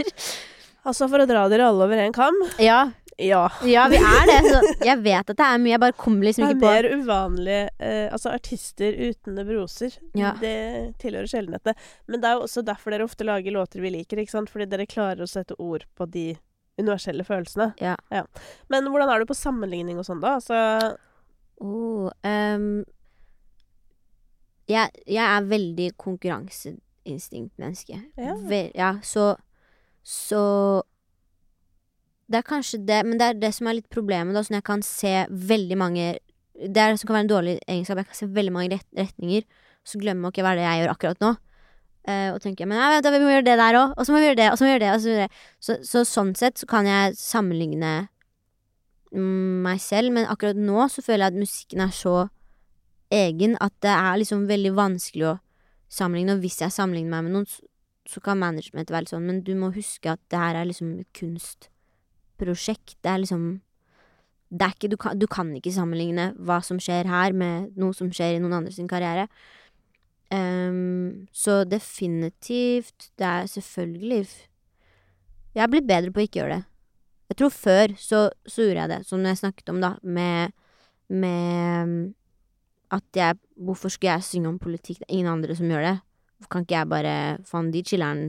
Altså, 0.87 1.09
for 1.11 1.19
å 1.19 1.25
dra 1.27 1.41
dere 1.51 1.65
alle 1.67 1.83
over 1.89 1.99
en 1.99 2.13
kam 2.15 2.37
Ja, 2.63 2.85
Ja. 3.19 3.41
ja, 3.67 3.87
vi 3.91 3.97
er 3.99 4.29
det. 4.29 4.37
Så 4.47 4.61
jeg 4.87 5.01
vet 5.03 5.27
at 5.33 5.35
det 5.41 5.43
er 5.47 5.57
mye, 5.59 5.73
jeg 5.73 5.81
bare 5.83 5.97
kommer 5.99 6.23
liksom 6.29 6.45
ikke 6.47 6.59
på 6.61 6.69
Det 6.69 6.77
er 6.77 6.85
mer 6.87 7.01
uvanlig 7.01 7.57
eh, 7.83 8.05
Altså, 8.13 8.31
artister 8.31 8.95
uten 9.09 9.35
nevroser, 9.41 9.97
Ja. 10.15 10.31
det 10.39 10.53
tilhører 11.03 11.27
sjeldenhetene. 11.33 11.75
Men 12.07 12.23
det 12.23 12.29
er 12.29 12.37
jo 12.39 12.45
også 12.47 12.63
derfor 12.63 12.95
dere 12.95 13.07
ofte 13.09 13.27
lager 13.27 13.51
låter 13.57 13.83
vi 13.83 13.91
liker, 13.97 14.21
ikke 14.23 14.35
sant? 14.37 14.53
Fordi 14.53 14.69
dere 14.71 14.87
klarer 14.87 15.25
å 15.25 15.27
sette 15.27 15.57
ord 15.59 15.83
på 15.99 16.07
de 16.13 16.29
universelle 16.79 17.25
følelsene. 17.27 17.73
Ja. 17.81 17.97
Men 18.71 18.87
hvordan 18.87 19.09
er 19.11 19.19
du 19.19 19.27
på 19.27 19.35
sammenligning 19.35 19.99
og 19.99 20.07
sånn, 20.07 20.23
da? 20.23 20.37
Altså 20.39 20.95
Oh, 21.63 22.11
jeg, 24.67 24.91
jeg 25.07 25.23
er 25.23 25.47
veldig 25.47 25.87
konkurranseinstinktmenneske. 26.01 28.01
Ja. 28.19 28.35
Vel, 28.47 28.71
ja, 28.75 28.97
så 29.03 29.35
Så 30.03 30.83
Det 32.27 32.37
er 32.37 32.41
kanskje 32.41 32.85
det, 32.85 33.05
men 33.05 33.19
det 33.19 33.25
er 33.25 33.33
det 33.33 33.53
som 33.55 33.67
er 33.67 33.73
litt 33.79 33.89
problemet, 33.89 34.35
da, 34.35 34.43
sånn 34.43 34.59
jeg 34.59 34.67
kan 34.67 34.81
se 34.83 35.25
veldig 35.31 35.77
mange 35.79 36.17
Det 36.57 36.81
er 36.81 36.91
det 36.91 36.99
som 36.99 37.07
kan 37.07 37.15
være 37.15 37.25
en 37.27 37.31
dårlig 37.31 37.59
egenskap. 37.67 37.97
Jeg 37.97 38.07
kan 38.07 38.15
se 38.17 38.25
veldig 38.25 38.51
mange 38.51 38.75
ret 38.75 38.87
retninger, 38.97 39.43
så 39.85 39.99
glemmer 40.01 40.27
jeg 40.27 40.33
ikke 40.33 40.43
hva 40.43 40.51
er 40.51 40.57
det 40.57 40.65
jeg 40.65 40.79
gjør 40.81 40.93
akkurat 40.95 41.19
nå. 41.21 41.35
Uh, 42.07 42.29
og 42.33 42.41
tenker 42.41 42.65
men 42.65 42.79
ja, 42.79 43.01
da, 43.03 43.11
vi 43.11 43.19
må 43.19 43.29
gjøre 43.29 43.45
det 43.45 43.57
der 43.59 43.77
òg, 43.77 43.93
og 43.93 44.05
så 44.07 44.13
må 44.13 44.19
vi 44.23 44.29
gjøre 44.29 44.39
det, 44.39 44.51
og 44.51 44.57
så 44.57 44.63
må 44.63 44.67
vi 44.67 44.73
gjøre 44.73 44.85
det. 44.85 44.91
Så. 45.03 45.09
Så, 45.59 45.73
så 45.83 46.03
sånn 46.07 46.33
sett 46.39 46.57
så 46.57 46.65
kan 46.69 46.87
jeg 46.87 47.17
sammenligne 47.19 48.07
mm, 48.07 48.09
meg 49.15 49.79
selv, 49.81 50.11
men 50.15 50.27
akkurat 50.27 50.57
nå 50.59 50.87
så 50.91 51.03
føler 51.03 51.27
jeg 51.27 51.33
at 51.35 51.41
musikken 51.41 51.83
er 51.85 51.93
så 51.95 52.15
egen 53.13 53.55
at 53.63 53.73
det 53.83 53.93
er 53.93 54.19
liksom 54.19 54.47
veldig 54.49 54.73
vanskelig 54.75 55.29
å 55.29 55.37
sammenligne. 55.91 56.35
Og 56.35 56.43
hvis 56.43 56.59
jeg 56.63 56.75
sammenligner 56.75 57.15
meg 57.15 57.27
med 57.27 57.37
noen, 57.37 57.49
så, 58.07 58.21
kan 58.23 58.39
management 58.39 58.91
være 58.91 59.05
litt 59.05 59.13
sånn, 59.13 59.27
men 59.27 59.41
du 59.43 59.53
må 59.59 59.71
huske 59.75 60.11
at 60.11 60.21
det 60.31 60.39
her 60.39 60.59
er 60.59 60.67
liksom 60.69 60.93
et 61.01 61.09
kunstprosjekt. 61.17 62.97
Det 63.03 63.11
er 63.11 63.23
liksom 63.23 63.47
det 64.47 64.63
er 64.63 64.75
ikke, 64.77 64.87
du, 64.87 64.95
kan, 64.95 65.17
du 65.19 65.27
kan 65.27 65.49
ikke 65.57 65.73
sammenligne 65.75 66.29
hva 66.47 66.61
som 66.63 66.79
skjer 66.79 67.09
her, 67.11 67.35
med 67.35 67.73
noe 67.75 67.95
som 67.95 68.07
skjer 68.15 68.37
i 68.37 68.39
noen 68.39 68.55
andre 68.61 68.71
sin 68.71 68.87
karriere. 68.87 69.27
Um, 70.31 71.27
så 71.31 71.61
definitivt 71.63 73.13
Det 73.15 73.23
er 73.23 73.45
selvfølgelig 73.47 74.25
Jeg 75.55 75.69
blir 75.71 75.85
bedre 75.87 76.11
på 76.11 76.19
å 76.19 76.25
ikke 76.27 76.41
gjøre 76.41 76.57
det. 76.57 76.65
Jeg 77.27 77.39
tror 77.41 77.51
før 77.51 77.93
så, 77.99 78.19
så 78.47 78.63
gjorde 78.63 78.83
jeg 78.83 78.91
det, 78.93 79.01
som 79.07 79.25
jeg 79.25 79.39
snakket 79.41 79.71
om, 79.73 79.81
da, 79.83 79.95
med, 80.03 80.55
med 81.09 82.13
at 82.91 83.03
jeg 83.15 83.39
Hvorfor 83.57 83.89
skulle 83.89 84.13
jeg 84.13 84.23
synge 84.23 84.51
om 84.51 84.59
politikk? 84.61 84.99
Det 84.99 85.07
er 85.09 85.15
ingen 85.17 85.31
andre 85.31 85.55
som 85.57 85.65
gjør 85.65 85.81
det. 85.81 85.95
Kan 86.51 86.61
ikke 86.61 86.75
jeg 86.77 86.89
bare 86.91 87.13
Faen, 87.49 87.71
de 87.73 87.81
chiller'n 87.81 88.21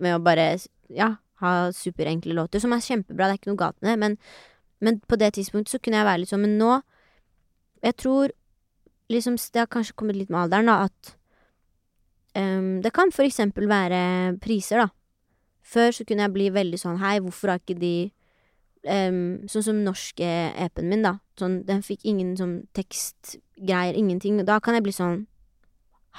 med 0.00 0.16
å 0.16 0.22
bare 0.24 0.54
Ja, 0.88 1.16
ha 1.42 1.52
superenkle 1.74 2.34
låter, 2.34 2.62
som 2.62 2.72
er 2.72 2.82
kjempebra, 2.82 3.28
det 3.28 3.36
er 3.36 3.40
ikke 3.42 3.50
noe 3.52 3.60
galt 3.60 3.76
med 3.82 3.92
det, 3.92 3.98
men, 4.00 4.16
men 4.80 5.00
på 5.04 5.18
det 5.20 5.34
tidspunktet 5.36 5.74
så 5.74 5.80
kunne 5.82 6.00
jeg 6.00 6.08
være 6.08 6.22
litt 6.22 6.32
sånn 6.32 6.44
Men 6.46 6.56
nå 6.58 6.72
Jeg 7.84 7.98
tror 8.00 8.32
liksom 9.12 9.36
Det 9.38 9.62
har 9.62 9.70
kanskje 9.70 9.96
kommet 10.00 10.18
litt 10.18 10.32
med 10.32 10.46
alderen, 10.46 10.70
da, 10.72 10.88
at 10.88 11.14
um, 12.40 12.80
Det 12.84 12.94
kan 12.96 13.12
for 13.14 13.28
eksempel 13.28 13.68
være 13.70 14.38
priser, 14.42 14.86
da. 14.86 14.88
Før 15.68 15.92
så 15.92 16.06
kunne 16.08 16.24
jeg 16.24 16.34
bli 16.34 16.48
veldig 16.54 16.80
sånn 16.80 17.00
Hei, 17.02 17.18
hvorfor 17.24 17.52
har 17.52 17.60
ikke 17.60 17.76
de 17.80 18.10
um, 18.88 19.48
Sånn 19.50 19.66
som 19.66 19.82
norske 19.84 20.28
EP-en 20.28 20.88
min, 20.88 21.04
da. 21.04 21.18
Sånn, 21.40 21.60
den 21.68 21.82
fikk 21.84 22.06
ingen 22.08 22.36
sånn 22.38 22.62
tekstgreier, 22.76 23.96
ingenting. 23.98 24.40
Da 24.48 24.58
kan 24.64 24.78
jeg 24.78 24.86
bli 24.86 24.94
sånn 24.96 25.26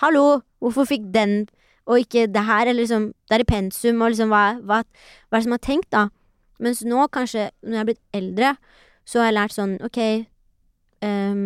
Hallo, 0.04 0.42
hvorfor 0.64 0.88
fikk 0.88 1.10
den 1.16 1.48
og 1.90 2.04
ikke 2.04 2.28
det 2.30 2.46
her? 2.46 2.68
Eller 2.68 2.84
liksom 2.84 3.10
Det 3.28 3.40
er 3.40 3.46
i 3.46 3.50
pensum, 3.50 4.02
og 4.02 4.14
liksom 4.14 4.34
hva, 4.34 4.60
hva, 4.62 4.84
hva 4.86 5.38
er 5.38 5.42
det 5.42 5.48
som 5.48 5.58
er 5.58 5.66
tenkt, 5.66 5.90
da? 5.96 6.08
Mens 6.60 6.84
nå, 6.86 7.08
kanskje, 7.14 7.50
når 7.64 7.78
jeg 7.78 7.82
er 7.82 7.88
blitt 7.88 8.18
eldre, 8.20 8.56
så 9.08 9.22
har 9.22 9.30
jeg 9.30 9.38
lært 9.38 9.56
sånn 9.56 9.78
OK 9.86 10.00
um, 11.08 11.46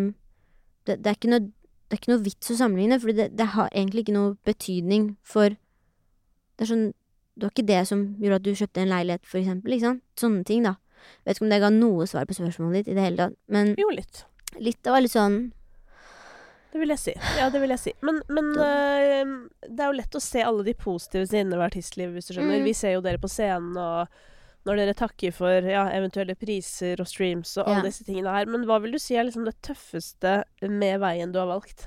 det, 0.84 0.98
det, 1.00 1.12
er 1.12 1.30
noe, 1.30 1.44
det 1.46 1.96
er 1.96 2.00
ikke 2.00 2.12
noe 2.12 2.24
vits 2.24 2.50
å 2.52 2.58
sammenligne, 2.58 2.98
for 3.00 3.14
det, 3.16 3.30
det 3.38 3.46
har 3.54 3.70
egentlig 3.70 4.04
ikke 4.04 4.16
noe 4.16 4.34
betydning 4.44 5.14
for 5.24 5.54
Det 5.54 6.66
er 6.66 6.70
sånn 6.70 6.88
Det 7.34 7.48
var 7.48 7.50
ikke 7.54 7.66
det 7.66 7.80
som 7.90 8.02
gjorde 8.22 8.36
at 8.38 8.44
du 8.46 8.52
kjøpte 8.54 8.80
en 8.84 8.92
leilighet, 8.92 9.24
for 9.26 9.40
eksempel, 9.40 9.72
ikke 9.74 9.86
sant? 9.88 10.02
Sånne 10.20 10.44
ting, 10.46 10.62
da. 10.66 10.76
Vet 11.26 11.36
ikke 11.36 11.44
om 11.46 11.50
det 11.52 11.60
ga 11.64 11.70
noe 11.74 12.06
svar 12.06 12.24
på 12.30 12.36
spørsmålet 12.36 12.84
ditt 12.84 12.92
i 12.92 12.96
det 12.96 13.02
hele 13.04 13.16
tatt, 13.18 13.34
men 13.52 13.74
Jo, 13.76 13.88
litt. 13.92 14.22
litt 14.62 14.78
det 14.86 14.92
var 14.94 15.02
litt 15.04 15.12
sånn 15.12 15.52
Det 16.72 16.80
vil 16.80 16.88
jeg 16.94 16.98
si. 17.02 17.12
Ja, 17.38 17.48
det 17.54 17.60
vil 17.62 17.70
jeg 17.74 17.78
si. 17.82 17.92
Men, 18.02 18.20
men 18.34 18.48
øh, 18.58 19.32
det 19.68 19.82
er 19.84 19.90
jo 19.92 19.98
lett 19.98 20.16
å 20.18 20.22
se 20.22 20.40
alle 20.42 20.64
de 20.66 20.74
positive 20.74 21.26
sidene 21.30 21.54
ved 21.58 21.66
artistlivet, 21.68 22.14
hvis 22.16 22.26
du 22.30 22.32
skjønner. 22.34 22.62
Mm. 22.62 22.64
Vi 22.66 22.72
ser 22.74 22.96
jo 22.96 23.02
dere 23.04 23.20
på 23.22 23.30
scenen, 23.30 23.76
og 23.78 24.08
når 24.66 24.80
dere 24.80 24.94
takker 24.98 25.34
for 25.36 25.68
ja, 25.70 25.84
eventuelle 25.94 26.34
priser 26.40 26.98
og 27.02 27.06
streams 27.10 27.52
og 27.60 27.66
alle 27.68 27.82
Ja. 27.82 27.86
disse 27.90 28.06
tingene 28.08 28.32
her. 28.32 28.46
Men 28.50 28.64
hva 28.66 28.80
vil 28.82 28.90
du 28.96 28.98
si 28.98 29.14
er 29.14 29.26
liksom 29.28 29.44
det 29.46 29.54
tøffeste 29.62 30.38
med 30.66 30.98
veien 31.04 31.30
du 31.34 31.38
har 31.38 31.46
valgt? 31.52 31.86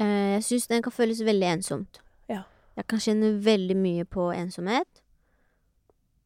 Eh, 0.00 0.36
jeg 0.40 0.42
syns 0.48 0.66
den 0.72 0.82
kan 0.82 0.92
føles 0.96 1.22
veldig 1.24 1.48
ensomt. 1.58 2.00
Jeg 2.76 2.86
kan 2.90 3.00
kjenne 3.00 3.30
veldig 3.44 3.76
mye 3.80 4.04
på 4.04 4.28
ensomhet. 4.36 5.00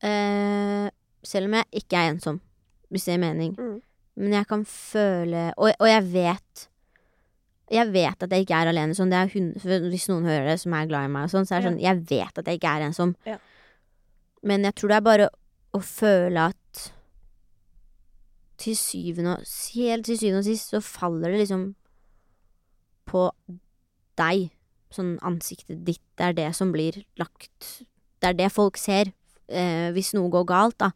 Eh, 0.02 0.88
selv 1.22 1.46
om 1.50 1.54
jeg 1.58 1.82
ikke 1.82 1.98
er 2.00 2.10
ensom, 2.14 2.40
hvis 2.90 3.04
det 3.06 3.14
gir 3.14 3.22
mening. 3.22 3.54
Mm. 3.58 3.78
Men 4.20 4.32
jeg 4.34 4.46
kan 4.50 4.64
føle 4.66 5.42
Og, 5.56 5.70
og 5.78 5.86
jeg 5.86 6.02
vet 6.12 6.64
Jeg 7.70 7.92
vet 7.94 8.24
at 8.26 8.32
jeg 8.34 8.42
ikke 8.44 8.56
er 8.58 8.70
alene 8.72 8.96
sånn. 8.98 9.12
Det 9.12 9.20
er 9.20 9.30
hun, 9.32 9.52
hvis 9.92 10.08
noen 10.10 10.26
hører 10.26 10.48
det, 10.50 10.56
som 10.60 10.74
er 10.74 10.88
glad 10.90 11.06
i 11.06 11.12
meg 11.14 11.28
sånn, 11.30 11.46
så 11.46 11.54
er 11.54 11.60
det 11.60 11.64
Ja. 11.64 11.70
sånn 11.70 11.82
Jeg 11.84 12.00
vet 12.10 12.40
at 12.42 12.48
jeg 12.50 12.58
ikke 12.58 12.72
er 12.76 12.86
ensom. 12.88 13.14
Ja. 13.28 13.36
Men 14.42 14.64
jeg 14.66 14.74
tror 14.74 14.88
det 14.88 14.96
er 14.96 15.06
bare 15.06 15.28
å 15.76 15.80
føle 15.84 16.48
at 16.50 16.86
til 18.60 18.76
syvende 18.76 19.36
og 19.38 19.44
Helt 19.76 20.04
til 20.08 20.18
syvende 20.18 20.42
og 20.42 20.48
sist 20.50 20.72
så 20.74 20.80
faller 20.84 21.30
det 21.30 21.44
liksom 21.44 21.62
på 23.06 23.28
deg. 24.18 24.50
Sånn 24.90 25.16
ansiktet 25.22 25.84
ditt. 25.86 26.02
Det 26.18 26.30
er 26.30 26.36
det 26.36 26.50
som 26.58 26.72
blir 26.74 27.04
lagt 27.20 27.84
Det 28.20 28.28
er 28.28 28.36
det 28.36 28.50
folk 28.52 28.76
ser 28.76 29.12
eh, 29.48 29.90
hvis 29.94 30.14
noe 30.16 30.30
går 30.32 30.46
galt, 30.48 30.78
da. 30.80 30.90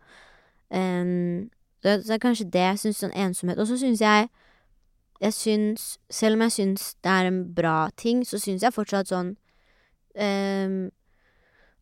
Um, 0.75 1.51
så, 1.83 2.01
så 2.01 2.09
det 2.09 2.17
er 2.17 2.23
kanskje 2.23 2.51
det 2.51 2.65
jeg 2.65 2.81
syns 2.81 3.01
sånn 3.05 3.15
ensomhet. 3.15 3.61
Og 3.61 3.69
så 3.69 3.79
syns 3.79 4.01
jeg 4.03 4.29
Jeg 5.21 5.33
syns 5.33 5.99
Selv 6.11 6.35
om 6.35 6.43
jeg 6.47 6.53
syns 6.53 6.95
det 7.05 7.11
er 7.13 7.29
en 7.29 7.41
bra 7.55 7.91
ting, 7.97 8.25
så 8.27 8.41
syns 8.41 8.65
jeg 8.65 8.75
fortsatt 8.75 9.13
sånn 9.13 9.37
um, 10.17 10.79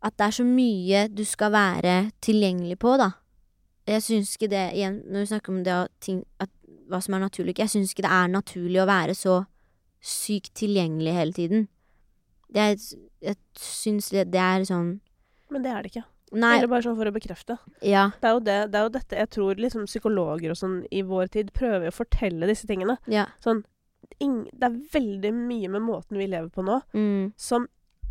At 0.03 0.19
det 0.19 0.27
er 0.27 0.37
så 0.37 0.45
mye 0.45 1.07
du 1.09 1.25
skal 1.25 1.53
være 1.55 2.11
tilgjengelig 2.21 2.79
på, 2.79 2.97
da. 2.99 3.13
Jeg 3.87 4.03
syns 4.03 4.35
ikke 4.37 4.51
det 4.51 4.67
igjen, 4.75 5.03
Når 5.07 5.21
vi 5.21 5.31
snakker 5.33 5.53
om 5.53 5.65
det 5.65 5.79
ting 6.01 6.25
at, 6.39 6.51
Hva 6.91 7.01
som 7.01 7.15
er 7.15 7.25
naturlig 7.25 7.59
Jeg 7.59 7.71
syns 7.71 7.95
ikke 7.95 8.07
det 8.07 8.15
er 8.19 8.29
naturlig 8.29 8.83
å 8.83 8.91
være 8.91 9.15
så 9.15 9.45
sykt 10.03 10.57
tilgjengelig 10.59 11.13
hele 11.15 11.33
tiden. 11.33 11.69
Jeg, 12.55 12.78
jeg 13.22 13.36
syns 13.59 14.11
det, 14.11 14.34
er 14.34 14.64
sånn 14.68 15.00
Men 15.50 15.62
det 15.62 15.70
er 15.72 15.82
det 15.82 15.90
ikke. 15.92 16.05
Nei, 16.32 16.55
Eller 16.59 16.68
bare 16.72 16.82
sånn 16.82 16.96
for 16.96 17.05
å 17.11 17.12
bekrefte. 17.12 17.59
ja. 17.82 18.11
Det 18.22 18.28
er 18.30 18.40
det, 18.40 18.70
det 18.72 18.78
er 18.78 18.82
jo 18.86 18.92
dette 18.94 19.16
jeg 19.16 19.30
tror 19.30 19.55
liksom 19.61 19.84
psykologer 19.86 20.50
og 20.50 20.57
sånn 20.57 20.78
i 20.90 21.03
vår 21.03 21.28
tid 21.34 21.53
prøver 21.53 21.88
å 21.90 21.92
fortelle 21.92 22.46
disse 22.48 22.66
tingene. 22.66 22.96
Ja. 23.07 23.26
Sånn 23.44 23.64
ing, 24.20 24.44
Det 24.53 24.64
er 24.70 24.78
veldig 24.92 25.32
mye 25.34 25.68
med 25.68 25.82
måten 25.82 26.16
vi 26.18 26.26
lever 26.26 26.48
på 26.48 26.64
nå, 26.64 26.80
Mm, 26.94 27.32
som 27.36 27.66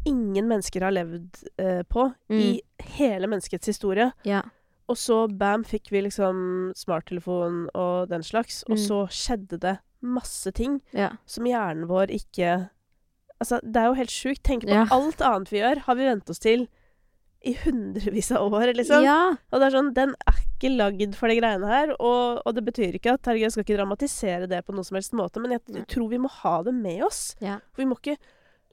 ingen 0.05 0.47
mennesker 0.47 0.81
har 0.81 0.91
levd 0.91 1.43
eh, 1.57 1.83
på 1.83 2.13
i 2.29 2.61
hele 2.97 3.27
menneskets 3.27 3.67
historie. 3.67 4.11
ja. 4.23 4.41
Og 4.89 4.97
så 4.97 5.27
bam, 5.29 5.63
fikk 5.63 5.89
vi 5.91 6.01
liksom 6.01 6.73
smarttelefon 6.75 7.69
og 7.73 8.09
den 8.09 8.21
slags, 8.23 8.63
og 8.67 8.75
Mm. 8.77 8.87
så 8.87 9.07
skjedde 9.07 9.59
det 9.59 9.79
masse 10.01 10.51
ting 10.53 10.81
som 11.25 11.45
hjernen 11.45 11.87
vår 11.87 12.07
ikke 12.11 12.69
Altså, 13.41 13.57
det 13.65 13.81
er 13.81 13.89
jo 13.89 13.97
helt 13.97 14.13
sjukt. 14.13 14.43
Tenk 14.47 14.67
på 14.67 14.75
Ja. 14.75 14.85
alt 14.93 15.21
annet 15.25 15.49
vi 15.51 15.59
gjør, 15.63 15.81
har 15.87 15.95
vi 15.97 16.05
vent 16.07 16.29
oss 16.29 16.39
til 16.43 16.67
i 17.41 17.55
hundrevis 17.57 18.27
av 18.37 18.53
år, 18.53 18.69
liksom. 18.77 19.01
ja. 19.01 19.33
Og 19.49 19.59
det 19.59 19.65
er 19.67 19.73
sånn, 19.73 19.87
den 19.97 20.11
er 20.29 20.35
ikke 20.43 20.69
lagd 20.77 21.15
for 21.17 21.31
de 21.31 21.39
greiene 21.39 21.65
her, 21.71 21.95
og, 21.97 22.43
og 22.45 22.53
det 22.53 22.61
betyr 22.67 22.99
ikke 22.99 23.15
at 23.17 23.25
jeg 23.33 23.49
skal 23.49 23.63
ikke 23.65 23.79
dramatisere 23.79 24.45
det 24.51 24.59
på 24.67 24.75
noen 24.77 24.85
som 24.85 24.99
helst 24.99 25.15
måte, 25.17 25.41
men 25.41 25.55
jeg 25.55 25.63
Nei. 25.73 25.81
tror 25.89 26.11
vi 26.11 26.19
må 26.21 26.29
ha 26.29 26.59
det 26.67 26.75
med 26.77 27.01
oss. 27.07 27.23
Ja. 27.41 27.55
For 27.73 27.81
vi 27.81 27.89
må 27.89 27.97
ikke 27.97 28.19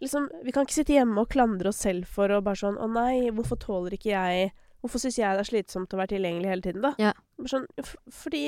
liksom 0.04 0.28
Vi 0.44 0.52
kan 0.54 0.62
ikke 0.68 0.76
sitte 0.76 0.92
hjemme 0.94 1.24
og 1.24 1.30
klandre 1.32 1.72
oss 1.72 1.80
selv 1.82 2.04
for 2.06 2.28
å 2.30 2.36
bare 2.44 2.60
sånn 2.60 2.76
Å 2.78 2.86
nei, 2.92 3.30
hvorfor 3.34 3.58
tåler 3.58 3.96
ikke 3.96 4.12
jeg 4.12 4.52
Hvorfor 4.84 5.00
syns 5.02 5.16
jeg 5.18 5.34
det 5.34 5.42
er 5.42 5.48
slitsomt 5.48 5.90
å 5.90 5.98
være 5.98 6.12
tilgjengelig 6.12 6.52
hele 6.52 6.62
tiden, 6.62 6.84
da? 6.84 6.92
Ja. 7.02 7.10
Bare 7.40 7.50
sånn, 7.50 7.64
fordi 8.14 8.44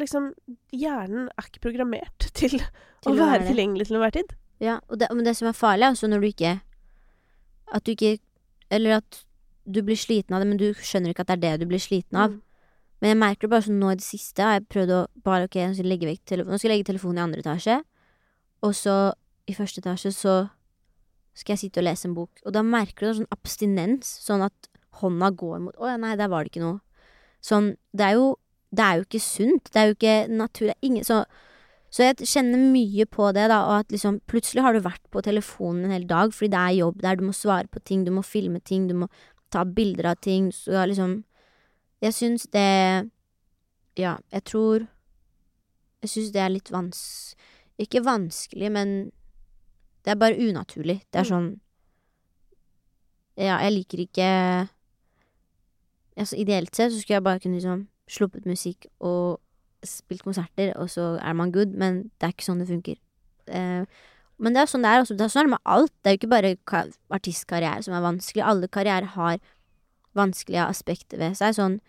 liksom 0.00 0.30
Hjernen 0.72 1.26
er 1.34 1.48
ikke 1.50 1.60
programmert 1.66 2.28
til, 2.38 2.56
Til 2.56 3.10
å 3.10 3.12
å 3.12 3.18
være 3.18 3.34
være 3.34 3.50
tilgjengelig 3.50 3.88
til 3.90 3.98
enhver 3.98 4.14
tid. 4.16 4.32
Ja, 4.60 4.78
det, 4.92 5.08
men 5.14 5.24
det 5.24 5.36
som 5.38 5.48
er 5.48 5.56
farlig, 5.56 5.86
er 5.86 5.94
altså 5.94 6.08
når 6.10 6.20
du 6.20 6.26
ikke 6.28 6.60
At 7.72 7.86
du 7.86 7.94
ikke 7.94 8.18
Eller 8.70 9.00
at 9.00 9.24
du 9.64 9.82
blir 9.86 9.96
sliten 9.96 10.34
av 10.34 10.42
det, 10.42 10.48
men 10.48 10.58
du 10.58 10.72
skjønner 10.74 11.12
ikke 11.12 11.24
at 11.24 11.30
det 11.30 11.36
er 11.36 11.42
det 11.42 11.62
du 11.62 11.70
blir 11.70 11.78
sliten 11.78 12.16
av. 12.16 12.32
Mm. 12.32 12.40
Men 13.00 13.12
jeg 13.12 13.18
merker 13.20 13.46
det 13.46 13.50
bare 13.52 13.64
sånn 13.66 13.78
nå 13.80 13.90
i 13.92 13.98
det 14.00 14.04
siste 14.04 14.42
har 14.42 14.56
jeg 14.56 14.68
prøvd 14.72 14.92
å 14.96 15.00
bare 15.24 15.46
Ok, 15.46 15.58
nå 15.60 15.76
skal 15.76 15.84
jeg 15.84 15.90
legge 15.92 16.08
vekk 16.08 16.22
telefonen. 16.32 16.52
Nå 16.52 16.58
skal 16.58 16.68
jeg 16.68 16.74
legge 16.74 16.88
telefonen 16.90 17.20
i 17.20 17.22
andre 17.22 17.44
etasje, 17.44 17.76
og 18.66 18.74
så 18.76 18.96
i 19.48 19.54
første 19.56 19.82
etasje 19.82 20.12
så 20.16 20.34
skal 21.36 21.54
jeg 21.54 21.62
sitte 21.64 21.80
og 21.80 21.86
lese 21.86 22.08
en 22.08 22.16
bok. 22.16 22.42
Og 22.44 22.54
da 22.56 22.64
merker 22.66 23.06
du 23.06 23.20
sånn 23.20 23.30
abstinens, 23.32 24.10
sånn 24.24 24.44
at 24.44 24.70
hånda 25.00 25.30
går 25.38 25.60
mot 25.64 25.76
Å 25.78 25.92
ja, 25.92 25.98
nei, 26.02 26.16
der 26.18 26.30
var 26.32 26.44
det 26.44 26.52
ikke 26.52 26.64
noe. 26.64 26.80
Sånn 27.44 27.74
Det 27.94 28.08
er 28.08 28.18
jo 28.18 28.34
Det 28.70 28.84
er 28.84 28.98
jo 28.98 29.06
ikke 29.06 29.22
sunt. 29.22 29.70
Det 29.72 29.80
er 29.80 29.88
jo 29.88 29.96
ikke 29.96 30.16
natur. 30.30 30.66
Det 30.68 30.74
er 30.76 30.86
ingen 30.86 31.06
så 31.06 31.24
så 31.90 32.04
jeg 32.06 32.26
kjenner 32.30 32.60
mye 32.70 33.04
på 33.10 33.32
det, 33.34 33.48
da, 33.50 33.60
og 33.66 33.80
at 33.80 33.90
liksom 33.90 34.20
plutselig 34.30 34.62
har 34.62 34.72
du 34.76 34.80
vært 34.84 35.02
på 35.10 35.22
telefonen 35.26 35.84
en 35.88 35.94
hel 35.96 36.06
dag 36.06 36.30
fordi 36.32 36.52
det 36.52 36.58
er 36.60 36.76
jobb 36.78 37.00
der, 37.02 37.16
du 37.18 37.24
må 37.26 37.32
svare 37.34 37.66
på 37.66 37.82
ting, 37.82 38.04
du 38.06 38.12
må 38.14 38.22
filme 38.22 38.60
ting, 38.62 38.86
du 38.86 38.94
må 38.94 39.08
ta 39.50 39.64
bilder 39.66 40.12
av 40.12 40.20
ting, 40.22 40.52
så 40.54 40.86
liksom 40.86 41.24
Jeg 42.00 42.14
syns 42.14 42.46
det 42.54 43.10
Ja, 43.98 44.16
jeg 44.32 44.44
tror 44.44 44.86
Jeg 46.02 46.08
syns 46.08 46.30
det 46.32 46.40
er 46.40 46.48
litt 46.54 46.70
vans... 46.70 47.34
Ikke 47.80 48.04
vanskelig, 48.04 48.70
men 48.72 49.10
det 50.04 50.12
er 50.12 50.16
bare 50.20 50.36
unaturlig. 50.38 51.02
Det 51.12 51.18
er 51.20 51.24
Mm. 51.24 51.30
sånn 51.32 51.60
Ja, 53.36 53.58
jeg 53.64 53.72
liker 53.72 53.98
ikke 53.98 54.68
Altså, 56.16 56.36
ideelt 56.36 56.74
sett 56.76 56.92
så 56.92 57.00
skulle 57.00 57.16
jeg 57.16 57.24
bare 57.24 57.40
kunne 57.40 57.56
liksom 57.56 57.88
sluppet 58.10 58.46
musikk 58.46 58.86
og 59.00 59.40
spilt 59.86 60.22
konserter, 60.22 60.72
og 60.76 60.88
så 60.92 61.14
er 61.22 61.32
man 61.34 61.52
good, 61.52 61.72
men 61.74 62.10
det 62.20 62.26
er 62.28 62.32
ikke 62.34 62.44
sånn 62.48 62.58
det 62.62 62.68
funker. 62.68 62.96
Eh, 63.48 63.84
men 64.40 64.54
det 64.56 64.62
er 64.62 64.66
sånn 64.72 64.82
det 64.84 64.90
er 64.90 65.02
også. 65.02 65.16
Det 65.16 65.24
er 65.26 65.32
sånn 65.32 65.50
med 65.52 65.60
alt. 65.68 65.92
Det 66.02 66.10
er 66.10 66.14
jo 66.16 66.20
ikke 66.20 66.32
bare 66.32 66.56
artistkarriere 67.12 67.82
som 67.84 67.94
er 67.94 68.04
vanskelig. 68.04 68.42
Alle 68.44 68.68
karrierer 68.72 69.08
har 69.16 69.38
vanskelige 70.16 70.64
aspekter 70.66 71.18
ved 71.20 71.36
seg. 71.36 71.54
Sånn 71.54 71.80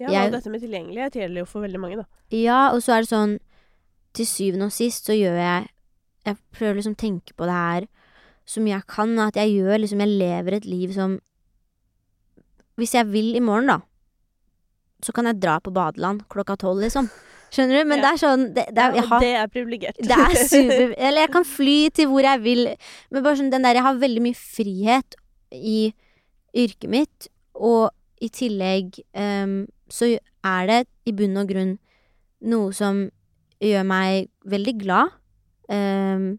Ja, 0.00 0.08
Jeg- 0.08 0.26
og 0.26 0.32
dette 0.32 0.48
med 0.50 0.62
tilgjengelighet 0.62 1.12
gjelder 1.12 1.40
jo 1.40 1.44
for 1.44 1.60
veldig 1.60 1.78
mange, 1.80 1.96
da. 1.96 2.04
Ja, 2.30 2.70
og 2.72 2.80
så 2.80 2.94
er 2.96 3.00
det 3.02 3.10
sånn 3.10 3.38
Til 4.14 4.24
syvende 4.24 4.64
og 4.64 4.72
sist 4.72 5.04
så 5.04 5.12
gjør 5.12 5.36
jeg 5.36 5.68
Jeg 6.24 6.36
prøver 6.52 6.76
liksom 6.76 6.94
å 6.94 6.96
tenke 6.96 7.34
på 7.36 7.44
det 7.44 7.52
her 7.52 7.88
så 8.46 8.60
mye 8.62 8.80
jeg 8.80 8.86
kan, 8.88 9.18
at 9.18 9.34
jeg 9.34 9.60
gjør 9.60 9.78
liksom 9.78 10.00
Jeg 10.00 10.08
lever 10.18 10.52
et 10.54 10.64
liv 10.64 10.92
som 10.94 11.20
Hvis 12.78 12.94
jeg 12.94 13.06
vil 13.12 13.36
i 13.36 13.40
morgen, 13.40 13.66
da, 13.66 13.80
så 15.06 15.12
kan 15.16 15.28
jeg 15.30 15.40
dra 15.42 15.58
på 15.62 15.72
badeland 15.74 16.22
klokka 16.32 16.56
tolv, 16.60 16.80
liksom. 16.84 17.08
Skjønner 17.50 17.80
du? 17.80 17.88
Men 17.90 17.98
Ja. 17.98 18.02
det 18.04 18.10
er 18.12 18.20
sånn 18.22 18.42
det, 18.54 18.64
det 18.76 18.82
er, 18.84 19.06
har, 19.10 19.20
det 19.24 19.30
er 19.40 19.48
privilegert. 19.50 19.96
det 19.98 20.14
er 20.16 20.34
super 20.52 20.92
Eller 20.96 21.24
jeg 21.24 21.32
kan 21.34 21.44
fly 21.44 21.78
til 21.90 22.06
hvor 22.12 22.22
jeg 22.22 22.42
vil. 22.44 22.60
Men 23.10 23.24
bare 23.24 23.40
sånn 23.40 23.50
den 23.50 23.66
der 23.66 23.74
Jeg 23.80 23.82
har 23.88 23.98
veldig 23.98 24.22
mye 24.22 24.38
frihet 24.38 25.16
i 25.50 25.92
yrket 26.54 26.90
mitt, 26.90 27.26
og 27.54 27.90
i 28.22 28.28
tillegg 28.28 29.00
um, 29.18 29.64
så 29.90 30.12
er 30.46 30.66
det 30.70 30.78
i 31.06 31.12
bunn 31.16 31.36
og 31.40 31.48
grunn 31.50 31.72
noe 32.42 32.70
som 32.74 33.08
gjør 33.60 33.84
meg 33.86 34.28
veldig 34.46 34.74
glad. 34.80 35.10
Um, 35.70 36.38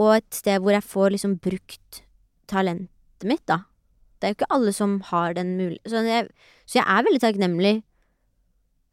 og 0.00 0.16
et 0.16 0.34
sted 0.40 0.60
hvor 0.60 0.72
jeg 0.74 0.82
får 0.88 1.14
liksom 1.14 1.36
brukt 1.44 2.02
talentet 2.50 3.28
mitt, 3.28 3.44
da. 3.48 3.60
Det 4.20 4.28
er 4.28 4.32
jo 4.32 4.38
ikke 4.38 4.52
alle 4.56 4.72
som 4.72 5.00
har 5.10 5.34
den 5.36 5.56
muligheten. 5.58 5.90
Så, 5.90 6.04
så 6.70 6.78
jeg 6.80 6.86
er 6.86 7.06
veldig 7.08 7.20
takknemlig 7.24 7.74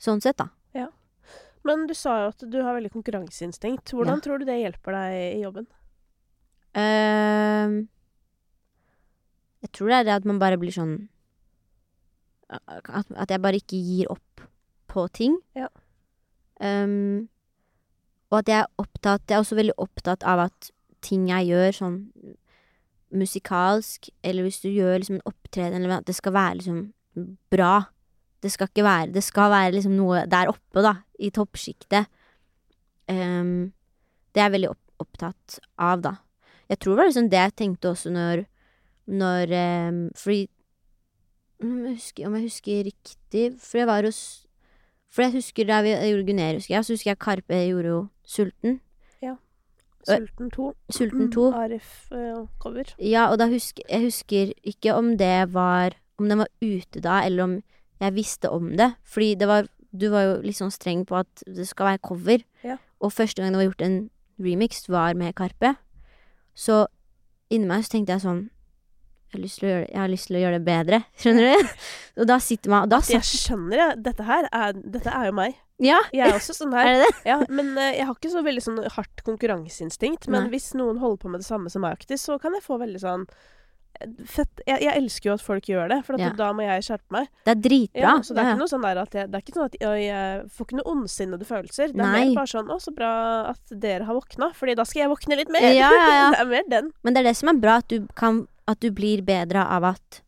sånn 0.01 0.21
sett, 0.23 0.37
da. 0.41 0.49
Men 1.61 1.83
du 1.85 1.93
sa 1.93 2.15
jo 2.23 2.29
at 2.31 2.43
du 2.49 2.55
har 2.65 2.73
veldig 2.73 2.89
konkurranseinstinkt. 2.89 3.91
Hvordan 3.93 4.17
Ja. 4.17 4.21
tror 4.25 4.39
du 4.41 4.45
det 4.47 4.55
hjelper 4.63 4.95
deg 4.97 5.17
i 5.37 5.41
jobben? 5.43 5.67
Uh, 6.73 7.85
jeg 9.61 9.71
tror 9.77 9.91
det 9.91 9.97
er 9.99 10.03
det 10.07 10.15
at 10.15 10.25
man 10.25 10.39
bare 10.39 10.57
blir 10.57 10.71
sånn 10.73 11.09
At, 12.49 13.05
at 13.13 13.29
jeg 13.29 13.41
bare 13.43 13.59
ikke 13.61 13.77
gir 13.77 14.09
opp 14.09 14.41
på 14.89 15.03
ting. 15.13 15.37
Ja. 15.55 15.67
Um, 16.59 17.29
og 18.31 18.39
at 18.39 18.47
jeg 18.49 18.59
er 18.63 18.67
opptatt 18.81 19.29
Jeg 19.29 19.37
er 19.37 19.43
også 19.45 19.55
veldig 19.59 19.77
opptatt 19.77 20.23
av 20.23 20.39
at 20.47 20.71
ting 21.01 21.29
jeg 21.29 21.47
gjør 21.51 21.71
sånn 21.77 21.95
musikalsk, 23.11 24.09
eller 24.23 24.45
hvis 24.45 24.61
du 24.63 24.69
gjør 24.69 24.99
liksom 24.99 25.19
en 25.19 25.27
opptreden, 25.29 25.81
eller 25.81 25.99
at 25.99 26.07
det 26.07 26.15
skal 26.15 26.33
være 26.35 26.57
liksom 26.59 26.81
bra. 27.51 27.73
Det 28.41 28.51
skal 28.51 28.69
ikke 28.71 28.83
være 28.83 29.11
Det 29.13 29.23
skal 29.23 29.51
være 29.51 29.71
liksom 29.75 29.93
noe 29.97 30.25
der 30.25 30.49
oppe, 30.49 30.81
da, 30.81 30.95
i 31.19 31.29
toppsjiktet. 31.29 32.09
Um, 33.11 33.73
det 34.31 34.41
er 34.41 34.47
jeg 34.47 34.55
veldig 34.55 34.71
opp, 34.71 34.83
opptatt 35.03 35.59
av, 35.77 36.01
da. 36.01 36.15
Jeg 36.71 36.79
tror 36.79 36.95
det 36.95 37.01
var 37.01 37.09
liksom 37.09 37.29
det 37.31 37.41
jeg 37.41 37.55
tenkte 37.59 37.89
også 37.91 38.11
når 38.13 38.45
Når 39.11 39.51
um, 39.89 39.97
Fordi 40.15 40.47
om 41.61 41.73
jeg, 41.85 41.97
husker, 41.97 42.27
om 42.27 42.35
jeg 42.37 42.45
husker 42.47 42.85
riktig 42.87 43.43
For 43.59 43.81
jeg 43.81 43.87
var 43.89 44.07
hos 44.07 44.21
For 45.11 45.25
jeg 45.25 45.33
husker 45.33 45.67
da 45.67 45.81
vi 45.83 45.91
gjorde 45.91 46.27
Gunerius, 46.29 46.69
så 46.69 46.93
husker 46.93 47.11
jeg 47.11 47.19
Karpe 47.19 47.59
gjorde 47.67 47.91
jo 47.91 47.99
Sulten. 48.23 48.79
Sulten 50.07 50.51
2. 50.53 50.67
Sulten 50.89 51.31
2. 51.33 51.47
Arif 51.53 51.89
eh, 52.11 52.45
cover. 52.61 52.93
Ja, 52.97 53.27
og 53.31 53.39
da 53.41 53.47
husker 53.51 53.83
jeg 53.89 54.07
husker 54.07 54.53
ikke 54.63 54.95
om 54.97 55.17
det 55.17 55.53
var 55.53 55.97
Om 56.21 56.29
den 56.29 56.37
var 56.37 56.49
ute 56.61 57.01
da, 57.01 57.23
eller 57.25 57.43
om 57.43 57.53
jeg 58.01 58.13
visste 58.13 58.49
om 58.49 58.77
det. 58.77 58.93
Fordi 59.03 59.35
det 59.35 59.47
var 59.47 59.67
Du 59.91 60.07
var 60.09 60.21
jo 60.23 60.35
litt 60.45 60.55
sånn 60.55 60.71
streng 60.71 61.01
på 61.05 61.17
at 61.19 61.43
det 61.45 61.65
skal 61.67 61.89
være 61.89 61.99
cover. 62.07 62.43
Ja. 62.63 62.77
Og 63.03 63.11
første 63.11 63.41
gang 63.41 63.51
det 63.51 63.59
var 63.59 63.67
gjort 63.67 63.81
en 63.83 63.97
remix, 64.39 64.85
var 64.87 65.13
med 65.19 65.35
Karpe. 65.35 65.73
Så 66.55 66.85
inni 67.51 67.67
meg 67.67 67.83
så 67.83 67.97
tenkte 67.97 68.15
jeg 68.15 68.23
sånn 68.23 68.45
jeg 69.31 69.41
har, 69.41 69.71
gjøre 69.71 69.81
det, 69.85 69.91
jeg 69.93 70.01
har 70.01 70.11
lyst 70.11 70.27
til 70.27 70.35
å 70.35 70.43
gjøre 70.43 70.59
det 70.59 70.65
bedre. 70.67 71.01
Skjønner 71.21 71.49
du? 71.49 71.73
Og 72.21 72.27
da 72.27 72.39
sitter 72.43 72.69
man 72.73 72.89
da 72.91 73.01
Jeg 73.07 73.23
skjønner, 73.23 73.77
det. 73.77 74.03
Dette 74.11 74.27
her 74.27 74.49
er, 74.51 74.73
dette 74.73 75.09
er 75.13 75.29
jo 75.31 75.35
meg. 75.39 75.55
Ja, 75.81 75.97
Jeg 76.13 76.29
er 76.29 76.37
også 76.37 76.53
sånn 76.55 76.75
her. 76.77 76.85
er 76.91 76.99
det 77.01 77.07
det? 77.07 77.23
Ja, 77.31 77.39
men 77.49 77.71
eh, 77.77 77.95
jeg 77.97 78.05
har 78.09 78.17
ikke 78.17 78.33
så 78.33 78.43
veldig 78.45 78.65
sånn 78.67 78.83
hardt 78.97 79.23
konkurranseinstinkt. 79.25 80.29
Men 80.29 80.45
Nei. 80.45 80.53
hvis 80.55 80.73
noen 80.77 81.01
holder 81.01 81.23
på 81.23 81.31
med 81.33 81.41
det 81.41 81.49
samme 81.49 81.73
som 81.73 81.81
meg 81.85 82.05
så 82.21 82.37
kan 82.41 82.53
jeg 82.57 82.65
få 82.65 82.77
veldig 82.81 83.01
sånn 83.01 83.25
eh, 83.25 84.11
Fett. 84.29 84.61
Jeg, 84.67 84.77
jeg 84.85 84.93
elsker 84.97 85.29
jo 85.31 85.33
at 85.39 85.43
folk 85.45 85.67
gjør 85.69 85.89
det, 85.91 85.97
for 86.05 86.17
at 86.17 86.23
Ja. 86.23 86.29
da 86.37 86.51
må 86.57 86.63
jeg 86.67 86.85
skjerpe 86.85 87.15
meg. 87.17 87.31
Det 87.45 87.55
er 87.55 87.59
dritbra. 87.65 88.03
Ja, 88.05 88.13
så 88.21 88.33
det 88.37 88.43
er 88.43 88.47
Ja, 88.47 88.53
ikke 88.53 88.61
noe 88.61 88.71
sånn 88.71 88.85
at 88.91 89.17
jeg, 89.17 89.31
det 89.31 89.39
er 89.39 89.43
ikke 89.43 89.57
sånn 89.57 89.67
at 89.71 89.79
jeg, 89.81 90.05
jeg 90.05 90.45
får 90.53 90.67
ikke 90.69 90.79
noe 90.79 90.93
ondsinnede 90.93 91.49
følelser. 91.49 91.95
Det 91.95 91.97
er 92.05 92.13
Nei. 92.13 92.23
mer 92.29 92.37
bare 92.43 92.53
sånn 92.53 92.69
'Å, 92.69 92.79
så 92.85 92.93
bra 92.95 93.11
at 93.55 93.73
dere 93.73 94.05
har 94.05 94.17
våkna', 94.17 94.53
Fordi 94.57 94.77
da 94.77 94.85
skal 94.85 95.01
jeg 95.07 95.13
våkne 95.15 95.41
litt 95.41 95.49
mer. 95.53 95.65
Ja, 95.65 95.89
ja, 95.89 96.07
ja. 96.21 96.29
det 96.37 96.41
er 96.45 96.51
mer 96.53 96.69
den. 96.69 96.91
Men 97.03 97.13
det 97.17 97.25
er 97.25 97.29
det 97.31 97.37
som 97.41 97.49
er 97.49 97.57
bra, 97.61 97.81
at 97.81 97.89
du, 97.89 98.05
kan, 98.13 98.45
at 98.67 98.79
du 98.79 98.91
blir 98.91 99.21
bedre 99.25 99.63
av 99.65 99.83
at 99.83 100.21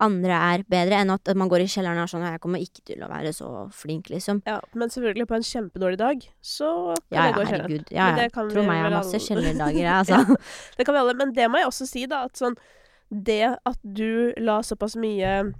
andre 0.00 0.30
er 0.30 0.62
bedre, 0.70 0.94
enn 1.02 1.10
at 1.10 1.26
man 1.34 1.48
går 1.50 1.64
i 1.64 1.66
kjelleren 1.66 1.98
og 1.98 2.04
er 2.06 2.12
sånn 2.12 2.22
'Jeg 2.22 2.40
kommer 2.40 2.60
ikke 2.62 2.84
til 2.86 3.00
å 3.02 3.08
være 3.10 3.32
så 3.34 3.48
flink', 3.74 4.06
liksom. 4.10 4.42
Ja, 4.46 4.60
men 4.74 4.88
selvfølgelig, 4.88 5.26
på 5.26 5.34
en 5.34 5.42
kjempedårlig 5.42 5.98
dag, 5.98 6.22
så 6.40 6.94
kan 7.10 7.18
Ja, 7.18 7.24
ja, 7.26 7.32
gå 7.32 7.42
i 7.42 7.44
kjelleren. 7.44 7.70
herregud. 7.70 7.90
Ja, 7.90 8.08
ja. 8.10 8.16
det 8.16 8.32
Tro 8.32 8.62
meg, 8.62 8.76
jeg 8.78 8.82
har 8.84 8.90
masse 8.90 9.18
kjellerdager, 9.18 9.82
jeg, 9.82 9.98
altså. 10.00 10.36
Det 10.76 10.86
kan 10.86 10.94
vi 10.94 10.98
alle. 11.00 11.14
Men 11.14 11.32
det 11.32 11.50
må 11.50 11.58
jeg 11.58 11.66
også 11.66 11.86
si, 11.88 12.06
da, 12.06 12.24
at 12.24 12.34
sånn 12.34 12.54
Det 13.10 13.56
at 13.66 13.78
du 13.82 14.32
la 14.36 14.60
såpass 14.60 14.94
mye 14.94 15.52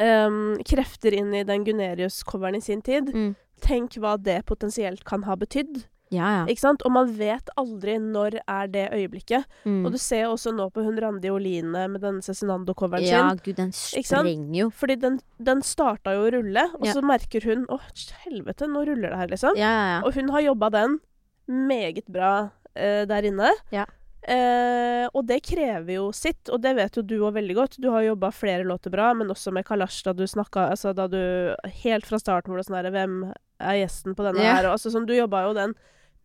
um, 0.00 0.56
krefter 0.64 1.12
inn 1.12 1.34
i 1.34 1.42
den 1.44 1.64
Gunerius-coveren 1.64 2.56
i 2.56 2.60
sin 2.60 2.80
tid, 2.82 3.12
Mm. 3.12 3.36
tenk 3.60 3.90
hva 4.00 4.16
det 4.20 4.44
potensielt 4.46 5.04
kan 5.04 5.22
ha 5.24 5.36
betydd. 5.36 5.84
Ja, 6.14 6.26
ja. 6.30 6.42
Ikke 6.46 6.60
sant? 6.62 6.82
Og 6.86 6.92
man 6.94 7.08
vet 7.18 7.48
aldri 7.58 7.96
når 7.98 8.36
er 8.46 8.68
det 8.70 8.84
øyeblikket. 8.94 9.44
Mm. 9.64 9.80
Og 9.86 9.92
du 9.92 9.98
ser 9.98 10.22
jo 10.22 10.34
også 10.36 10.52
nå 10.54 10.68
på 10.70 10.84
hun 10.86 10.98
Randi 11.02 11.30
Oline 11.34 11.88
med 11.90 12.00
denne 12.00 12.22
Cezinando-coveren 12.22 13.02
Ja, 13.02 13.24
sin. 13.30 13.40
gud, 13.44 13.56
den 13.58 13.72
sprenger 13.72 14.54
jo. 14.60 14.70
Fordi 14.70 14.96
den, 15.02 15.18
den 15.42 15.62
starta 15.66 16.14
jo 16.14 16.28
å 16.28 16.32
rulle, 16.36 16.68
og 16.78 16.86
Ja. 16.86 16.92
så 16.94 17.02
merker 17.02 17.42
hun 17.44 17.66
Å, 17.66 17.80
helvete, 18.24 18.68
nå 18.70 18.84
ruller 18.86 19.10
det 19.10 19.18
her, 19.18 19.26
liksom. 19.34 19.56
Ja, 19.58 19.70
ja, 19.74 19.86
ja. 19.96 20.00
Og 20.06 20.14
hun 20.14 20.28
har 20.30 20.40
jobba 20.46 20.70
den 20.70 21.00
meget 21.48 22.06
bra 22.06 22.50
eh, 22.76 23.04
der 23.06 23.22
inne. 23.26 23.50
Ja. 23.72 23.84
Eh, 24.26 25.06
og 25.14 25.22
det 25.28 25.38
krever 25.46 25.92
jo 26.00 26.08
sitt, 26.16 26.48
og 26.50 26.58
det 26.64 26.72
vet 26.74 26.96
jo 26.98 27.04
du 27.06 27.14
òg 27.20 27.36
veldig 27.36 27.54
godt. 27.54 27.76
Du 27.82 27.92
har 27.94 28.02
jobba 28.02 28.32
flere 28.34 28.66
låter 28.66 28.90
bra, 28.90 29.12
men 29.14 29.30
også 29.30 29.52
med 29.54 29.66
Kalash 29.68 30.02
da 30.02 30.16
du 30.16 30.24
snakka 30.26 30.64
Altså 30.72 30.90
da 30.96 31.06
du 31.06 31.20
Helt 31.84 32.08
fra 32.08 32.18
starten 32.18 32.50
hvor 32.50 32.58
det 32.58 32.66
sånn 32.66 32.78
herre 32.80 32.90
Hvem 32.94 33.20
er 33.30 33.78
gjesten 33.78 34.16
på 34.18 34.26
denne 34.26 34.42
yeah. 34.42 34.58
her? 34.58 34.66
Og 34.66 34.74
altså 34.74 34.90
sånn, 34.90 35.06
du 35.06 35.14
jobba 35.14 35.44
jo 35.46 35.54
den 35.56 35.76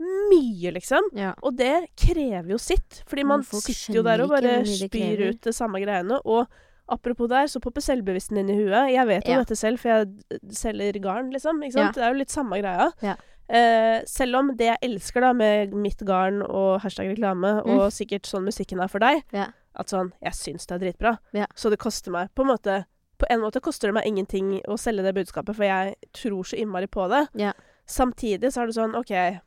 mye, 0.01 0.71
liksom. 0.73 1.11
ja. 1.13 1.35
Og 1.45 1.53
det 1.59 1.91
krever 1.99 2.55
jo 2.55 2.57
sitt. 2.57 3.03
Fordi 3.05 3.25
man 3.27 3.43
sitter 3.45 3.99
jo 3.99 4.03
der 4.07 4.23
og 4.23 4.31
bare 4.33 4.55
spyr 4.65 5.27
ut 5.27 5.43
det 5.45 5.53
samme 5.53 5.77
greiene. 5.83 6.17
Og 6.25 6.49
apropos 6.91 7.27
der, 7.31 7.47
så 7.47 7.59
popper 7.63 7.81
selvbevissten 7.81 8.37
inn 8.41 8.49
i 8.51 8.57
huet. 8.59 8.91
Jeg 8.93 9.07
vet 9.07 9.25
jo 9.27 9.31
Ja. 9.33 9.39
dette 9.43 9.55
selv, 9.57 9.79
for 9.79 9.89
jeg 9.89 10.07
selger 10.51 10.99
garn, 11.01 11.31
liksom. 11.31 11.61
Ikke 11.63 11.73
sant? 11.73 11.95
Ja. 11.95 12.01
Det 12.01 12.03
er 12.03 12.13
jo 12.13 12.19
litt 12.19 12.29
samme 12.33 12.59
greia. 12.61 12.91
Ja. 13.01 13.15
Eh, 13.49 14.01
selv 14.05 14.35
om 14.39 14.55
det 14.55 14.67
jeg 14.69 14.77
elsker 14.91 15.21
da 15.21 15.33
med 15.33 15.73
mitt 15.73 15.97
garn 16.07 16.41
og 16.41 16.81
hashtag 16.81 17.09
reklame, 17.17 17.61
Mm. 17.65 17.69
og 17.79 17.91
sikkert 17.91 18.23
sånn 18.23 18.45
musikken 18.45 18.81
er 18.81 18.87
for 18.87 18.99
deg, 18.99 19.23
Ja. 19.33 19.47
at 19.75 19.87
sånn 19.87 20.11
Jeg 20.21 20.33
syns 20.33 20.65
det 20.67 20.75
er 20.81 20.85
dritbra. 20.93 21.17
Så 21.55 21.69
det 21.69 21.79
koster 21.79 22.11
meg 22.11 22.29
på 22.35 22.41
en 22.43 22.47
måte 22.57 22.85
På 23.19 23.27
en 23.29 23.39
måte 23.41 23.61
koster 23.61 23.87
det 23.87 23.93
meg 23.93 24.05
ingenting 24.07 24.63
å 24.67 24.73
selge 24.79 25.03
det 25.03 25.13
budskapet, 25.13 25.55
for 25.55 25.63
jeg 25.63 25.95
tror 26.11 26.41
så 26.43 26.57
innmari 26.57 26.87
på 26.87 27.07
det. 27.07 27.27
Ja. 27.39 27.53
Samtidig 27.87 28.51
så 28.51 28.63
er 28.63 28.65
det 28.65 28.75
sånn 28.75 28.95
OK, 28.97 29.39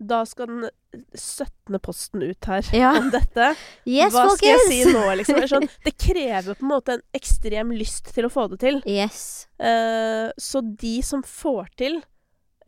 da 0.00 0.22
skal 0.24 0.46
den 0.48 0.62
17. 1.14 1.76
posten 1.84 2.22
ut 2.24 2.46
her 2.48 2.64
Ja. 2.72 2.94
om 2.98 3.10
dette. 3.12 3.50
Yes, 3.86 4.14
Hva 4.14 4.30
skal 4.34 4.54
jeg 4.54 4.60
si 4.68 4.78
nå, 4.92 5.02
liksom? 5.20 5.40
Det, 5.42 5.48
sånn, 5.52 5.68
det 5.84 5.92
krever 6.00 6.54
på 6.56 6.64
en 6.64 6.70
måte 6.72 6.94
en 6.96 7.02
ekstrem 7.14 7.70
lyst 7.76 8.08
til 8.16 8.24
å 8.24 8.30
få 8.32 8.46
det 8.50 8.60
til. 8.64 8.80
Yes. 8.88 9.46
Uh, 9.60 10.32
så 10.40 10.62
de 10.64 10.94
som 11.04 11.20
får 11.22 11.68
til 11.76 11.98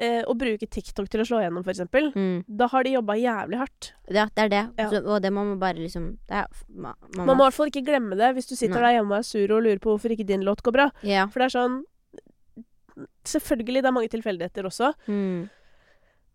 uh, 0.03 0.23
å 0.29 0.35
bruke 0.37 0.69
TikTok 0.69 1.09
til 1.09 1.23
å 1.23 1.27
slå 1.29 1.41
gjennom, 1.41 1.65
f.eks., 1.65 1.81
Mm. 2.13 2.45
da 2.47 2.67
har 2.69 2.85
de 2.85 2.93
jobba 2.99 3.17
jævlig 3.17 3.59
hardt. 3.63 3.93
Ja, 4.11 4.27
det 4.35 4.45
er 4.45 4.49
det. 4.53 4.63
Ja. 4.79 4.91
Så, 4.93 5.01
og 5.07 5.23
det 5.25 5.33
må 5.33 5.45
man 5.49 5.59
bare 5.63 5.81
liksom 5.81 6.19
er, 6.29 6.47
ma, 6.69 6.93
man, 7.17 7.27
Man 7.27 7.37
må 7.39 7.45
i 7.45 7.49
hvert 7.49 7.59
fall 7.63 7.73
ikke 7.73 7.87
glemme 7.89 8.19
det 8.21 8.35
hvis 8.37 8.51
du 8.51 8.55
sitter 8.57 8.77
Nei. 8.81 8.85
der 8.93 8.99
hjemme 9.01 9.17
og 9.17 9.19
er 9.23 9.29
sur 9.33 9.57
og 9.57 9.63
lurer 9.65 9.81
på 9.81 9.95
hvorfor 9.97 10.13
ikke 10.13 10.27
din 10.29 10.45
låt 10.45 10.61
går 10.63 10.73
bra. 10.77 10.91
Ja. 11.03 11.27
For 11.33 11.41
det 11.41 11.49
er 11.49 11.57
sånn 11.59 11.81
Selvfølgelig, 13.25 13.81
det 13.81 13.89
er 13.89 13.95
mange 13.97 14.11
tilfeldigheter 14.13 14.67
også, 14.69 14.93
Mm. 15.09 15.49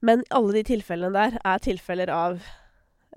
Men 0.06 0.24
alle 0.30 0.60
de 0.60 0.64
tilfellene 0.68 1.14
der 1.16 1.40
er 1.42 1.64
tilfeller 1.64 2.12
av 2.14 2.42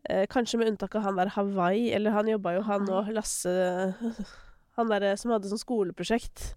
eh, 0.08 0.24
Kanskje 0.32 0.60
med 0.60 0.72
unntak 0.72 0.94
av 0.96 1.04
han 1.04 1.18
der 1.20 1.32
Hawaii, 1.34 1.90
eller 1.96 2.14
han 2.16 2.30
jobba 2.30 2.54
jo, 2.56 2.64
han 2.68 2.88
og 2.88 3.10
Lasse 3.12 3.52
Han 4.78 4.88
der 4.88 5.12
som 5.20 5.34
hadde 5.34 5.50
sånn 5.50 5.60
skoleprosjekt. 5.60 6.54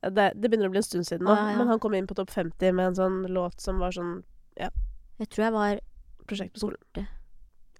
Det, 0.00 0.30
det 0.32 0.48
begynner 0.48 0.70
å 0.70 0.72
bli 0.72 0.80
en 0.80 0.86
stund 0.86 1.04
siden 1.04 1.26
nå, 1.26 1.34
ah, 1.34 1.40
ja, 1.42 1.52
ja. 1.52 1.58
men 1.60 1.68
han 1.68 1.80
kom 1.82 1.92
inn 1.98 2.06
på 2.08 2.16
topp 2.16 2.30
50 2.32 2.72
med 2.72 2.92
en 2.92 2.96
sånn 2.96 3.18
låt 3.34 3.60
som 3.60 3.82
var 3.82 3.92
sånn 3.92 4.22
Jeg 4.56 5.26
tror 5.26 5.44
jeg 5.44 5.52
var 5.52 5.82
prosjekt 6.30 6.54
på 6.54 6.62
skolen. 6.62 6.80
borte. 6.80 7.04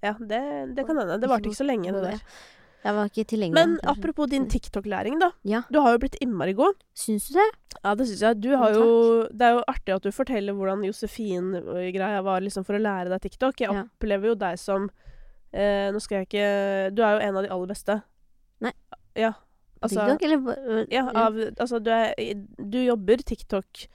Ja, 0.03 0.15
det, 0.19 0.41
det 0.77 0.85
kan 0.89 0.99
hende. 1.01 1.17
Det 1.21 1.29
varte 1.31 1.49
ikke 1.49 1.61
så 1.63 1.69
lenge, 1.69 1.93
det 1.93 2.03
der. 2.05 2.21
Jeg 2.81 2.97
var 2.97 3.11
ikke 3.11 3.25
tilgjengelig. 3.29 3.57
Men 3.59 3.73
apropos 3.91 4.31
din 4.33 4.47
TikTok-læring, 4.49 5.19
da. 5.21 5.31
Ja. 5.45 5.63
Du 5.73 5.81
har 5.85 5.93
jo 5.93 6.01
blitt 6.01 6.17
innmari 6.25 6.55
god. 6.57 6.79
Syns 6.97 7.29
du 7.29 7.37
det? 7.37 7.49
Ja, 7.83 7.93
det 7.95 8.07
syns 8.09 8.23
jeg. 8.25 8.41
Du 8.41 8.49
har 8.57 8.73
jo 8.73 8.87
Det 9.29 9.47
er 9.47 9.59
jo 9.59 9.65
artig 9.69 9.95
at 9.95 10.07
du 10.07 10.11
forteller 10.15 10.57
hvordan 10.57 10.85
Josefin-greia 10.89 12.23
var 12.25 12.41
liksom 12.41 12.65
for 12.65 12.79
å 12.79 12.81
lære 12.81 13.13
deg 13.13 13.27
TikTok. 13.27 13.61
Jeg 13.61 13.85
opplever 13.85 14.33
jo 14.33 14.39
deg 14.41 14.57
som 14.61 14.89
eh, 15.53 15.91
Nå 15.93 16.01
skal 16.01 16.23
jeg 16.23 16.31
ikke 16.31 16.49
Du 16.97 17.05
er 17.05 17.19
jo 17.19 17.25
en 17.29 17.37
av 17.37 17.45
de 17.45 17.53
aller 17.53 17.73
beste. 17.75 18.01
Nei. 18.65 18.73
Ja. 19.19 19.35
Altså, 19.81 20.01
TikTok, 20.01 20.25
eller 20.29 20.87
ja, 20.93 21.07
av, 21.09 21.37
altså 21.57 21.79
du, 21.81 21.89
er, 21.93 22.13
du 22.61 22.83
jobber 22.85 23.23
TikTok 23.25 23.87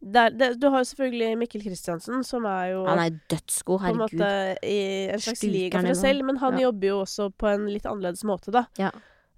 der, 0.00 0.30
det, 0.32 0.60
Du 0.60 0.68
har 0.72 0.80
jo 0.80 0.88
selvfølgelig 0.88 1.38
Mikkel 1.38 1.62
Kristiansen, 1.62 2.22
som 2.24 2.44
er 2.48 2.70
jo 2.72 2.84
Han 2.86 2.98
er 2.98 3.18
dødsgod, 3.30 3.80
på 3.80 3.90
en 3.92 3.98
måte 4.00 4.30
i 4.64 4.78
en 5.12 5.20
slags 5.20 5.42
liga 5.44 5.78
for 5.78 5.86
seg 5.90 5.96
selv, 6.00 6.24
men 6.24 6.36
han 6.40 6.56
Ja. 6.58 6.62
jobber 6.68 6.88
jo 6.88 7.00
også 7.04 7.30
på 7.36 7.46
en 7.52 7.66
litt 7.68 7.84
annerledes 7.86 8.24
måte, 8.24 8.50
da. 8.50 8.64
Ja. 8.78 8.90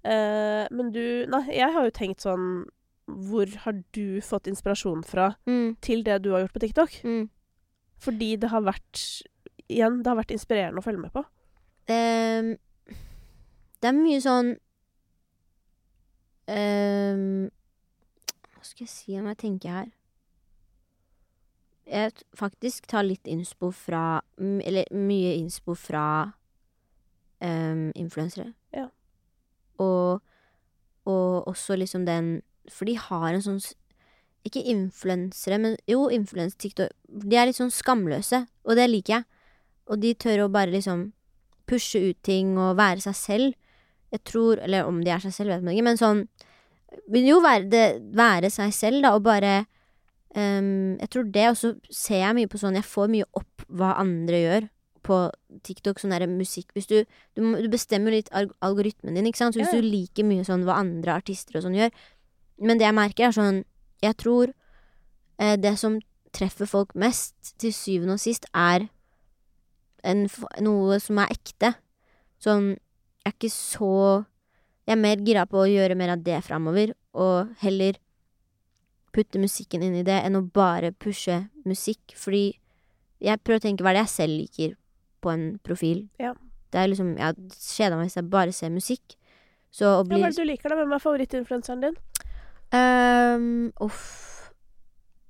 Uh, 0.03 0.67
men 0.71 0.91
du 0.91 1.25
Nei, 1.31 1.43
jeg 1.55 1.71
har 1.73 1.83
jo 1.85 1.91
tenkt 1.95 2.19
sånn 2.23 2.65
Hvor 3.07 3.47
har 3.65 3.77
du 3.95 4.19
fått 4.21 4.47
inspirasjon 4.47 5.03
fra 5.03 5.35
Mm, 5.47 5.75
til 5.81 6.03
det 6.03 6.21
du 6.23 6.31
har 6.31 6.41
gjort 6.45 6.53
på 6.53 6.59
TikTok? 6.59 6.97
mm. 7.03 7.29
Fordi 7.99 8.35
det 8.39 8.49
har 8.49 8.61
vært 8.61 9.21
Igjen, 9.69 10.01
det 10.03 10.07
har 10.11 10.17
vært 10.19 10.31
inspirerende 10.35 10.79
å 10.79 10.83
følge 10.83 10.99
med 10.99 11.11
på. 11.13 11.23
Um, 11.87 12.57
det 13.81 13.87
er 13.89 13.95
mye 13.95 14.19
sånn 14.23 14.53
um, 16.47 17.49
Hva 18.53 18.63
skal 18.67 18.85
jeg 18.85 18.91
si 18.91 19.17
om 19.19 19.27
jeg 19.31 19.37
tenker 19.43 19.69
her? 19.77 19.91
Jeg 21.89 22.13
t- 22.15 22.23
faktisk 22.39 22.85
tar 22.87 23.03
litt 23.03 23.27
innspo 23.27 23.71
fra 23.75 24.21
m- 24.39 24.61
Eller 24.63 24.85
mye 24.95 25.33
innspo 25.35 25.75
fra 25.75 26.05
um, 27.43 27.91
influensere. 27.95 28.53
Ja. 28.73 28.87
Og, 29.83 30.21
og 31.09 31.47
også 31.51 31.75
liksom 31.75 32.05
den 32.07 32.41
For 32.71 32.85
de 32.87 32.95
har 32.95 33.33
en 33.33 33.41
sånn 33.43 33.59
Ikke 34.47 34.61
influensere, 34.63 35.57
men 35.59 35.75
jo, 35.87 36.05
influens-TikTok. 36.11 36.91
De 37.07 37.35
er 37.39 37.47
litt 37.49 37.59
sånn 37.59 37.71
skamløse, 37.71 38.45
og 38.67 38.75
det 38.79 38.89
liker 38.91 39.13
jeg. 39.17 39.25
Og 39.91 39.99
de 40.03 40.13
tør 40.19 40.45
å 40.45 40.51
bare 40.51 40.71
liksom 40.71 41.09
pushe 41.67 41.99
ut 42.09 42.17
ting 42.27 42.57
og 42.59 42.75
være 42.79 42.99
seg 43.05 43.15
selv. 43.15 43.53
Jeg 44.11 44.23
tror 44.27 44.59
Eller 44.63 44.83
om 44.87 44.99
de 45.03 45.11
er 45.11 45.23
seg 45.23 45.31
selv, 45.35 45.49
vet 45.55 45.63
man 45.63 45.73
ikke, 45.75 45.87
men 45.91 45.99
sånn 45.99 46.25
Vil 47.09 47.25
jo 47.25 47.39
være, 47.41 47.65
det, 47.71 47.85
være 48.13 48.51
seg 48.53 48.71
selv, 48.75 49.01
da, 49.01 49.15
og 49.17 49.23
bare 49.25 49.53
ehm, 49.63 49.69
Jeg 50.33 51.09
tror 51.13 51.27
det, 51.29 51.49
og 51.51 51.57
så 51.59 51.73
ser 51.93 52.23
jeg 52.23 52.35
mye 52.39 52.49
på 52.49 52.57
sånn 52.57 52.73
Jeg 52.79 52.87
får 52.89 53.11
mye 53.13 53.27
opp 53.37 53.65
hva 53.69 53.91
andre 54.01 54.39
gjør 54.41 54.69
på 55.03 55.17
TikTok, 55.67 55.99
sånn 55.99 56.13
derre 56.15 56.29
musikk. 56.31 56.71
Hvis 56.73 56.87
du 56.89 57.03
Du, 57.35 57.43
du 57.43 57.69
bestemmer 57.69 58.15
litt 58.15 58.31
algoritmen 58.33 59.15
din, 59.15 59.27
ikke 59.29 59.41
sant, 59.43 59.55
så 59.55 59.61
hvis 59.61 59.75
du 59.75 59.85
liker 59.85 60.25
mye 60.25 60.45
sånn 60.47 60.65
hva 60.65 60.79
andre 60.79 61.17
artister 61.19 61.59
og 61.59 61.67
sånn 61.67 61.77
gjør. 61.77 61.93
Men 62.63 62.79
det 62.79 62.87
jeg 62.87 62.97
merker, 62.97 63.27
er 63.27 63.35
sånn 63.35 63.63
Jeg 64.03 64.17
tror 64.17 64.53
eh, 65.39 65.55
det 65.57 65.77
som 65.79 65.99
treffer 66.33 66.65
folk 66.65 66.95
mest, 66.95 67.35
til 67.61 67.73
syvende 67.73 68.17
og 68.17 68.23
sist, 68.23 68.47
er 68.53 68.87
en, 70.03 70.27
noe 70.65 70.99
som 70.99 71.19
er 71.21 71.31
ekte. 71.35 71.75
Sånn 72.41 72.73
Jeg 73.23 73.31
er 73.31 73.35
ikke 73.37 73.53
så 73.53 74.25
Jeg 74.87 74.97
er 74.97 74.99
mer 74.99 75.21
gira 75.23 75.45
på 75.47 75.61
å 75.61 75.69
gjøre 75.69 75.95
mer 75.95 76.17
av 76.17 76.23
det 76.23 76.41
framover, 76.43 76.95
og 77.13 77.53
heller 77.61 77.99
putte 79.13 79.41
musikken 79.41 79.83
inn 79.85 79.95
i 79.99 80.05
det, 80.05 80.19
enn 80.25 80.39
å 80.39 80.43
bare 80.55 80.91
pushe 80.91 81.43
musikk. 81.67 82.15
Fordi 82.17 82.45
jeg 83.23 83.41
prøver 83.43 83.61
å 83.61 83.65
tenke 83.67 83.85
hva 83.85 83.93
er 83.93 83.99
det 83.99 84.05
jeg 84.07 84.15
selv 84.15 84.39
liker 84.41 84.75
på 85.23 85.33
en 85.33 85.45
profil. 85.63 86.07
Ja. 86.21 86.33
Det 86.73 86.81
er 86.81 86.89
liksom 86.89 87.13
Jeg 87.19 87.27
hadde 87.29 87.53
kjeda 87.53 87.97
meg 87.99 88.09
hvis 88.09 88.17
jeg 88.17 88.31
bare 88.33 88.55
ser 88.55 88.73
musikk. 88.73 89.15
Så 89.73 89.89
å 89.99 90.03
bli 90.05 90.19
hva 90.21 90.29
er 90.29 90.35
det 90.35 90.43
du 90.43 90.49
liker, 90.49 90.73
da? 90.73 90.77
Hvem 90.81 90.95
er 90.95 91.01
favorittinfluenseren 91.01 91.85
din? 91.85 91.97
Um, 92.73 93.71
Uff. 93.81 94.03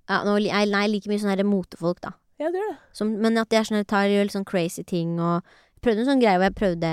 Ja, 0.10 0.23
nå, 0.27 0.38
jeg, 0.43 0.68
nei, 0.72 0.85
jeg 0.85 0.93
liker 0.97 1.11
mye 1.11 1.22
sånne 1.22 1.35
her 1.35 1.47
motefolk, 1.47 1.99
da. 2.03 2.15
Ja, 2.41 2.49
det 2.51 2.60
gjør 2.60 2.73
det. 2.73 2.80
Som, 2.95 3.14
men 3.23 3.39
at 3.39 3.53
jeg 3.55 3.68
sånn, 3.69 3.84
tar 3.88 4.10
gjør 4.11 4.27
litt 4.27 4.35
sånn 4.35 4.47
crazy 4.47 4.84
ting 4.88 5.19
og 5.22 5.43
Prøvde 5.84 6.05
en 6.05 6.07
sånn 6.07 6.22
greie 6.22 6.38
hvor 6.39 6.47
jeg 6.47 6.55
prøvde 6.55 6.89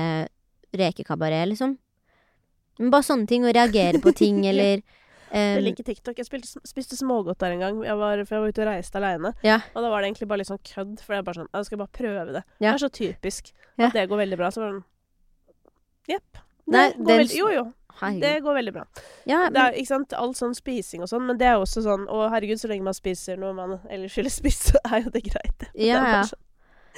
rekekabaret, 0.75 1.47
liksom. 1.47 1.77
Men 2.81 2.89
bare 2.91 3.07
sånne 3.07 3.29
ting, 3.31 3.45
å 3.47 3.53
reagere 3.55 4.01
på 4.03 4.11
ting, 4.19 4.41
eller 4.51 4.81
Jeg 5.33 5.63
liker 5.63 5.85
TikTok. 5.87 6.17
Jeg 6.19 6.27
spilte, 6.27 6.61
spiste 6.67 6.97
smågodt 6.99 7.39
der 7.39 7.53
en 7.55 7.61
gang, 7.63 7.83
jeg 7.85 7.97
var, 7.97 8.25
for 8.27 8.35
jeg 8.37 8.43
var 8.43 8.49
ute 8.55 8.63
og 8.65 8.71
reiste 8.73 8.99
aleine. 8.99 9.35
Ja. 9.47 9.61
Og 9.75 9.83
da 9.85 9.91
var 9.93 10.03
det 10.03 10.11
egentlig 10.11 10.29
bare 10.29 10.43
litt 10.43 10.51
sånn 10.51 10.63
kødd, 10.67 11.01
for 11.07 11.15
jeg 11.15 11.25
bare 11.25 11.39
sånn 11.41 11.51
Jeg 11.55 11.69
skal 11.69 11.79
bare 11.79 11.95
prøve 12.01 12.33
det. 12.35 12.45
Ja. 12.59 12.73
Det 12.73 12.77
er 12.77 12.85
så 12.89 12.91
typisk 12.91 13.53
Ja. 13.79 13.87
at 13.87 13.93
det 13.95 14.09
går 14.11 14.25
veldig 14.27 14.37
bra. 14.41 14.51
Så 14.51 14.61
var 14.65 14.73
det 14.73 14.81
sånn 14.81 14.87
Jepp. 16.11 16.33
Det 16.71 16.75
Nei, 16.77 16.93
går 16.99 17.17
veldig 17.25 17.37
Jo, 17.39 17.49
jo. 17.55 17.65
Herregud. 18.01 18.21
Det 18.23 18.43
går 18.43 18.55
veldig 18.55 18.73
bra. 18.73 18.85
ja, 19.27 19.49
Det 19.51 19.61
er, 19.61 19.73
ikke 19.81 19.87
sant, 19.91 20.13
All 20.17 20.33
sånn 20.35 20.55
spising 20.55 21.03
og 21.03 21.09
sånn, 21.11 21.27
men 21.27 21.37
det 21.41 21.47
er 21.51 21.59
også 21.61 21.83
sånn 21.85 22.07
Å, 22.09 22.31
herregud, 22.33 22.61
så 22.61 22.69
lenge 22.71 22.87
man 22.87 22.95
spiser 22.97 23.37
noe 23.41 23.53
man 23.53 23.79
ellers 23.91 24.15
ville 24.17 24.31
spist, 24.31 24.71
så 24.73 24.79
er 24.85 25.03
jo 25.05 25.11
det 25.11 25.25
greit. 25.27 25.67
Ja, 25.75 25.99
bare 26.01 26.15
ja. 26.15 26.23
sånn. 26.31 26.45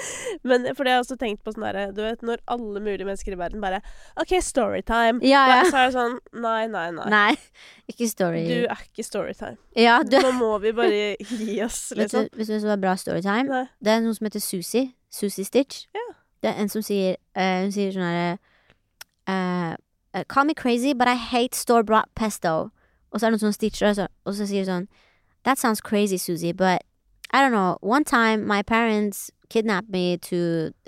Men 0.49 0.67
for 0.77 0.85
det 0.85 0.93
har 0.93 1.01
jeg 1.01 1.05
også 1.07 1.17
tenkt 1.21 1.43
på 1.45 1.53
sånn 1.55 1.65
derre 1.67 1.85
Du 1.95 2.01
vet 2.05 2.23
når 2.25 2.41
alle 2.51 2.81
mulige 2.83 3.07
mennesker 3.07 3.35
i 3.35 3.39
verden 3.41 3.63
bare 3.63 3.83
OK, 4.21 4.35
storytime. 4.45 5.23
Ja, 5.27 5.43
ja. 5.51 5.61
Så 5.69 5.79
er 5.79 5.91
det 5.91 5.97
sånn 5.97 6.19
Nei, 6.45 6.67
nei, 6.73 6.87
nei. 6.97 7.09
Nei, 7.13 7.35
ikke 7.93 8.09
story. 8.11 8.43
Du 8.49 8.57
er 8.65 8.85
ikke 8.87 9.07
storytime. 9.07 9.59
ja, 9.79 10.01
du, 10.07 10.19
Nå 10.23 10.35
må 10.39 10.53
vi 10.65 10.75
bare 10.77 11.05
gi 11.21 11.61
oss, 11.65 11.85
liksom. 11.99 12.29
vet 12.33 12.49
du 12.49 12.55
hva 12.55 12.63
som 12.65 12.75
er 12.75 12.83
bra 12.83 12.97
storytime? 13.01 13.49
Nei. 13.51 13.65
Det 13.83 13.95
er 13.95 14.05
noe 14.05 14.17
som 14.19 14.29
heter 14.29 14.45
Susie. 14.45 14.93
Susie 15.13 15.45
Stitch. 15.45 15.87
Ja. 15.95 16.07
Det 16.43 16.51
er 16.51 16.63
en 16.63 16.71
som 16.73 16.83
sier 16.83 17.19
uh, 17.39 17.63
Hun 17.63 17.73
sier 17.75 17.93
sånn 17.95 18.07
herre 18.07 18.31
uh, 19.31 19.75
uh, 20.17 20.25
Call 20.29 20.49
me 20.49 20.55
crazy, 20.55 20.93
but 20.93 21.09
I 21.09 21.15
hate 21.15 21.55
store 21.55 21.85
brought 21.85 22.11
pesto. 22.19 22.71
Og 23.13 23.21
så 23.21 23.27
er 23.27 23.31
det 23.31 23.37
noen 23.37 23.45
sånne 23.47 23.59
stitcher, 23.59 23.93
og 23.93 23.99
så, 24.01 24.09
og 24.25 24.35
så 24.39 24.49
sier 24.49 24.67
sånn 24.67 24.89
That 25.45 25.59
sounds 25.59 25.81
crazy, 25.81 26.17
Susie, 26.17 26.53
but 26.53 26.83
I 27.33 27.41
don't 27.41 27.53
know. 27.53 27.79
One 27.81 28.05
time 28.05 28.47
my 28.47 28.63
parents 28.63 29.31
kidnapped 29.53 29.93
me 29.93 30.17
to 30.25 30.39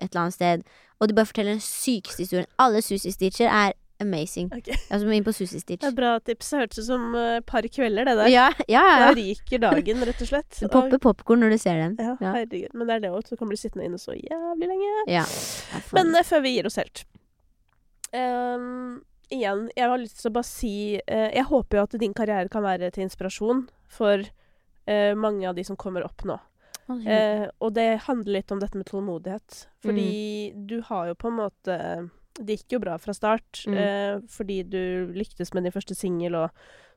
et 0.00 0.10
eller 0.10 0.24
annet 0.26 0.34
sted, 0.40 0.64
og 1.00 1.08
de 1.10 1.16
bare 1.18 1.28
forteller 1.28 1.56
den 1.58 1.64
sykeste 1.64 2.24
historien. 2.24 2.48
Alle 2.62 2.80
Susi 2.84 3.12
Stitcher 3.12 3.50
er 3.52 3.72
amazing. 4.02 4.48
Okay. 4.52 4.74
Altså, 4.90 5.08
inn 5.14 5.24
på 5.24 5.32
Susi 5.32 5.60
Stitch. 5.62 5.80
Det 5.84 5.90
er 5.92 5.96
bra 5.96 6.12
tips. 6.26 6.48
Det 6.50 6.58
hørtes 6.64 6.80
ut 6.82 6.86
som 6.88 7.04
eh, 7.16 7.36
et 7.38 7.46
par 7.46 7.66
kvelder, 7.76 8.08
det 8.08 8.14
der. 8.18 8.30
Ja, 8.32 8.46
ja, 8.68 8.82
Da 9.00 9.06
ja. 9.06 9.12
ryker 9.16 9.62
dagen, 9.62 10.02
rett 10.08 10.20
og 10.24 10.28
slett. 10.32 10.58
Du 10.60 10.66
popper 10.74 10.98
popkorn 11.00 11.44
når 11.44 11.54
du 11.54 11.58
ser 11.62 11.78
den. 11.80 11.94
Ja, 12.02 12.16
Ja. 12.20 12.32
herregud. 12.40 12.74
Men 12.74 12.90
det 12.90 12.96
er 12.96 13.04
det 13.06 13.12
òg. 13.14 13.28
Så 13.30 13.38
kan 13.40 13.48
bli 13.52 13.56
sittende 13.60 13.86
inne 13.88 14.00
så 14.02 14.16
jævlig 14.18 14.68
lenge. 14.72 14.90
Ja. 15.14 15.24
Men 15.94 16.10
eh, 16.18 16.26
før 16.26 16.42
vi 16.44 16.56
gir 16.56 16.68
oss 16.70 16.80
helt 16.82 17.04
um, 18.12 19.02
Igjen, 19.32 19.68
jeg 19.76 19.88
har 19.88 19.98
lyst 19.98 20.20
til 20.20 20.30
å 20.30 20.34
bare 20.36 20.46
si 20.46 20.72
uh, 21.00 21.28
Jeg 21.32 21.46
håper 21.48 21.78
jo 21.78 21.84
at 21.86 21.94
din 22.02 22.12
karriere 22.16 22.50
kan 22.52 22.62
være 22.66 22.90
til 22.94 23.06
inspirasjon 23.06 23.64
for 23.90 24.20
uh, 24.26 25.12
mange 25.16 25.46
av 25.48 25.56
de 25.56 25.64
som 25.66 25.78
kommer 25.80 26.04
opp 26.06 26.26
nå. 26.28 26.36
Eh, 26.88 27.48
og 27.60 27.72
det 27.74 28.00
handler 28.04 28.32
litt 28.40 28.52
om 28.52 28.60
dette 28.60 28.76
med 28.76 28.86
tålmodighet. 28.86 29.66
Fordi 29.84 30.66
du 30.66 30.80
har 30.82 31.06
jo 31.08 31.14
på 31.14 31.28
en 31.30 31.38
måte 31.38 32.10
Det 32.36 32.56
gikk 32.58 32.72
jo 32.72 32.78
bra 32.80 32.96
fra 32.98 33.12
start, 33.14 33.64
Mm. 33.68 33.74
eh, 33.78 34.20
fordi 34.28 34.62
du 34.68 35.06
lyktes 35.14 35.54
med 35.54 35.62
din 35.62 35.72
første 35.72 35.94
singel, 35.94 36.34
og 36.34 36.50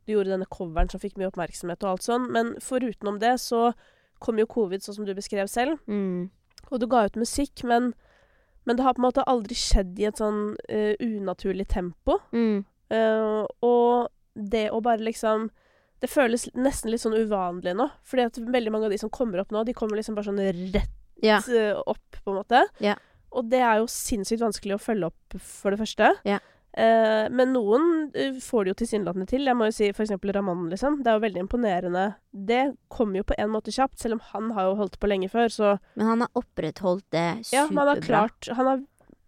du 0.08 0.14
gjorde 0.14 0.32
denne 0.34 0.48
coveren 0.50 0.90
som 0.90 1.00
fikk 1.00 1.16
mye 1.16 1.28
oppmerksomhet 1.30 1.84
og 1.84 1.90
alt 1.92 2.02
sånn. 2.02 2.32
Men 2.32 2.56
forutenom 2.60 3.20
det 3.20 3.36
så 3.40 3.74
kom 4.20 4.40
jo 4.40 4.48
covid, 4.48 4.82
sånn 4.82 4.96
som 4.96 5.06
du 5.06 5.14
beskrev 5.14 5.48
selv. 5.48 5.78
mm. 5.88 6.30
Og 6.72 6.80
du 6.80 6.88
ga 6.88 7.06
ut 7.06 7.14
musikk, 7.16 7.64
men, 7.64 7.94
men 8.66 8.76
det 8.76 8.84
har 8.84 8.94
på 8.96 9.00
en 9.00 9.12
måte 9.12 9.24
aldri 9.28 9.54
skjedd 9.56 10.00
i 10.00 10.06
et 10.10 10.18
sånn 10.18 10.58
uh, 10.74 10.96
unaturlig 11.00 11.68
tempo. 11.68 12.18
Mm. 12.34 12.66
Eh, 12.90 13.46
og 13.62 14.10
det 14.36 14.72
å 14.72 14.82
bare 14.82 15.06
liksom 15.06 15.50
Det 16.02 16.10
føles 16.10 16.48
nesten 16.54 16.92
litt 16.92 17.02
sånn 17.02 17.16
uvanlig 17.18 17.74
nå. 17.76 17.90
Fordi 18.06 18.26
at 18.28 18.38
veldig 18.38 18.72
mange 18.72 18.86
av 18.86 18.92
de 18.92 18.98
som 19.02 19.10
kommer 19.10 19.40
opp 19.42 19.50
nå, 19.52 19.64
de 19.66 19.74
kommer 19.74 19.98
liksom 19.98 20.16
bare 20.16 20.30
sånn 20.30 20.42
rett 20.74 20.92
Ja. 21.24 21.40
eh, 21.50 21.74
opp, 21.88 22.20
på 22.24 22.30
en 22.32 22.38
måte. 22.44 22.66
Ja. 22.80 22.96
Og 23.32 23.50
det 23.50 23.60
er 23.60 23.80
jo 23.82 23.88
sinnssykt 23.90 24.40
vanskelig 24.42 24.76
å 24.78 24.82
følge 24.84 25.10
opp, 25.10 25.40
for 25.42 25.72
det 25.74 25.80
første. 25.80 26.12
Ja. 26.24 26.38
Eh, 26.78 27.28
men 27.34 27.54
noen 27.56 28.12
eh, 28.14 28.34
får 28.38 28.66
det 28.66 28.70
jo 28.70 28.78
tilsynelatende 28.86 29.26
til. 29.28 29.46
Jeg 29.50 29.58
må 29.58 29.66
jo 29.66 29.74
si 29.74 29.88
eksempel 29.90 30.32
Raman, 30.36 30.70
liksom. 30.70 31.00
Det 31.02 31.10
er 31.10 31.18
jo 31.18 31.24
veldig 31.26 31.42
imponerende. 31.48 32.04
Det 32.32 32.62
kommer 32.94 33.18
jo 33.18 33.24
på 33.24 33.34
en 33.42 33.50
måte 33.50 33.74
kjapt, 33.74 33.98
selv 34.00 34.20
om 34.20 34.22
han 34.32 34.52
har 34.54 34.70
jo 34.70 34.76
holdt 34.84 35.00
på 35.02 35.10
lenge 35.10 35.30
før, 35.34 35.50
så 35.50 35.80
Men 35.96 36.06
han 36.14 36.20
har 36.22 36.30
opprettholdt 36.36 37.06
det 37.10 37.26
superbra. 37.42 37.52
ja, 37.58 37.66
han 37.68 37.88
har 37.88 38.02
klart 38.06 38.50
Han 38.56 38.66
har 38.68 38.84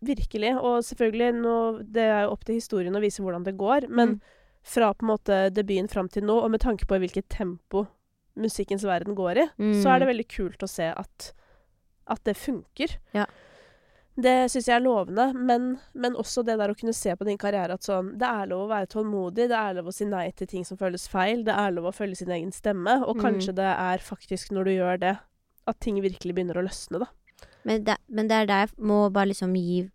virkelig 0.05 0.53
Og 0.61 0.83
selvfølgelig, 0.85 1.33
nå, 1.41 1.55
det 1.91 2.05
er 2.05 2.21
jo 2.23 2.31
opp 2.37 2.45
til 2.45 2.55
historien 2.61 2.93
å 2.95 3.01
vise 3.01 3.19
hvordan 3.23 3.43
det 3.43 3.57
går, 3.57 3.89
men 3.89 4.09
Mm. 4.13 4.21
Fra 4.69 4.91
på 4.93 5.05
en 5.05 5.11
måte 5.15 5.37
debuten 5.55 5.89
fram 5.89 6.09
til 6.13 6.23
nå, 6.29 6.35
og 6.45 6.51
med 6.53 6.61
tanke 6.61 6.85
på 6.89 6.99
hvilket 7.01 7.27
tempo 7.33 7.87
musikkens 8.39 8.85
verden 8.87 9.15
går 9.17 9.37
i, 9.41 9.45
Mm. 9.59 9.73
så 9.81 9.95
er 9.95 9.99
det 10.03 10.07
veldig 10.13 10.27
kult 10.31 10.63
å 10.63 10.69
se 10.69 10.91
at, 10.93 11.31
at 12.07 12.21
det 12.23 12.37
funker. 12.37 12.93
Ja. 13.17 13.25
Det 14.19 14.49
syns 14.51 14.67
jeg 14.67 14.75
er 14.75 14.83
lovende, 14.83 15.29
men, 15.33 15.67
men 15.95 16.15
også 16.19 16.43
det 16.43 16.57
der 16.59 16.71
å 16.73 16.75
kunne 16.77 16.93
se 16.95 17.13
på 17.15 17.23
din 17.27 17.37
karriere 17.39 17.77
at 17.77 17.85
sånn 17.87 18.17
Det 18.19 18.27
er 18.27 18.49
lov 18.51 18.65
å 18.65 18.71
være 18.73 18.89
tålmodig, 18.91 19.45
det 19.47 19.55
er 19.55 19.77
lov 19.77 19.87
å 19.87 19.93
si 19.95 20.03
nei 20.09 20.25
til 20.35 20.47
ting 20.51 20.65
som 20.67 20.77
føles 20.79 21.05
feil, 21.07 21.45
det 21.47 21.55
er 21.55 21.71
lov 21.71 21.87
å 21.87 21.93
følge 21.95 22.17
sin 22.19 22.31
egen 22.35 22.51
stemme, 22.51 22.97
og 23.07 23.15
Mm. 23.15 23.21
kanskje 23.23 23.55
det 23.55 23.69
er 23.71 23.97
faktisk 24.03 24.51
når 24.51 24.63
du 24.65 24.71
gjør 24.75 24.99
det, 24.99 25.13
at 25.67 25.79
ting 25.79 26.01
virkelig 26.03 26.35
begynner 26.35 26.59
å 26.59 26.65
løsne, 26.67 26.99
da. 26.99 27.07
Men 27.63 27.83
det, 27.83 27.95
men 28.09 28.27
det 28.27 28.35
er 28.41 28.45
der 28.45 28.67
jeg 28.67 28.75
må 28.79 29.09
bare 29.13 29.27
liksom 29.31 29.55
gi 29.55 29.89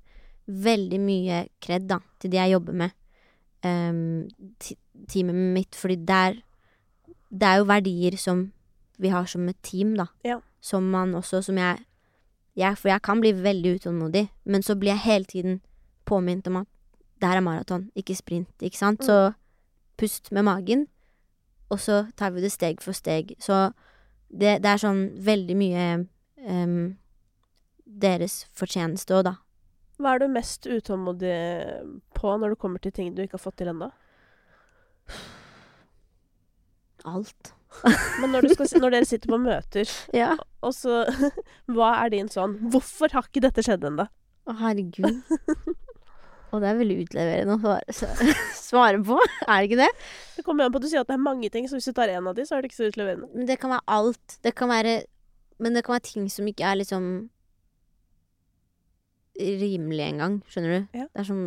veldig 0.48 1.01
mye 1.01 1.48
kred 1.60 1.86
da, 1.88 1.98
til 2.20 2.30
de 2.30 2.36
jeg 2.38 2.52
jobber 2.56 2.72
med. 2.74 2.92
Um, 3.65 4.28
teamet 5.09 5.35
mitt, 5.35 5.74
fordi 5.74 5.97
der 5.97 6.35
Det 7.31 7.43
er 7.43 7.57
jo 7.57 7.65
verdier 7.65 8.16
som 8.16 8.53
vi 8.99 9.09
har 9.09 9.24
som 9.24 9.49
et 9.49 9.57
team, 9.62 9.97
da. 9.97 10.07
Ja. 10.24 10.39
Som 10.61 10.82
man 10.82 11.15
også 11.15 11.43
Som 11.43 11.57
jeg, 11.59 11.78
jeg 12.57 12.78
For 12.78 12.89
jeg 12.89 13.03
kan 13.03 13.20
bli 13.20 13.32
veldig 13.32 13.74
utålmodig, 13.74 14.28
men 14.45 14.62
så 14.62 14.74
blir 14.74 14.91
jeg 14.91 14.99
hele 14.99 15.24
tiden 15.24 15.61
påminnet 16.05 16.47
om 16.47 16.57
at 16.57 16.66
det 17.20 17.28
her 17.28 17.36
er 17.36 17.41
maraton, 17.41 17.91
ikke 17.97 18.15
sprint, 18.15 18.49
ikke 18.61 18.78
sant? 18.78 19.01
Mm. 19.01 19.07
Så 19.07 19.32
pust 19.97 20.32
med 20.32 20.43
magen, 20.43 20.86
og 21.70 21.81
så 21.81 22.07
tar 22.16 22.31
vi 22.31 22.41
det 22.41 22.53
steg 22.53 22.82
for 22.82 22.93
steg. 22.93 23.32
Så 23.41 23.70
det, 24.28 24.62
det 24.62 24.70
er 24.70 24.82
sånn 24.82 25.07
veldig 25.24 25.57
mye 25.57 25.86
um, 26.49 26.97
deres 27.86 28.45
fortjeneste 28.53 29.15
òg, 29.16 29.24
da. 29.31 29.35
Hva 30.01 30.15
er 30.16 30.25
du 30.25 30.29
mest 30.35 30.66
utålmodig 30.66 31.35
på 32.19 32.33
når 32.41 32.55
det 32.55 32.59
kommer 32.62 32.83
til 32.83 32.93
ting 32.97 33.12
du 33.15 33.23
ikke 33.23 33.37
har 33.39 33.45
fått 33.45 33.61
til 33.61 33.71
ennå? 33.71 33.91
Alt. 37.05 37.53
Men 38.23 38.31
når, 38.33 38.47
du 38.47 38.53
skal, 38.55 38.69
når 38.81 38.95
dere 38.95 39.07
sitter 39.09 39.31
på 39.33 39.39
møter, 39.43 39.91
Ja. 40.16 40.35
og 40.65 40.75
så 40.77 41.03
Hva 41.75 41.89
er 42.05 42.12
din 42.15 42.29
sånn 42.31 42.55
Hvorfor 42.71 43.11
har 43.16 43.27
ikke 43.27 43.43
dette 43.45 43.65
skjedd 43.66 43.83
ennå? 43.91 44.07
Å, 44.45 44.55
herregud. 44.61 45.19
Og 46.55 46.61
det 46.62 46.69
er 46.71 46.77
veldig 46.79 46.97
utleverende 47.03 47.57
å 47.57 47.75
svare- 47.97 48.35
svare 48.69 49.01
på, 49.05 49.16
er 49.49 49.55
det 49.65 49.69
ikke 49.71 49.81
det? 49.81 49.89
Det 50.37 50.45
kommer 50.47 50.66
an 50.69 50.75
på 50.75 50.79
at 50.79 50.85
du 50.85 50.91
sier 50.93 51.03
at 51.03 51.09
det 51.11 51.16
er 51.16 51.25
mange 51.25 51.49
ting, 51.51 51.66
så 51.66 51.79
hvis 51.81 51.89
du 51.91 51.95
tar 51.97 52.12
én 52.12 52.29
av 52.31 52.37
de, 52.37 52.45
så 52.47 52.55
er 52.59 52.62
det 52.62 52.71
ikke 52.71 52.79
så 52.83 52.91
utleverende. 52.93 53.27
Men 53.35 53.49
det 53.49 53.57
kan 53.62 53.73
være 53.75 53.87
alt. 53.97 54.37
Det 54.45 54.53
kan 54.59 54.71
være 54.71 54.93
Men 55.65 55.75
det 55.79 55.83
kan 55.87 55.97
være 55.97 56.07
ting 56.12 56.29
som 56.31 56.47
ikke 56.51 56.66
er 56.69 56.79
liksom 56.83 57.09
rimelig 59.40 60.06
engang, 60.06 60.40
skjønner 60.48 60.74
du? 60.74 60.98
Ja. 60.98 61.06
Det 61.11 61.23
er 61.24 61.31
sånn 61.32 61.44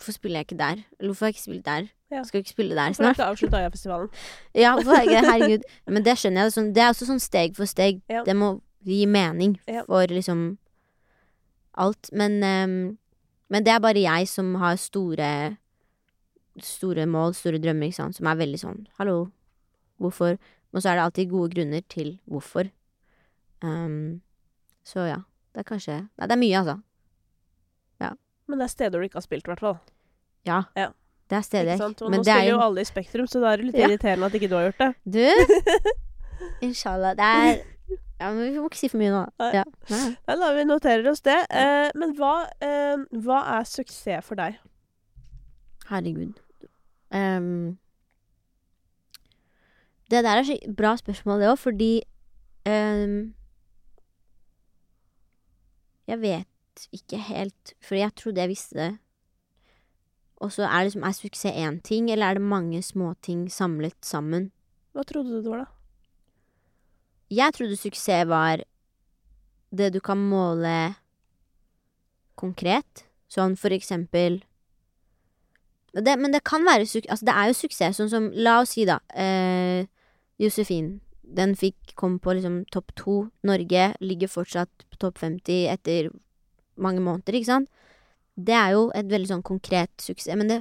Hvorfor 0.00 0.14
spiller 0.16 0.40
jeg 0.40 0.46
ikke 0.46 0.56
der? 0.56 0.78
Eller 0.96 1.10
hvorfor 1.10 1.26
har 1.26 1.28
jeg 1.28 1.34
ikke 1.34 1.42
spilt 1.42 1.64
der? 1.66 1.88
Ja. 2.10 2.22
Skal 2.24 2.38
jeg 2.38 2.44
ikke 2.46 2.54
spille 2.54 2.76
der 2.78 2.94
snart? 2.96 3.18
Hvorfor 3.18 3.34
avslutta 3.34 3.58
jeg 3.60 3.72
festivalen? 3.74 4.08
Ja, 4.62 4.70
hvorfor 4.72 4.94
har 4.94 5.02
jeg 5.02 5.10
ikke 5.10 5.20
det? 5.20 5.32
Herregud. 5.32 5.66
Men 5.86 6.04
det 6.06 6.14
skjønner 6.16 6.40
jeg. 6.40 6.46
Det 6.48 6.54
sånn, 6.54 6.70
det 6.74 6.82
er 6.82 6.94
også 6.94 7.08
sånn 7.10 7.20
steg 7.20 7.58
for 7.58 7.68
steg. 7.68 8.00
Ja. 8.08 8.22
Det 8.24 8.36
må 8.38 8.48
gi 8.88 9.02
mening 9.10 9.58
for 9.66 10.14
liksom 10.14 10.46
alt. 11.84 12.08
Men, 12.16 12.38
um, 12.40 12.78
men 13.52 13.66
det 13.66 13.74
er 13.74 13.84
bare 13.84 14.06
jeg 14.06 14.30
som 14.32 14.54
har 14.62 14.80
store 14.80 15.30
Store 16.60 17.04
mål, 17.06 17.34
store 17.36 17.60
drømmer, 17.62 17.88
ikke 17.88 18.00
sant. 18.00 18.16
Som 18.16 18.26
er 18.26 18.40
veldig 18.40 18.58
sånn 18.58 18.80
Hallo, 18.98 19.30
hvorfor? 20.02 20.40
Men 20.72 20.82
så 20.82 20.90
er 20.90 20.98
det 20.98 21.04
alltid 21.04 21.30
gode 21.30 21.54
grunner 21.54 21.84
til 21.88 22.14
hvorfor. 22.24 22.72
Um, 23.62 24.22
så 24.84 25.04
ja. 25.12 25.20
Det 25.52 25.62
er 25.62 25.66
kanskje 25.66 25.96
Nei, 26.00 26.26
det 26.26 26.34
er 26.34 26.40
mye, 26.40 26.58
altså. 26.62 26.80
Men 28.50 28.58
det 28.60 28.66
er 28.66 28.72
steder 28.74 28.98
du 28.98 29.06
ikke 29.06 29.20
har 29.20 29.26
spilt, 29.26 29.46
i 29.46 29.52
hvert 29.54 29.62
fall. 29.62 29.78
Ja. 30.48 30.62
Ja. 30.76 30.88
Det 31.30 31.36
er 31.38 31.44
steder. 31.46 31.72
Ikke 31.76 31.84
sant? 31.84 32.00
Og 32.02 32.10
Men 32.10 32.20
nå 32.20 32.24
det 32.26 32.32
er 32.32 32.40
spiller 32.40 32.50
jo 32.50 32.56
jo 32.58 32.62
alle 32.66 32.82
i 32.82 32.88
Spektrum, 32.88 33.26
så 33.30 33.40
da 33.42 33.52
er 33.52 33.60
det 33.60 33.66
litt 33.70 33.76
Ja. 33.78 33.86
irriterende 33.88 34.26
at 34.26 34.34
ikke 34.34 34.48
du 34.50 34.56
har 34.58 34.64
gjort 34.70 34.80
det. 34.82 34.94
Du! 35.14 35.92
Inshallah. 36.66 37.12
Det 37.14 37.26
er 37.26 37.60
Ja, 38.20 38.28
men 38.34 38.42
vi 38.52 38.58
må 38.58 38.66
ikke 38.68 38.76
si 38.80 38.88
for 38.92 38.98
mye 39.00 39.12
nå. 39.14 39.20
Ja. 39.54 39.62
Nei. 39.90 40.00
Nei, 40.28 40.34
da 40.42 40.48
vi 40.56 40.64
noterer 40.68 41.06
oss 41.10 41.22
det. 41.24 41.38
Eh, 41.50 41.90
men 41.96 42.12
hva, 42.18 42.32
eh, 42.60 42.96
hva 43.24 43.38
er 43.56 43.64
suksess 43.64 44.26
for 44.26 44.36
deg? 44.36 44.58
Herregud. 45.88 46.34
Um, 47.10 47.78
det 50.10 50.20
der 50.26 50.36
er 50.42 50.44
så 50.46 50.58
bra 50.76 50.92
spørsmål, 51.00 51.40
det 51.40 51.48
òg, 51.50 51.58
fordi 51.58 51.92
um, 52.68 53.34
Jeg 56.10 56.20
vet 56.22 56.46
ikke 56.94 57.18
helt, 57.28 57.74
for 57.82 57.98
jeg 57.98 58.14
trodde 58.16 58.40
jeg 58.40 58.52
visste 58.52 58.78
det. 58.78 58.90
Og 60.40 60.52
så 60.54 60.64
er, 60.64 60.78
det 60.78 60.90
liksom, 60.90 61.04
er 61.04 61.16
suksess 61.18 61.58
én 61.60 61.80
ting, 61.84 62.08
eller 62.10 62.26
er 62.26 62.38
det 62.38 62.46
mange 62.48 62.80
småting 62.82 63.44
samlet 63.52 63.98
sammen? 64.06 64.48
Hva 64.96 65.04
trodde 65.04 65.34
du 65.34 65.42
det 65.42 65.50
var, 65.52 65.66
da? 65.66 65.68
Jeg 67.30 67.54
trodde 67.54 67.76
suksess 67.78 68.26
var 68.26 68.64
det 69.70 69.92
du 69.94 70.00
kan 70.02 70.18
måle 70.18 70.94
konkret. 72.40 73.04
Sånn 73.30 73.54
for 73.54 73.70
eksempel 73.70 74.40
det, 75.94 76.16
Men 76.18 76.32
det 76.32 76.42
kan 76.46 76.64
være 76.66 76.82
Altså, 76.82 77.24
det 77.26 77.34
er 77.34 77.46
jo 77.50 77.54
suksess, 77.58 77.98
sånn 77.98 78.10
som 78.10 78.30
La 78.34 78.60
oss 78.62 78.74
si, 78.74 78.84
da, 78.86 79.00
eh, 79.14 79.86
Josefin. 80.38 81.00
Den 81.22 81.54
fikk 81.54 81.94
kom 81.94 82.18
på 82.18 82.34
liksom 82.34 82.64
topp 82.72 82.94
to. 82.96 83.30
Norge 83.42 83.94
ligger 84.00 84.28
fortsatt 84.28 84.86
på 84.90 84.98
topp 84.98 85.18
50 85.18 85.68
etter 85.70 86.10
mange 86.82 87.02
måneder, 87.04 87.36
ikke 87.38 87.50
sant? 87.52 87.68
Det 88.40 88.54
er 88.56 88.72
jo 88.76 88.86
et 88.96 89.08
veldig 89.10 89.28
sånn 89.34 89.44
konkret 89.46 89.92
suksess, 90.00 90.36
men 90.40 90.48
det 90.48 90.60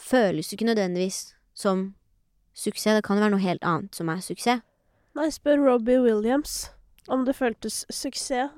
føles 0.00 0.48
jo 0.50 0.56
ikke 0.56 0.70
nødvendigvis 0.70 1.34
som 1.54 1.90
suksess. 2.56 2.96
Det 2.96 3.04
kan 3.04 3.18
jo 3.18 3.24
være 3.26 3.34
noe 3.36 3.44
helt 3.44 3.64
annet 3.66 3.94
som 3.98 4.08
er 4.12 4.22
suksess. 4.24 4.62
Nei, 5.18 5.28
spør 5.34 5.58
Robbie 5.66 6.00
Williams 6.00 6.70
om 7.10 7.24
det 7.26 7.34
føltes 7.36 7.82
suksess 7.90 8.52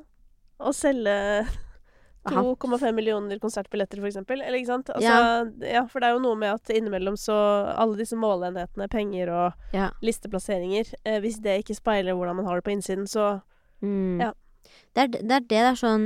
å 0.63 0.73
selge 0.77 1.17
2,5 2.29 2.93
millioner 2.95 3.41
konsertbilletter, 3.43 3.99
for 3.99 4.07
eksempel. 4.07 4.43
Eller 4.45 4.61
ikke 4.61 4.71
sant? 4.71 4.91
Altså, 4.95 5.51
ja. 5.67 5.81
For 5.91 5.99
det 5.99 6.07
er 6.07 6.15
jo 6.15 6.21
noe 6.23 6.39
med 6.39 6.53
at 6.55 6.71
innimellom 6.71 7.17
så 7.19 7.35
Alle 7.75 7.99
disse 7.99 8.15
måleenhetene, 8.15 8.87
penger 8.93 9.33
og 9.35 9.75
Ja. 9.75 9.89
listeplasseringer 10.07 10.93
eh, 11.05 11.19
Hvis 11.25 11.41
det 11.43 11.57
ikke 11.65 11.75
speiler 11.81 12.15
hvordan 12.15 12.37
man 12.39 12.47
har 12.47 12.61
det 12.61 12.65
på 12.69 12.77
innsiden, 12.77 13.09
så 13.11 13.41
Mm. 13.83 14.21
Ja. 14.21 14.29
Det, 14.95 15.03
er, 15.03 15.07
det 15.09 15.23
er 15.35 15.41
det 15.41 15.49
det 15.51 15.59
er 15.59 15.75
sånn 15.75 16.05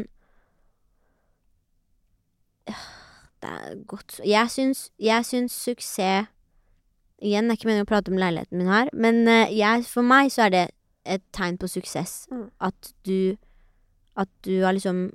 Det 2.67 3.51
er 3.53 3.77
godt 3.89 4.21
Jeg 4.25 4.51
syns, 4.51 4.89
jeg 4.99 5.27
syns 5.29 5.55
suksess 5.67 6.33
Igjen, 7.25 7.47
det 7.47 7.55
er 7.55 7.59
ikke 7.59 7.69
meningen 7.71 7.87
å 7.87 7.89
prate 7.89 8.13
om 8.13 8.19
leiligheten 8.21 8.61
min 8.61 8.69
her, 8.69 8.91
men 8.93 9.23
eh, 9.25 9.53
jeg, 9.57 9.87
for 9.89 10.05
meg 10.05 10.29
så 10.35 10.47
er 10.47 10.51
det 10.53 10.65
et 11.09 11.23
tegn 11.33 11.57
på 11.57 11.71
suksess. 11.71 12.27
Mm. 12.29 12.51
At 12.61 12.91
du 13.09 13.39
At 14.21 14.29
du 14.45 14.61
har 14.65 14.77
liksom 14.77 15.07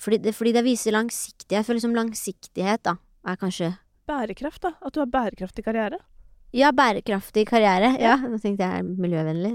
fordi 0.00 0.18
det, 0.24 0.34
fordi 0.36 0.52
det 0.56 0.64
viser 0.64 0.94
langsiktighet. 0.96 1.58
Jeg 1.58 1.64
føler 1.64 1.76
liksom 1.76 1.96
langsiktighet, 1.96 2.82
da, 2.84 2.94
er 3.28 3.40
kanskje 3.40 3.74
Bærekraft, 4.08 4.62
da. 4.64 4.72
At 4.80 4.94
du 4.94 5.02
har 5.02 5.10
bærekraftig 5.12 5.64
karriere. 5.64 6.00
Ja, 6.56 6.72
bærekraftig 6.74 7.44
karriere. 7.46 7.92
Ja, 8.02 8.16
nå 8.18 8.40
tenkte 8.42 8.66
jeg 8.66 8.86
miljøvennlig. 8.98 9.52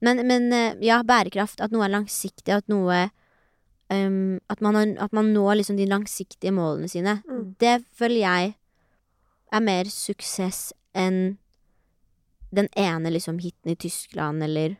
Men, 0.00 0.22
men 0.28 0.46
eh, 0.54 0.78
ja, 0.86 1.02
bærekraft. 1.04 1.60
At 1.60 1.74
noe 1.74 1.84
er 1.84 1.92
langsiktig, 1.92 2.54
at 2.54 2.70
noe 2.72 3.08
ehm, 3.92 4.38
at, 4.52 4.62
man 4.64 4.78
har, 4.78 4.92
at 5.04 5.12
man 5.16 5.32
når 5.34 5.60
liksom 5.60 5.78
de 5.78 5.88
langsiktige 5.88 6.52
målene 6.54 6.88
sine. 6.88 7.20
Mm. 7.28 7.54
Det 7.60 7.76
føler 7.98 8.22
jeg 8.22 8.54
er 9.52 9.62
mer 9.62 9.90
suksess 9.92 10.72
enn 10.96 11.38
den 12.56 12.68
ene 12.78 13.12
liksom 13.12 13.40
hiten 13.42 13.72
i 13.72 13.78
Tyskland, 13.78 14.42
eller 14.42 14.76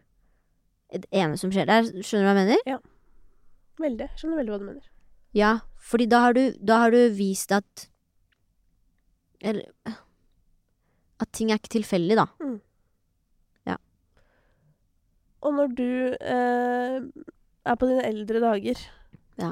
det 0.93 1.09
ene 1.11 1.39
som 1.39 1.53
skjer 1.53 1.69
der. 1.69 1.89
Skjønner 2.01 2.25
du 2.25 2.29
hva 2.29 2.35
jeg 2.35 2.43
mener? 2.43 2.85
Veldig. 3.83 4.11
Skjønner 4.17 4.41
veldig 4.41 4.55
hva 4.55 4.61
du 4.61 4.69
mener. 4.71 4.93
Ja, 5.37 5.53
fordi 5.77 6.07
da 6.09 6.23
har 6.25 6.37
du, 6.37 6.45
da 6.65 6.81
har 6.85 6.95
du 6.95 7.01
vist 7.13 7.53
at 7.53 7.91
Eller 9.45 9.69
At 11.21 11.29
ting 11.33 11.51
er 11.51 11.59
ikke 11.61 11.75
tilfeldig, 11.77 12.17
da. 12.17 12.25
Og 15.47 15.55
når 15.55 15.75
du 15.79 15.91
eh, 16.21 17.03
er 17.67 17.77
på 17.81 17.89
dine 17.91 18.05
eldre 18.07 18.41
dager, 18.43 18.81
Ja. 19.41 19.51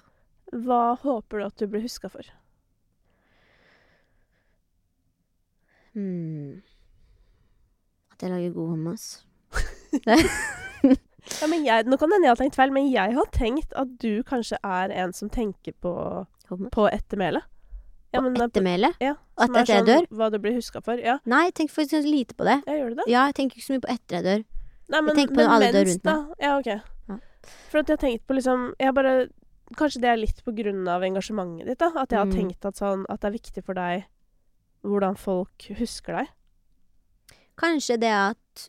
hva 0.53 0.83
håper 1.03 1.39
du 1.41 1.45
at 1.47 1.57
du 1.61 1.67
blir 1.67 1.83
huska 1.85 2.09
for? 2.13 2.23
Hmm. 5.95 6.63
At 8.13 8.23
jeg 8.23 8.31
lager 8.31 8.53
god 8.57 8.69
hummus. 8.75 9.09
Ja, 11.41 11.47
men 11.49 11.63
jeg, 11.65 11.87
nå 11.89 11.97
kan 11.97 12.11
det 12.13 12.19
hende 12.19 12.27
jeg 12.29 12.35
har 12.35 12.41
tenkt 12.43 12.57
feil, 12.59 12.73
men 12.75 12.91
jeg 12.93 13.15
har 13.17 13.29
tenkt 13.33 13.71
at 13.81 13.95
du 14.03 14.19
kanskje 14.29 14.59
er 14.61 14.93
en 14.93 15.15
som 15.17 15.31
tenker 15.33 15.73
på, 15.81 15.93
Hummus? 16.51 16.69
på 16.75 16.85
ettermælet. 16.93 17.47
Ja, 18.13 18.21
på- 18.21 18.33
ettermæle? 18.45 18.91
Ja, 19.01 19.15
at, 19.41 19.49
at 19.57 19.71
jeg 19.73 19.79
sånn 19.81 19.89
dør? 19.89 20.05
Hva 20.21 20.29
du 20.31 20.37
blir 20.45 20.53
huska 20.59 20.83
for. 20.85 21.01
Ja, 21.01 21.15
Nei, 21.25 21.47
jeg 21.47 21.55
tenker 21.63 21.79
faktisk 21.79 22.05
lite 22.05 22.37
på 22.37 22.45
det. 22.45 22.59
ja 22.69 22.77
gjør 22.77 22.93
du 22.93 23.01
det? 23.01 23.07
Ja, 23.09 23.23
jeg 23.31 23.39
tenker 23.41 23.57
ikke 23.57 23.65
så 23.71 23.73
mye 23.79 23.85
på 23.87 23.93
etter 23.95 24.19
jeg 24.19 24.27
dør. 24.29 24.45
Nei, 24.93 25.01
men, 25.01 25.17
tenker 25.17 25.33
på 25.33 25.41
men 25.41 25.49
alle 25.55 25.71
mens, 25.71 25.79
dør 25.79 25.89
rundt 25.95 26.05
da 26.05 26.45
Ja, 26.45 26.53
OK. 26.61 26.94
For 27.71 27.79
at 27.81 27.89
jeg 27.89 27.99
har 27.99 28.03
tenkt 28.09 28.27
på 28.27 28.35
liksom 28.39 28.75
Jeg 28.81 28.95
bare 28.95 29.29
Kanskje 29.79 30.01
det 30.03 30.09
er 30.11 30.19
litt 30.21 30.45
på 30.45 30.53
grunn 30.55 30.87
av 30.93 31.03
engasjementet 31.03 31.67
ditt, 31.67 31.79
da. 31.81 31.89
At 31.97 32.11
jeg 32.13 32.19
har 32.19 32.27
Mm. 32.27 32.35
tenkt 32.37 32.67
at, 32.69 32.77
sånn, 32.77 33.07
at 33.09 33.21
det 33.21 33.29
er 33.31 33.39
viktig 33.39 33.65
for 33.65 33.75
deg 33.75 34.05
hvordan 34.85 35.17
folk 35.17 35.65
husker 35.79 36.13
deg. 36.19 36.29
Kanskje 37.57 37.99
det 38.01 38.13
at 38.13 38.69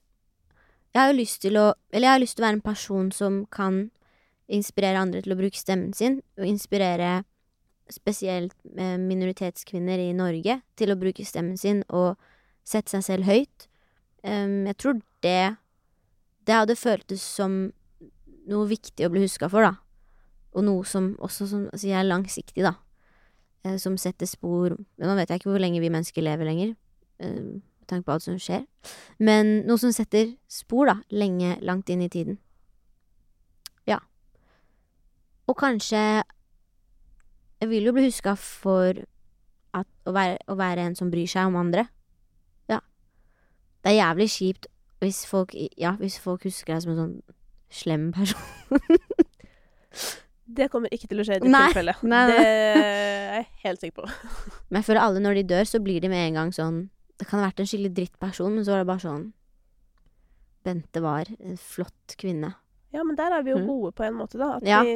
Jeg 0.95 1.02
har 1.02 1.11
jo 1.11 1.18
lyst 1.19 1.41
til 1.41 1.57
å 1.60 1.73
Eller 1.91 2.07
jeg 2.07 2.14
har 2.14 2.19
lyst 2.23 2.38
til 2.38 2.43
å 2.43 2.47
være 2.47 2.56
en 2.56 2.61
person 2.61 3.11
som 3.11 3.45
kan 3.52 3.91
inspirere 4.47 5.02
andre 5.02 5.22
til 5.22 5.34
å 5.34 5.38
bruke 5.39 5.57
stemmen 5.57 5.93
sin, 5.93 6.22
og 6.38 6.45
inspirere 6.45 7.26
spesielt 7.89 8.53
eh, 8.77 8.97
minoritetskvinner 8.97 9.97
i 9.99 10.14
Norge 10.14 10.61
til 10.77 10.89
å 10.93 10.95
bruke 10.99 11.26
stemmen 11.26 11.57
sin 11.57 11.84
og 11.89 12.15
sette 12.64 12.89
seg 12.89 13.03
selv 13.03 13.26
høyt. 13.26 13.68
Um, 14.23 14.65
jeg 14.65 14.77
tror 14.77 15.02
det 15.22 15.57
Det 16.45 16.53
hadde 16.56 16.76
føltes 16.76 17.22
som 17.22 17.73
noe 18.50 18.68
viktig 18.70 19.06
å 19.08 19.12
bli 19.14 19.26
huska 19.26 19.50
for, 19.52 19.66
da. 19.66 19.76
Og 20.56 20.64
noe 20.68 20.88
som 20.88 21.14
også 21.24 21.48
som 21.52 21.68
altså 21.74 21.92
er 21.92 22.08
langsiktig, 22.08 22.64
da. 22.64 22.76
Eh, 23.66 23.78
som 23.82 23.98
setter 23.98 24.30
spor 24.30 24.76
Nå 24.78 25.16
vet 25.18 25.32
jeg 25.32 25.42
ikke 25.42 25.50
hvor 25.50 25.62
lenge 25.64 25.82
vi 25.82 25.90
mennesker 25.90 26.22
lever 26.26 26.46
lenger. 26.46 26.76
eh, 27.20 27.62
med 27.86 27.88
tanke 27.88 28.06
på 28.06 28.12
alt 28.16 28.24
som 28.24 28.38
skjer. 28.42 28.66
Men 29.20 29.66
noe 29.68 29.78
som 29.78 29.92
setter 29.94 30.36
spor, 30.50 30.88
da, 30.90 30.96
lenge, 31.14 31.60
langt 31.62 31.90
inn 31.90 32.02
i 32.02 32.10
tiden. 32.10 32.40
Ja. 33.86 34.00
Og 35.48 35.58
kanskje 35.58 36.24
Jeg 37.62 37.70
vil 37.70 37.86
jo 37.86 37.94
bli 37.94 38.10
huska 38.10 38.36
for 38.36 39.06
at, 39.74 39.88
å, 40.06 40.12
være, 40.12 40.38
å 40.48 40.56
være 40.56 40.82
en 40.82 40.96
som 40.96 41.12
bryr 41.12 41.28
seg 41.28 41.48
om 41.48 41.56
andre. 41.56 41.88
Ja. 42.70 42.82
Det 43.82 43.94
er 43.94 44.02
jævlig 44.02 44.30
kjipt 44.30 44.68
hvis 45.00 45.26
folk 45.30 45.54
Ja, 45.78 45.96
hvis 46.00 46.20
folk 46.20 46.44
husker 46.44 46.74
deg 46.74 46.84
som 46.84 46.92
en 46.92 47.00
sånn 47.00 47.16
slem 47.70 48.12
person. 48.14 48.42
Det 50.46 50.68
kommer 50.72 50.92
ikke 50.94 51.08
til 51.10 51.22
å 51.22 51.26
skje 51.26 51.40
i 51.40 51.42
ditt 51.42 51.50
Nei, 51.52 51.64
tilfelle. 51.72 51.96
nei, 52.04 52.20
nei. 52.30 52.36
Det 52.38 52.50
er 52.50 53.40
jeg 53.40 53.48
helt 53.64 53.82
sikker 53.82 54.04
på. 54.04 54.10
Men 54.70 54.80
jeg 54.82 54.88
føler 54.90 55.02
alle 55.02 55.24
når 55.24 55.40
de 55.40 55.44
dør, 55.56 55.66
så 55.70 55.82
blir 55.84 56.04
de 56.04 56.12
med 56.12 56.22
en 56.30 56.38
gang 56.40 56.52
sånn 56.56 56.78
Det 57.20 57.26
kan 57.30 57.40
ha 57.42 57.48
vært 57.48 57.64
en 57.64 57.70
skikkelig 57.72 57.94
drittperson, 57.98 58.54
men 58.56 58.66
så 58.68 58.76
var 58.76 58.84
det 58.84 58.90
bare 58.92 59.04
sånn 59.06 59.26
Bente 60.66 61.02
var 61.04 61.30
en 61.40 61.58
flott 61.62 62.16
kvinne. 62.20 62.50
Ja, 62.96 63.04
men 63.06 63.16
der 63.20 63.36
er 63.38 63.44
vi 63.46 63.52
jo 63.54 63.60
Mm. 63.62 63.68
gode 63.70 63.92
på 63.94 64.04
en 64.08 64.16
måte, 64.18 64.38
da. 64.42 64.56
At 64.58 64.64
Ja. 64.66 64.80
vi 64.84 64.96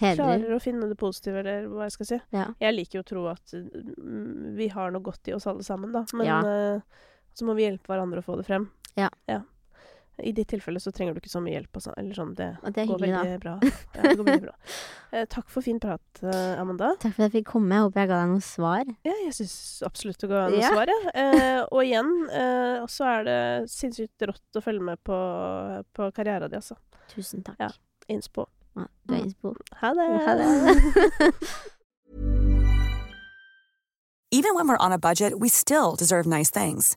Hedrer. 0.00 0.16
klarer 0.18 0.54
å 0.56 0.60
finne 0.60 0.88
det 0.90 0.96
positive, 0.98 1.38
eller 1.44 1.68
hva 1.70 1.84
jeg 1.86 1.92
skal 1.94 2.06
si. 2.06 2.18
Ja. 2.34 2.46
Jeg 2.60 2.74
liker 2.74 2.98
jo 2.98 3.02
å 3.04 3.06
tro 3.06 3.22
at 3.30 3.54
mm, 3.54 4.56
vi 4.58 4.66
har 4.74 4.90
noe 4.90 5.00
godt 5.06 5.28
i 5.30 5.32
oss 5.36 5.46
alle 5.46 5.62
sammen, 5.62 5.92
da. 5.94 6.02
Men 6.12 6.26
Ja. 6.26 6.40
uh, 6.42 6.80
så 7.34 7.46
må 7.46 7.54
vi 7.54 7.62
hjelpe 7.68 7.86
hverandre 7.86 8.18
å 8.18 8.26
få 8.26 8.36
det 8.36 8.46
frem. 8.48 8.66
Ja. 8.96 9.08
I 10.24 10.32
ditt 10.32 10.48
tilfelle 10.48 10.80
så 10.80 10.90
trenger 10.96 11.12
du 11.12 11.18
ikke 11.20 11.28
så 11.32 11.40
mye 11.44 11.52
hjelp. 11.58 11.76
Altså. 11.76 11.92
Eller 12.00 12.16
sånn, 12.16 12.30
det, 12.38 12.46
det 12.72 12.86
går 12.88 13.02
hyggelig, 13.04 13.38
bra. 13.42 13.54
Ja, 13.62 14.00
det 14.02 14.14
går 14.16 14.24
veldig 14.30 14.46
bra. 14.48 14.54
Eh, 15.16 15.22
takk 15.30 15.46
for 15.48 15.62
fin 15.62 15.78
prat, 15.80 16.02
eh, 16.26 16.58
Amanda. 16.60 16.88
Takk 17.00 17.14
for 17.14 17.22
at 17.22 17.30
jeg 17.30 17.44
fikk 17.44 17.52
komme. 17.52 17.76
Jeg 17.76 17.84
håper 17.86 18.00
jeg 18.02 18.08
ga 18.10 18.16
deg 18.24 18.30
noen 18.32 18.42
svar. 18.44 18.88
Ja, 19.06 19.12
jeg 19.22 19.36
syns 19.36 19.54
absolutt 19.86 20.18
du 20.20 20.26
ga 20.32 20.40
noen 20.50 20.58
Ja. 20.60 20.72
svar, 20.74 20.90
ja. 20.90 21.12
Eh, 21.14 21.60
og 21.70 21.78
igjen 21.84 22.10
eh, 22.26 22.82
så 22.90 23.06
er 23.12 23.22
det 23.28 23.36
sinnssykt 23.70 24.26
rått 24.28 24.58
å 24.58 24.64
følge 24.66 24.82
med 24.90 24.98
på, 25.06 25.16
på 25.96 26.08
karrieren 26.16 26.50
din, 26.50 26.58
altså. 26.58 26.74
Tusen 27.14 27.46
takk. 27.46 27.56
Ja. 27.62 27.70
Innspo. 28.12 28.48
Ja, 28.76 28.88
du 29.06 29.14
er 29.14 29.22
innspo. 29.22 29.54
Ha 29.80 29.94
det! 29.96 30.08
Ha 30.26 30.34
det. 30.42 31.32
Even 34.32 34.54
when 34.56 34.66
we're 34.68 34.76
on 34.84 34.92
a 34.92 34.98
budget, 34.98 35.38
we 35.38 35.48
still 35.48 35.94
deserve 35.94 36.26
nice 36.26 36.50
things. 36.50 36.96